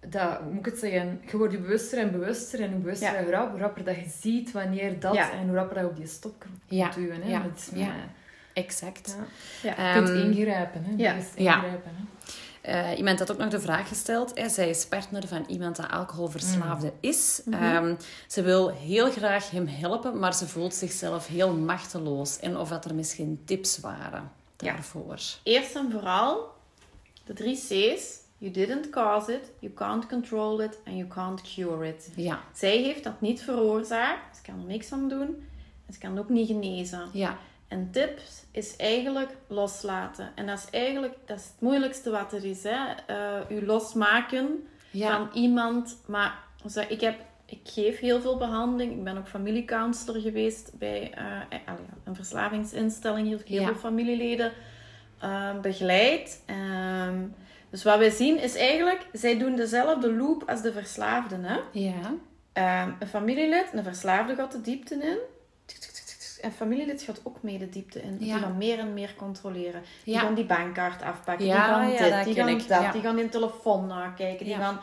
dat, 0.10 0.38
hoe 0.38 0.52
moet 0.52 0.60
ik 0.60 0.72
het 0.72 0.80
zeggen, 0.80 1.22
je 1.32 1.38
wordt 1.38 1.54
je 1.54 1.60
bewuster 1.60 2.00
en 2.00 2.12
bewuster 2.12 2.62
en 2.62 2.72
hoe 2.72 2.80
bewuster 2.80 3.16
en 3.16 3.24
hoe 3.24 3.60
rapper, 3.60 3.84
dat 3.84 3.96
je 3.96 4.10
ziet 4.20 4.52
wanneer 4.52 5.00
dat 5.00 5.16
en 5.16 5.48
hoe 5.48 5.56
rapper 5.56 5.76
dat 5.76 5.84
je 5.84 5.90
op 5.90 5.98
die 5.98 6.08
stop 6.08 6.34
kunt 6.40 6.96
duwen. 6.96 7.22
Hè. 7.22 7.30
Ja. 7.30 7.46
ja. 7.74 7.94
exact. 8.54 9.18
Ja. 9.64 9.70
je 9.70 9.94
kunt 9.94 10.10
ehm, 10.10 10.18
ingrijpen. 10.18 10.84
Hè. 10.84 10.94
Ja. 10.98 11.14
ingrijpen, 11.14 11.92
hè. 11.96 12.04
Uh, 12.68 12.98
iemand 12.98 13.20
had 13.20 13.32
ook 13.32 13.38
nog 13.38 13.50
de 13.50 13.60
vraag 13.60 13.88
gesteld. 13.88 14.32
Hè. 14.40 14.50
Zij 14.50 14.70
is 14.70 14.86
partner 14.86 15.28
van 15.28 15.46
iemand 15.48 15.76
dat 15.76 15.90
alcoholverslaafde 15.90 16.88
mm. 16.88 16.98
is. 17.00 17.42
Mhm. 17.46 17.64
Ehm, 17.64 17.96
ze 18.28 18.42
wil 18.42 18.70
heel 18.70 19.12
graag 19.12 19.52
hem 19.52 19.68
helpen, 19.68 20.20
maar 20.20 20.36
ze 20.36 20.48
voelt 20.48 20.74
zichzelf 20.74 21.28
heel 21.28 21.54
machteloos. 21.54 22.40
En 22.40 22.58
of 22.58 22.70
dat 22.70 22.86
er 22.86 22.96
misschien 22.96 23.42
tips 23.46 23.80
waren 23.80 24.32
daarvoor. 24.56 25.20
Eerst 25.44 25.76
en 25.76 25.92
vooral 25.92 26.56
de 27.28 27.34
drie 27.34 27.56
C's. 27.56 28.26
You 28.40 28.52
didn't 28.52 28.90
cause 28.90 29.34
it, 29.34 29.52
you 29.60 29.74
can't 29.74 30.08
control 30.08 30.62
it 30.62 30.80
and 30.86 30.98
you 30.98 31.08
can't 31.08 31.42
cure 31.42 31.88
it. 31.88 32.12
Ja. 32.16 32.40
Zij 32.54 32.78
heeft 32.78 33.04
dat 33.04 33.22
niet 33.22 33.42
veroorzaakt. 33.42 34.36
Ze 34.36 34.42
kan 34.42 34.60
er 34.60 34.66
niks 34.66 34.92
aan 34.92 35.10
doen. 35.10 35.46
En 35.86 35.94
ze 35.94 36.00
kan 36.00 36.12
het 36.12 36.20
ook 36.20 36.30
niet 36.30 36.48
genezen. 36.48 37.10
Ja. 37.14 37.38
En 37.68 37.92
tips 37.92 38.44
is 38.52 38.76
eigenlijk 38.76 39.30
loslaten. 39.48 40.32
En 40.36 40.46
dat 40.46 40.58
is 40.58 40.80
eigenlijk 40.80 41.14
dat 41.26 41.38
is 41.38 41.44
het 41.44 41.62
moeilijkste 41.62 42.10
wat 42.10 42.34
er 42.34 42.46
is. 42.46 42.64
Hè? 42.64 42.78
Uh, 43.10 43.58
u 43.58 43.66
losmaken 43.66 44.68
van 44.94 45.30
iemand. 45.34 45.98
Maar 46.06 46.44
ik, 46.88 47.02
heb, 47.02 47.20
ik 47.46 47.60
geef 47.64 48.00
heel 48.00 48.22
veel 48.22 48.38
behandeling. 48.38 48.92
Ik 48.92 49.04
ben 49.04 49.18
ook 49.18 49.28
familiecounselor 49.28 50.22
geweest 50.22 50.72
bij 50.78 51.14
uh, 51.18 51.58
een 52.04 52.16
verslavingsinstelling. 52.16 53.28
Hier 53.28 53.42
heel 53.46 53.64
veel 53.64 53.76
familieleden 53.76 54.52
uh, 55.24 55.60
begeleid. 55.60 56.44
Ehm, 56.46 57.26
dus 57.70 57.84
wat 57.84 57.98
wij 57.98 58.10
zien 58.10 58.40
is 58.40 58.56
eigenlijk, 58.56 59.08
zij 59.14 59.38
doen 59.38 59.56
dezelfde 59.56 60.14
loop 60.14 60.44
als 60.50 60.62
de 60.62 60.72
verslaafden. 60.72 61.44
Hè? 61.44 61.60
Ja. 61.72 62.14
Ehm, 62.54 62.92
een 63.00 63.08
familielid, 63.08 63.70
een 63.74 63.84
verslaafde 63.84 64.36
gaat 64.36 64.52
de 64.52 64.62
diepte 64.62 64.94
in 64.94 65.18
en 66.42 66.52
familielid 66.52 67.02
gaat 67.02 67.22
ook 67.24 67.42
mee 67.42 67.58
de 67.58 67.70
diepte 67.70 68.02
in. 68.02 68.18
Die 68.18 68.34
gaan 68.34 68.58
meer 68.58 68.80
en 68.80 68.94
meer 68.94 69.14
controleren. 69.16 69.82
Die 70.04 70.20
gaan 70.20 70.34
die 70.34 70.46
bankkaart 70.46 71.02
afpakken. 71.02 71.46
die 71.46 71.54
gaan 71.56 71.90
dit, 71.90 72.24
die 72.24 72.36
gaan 72.36 72.62
dat. 72.68 72.94
Die 72.94 73.02
gaan 73.02 73.20
in 73.20 73.30
telefoon 73.30 73.88
nakijken. 73.88 74.46
Die 74.46 74.56
gaan... 74.56 74.80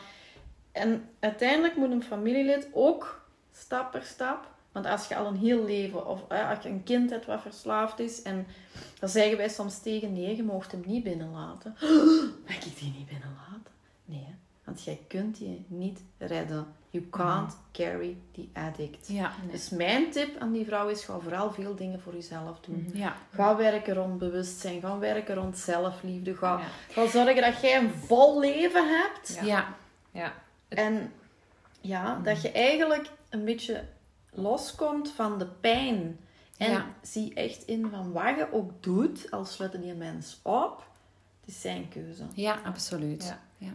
En 0.72 1.08
uiteindelijk 1.20 1.76
moet 1.76 1.90
een 1.90 2.02
familielid 2.02 2.68
ook 2.72 3.26
stap 3.52 3.90
per 3.90 4.02
stap... 4.02 4.52
Want 4.74 4.86
als 4.86 5.08
je 5.08 5.16
al 5.16 5.26
een 5.26 5.36
heel 5.36 5.64
leven... 5.64 6.06
Of 6.06 6.28
als 6.28 6.62
je 6.62 6.68
een 6.68 6.82
kind 6.82 7.10
hebt 7.10 7.26
wat 7.26 7.40
verslaafd 7.40 7.98
is... 7.98 8.22
En 8.22 8.46
dan 8.98 9.08
zeggen 9.08 9.36
wij 9.36 9.48
soms 9.48 9.78
tegen... 9.78 10.12
Nee, 10.12 10.36
je 10.36 10.42
mag 10.42 10.70
hem 10.70 10.82
niet 10.86 11.02
binnenlaten. 11.02 11.76
Mag 12.46 12.56
ik 12.56 12.78
die 12.78 12.94
niet 12.96 13.06
binnenlaten? 13.06 13.72
Nee, 14.04 14.34
want 14.64 14.84
jij 14.84 15.00
kunt 15.08 15.38
die 15.38 15.64
niet 15.68 16.00
redden. 16.18 16.66
You 16.90 17.06
can't 17.10 17.56
carry 17.72 18.16
the 18.32 18.48
addict. 18.52 19.08
Ja, 19.08 19.32
Dus 19.50 19.70
mijn 19.70 20.10
tip 20.10 20.38
aan 20.38 20.52
die 20.52 20.64
vrouw 20.64 20.88
is: 20.88 21.04
ga 21.04 21.18
vooral 21.18 21.52
veel 21.52 21.74
dingen 21.74 22.00
voor 22.00 22.14
jezelf 22.14 22.60
doen. 22.60 22.86
Mhm. 22.88 22.96
Ja. 22.96 23.16
Ga 23.30 23.56
werken 23.56 23.94
rond 23.94 24.18
bewustzijn. 24.18 24.80
Ga 24.80 24.98
werken 24.98 25.34
rond 25.34 25.58
zelfliefde. 25.58 26.36
Ga, 26.36 26.60
ga 26.90 27.06
zorgen 27.06 27.42
dat 27.42 27.60
jij 27.60 27.78
een 27.78 27.90
vol 27.90 28.40
leven 28.40 28.88
hebt. 28.88 29.38
Ja. 29.42 29.74
ja. 30.10 30.32
En 30.68 31.12
ja, 31.80 32.20
dat 32.22 32.42
je 32.42 32.50
eigenlijk 32.50 33.10
een 33.30 33.44
beetje 33.44 33.84
loskomt 34.34 35.10
van 35.10 35.38
de 35.38 35.46
pijn. 35.46 36.18
En 36.56 36.84
zie 37.02 37.34
echt 37.34 37.62
in 37.66 37.88
van 37.90 38.12
wat 38.12 38.36
je 38.36 38.52
ook 38.52 38.70
doet, 38.80 39.30
als 39.30 39.52
sluit 39.52 39.82
die 39.82 39.94
mens 39.94 40.40
op, 40.42 40.86
het 41.40 41.54
is 41.54 41.60
zijn 41.60 41.88
keuze. 41.88 42.24
Ja, 42.34 42.60
absoluut. 42.64 43.36
ja. 43.58 43.72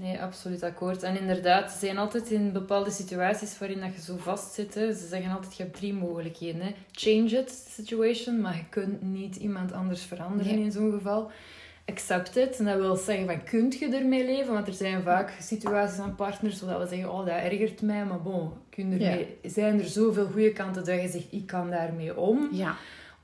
Nee, 0.00 0.22
absoluut 0.22 0.62
akkoord. 0.62 1.02
En 1.02 1.18
inderdaad, 1.18 1.72
ze 1.72 1.78
zijn 1.78 1.98
altijd 1.98 2.30
in 2.30 2.52
bepaalde 2.52 2.90
situaties 2.90 3.58
waarin 3.58 3.80
dat 3.80 3.94
je 3.94 4.00
zo 4.00 4.16
vast 4.16 4.52
zit. 4.54 4.72
Ze 4.72 5.06
zeggen 5.08 5.30
altijd, 5.30 5.56
je 5.56 5.62
hebt 5.62 5.76
drie 5.76 5.92
mogelijkheden. 5.92 6.60
Hè. 6.60 6.74
Change 6.92 7.28
it, 7.28 7.50
situation, 7.50 8.40
maar 8.40 8.56
je 8.56 8.68
kunt 8.68 9.02
niet 9.02 9.36
iemand 9.36 9.72
anders 9.72 10.02
veranderen 10.02 10.58
in 10.58 10.72
zo'n 10.72 10.92
geval. 10.92 11.30
Accept 11.86 12.36
it, 12.36 12.58
en 12.58 12.64
dat 12.64 12.76
wil 12.76 12.96
zeggen 12.96 13.26
van, 13.26 13.44
kunt 13.44 13.78
je 13.78 13.96
ermee 13.96 14.24
leven? 14.24 14.52
Want 14.52 14.66
er 14.66 14.72
zijn 14.72 15.02
vaak 15.02 15.32
situaties 15.40 15.98
aan 15.98 16.14
partners 16.14 16.60
waar 16.60 16.78
we 16.78 16.86
zeggen, 16.86 17.12
oh, 17.12 17.18
dat 17.18 17.28
ergert 17.28 17.82
mij, 17.82 18.04
maar 18.04 18.22
bon, 18.22 18.50
kun 18.70 18.92
ermee, 18.92 19.38
zijn 19.42 19.78
er 19.78 19.86
zoveel 19.86 20.26
goede 20.26 20.52
kanten 20.52 20.84
dat 20.84 21.00
je 21.00 21.08
zegt, 21.08 21.32
ik 21.32 21.46
kan 21.46 21.70
daarmee 21.70 22.16
om. 22.16 22.48
Ja. 22.52 22.76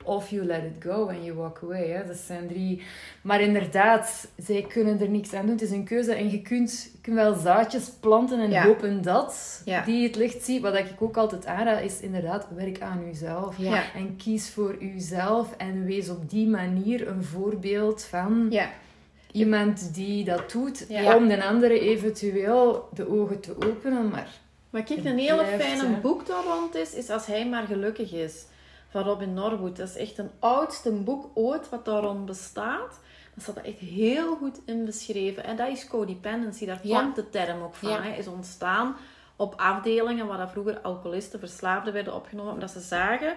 Of 0.03 0.29
you 0.29 0.45
let 0.45 0.63
it 0.63 0.83
go 0.83 1.07
and 1.07 1.25
you 1.25 1.33
walk 1.33 1.59
away. 1.63 1.87
Hè. 1.87 2.07
Dat 2.07 2.17
zijn 2.17 2.47
drie. 2.47 2.81
Maar 3.21 3.41
inderdaad, 3.41 4.27
zij 4.37 4.65
kunnen 4.69 4.99
er 4.99 5.09
niks 5.09 5.33
aan 5.33 5.41
doen. 5.41 5.51
Het 5.51 5.61
is 5.61 5.71
een 5.71 5.83
keuze. 5.83 6.13
En 6.13 6.31
je 6.31 6.41
kunt, 6.41 6.91
kunt 7.01 7.15
wel 7.15 7.33
zaadjes 7.33 7.89
planten 7.99 8.39
en 8.39 8.63
hopen 8.63 9.01
dat 9.01 9.61
die 9.85 10.07
het 10.07 10.15
licht 10.15 10.43
ziet. 10.43 10.61
Wat 10.61 10.75
ik 10.75 10.93
ook 10.99 11.17
altijd 11.17 11.45
aanraad, 11.45 11.81
is 11.81 11.99
inderdaad, 11.99 12.47
werk 12.55 12.81
aan 12.81 13.05
jezelf. 13.05 13.55
En 13.95 14.15
kies 14.17 14.49
voor 14.49 14.83
jezelf. 14.83 15.53
En 15.57 15.85
wees 15.85 16.09
op 16.09 16.29
die 16.29 16.47
manier 16.47 17.07
een 17.07 17.23
voorbeeld 17.23 18.03
van... 18.03 18.53
Iemand 19.31 19.93
die 19.93 20.23
dat 20.23 20.51
doet, 20.51 20.87
om 21.15 21.27
de 21.27 21.43
andere 21.43 21.79
eventueel 21.79 22.89
de 22.93 23.09
ogen 23.09 23.39
te 23.39 23.55
openen, 23.67 24.09
maar... 24.09 24.39
Maar 24.69 24.83
kijk, 24.83 25.05
een 25.05 25.17
hele 25.17 25.45
fijne 25.45 25.97
boek 26.01 26.27
daar 26.27 26.43
rond 26.43 26.75
is, 26.75 26.93
is 26.93 27.09
als 27.09 27.25
hij 27.25 27.47
maar 27.47 27.63
gelukkig 27.63 28.13
is 28.13 28.45
van 28.91 29.03
Robin 29.03 29.33
Norwood. 29.33 29.77
Dat 29.77 29.89
is 29.89 29.95
echt 29.95 30.17
een 30.17 30.31
oudste 30.39 30.91
boek 30.91 31.29
ooit 31.33 31.69
wat 31.69 31.85
daarom 31.85 32.25
bestaat. 32.25 32.99
Daar 33.35 33.43
staat 33.43 33.57
er 33.57 33.65
echt 33.65 33.79
heel 33.79 34.35
goed 34.35 34.59
in 34.65 34.85
beschreven. 34.85 35.43
En 35.43 35.55
dat 35.55 35.67
is 35.67 35.87
codependency. 35.87 36.65
Daar 36.65 36.81
komt 36.81 37.15
de 37.15 37.29
term 37.29 37.61
ook 37.61 37.75
van. 37.75 37.89
Ja. 37.89 38.01
Hè, 38.01 38.17
is 38.17 38.27
ontstaan 38.27 38.95
op 39.35 39.53
afdelingen 39.57 40.27
waar 40.27 40.49
vroeger 40.49 40.79
alcoholisten, 40.79 41.39
verslaafden 41.39 41.93
werden 41.93 42.15
opgenomen. 42.15 42.53
Omdat 42.53 42.71
ze 42.71 42.79
zagen, 42.79 43.35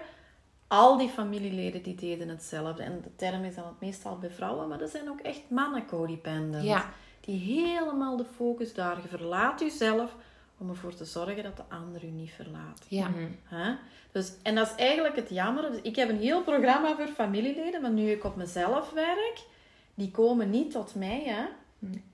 al 0.67 0.97
die 0.97 1.09
familieleden 1.09 1.83
die 1.83 1.95
deden 1.95 2.29
hetzelfde. 2.29 2.83
En 2.83 3.01
de 3.01 3.15
term 3.15 3.43
is 3.43 3.55
dan 3.55 3.65
het 3.65 3.79
meestal 3.79 4.17
bij 4.17 4.29
vrouwen, 4.29 4.67
maar 4.67 4.81
er 4.81 4.87
zijn 4.87 5.09
ook 5.09 5.19
echt 5.19 5.49
mannen 5.49 5.85
codependent. 5.85 6.63
Ja. 6.63 6.89
Die 7.19 7.39
helemaal 7.39 8.17
de 8.17 8.25
focus 8.35 8.73
daar. 8.73 9.01
Je 9.01 9.07
verlaat 9.07 9.59
jezelf 9.59 10.15
om 10.57 10.69
ervoor 10.69 10.93
te 10.95 11.05
zorgen 11.05 11.43
dat 11.43 11.57
de 11.57 11.63
ander 11.69 12.03
u 12.03 12.07
niet 12.07 12.31
verlaat. 12.31 12.85
Ja. 12.87 13.07
Hè? 13.43 13.73
Dus, 14.11 14.33
en 14.43 14.55
dat 14.55 14.67
is 14.67 14.75
eigenlijk 14.75 15.15
het 15.15 15.29
jammer. 15.29 15.71
Dus 15.71 15.81
ik 15.81 15.95
heb 15.95 16.09
een 16.09 16.19
heel 16.19 16.43
programma 16.43 16.95
voor 16.95 17.07
familieleden, 17.07 17.81
maar 17.81 17.91
nu 17.91 18.09
ik 18.09 18.23
op 18.23 18.35
mezelf 18.35 18.91
werk, 18.91 19.43
die 19.95 20.11
komen 20.11 20.49
niet 20.49 20.71
tot 20.71 20.95
mij. 20.95 21.23
Hè? 21.25 21.43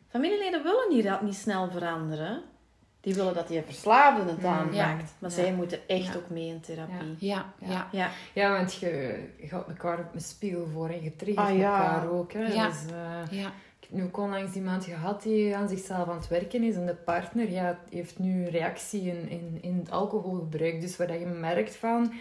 Familieleden 0.09 0.63
willen 0.63 0.85
niet, 0.89 1.21
niet 1.21 1.35
snel 1.35 1.69
veranderen. 1.71 2.41
Die 3.01 3.13
willen 3.15 3.33
dat 3.33 3.47
die 3.47 3.61
verslaafde 3.61 4.31
het 4.31 4.43
aanpakt. 4.45 4.75
Ja. 4.75 4.85
Maar 4.95 5.05
Ja. 5.19 5.29
zij 5.29 5.53
moeten 5.53 5.87
echt 5.87 6.05
Ja. 6.13 6.15
ook 6.15 6.29
mee 6.29 6.47
in 6.47 6.59
therapie. 6.59 7.15
Ja, 7.19 7.53
ja. 7.59 7.87
Ja. 7.91 8.09
Ja, 8.33 8.51
want 8.51 8.73
je, 8.73 9.19
je 9.37 9.47
gaat 9.47 9.67
elkaar 9.67 9.99
op 9.99 10.13
een 10.13 10.21
spiegel 10.21 10.67
voor 10.73 10.89
en 10.89 11.03
je 11.03 11.15
triggert 11.15 11.47
Ah, 11.47 11.57
ja. 11.57 11.77
elkaar 11.93 12.09
ook. 12.09 12.33
Hè. 12.33 12.45
Ja. 12.53 12.67
Dus, 12.67 12.77
eh, 12.91 13.39
ja. 13.41 13.51
Nu 13.91 14.03
ook 14.03 14.17
onlangs 14.17 14.53
iemand 14.55 14.85
gehad 14.85 15.23
die 15.23 15.55
aan 15.55 15.69
zichzelf 15.69 16.09
aan 16.09 16.15
het 16.17 16.27
werken 16.27 16.63
is. 16.63 16.75
En 16.75 16.85
de 16.85 16.95
partner 16.95 17.51
ja, 17.51 17.79
heeft 17.89 18.19
nu 18.19 18.47
reactie 18.47 19.01
in, 19.01 19.29
in, 19.29 19.57
in 19.61 19.77
het 19.77 19.91
alcoholgebruik. 19.91 20.81
Dus 20.81 20.97
waar 20.97 21.19
je 21.19 21.25
merkt 21.25 21.75
van... 21.75 22.13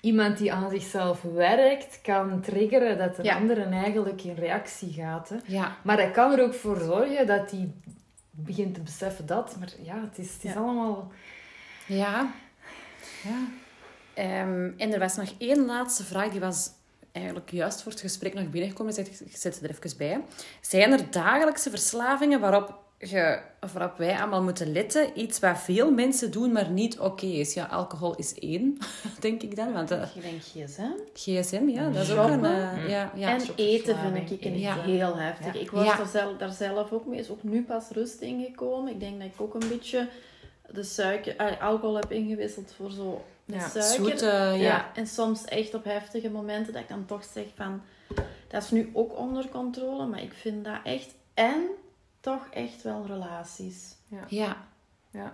Iemand 0.00 0.38
die 0.38 0.52
aan 0.52 0.70
zichzelf 0.70 1.22
werkt, 1.22 2.00
kan 2.02 2.40
triggeren 2.40 2.98
dat 2.98 3.16
de 3.16 3.22
Ja. 3.22 3.36
andere 3.36 3.62
eigenlijk 3.64 4.22
in 4.22 4.34
reactie 4.34 4.92
gaat. 4.92 5.28
Hè. 5.28 5.36
ja. 5.46 5.76
Maar 5.84 5.96
dat 5.96 6.10
kan 6.10 6.32
er 6.32 6.42
ook 6.44 6.54
voor 6.54 6.76
zorgen 6.76 7.26
dat 7.26 7.50
hij 7.50 7.70
begint 8.30 8.74
te 8.74 8.80
beseffen 8.80 9.26
dat. 9.26 9.56
Maar 9.58 9.72
ja, 9.82 10.00
het 10.00 10.18
is, 10.18 10.32
het 10.34 10.44
is 10.44 10.52
Ja. 10.52 10.58
allemaal... 10.60 11.10
ja. 11.86 12.30
Ja. 13.22 13.38
Ehm, 14.14 14.70
en 14.76 14.92
er 14.92 14.98
was 14.98 15.16
nog 15.16 15.34
één 15.38 15.66
laatste 15.66 16.04
vraag, 16.04 16.30
die 16.30 16.40
was 16.40 16.70
eigenlijk 17.12 17.50
juist 17.50 17.82
voor 17.82 17.92
het 17.92 18.00
gesprek 18.00 18.34
nog 18.34 18.50
binnengekomen. 18.50 18.92
Zet- 18.92 19.20
ik 19.26 19.36
zet 19.36 19.54
ze 19.54 19.64
er 19.68 19.70
even 19.70 19.96
bij. 19.98 20.20
Zijn 20.60 20.92
er 20.92 21.10
dagelijkse 21.10 21.70
verslavingen 21.70 22.40
waarop, 22.40 22.78
je, 22.98 23.40
of 23.60 23.72
waarop 23.72 23.96
wij 23.98 24.18
allemaal 24.18 24.42
moeten 24.42 24.72
letten? 24.72 25.20
Iets 25.20 25.38
wat 25.38 25.58
veel 25.58 25.90
mensen 25.92 26.30
doen, 26.30 26.52
maar 26.52 26.70
niet 26.70 26.98
oké 26.98 27.26
is. 27.26 27.54
Ja, 27.54 27.64
alcohol 27.64 28.14
is 28.16 28.34
één, 28.34 28.78
denk 29.20 29.42
ik 29.42 29.56
dan. 29.56 29.72
Want 29.72 29.90
eh, 29.90 30.02
Ik 30.14 30.22
denk 30.22 30.40
gsm. 30.42 30.82
gsm, 31.14 31.68
ja, 31.68 31.90
dat 31.90 32.02
is 32.02 32.10
ook 32.12 32.28
een... 32.28 32.44
Eh, 32.44 32.88
ja, 32.88 33.12
ja. 33.14 33.28
en 33.28 33.40
eten 33.56 33.96
vind 33.98 34.30
ik 34.30 34.44
een 34.44 34.58
Ja. 34.58 34.80
heel 34.82 35.16
heftig. 35.16 35.54
Ja. 35.54 35.60
Ik 35.60 35.70
was 35.70 35.84
Ja. 35.84 35.96
daar, 35.96 36.06
zelf, 36.06 36.36
daar 36.36 36.52
zelf 36.52 36.92
ook 36.92 37.06
mee. 37.06 37.18
Is 37.18 37.30
ook 37.30 37.42
nu 37.42 37.62
pas 37.62 37.88
rust 37.90 38.20
ingekomen. 38.20 38.92
Ik 38.92 39.00
denk 39.00 39.18
dat 39.20 39.28
ik 39.34 39.40
ook 39.40 39.54
een 39.54 39.68
beetje 39.68 40.08
de 40.70 40.82
suiker, 40.82 41.36
eh, 41.36 41.62
alcohol 41.62 41.94
heb 41.96 42.12
ingewisseld 42.12 42.72
voor 42.76 42.90
zo 42.90 43.24
met 43.48 43.60
Ja, 43.60 43.68
suiker. 43.68 43.94
Zoete, 43.94 44.26
ja. 44.26 44.52
Ja, 44.54 44.90
en 44.94 45.06
soms 45.06 45.44
echt 45.44 45.74
op 45.74 45.84
heftige 45.84 46.30
momenten 46.30 46.72
dat 46.72 46.82
ik 46.82 46.88
dan 46.88 47.04
toch 47.06 47.24
zeg 47.32 47.44
van... 47.54 47.82
Dat 48.48 48.62
is 48.62 48.70
nu 48.70 48.90
ook 48.92 49.18
onder 49.18 49.48
controle, 49.48 50.06
maar 50.06 50.22
ik 50.22 50.32
vind 50.32 50.64
dat 50.64 50.78
echt... 50.84 51.14
En 51.34 51.62
toch 52.20 52.46
echt 52.50 52.82
wel 52.82 53.04
relaties. 53.06 53.94
ja. 54.28 54.66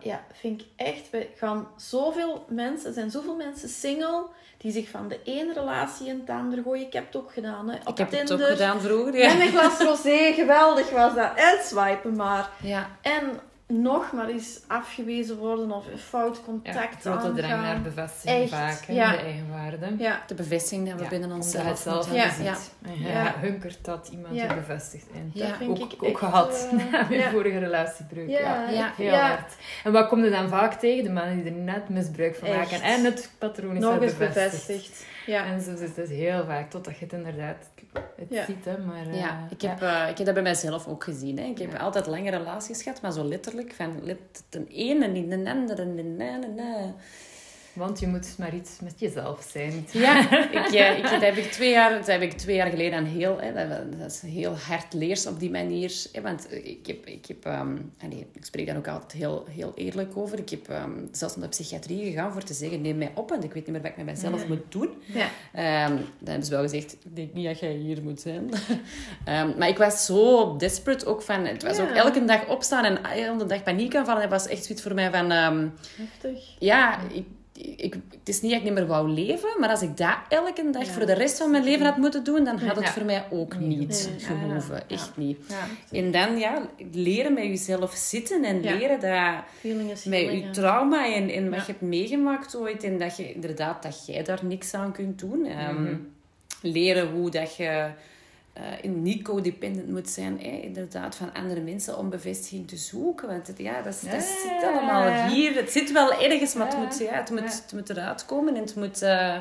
Ja, 0.00 0.24
vind 0.32 0.60
ik 0.60 0.66
echt... 0.76 1.10
We 1.10 1.28
gaan 1.36 1.68
zoveel 1.76 2.44
mensen... 2.48 2.86
Er 2.88 2.94
zijn 2.94 3.10
zoveel 3.10 3.36
mensen 3.36 3.68
single 3.68 4.24
die 4.58 4.72
zich 4.72 4.88
van 4.88 5.08
de 5.08 5.20
ene 5.24 5.52
relatie 5.52 6.06
in 6.06 6.18
het 6.20 6.30
andere 6.30 6.62
gooien. 6.62 6.86
Ik 6.86 6.92
heb 6.92 7.06
het 7.06 7.16
ook 7.16 7.32
gedaan, 7.32 7.68
hè. 7.68 7.76
Op 7.76 7.88
Ik 7.88 7.98
heb 7.98 8.10
het 8.10 8.26
Tinder. 8.26 8.46
ook 8.46 8.52
gedaan 8.52 8.80
vroeger. 8.80 9.14
En 9.14 9.36
Ja. 9.38 9.44
een 9.44 9.48
glas 9.52 9.78
rosé, 9.78 10.32
geweldig 10.32 10.90
was 10.90 11.14
dat. 11.14 11.30
En 11.36 11.58
swipen 11.64 12.16
maar. 12.16 12.50
Ja. 12.62 12.90
En 13.02 13.40
nog 13.66 14.12
maar 14.12 14.28
eens 14.28 14.60
afgewezen 14.66 15.36
worden 15.38 15.70
of 15.72 15.86
een 15.92 15.98
fout 15.98 16.36
Ja, 16.36 16.42
contact 16.44 17.00
grote 17.00 17.32
drang 17.32 17.62
naar 17.62 17.80
bevestiging 17.82 18.42
Echt, 18.42 18.50
vaak, 18.50 18.84
ja. 18.88 19.10
de 19.10 19.16
eigenwaarde. 19.18 19.86
Ja, 19.98 20.22
De 20.26 20.34
bevestiging 20.34 20.88
dat 20.88 20.96
we 20.96 21.02
Ja, 21.02 21.08
binnen 21.08 21.32
onszelf 21.32 21.78
zelf. 21.78 22.12
Ja, 22.12 22.30
je 22.38 23.02
Ja. 23.08 23.34
hunkert 23.40 23.78
dat 23.84 24.08
iemand 24.12 24.34
Ja. 24.34 24.48
je 24.48 24.54
bevestigt. 24.54 25.06
En 25.14 25.30
Ja. 25.34 25.46
dat 25.48 25.56
vind 25.56 25.80
ook, 25.82 25.92
ik 25.92 26.02
ook 26.02 26.18
gehad 26.18 26.68
eh, 26.70 26.78
na 26.92 27.06
mijn 27.08 27.20
ja. 27.20 27.30
vorige 27.30 27.58
relatiebreuk. 27.58 28.28
Ja. 28.28 28.38
Ja, 28.40 28.70
Ja. 28.70 28.92
Heel 28.96 29.06
ja. 29.12 29.28
hard. 29.28 29.52
En 29.84 29.92
wat 29.92 30.08
komt 30.08 30.24
er 30.24 30.30
dan 30.30 30.48
vaak 30.48 30.72
tegen? 30.74 31.04
De 31.04 31.10
mannen 31.10 31.42
die 31.42 31.52
er 31.52 31.58
net 31.58 31.88
misbruik 31.88 32.34
van 32.36 32.48
maken. 32.48 32.70
Echt. 32.70 32.80
En 32.82 33.04
het 33.04 33.30
patroon 33.38 33.76
is 33.76 33.82
nog 33.82 34.00
eens 34.02 34.16
bevestigd. 34.16 35.04
Ja. 35.27 35.45
En 35.47 35.61
zo 35.61 35.72
is 35.72 35.81
het 35.81 35.95
dus 35.95 36.09
heel 36.09 36.45
vaak, 36.45 36.70
totdat 36.70 36.99
je 36.99 37.05
het 37.05 37.12
inderdaad 37.14 37.57
het 38.16 38.27
Ja. 38.31 38.45
ziet. 38.45 38.64
Hè, 38.64 38.79
maar, 38.79 39.07
eh, 39.07 39.18
Ja, 39.18 39.47
ik 39.51 39.61
heb, 39.61 39.83
eh, 39.83 40.07
ik 40.11 40.16
heb 40.16 40.27
dat 40.27 40.35
bij 40.35 40.43
mijzelf 40.43 40.87
ook 40.87 41.05
gezien. 41.05 41.39
Hè. 41.39 41.45
Ik 41.45 41.59
heb 41.59 41.75
altijd 41.79 42.07
lange 42.07 42.31
relaties 42.31 42.83
gehad, 42.83 43.01
maar 43.03 43.12
zo 43.12 43.25
letterlijk 43.25 43.72
van 43.72 44.01
de 44.51 44.66
ene 44.68 45.07
niet 45.07 45.31
de 45.31 45.51
andere. 45.51 45.83
en 45.83 45.97
de 45.97 46.03
na, 46.03 46.37
na, 46.37 46.47
na. 46.47 46.95
Want 47.75 48.01
je 48.01 48.07
moet 48.07 48.39
maar 48.39 48.55
iets 48.55 48.70
met 48.83 48.95
jezelf 48.97 49.47
zijn. 49.51 49.87
Ja, 49.93 50.31
ik, 50.51 50.72
eh, 50.72 50.97
ik, 50.99 51.03
dat, 51.03 51.20
heb 51.20 51.37
ik 51.37 51.53
twee 51.53 51.70
jaar, 51.70 51.91
dat 51.91 52.07
heb 52.07 52.22
ik 52.22 52.33
twee 52.33 52.57
jaar 52.57 52.70
geleden 52.70 52.99
aan 52.99 53.05
heel... 53.05 53.41
Hè, 53.41 53.68
dat, 53.68 53.99
dat 53.99 54.11
is 54.11 54.20
heel 54.20 54.57
hard 54.57 54.93
leers 54.93 55.27
op 55.27 55.41
die 55.41 55.51
manier. 55.51 55.93
Hè, 56.12 56.20
want 56.20 56.53
ik 56.53 56.87
heb... 56.87 57.07
Ik, 57.07 57.27
heb 57.27 57.47
allee, 58.03 58.27
ik 58.33 58.45
spreek 58.45 58.66
daar 58.66 58.77
ook 58.77 58.89
altijd 58.89 59.12
heel, 59.12 59.47
heel 59.51 59.72
eerlijk 59.75 60.16
over. 60.16 60.39
Ik 60.39 60.51
heb 60.51 60.68
ehm, 60.68 60.91
zelfs 61.12 61.37
naar 61.37 61.45
de 61.45 61.51
psychiatrie 61.51 62.05
gegaan 62.05 62.33
voor 62.33 62.43
te 62.43 62.55
zeggen... 62.55 62.81
Neem 62.81 62.99
mij 62.99 63.12
op, 63.14 63.31
want 63.31 63.45
ik 63.45 63.53
weet 63.53 63.66
niet 63.66 63.72
meer 63.72 63.83
wat 63.83 63.91
ik 63.91 63.97
met 63.97 64.07
mezelf 64.07 64.49
moet 64.49 64.62
doen. 64.68 64.91
Ja. 65.07 65.29
Ehm, 65.53 65.97
dan 65.97 66.29
hebben 66.29 66.45
ze 66.45 66.51
wel 66.51 66.62
gezegd, 66.62 66.93
ik 66.93 67.16
denk 67.16 67.33
niet 67.33 67.47
dat 67.47 67.59
jij 67.59 67.72
hier 67.72 68.03
moet 68.03 68.20
zijn. 68.20 68.51
Maar 69.59 69.68
ik 69.68 69.79
was 69.79 70.05
zo 70.05 70.57
desperate 70.57 71.07
ook 71.07 71.22
van... 71.22 71.45
Het 71.47 71.62
was 71.62 71.77
Ja. 71.77 71.83
ook 71.83 71.91
elke 71.91 72.25
dag 72.25 72.47
opstaan 72.49 72.85
en 72.85 73.05
elke 73.05 73.47
dag 73.47 73.62
paniek 73.62 73.97
aanvallen. 73.97 74.20
Het 74.22 74.31
was 74.31 74.47
echt 74.47 74.64
zoiets 74.64 74.83
voor 74.85 74.95
mij 74.95 75.11
van... 75.11 75.31
Heftig. 75.31 76.57
ja, 76.59 76.99
ik, 77.12 77.27
ik, 77.76 77.94
het 78.11 78.28
is 78.28 78.40
niet 78.40 78.50
dat 78.50 78.61
ik 78.61 78.66
niet 78.66 78.74
meer 78.74 78.86
wou 78.86 79.09
leven, 79.09 79.48
maar 79.61 79.68
als 79.68 79.82
ik 79.82 79.96
dat 79.96 80.16
elke 80.28 80.70
dag 80.70 80.84
Ja. 80.86 80.92
voor 80.92 81.07
de 81.07 81.12
rest 81.12 81.38
van 81.38 81.50
mijn 81.50 81.64
leven 81.64 81.86
had 81.86 81.96
moeten 81.96 82.24
doen, 82.24 82.44
dan 82.44 82.59
had 82.59 82.76
het 82.76 82.84
Ja. 82.84 82.90
voor 82.92 83.05
mij 83.05 83.24
ook 83.30 83.59
Nee. 83.59 83.68
niet 83.68 84.09
Nee. 84.11 84.20
gehoeven. 84.20 84.74
Ja. 84.74 84.94
Echt 84.94 85.16
niet. 85.16 85.38
Ja. 85.48 85.98
En 85.98 86.11
dan, 86.11 86.38
ja, 86.38 86.68
leren 86.92 87.32
met 87.34 87.44
jezelf 87.44 87.92
zitten 87.94 88.44
en 88.44 88.62
Ja. 88.62 88.74
leren 88.74 89.00
dat 89.00 89.88
is 89.96 90.05
met 90.05 90.20
je 90.20 90.48
trauma 90.50 91.14
en, 91.14 91.28
en 91.30 91.44
wat 91.50 91.59
Ja. 91.59 91.64
je 91.66 91.70
hebt 91.72 91.80
meegemaakt 91.80 92.57
ooit 92.57 92.84
en 92.84 92.98
dat 92.98 93.16
je 93.16 93.32
inderdaad 93.34 93.82
dat 93.82 94.07
jij 94.07 94.22
daar 94.22 94.40
niks 94.42 94.74
aan 94.74 94.92
kunt 94.92 95.18
doen. 95.18 95.46
Ehm, 95.46 95.82
Mhm. 95.82 95.94
Leren 96.62 97.11
hoe 97.11 97.30
dat 97.30 97.57
je 97.57 97.90
eh, 98.55 98.62
in 98.82 99.02
niet 99.02 99.22
codependent 99.22 99.88
moet 99.88 100.09
zijn, 100.09 100.38
hè? 100.40 100.48
inderdaad, 100.62 101.14
van 101.16 101.32
andere 101.34 101.61
mensen 101.61 101.98
om 101.98 102.11
bevestiging 102.11 102.68
te 102.68 102.76
zoeken. 102.76 103.28
Want 103.28 103.46
het, 103.46 103.59
ja, 103.59 103.82
dat, 103.82 103.94
is- 103.94 104.00
dat 104.00 104.11
Ja, 104.12 104.20
zit 104.20 104.68
allemaal 104.72 105.09
ja. 105.09 105.28
hier. 105.28 105.55
Het 105.55 105.70
zit 105.70 105.92
wel 105.92 106.12
ergens, 106.22 106.55
maar 106.55 106.66
het 106.66 106.76
moet, 106.76 106.98
ja, 106.98 107.12
het 107.14 107.30
moet, 107.30 107.38
ja. 107.40 107.44
het 107.44 107.72
moet 107.74 107.90
eruit 107.90 108.26
komen 108.26 108.55
en 108.57 108.61
het 108.62 108.74
moet... 108.76 109.02
eh, 109.02 109.36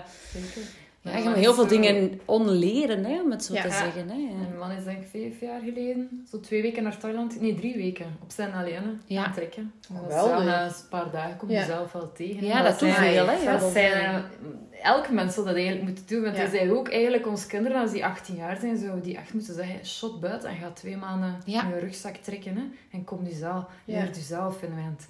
ja, 1.02 1.18
je 1.18 1.24
moet 1.30 1.36
heel 1.36 1.54
veel 1.54 1.64
zo- 1.64 1.70
dingen 1.70 2.20
onleren, 2.26 3.06
hè, 3.06 3.22
om 3.22 3.32
het 3.32 3.44
zo 3.44 3.54
Ja. 3.54 3.62
te 3.62 3.72
zeggen. 3.72 4.10
Hè. 4.10 4.16
Mijn 4.16 4.58
man 4.60 4.72
is 4.72 4.84
denk 4.84 5.02
ik 5.02 5.08
vijf 5.12 5.40
jaar 5.42 5.60
geleden, 5.60 6.26
zo 6.32 6.40
twee 6.40 6.62
weken 6.62 6.84
naar 6.84 6.98
Thailand, 6.98 7.42
nee 7.42 7.56
drie 7.56 7.76
weken, 7.76 8.06
op 8.24 8.32
zijn 8.32 8.54
alleen 8.54 9.02
Ja. 9.06 9.24
gaan 9.24 9.34
trekken. 9.34 9.72
Dat 9.90 10.08
wel 10.14 10.44
na 10.44 10.66
een 10.66 10.72
paar 10.90 11.12
dagen 11.12 11.38
kom 11.38 11.50
je 11.50 11.56
Ja. 11.56 11.66
zelf 11.66 11.92
wel 11.92 12.12
tegen. 12.12 12.46
Ja, 12.46 12.62
dat 12.64 12.80
doet 12.80 12.90
zijn- 12.94 13.14
veel, 13.14 13.26
hè, 13.28 13.34
ja. 13.36 13.58
Dat 13.58 13.72
zijn, 13.72 13.92
eh, 14.16 14.16
elke 14.84 15.14
mens 15.14 15.34
zou 15.34 15.46
dat 15.46 15.56
eigenlijk 15.56 15.86
moeten 15.86 16.08
doen, 16.08 16.22
want 16.24 16.36
Ja. 16.36 16.42
wij 16.42 16.52
zeggen 16.52 16.78
ook 16.78 16.90
eigenlijk 16.90 17.28
ons 17.28 17.48
kinderen, 17.48 17.82
als 17.82 17.92
die 17.92 18.06
18 18.06 18.36
jaar 18.36 18.58
zijn, 18.60 18.78
zouden 18.78 19.02
die 19.04 19.18
echt 19.18 19.34
moeten 19.34 19.54
zeggen, 19.54 19.86
shot 19.86 20.20
buiten 20.20 20.50
en 20.50 20.56
ga 20.56 20.70
twee 20.72 20.98
maanden 20.98 21.42
Ja. 21.46 21.64
in 21.64 21.70
je 21.70 21.80
rugzak 21.80 22.16
trekken 22.16 22.56
hè, 22.56 22.64
en 22.92 23.04
kom 23.04 23.24
die 23.24 23.36
zaal, 23.36 23.70
Ja. 23.86 24.00
leer 24.00 24.10
jezelf 24.14 24.62
in, 24.64 24.76
want 24.76 25.08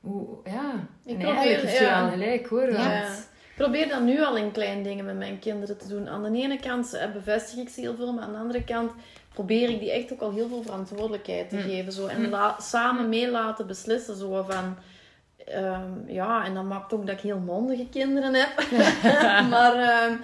hoe, 0.00 0.26
ja, 0.44 0.72
Ik 1.04 1.18
en 1.18 1.26
eigenlijk 1.26 1.62
heeft 1.62 1.78
je 1.78 1.84
wel 1.84 2.08
gelijk 2.10 2.46
hoor, 2.46 2.72
Ja. 2.72 2.92
Ja. 2.92 3.02
want- 3.02 3.28
Ik 3.58 3.64
probeer 3.64 3.88
dat 3.88 4.02
nu 4.02 4.24
al 4.24 4.36
in 4.36 4.50
kleine 4.52 4.82
dingen 4.82 5.04
met 5.04 5.16
mijn 5.18 5.38
kinderen 5.38 5.78
te 5.78 5.88
doen. 5.88 6.08
Aan 6.08 6.22
de 6.32 6.38
ene 6.38 6.58
kant 6.60 6.92
eh, 6.94 7.12
bevestig 7.12 7.58
ik 7.58 7.68
ze 7.68 7.80
heel 7.80 7.94
veel, 7.96 8.12
maar 8.12 8.22
aan 8.24 8.32
de 8.32 8.38
andere 8.38 8.64
kant 8.64 8.92
probeer 9.32 9.68
ik 9.68 9.80
die 9.80 9.92
echt 9.92 10.12
ook 10.12 10.20
al 10.20 10.32
heel 10.32 10.48
veel 10.48 10.62
verantwoordelijkheid 10.62 11.48
te 11.48 11.56
Hm. 11.56 11.62
geven. 11.68 11.92
Zo. 11.92 12.06
En 12.06 12.28
la- 12.28 12.56
samen 12.60 13.08
mee 13.08 13.30
laten 13.30 13.66
beslissen. 13.66 14.16
Zo 14.16 14.44
van, 14.48 14.76
ehm, 15.50 15.90
ja, 16.06 16.44
en 16.44 16.54
dat 16.54 16.64
maakt 16.64 16.92
ook 16.92 17.06
dat 17.06 17.14
ik 17.16 17.20
heel 17.22 17.38
mondige 17.38 17.86
kinderen 17.88 18.34
heb. 18.34 18.64
maar 19.52 19.74
ehm, 19.74 20.16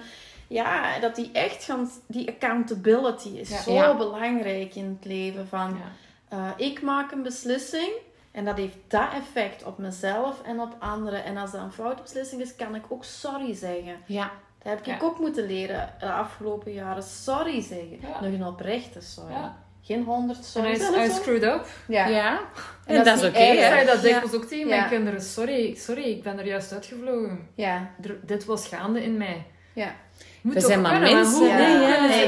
ja, 0.47 0.99
dat 0.99 1.15
die 1.15 1.29
echt 1.33 1.63
gaan, 1.63 1.89
die 2.07 2.27
accountability 2.29 3.29
is 3.29 3.49
Ja. 3.49 3.61
zo 3.61 3.71
Ja. 3.73 3.95
belangrijk 3.97 4.75
in 4.75 4.97
het 4.99 5.05
leven. 5.05 5.47
Van, 5.47 5.77
ja. 5.79 6.37
eh, 6.37 6.67
ik 6.67 6.81
maak 6.81 7.11
een 7.11 7.23
beslissing 7.23 7.89
en 8.31 8.45
dat 8.45 8.57
heeft 8.57 8.77
dat 8.87 9.07
effect 9.13 9.63
op 9.63 9.77
mezelf 9.77 10.41
en 10.43 10.59
op 10.59 10.75
anderen. 10.79 11.23
En 11.23 11.37
als 11.37 11.51
dat 11.51 11.61
een 11.61 11.71
foute 11.71 12.01
beslissing 12.01 12.41
is, 12.41 12.55
kan 12.55 12.75
ik 12.75 12.83
ook 12.89 13.03
sorry 13.03 13.53
zeggen. 13.55 13.95
Ja. 14.05 14.31
Dat 14.63 14.73
heb 14.85 14.95
ik 14.95 15.03
ook 15.03 15.19
moeten 15.19 15.45
leren 15.45 15.93
de 15.99 16.11
afgelopen 16.11 16.73
jaren. 16.73 17.03
Sorry 17.03 17.61
zeggen. 17.61 17.99
Nog 18.21 18.21
een 18.31 18.45
oprechte 18.45 19.01
sorry. 19.01 19.33
Ja. 19.33 19.55
Geen 19.85 20.03
honderd 20.03 20.37
En 20.37 20.43
sorry. 20.43 20.69
I, 20.71 21.05
I 21.07 21.11
screwed 21.11 21.43
up. 21.43 21.65
Ja. 21.87 22.07
Ja. 22.07 22.39
En 22.85 22.95
En 22.95 22.95
dat 22.95 23.05
dat 23.05 23.15
is 23.17 23.21
is 23.23 23.27
niet 23.27 23.35
oké, 23.35 23.43
erg, 23.45 23.53
Ik 23.53 23.59
zei 23.59 23.85
dat 23.85 23.95
Ja. 23.95 24.01
dikwijls 24.01 24.33
ook 24.33 24.43
tegen 24.45 24.67
mijn 24.67 24.81
Ja. 24.81 24.87
kinderen. 24.87 25.21
Sorry, 25.21 25.75
sorry, 25.75 26.03
ik 26.03 26.23
ben 26.23 26.39
er 26.39 26.45
juist 26.45 26.73
uitgevlogen. 26.73 27.47
Ja. 27.55 27.89
Er- 28.03 28.19
dit 28.25 28.45
was 28.45 28.67
gaande 28.67 29.03
in 29.03 29.17
mij. 29.17 29.45
Ja. 29.73 29.95
Moet 30.41 30.53
We 30.53 30.59
toch 30.59 30.69
zijn 30.69 30.81
maar 30.81 30.91
kunnen, 30.91 31.13
mensen, 31.13 31.37
hoe, 31.37 31.47
Ja, 31.47 31.57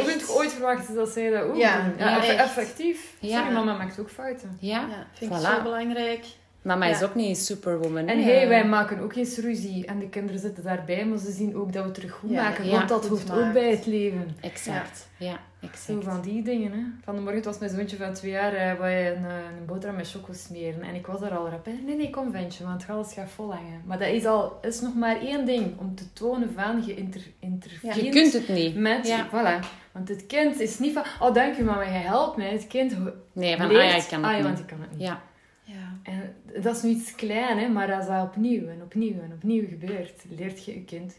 hoe 0.02 0.10
je 0.12 0.34
ooit 0.38 0.52
verwachten 0.52 0.96
dat 0.96 1.10
zij 1.10 1.30
dat 1.30 1.44
ook 1.44 1.56
Ja, 1.56 1.82
doen? 1.82 1.94
ja, 1.98 2.24
effectief. 2.24 3.14
Ja. 3.20 3.38
Sorry, 3.38 3.54
mama 3.54 3.78
maakt 3.78 4.00
ook 4.00 4.10
fouten. 4.10 4.58
Ja. 4.60 4.80
ja. 4.90 5.08
Vind 5.14 5.32
ik 5.32 5.38
Voilà. 5.38 5.42
zo 5.42 5.62
belangrijk. 5.64 6.26
Mama 6.62 6.86
is 6.86 7.00
Ja. 7.00 7.06
ook 7.06 7.16
niet 7.16 7.38
superwoman. 7.38 8.08
En 8.08 8.24
hey, 8.24 8.48
wij 8.48 8.66
maken 8.66 9.00
ook 9.00 9.16
eens 9.16 9.38
ruzie. 9.38 9.86
En 9.86 10.00
de 10.00 10.10
kinderen 10.10 10.42
zitten 10.42 10.64
daarbij, 10.64 11.06
maar 11.06 11.18
ze 11.18 11.32
zien 11.32 11.56
ook 11.58 11.74
dat 11.74 11.86
we 11.86 11.92
terug 11.92 12.12
goed 12.12 12.30
Ja, 12.30 12.42
maken. 12.44 12.66
ja, 12.66 12.72
want 12.72 12.90
dat 12.90 13.10
maakt. 13.10 13.32
ook 13.32 13.54
bij 13.54 13.70
het 13.70 13.86
leven. 13.86 14.38
Exact. 14.42 15.08
Ja, 15.18 15.40
Zo 15.62 15.68
exact. 15.68 16.04
van 16.04 16.22
die 16.22 16.42
dingen, 16.44 16.72
hè. 16.72 16.80
Van 17.04 17.16
de 17.16 17.22
morgen 17.22 17.44
was 17.44 17.58
mijn 17.60 17.72
zoontje 17.72 17.98
van 17.98 18.14
twee 18.14 18.32
jaar, 18.32 18.52
hij 18.52 18.78
wou 18.78 18.92
een, 18.92 19.26
eh, 19.26 19.36
een 19.60 19.66
boterham 19.66 19.96
met 19.96 20.10
choco 20.10 20.34
smeren. 20.34 20.82
En 20.82 20.96
ik 20.96 21.06
was 21.08 21.20
daar 21.20 21.38
al 21.38 21.50
rap, 21.50 21.66
hè. 21.66 21.72
Nee, 21.86 21.96
nee, 21.96 22.10
kom 22.10 22.32
ventje, 22.32 22.64
want 22.64 22.82
het 22.82 22.92
alles 22.92 23.14
gaat 23.14 23.30
vol 23.30 23.54
hangen. 23.54 23.82
Maar 23.86 24.00
dat 24.00 24.08
is 24.08 24.26
al, 24.26 24.58
is 24.62 24.82
nog 24.82 24.96
maar 24.96 25.20
één 25.22 25.46
ding, 25.46 25.78
om 25.80 25.96
te 25.96 26.14
tonen 26.14 26.54
van, 26.54 26.84
je 26.86 26.96
inter, 26.96 27.22
interveneert 27.40 28.02
Je 28.02 28.10
kunt 28.10 28.34
het 28.34 28.48
niet. 28.48 28.76
met, 28.76 29.08
Ja. 29.08 29.28
voilà. 29.30 29.66
Want 29.92 30.10
het 30.10 30.26
kind 30.26 30.60
is 30.60 30.80
niet 30.80 30.94
van, 30.94 31.04
oh 31.20 31.34
dank 31.34 31.58
u 31.58 31.64
mama, 31.64 31.82
je 31.84 31.90
helpt 31.90 32.38
mij. 32.38 32.50
Het 32.52 32.68
kind 32.68 32.96
Nee, 33.34 33.58
van, 33.58 33.68
leert, 33.68 33.82
ah 33.82 33.90
ja, 33.90 33.96
ik 33.96 34.08
kan 34.10 34.24
het 34.24 34.32
ah, 34.32 34.32
ja, 34.32 34.38
niet. 34.38 34.46
want 34.48 34.60
ik 34.60 34.68
kan 34.68 34.82
het 34.82 34.92
niet. 34.92 35.02
Ja, 35.02 35.22
Ja. 35.64 35.98
En 36.04 36.36
dat 36.64 36.76
is 36.76 36.82
nu 36.82 36.90
iets 36.90 37.16
klein, 37.16 37.58
hè, 37.58 37.68
maar 37.70 37.94
als 37.94 38.08
dat 38.08 38.24
opnieuw 38.24 38.68
en 38.68 38.82
opnieuw 38.82 39.22
en 39.22 39.32
opnieuw 39.34 39.68
gebeurt, 39.68 40.24
leert 40.38 40.66
je 40.66 40.74
je 40.74 40.84
kind, 40.84 41.16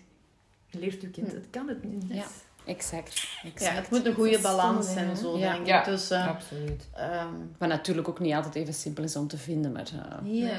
leert 0.71 1.01
je 1.01 1.09
kind, 1.11 1.33
het 1.33 1.47
kan 1.51 1.69
het 1.69 1.85
niet. 1.85 2.05
Ja. 2.09 2.25
Exact. 2.69 3.29
ja, 3.59 3.71
het 3.71 3.91
moet 3.91 4.07
een 4.07 4.15
goede 4.15 4.39
balans 4.39 4.85
stom, 4.85 4.97
zijn, 4.97 5.17
zo 5.17 5.39
Ja. 5.39 5.53
denk 5.53 5.67
Ja. 5.67 5.79
ik. 5.79 5.85
Dus, 5.85 6.11
eh, 6.11 6.29
Absoluut. 6.29 6.89
ehm, 6.97 7.27
Wat 7.59 7.69
natuurlijk 7.69 8.09
ook 8.09 8.19
niet 8.21 8.35
altijd 8.35 8.55
even 8.55 8.75
simpel 8.75 9.05
is 9.05 9.17
om 9.17 9.29
te 9.29 9.39
vinden, 9.39 9.73
maar... 9.73 9.83
eh, 9.95 10.41
ja. 10.41 10.51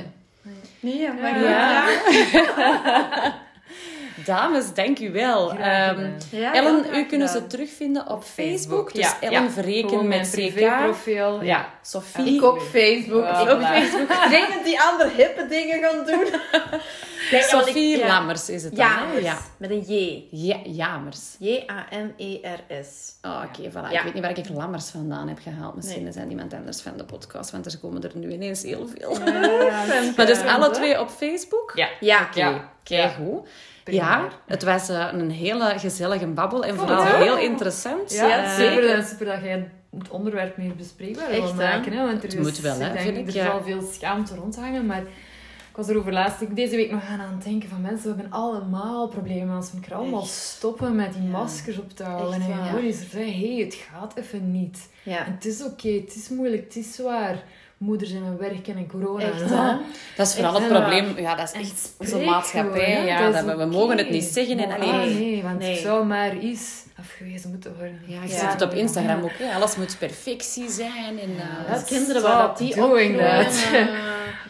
Nee. 0.41 0.56
Nee, 0.80 1.11
maar 1.14 1.41
Ja. 1.44 1.88
ja. 2.10 3.34
Dames, 4.26 4.73
dank 4.73 4.99
u 4.99 5.11
wel. 5.11 5.52
Ehm, 5.53 6.10
Ellen, 6.53 6.86
u 6.95 7.06
kunnen 7.06 7.30
ze 7.30 7.48
terugvinden 7.48 8.07
op 8.07 8.23
Facebook. 8.23 8.94
Dus 8.94 9.03
Ja, 9.03 9.18
Ellen 9.22 9.44
ja. 9.44 9.49
Verreken 9.49 10.07
met 10.07 10.27
CK. 10.30 10.31
privéprofiel. 10.31 11.44
Ja. 11.44 11.69
Sophie. 11.81 12.36
Ik 12.36 12.44
op 12.44 12.60
Facebook. 12.61 13.23
Voilà. 13.26 13.40
Ik 13.41 13.52
op 13.52 13.61
Facebook. 13.61 14.10
Ik 14.23 14.30
denk 14.30 14.53
dat 14.53 14.64
die 14.64 14.81
andere 14.81 15.10
hippe 15.15 15.45
dingen 15.48 15.80
gaan 15.84 16.06
doen. 16.06 16.27
Ik- 17.31 17.41
Sophie 17.41 17.97
ja. 17.97 18.07
Lammers 18.07 18.49
is 18.49 18.64
het 18.64 18.76
dan? 18.76 18.85
Jamers. 18.88 19.23
Ja. 19.23 19.38
Met 19.57 19.69
een 19.69 19.81
J. 19.81 20.23
Ja, 20.31 20.57
Jamers. 20.64 21.35
J-A-M-E-R-S. 21.39 23.15
Oh, 23.22 23.43
Oké, 23.49 23.69
voilà. 23.72 23.73
Ja. 23.91 23.97
Ik 23.97 24.03
weet 24.03 24.14
niet 24.14 24.23
waar 24.23 24.38
ik 24.38 24.49
Lammers 24.49 24.89
vandaan 24.89 25.27
heb 25.27 25.39
gehaald. 25.39 25.76
Misschien 25.76 26.03
Nee. 26.03 26.14
dat 26.14 26.26
iemand 26.30 26.53
anders 26.53 26.81
van 26.81 26.97
de 26.97 27.03
podcast, 27.06 27.51
want 27.51 27.65
er 27.65 27.77
komen 27.80 28.03
er 28.03 28.11
nu 28.14 28.31
ineens 28.31 28.64
heel 28.64 28.88
veel. 28.97 29.18
Ja, 29.26 29.85
Maar 30.18 30.26
dus 30.26 30.41
alle 30.45 30.69
twee 30.69 30.99
op 30.99 31.10
Facebook? 31.10 31.72
Ja. 31.76 31.88
Ja. 31.99 32.22
Oké, 32.30 32.39
Ja. 32.39 32.69
kijk 32.84 33.11
goed. 33.14 33.47
Ja, 33.84 34.27
het 34.45 34.64
was 34.64 34.89
eh, 34.89 35.07
een 35.11 35.31
hele 35.31 35.73
gezellige 35.80 36.27
babbel 36.27 36.64
en 36.64 36.76
vooral 36.76 37.03
heel 37.03 37.38
interessant. 37.38 38.11
Ja, 38.14 38.27
Ja, 38.27 38.56
super, 38.56 38.73
zeker. 38.84 39.03
super 39.03 39.26
dat 39.26 39.41
jij 39.43 39.69
het 39.97 40.10
onderwerp 40.10 40.57
meer 40.57 40.76
bespreekbaar 40.76 41.30
Echt, 41.30 41.39
wil 41.39 41.47
hè? 41.49 41.56
maken. 41.77 41.91
Hè? 41.93 42.06
Want 42.06 42.18
er 42.18 42.22
Het 42.30 42.34
is, 42.34 42.39
moet 42.39 42.60
wel, 42.60 42.80
hè, 42.80 42.85
ik 42.88 42.93
denk, 42.93 42.99
vind 43.15 43.18
ik, 43.18 43.35
Er 43.35 43.45
zal 43.45 43.64
veel 43.64 43.81
schaamte 43.93 44.35
rondhangen, 44.35 44.85
maar 44.85 45.03
was 45.80 45.88
erover 45.89 46.14
laatst, 46.14 46.41
ik 46.41 46.56
deze 46.56 46.76
week 46.76 46.91
nog 46.91 47.01
aan 47.10 47.19
aan 47.22 47.34
het 47.34 47.43
denken 47.43 47.69
van 47.69 47.81
mensen, 47.81 48.10
we 48.15 48.22
hebben 48.22 48.39
allemaal 48.39 49.07
problemen 49.07 49.56
als 49.56 49.72
we 49.72 49.80
keer 49.80 49.93
allemaal 49.93 50.22
Echt. 50.22 50.30
stoppen 50.31 50.95
met 50.95 51.14
die 51.14 51.23
Ja. 51.23 51.30
maskers 51.30 51.77
op 51.77 51.89
te 51.95 52.03
houden. 52.03 52.41
Echt 52.41 52.49
en 52.49 52.65
gewoon 52.68 52.84
eens 52.85 52.97
zeggen, 52.99 53.19
hé, 53.19 53.53
hey, 53.56 53.64
het 53.65 53.73
gaat 53.73 54.15
even 54.15 54.51
niet. 54.51 54.89
Ja. 55.03 55.26
En 55.26 55.31
het 55.34 55.45
is 55.45 55.64
oké, 55.64 55.89
het 55.89 56.15
is 56.15 56.30
moeilijk, 56.30 56.64
het 56.64 56.76
is 56.76 56.93
zwaar. 56.95 57.43
Moeders 57.77 58.11
en 58.11 58.38
werken 58.39 58.76
en 58.77 58.88
corona. 58.88 59.23
Echt? 59.23 59.49
Dat 60.15 60.27
is 60.27 60.34
vooral 60.35 60.56
Echt 60.56 60.69
het 60.69 60.77
probleem. 60.77 61.18
Ja, 61.18 61.35
dat 61.35 61.51
is 61.53 61.61
echt 61.61 61.93
onze 61.97 62.18
maatschappij. 62.18 63.06
ja, 63.06 63.22
Dat 63.23 63.34
dat 63.34 63.45
is 63.45 63.56
we, 63.56 63.65
mogen 63.65 63.97
het 63.97 64.10
niet 64.10 64.23
zeggen. 64.23 64.60
En, 64.60 64.68
Maar, 64.68 64.77
allee, 64.80 64.89
ah, 65.11 65.18
nee, 65.19 65.43
want 65.43 65.60
Nee. 65.60 65.72
het 65.72 65.80
zou 65.80 66.06
maar 66.06 66.31
eens 66.31 66.84
afgewezen 66.99 67.49
moeten 67.49 67.76
worden. 67.76 67.99
Ja, 68.06 68.22
je 68.23 68.30
Ja. 68.30 68.38
ziet 68.39 68.51
het 68.51 68.61
op 68.61 68.73
Instagram 68.73 69.23
ook. 69.23 69.31
Hè. 69.38 69.53
Alles 69.56 69.76
moet 69.76 69.95
perfectie 69.99 70.69
zijn. 70.69 71.19
En, 71.19 71.30
eh, 71.30 71.68
Ja, 71.68 71.73
Dat 71.73 71.84
kinderen 71.85 72.22
waar 72.22 72.47
dat 72.47 72.57
die 72.57 72.68
opgroeien, 72.69 73.15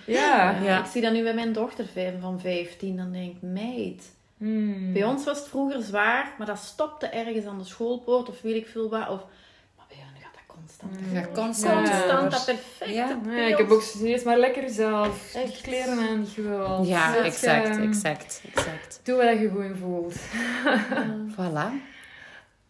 Ja. 0.05 0.55
Ja. 0.63 0.79
Ik 0.79 0.85
zie 0.91 1.01
dat 1.01 1.13
nu 1.13 1.23
bij 1.23 1.33
mijn 1.33 1.53
dochter 1.53 1.85
vijf- 1.93 2.13
van 2.21 2.39
15. 2.39 2.97
Dan 2.97 3.11
denk 3.11 3.31
ik, 3.35 3.41
meid. 3.41 4.03
Hmm. 4.37 4.93
Bij 4.93 5.03
ons 5.03 5.23
was 5.25 5.37
het 5.39 5.47
vroeger 5.47 5.81
zwaar, 5.81 6.33
maar 6.37 6.47
dat 6.47 6.57
stopte 6.59 7.05
ergens 7.07 7.45
aan 7.45 7.57
de 7.57 7.63
schoolpoort 7.63 8.29
of 8.29 8.41
weet 8.41 8.55
ik 8.55 8.67
veel 8.67 8.89
wat. 8.89 9.09
Of, 9.09 9.21
maar 9.77 9.85
bij 9.87 9.97
hen 9.97 10.21
gaat 10.21 10.33
dat 10.33 10.55
constant. 10.57 10.95
Ja, 11.13 11.41
constant. 11.43 11.87
Ja. 11.87 11.93
Constant 11.99 12.31
dat 12.31 12.45
perfecte 12.45 12.93
Ja. 13.31 13.47
ik 13.47 13.57
heb 13.57 13.69
ook 13.71 13.81
serieus 13.81 14.23
maar 14.23 14.37
lekker 14.37 14.69
zelf. 14.69 15.33
Echt. 15.35 15.61
Kleren 15.61 15.99
aan 16.09 16.27
die 16.35 16.43
wilt. 16.43 16.87
Ja, 16.87 17.15
exact, 17.23 17.67
eh, 17.77 17.83
exact, 17.83 18.41
exact. 18.55 18.99
Doe 19.03 19.15
wat 19.23 19.39
je 19.39 19.47
gewoon 19.49 19.75
voelt. 19.75 20.15
Voilà. 21.35 21.71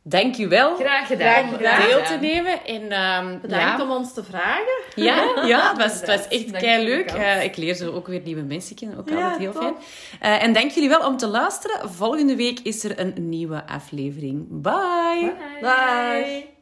Dank 0.09 0.37
u 0.37 0.47
wel 0.47 0.75
Graag 0.75 1.07
gedaan. 1.07 1.27
Graag 1.33 1.43
om 1.43 1.55
gedaan. 1.57 1.81
deel 1.87 2.03
te 2.03 2.17
nemen. 2.21 2.65
En, 2.65 2.91
ehm, 2.91 3.39
Bedankt 3.41 3.77
ja, 3.77 3.83
om 3.83 3.91
ons 3.91 4.13
te 4.13 4.23
vragen. 4.23 4.81
Ja, 4.95 5.15
ja 5.45 5.69
het, 5.69 5.77
was, 5.77 5.93
het 5.93 6.07
was 6.07 6.27
echt 6.27 6.51
kei 6.51 6.83
leuk. 6.85 7.07
kans. 7.07 7.43
ik 7.43 7.57
leer 7.57 7.73
zo 7.75 7.91
ook 7.91 8.07
weer 8.07 8.21
nieuwe 8.23 8.41
mensen 8.41 8.75
kennen. 8.75 8.97
Ook 8.97 9.09
Ja, 9.09 9.15
altijd 9.21 9.37
heel 9.39 9.51
top. 9.51 9.61
fijn. 9.61 9.75
Eh, 10.19 10.43
en 10.43 10.53
dank 10.53 10.71
jullie 10.71 10.89
wel 10.89 11.05
om 11.07 11.17
te 11.17 11.27
luisteren. 11.27 11.89
Volgende 11.89 12.35
week 12.35 12.59
is 12.59 12.83
er 12.83 12.99
een 12.99 13.13
nieuwe 13.29 13.67
aflevering. 13.67 14.45
Bye. 14.49 15.33
Bye. 15.61 15.61
Bye. 15.61 16.58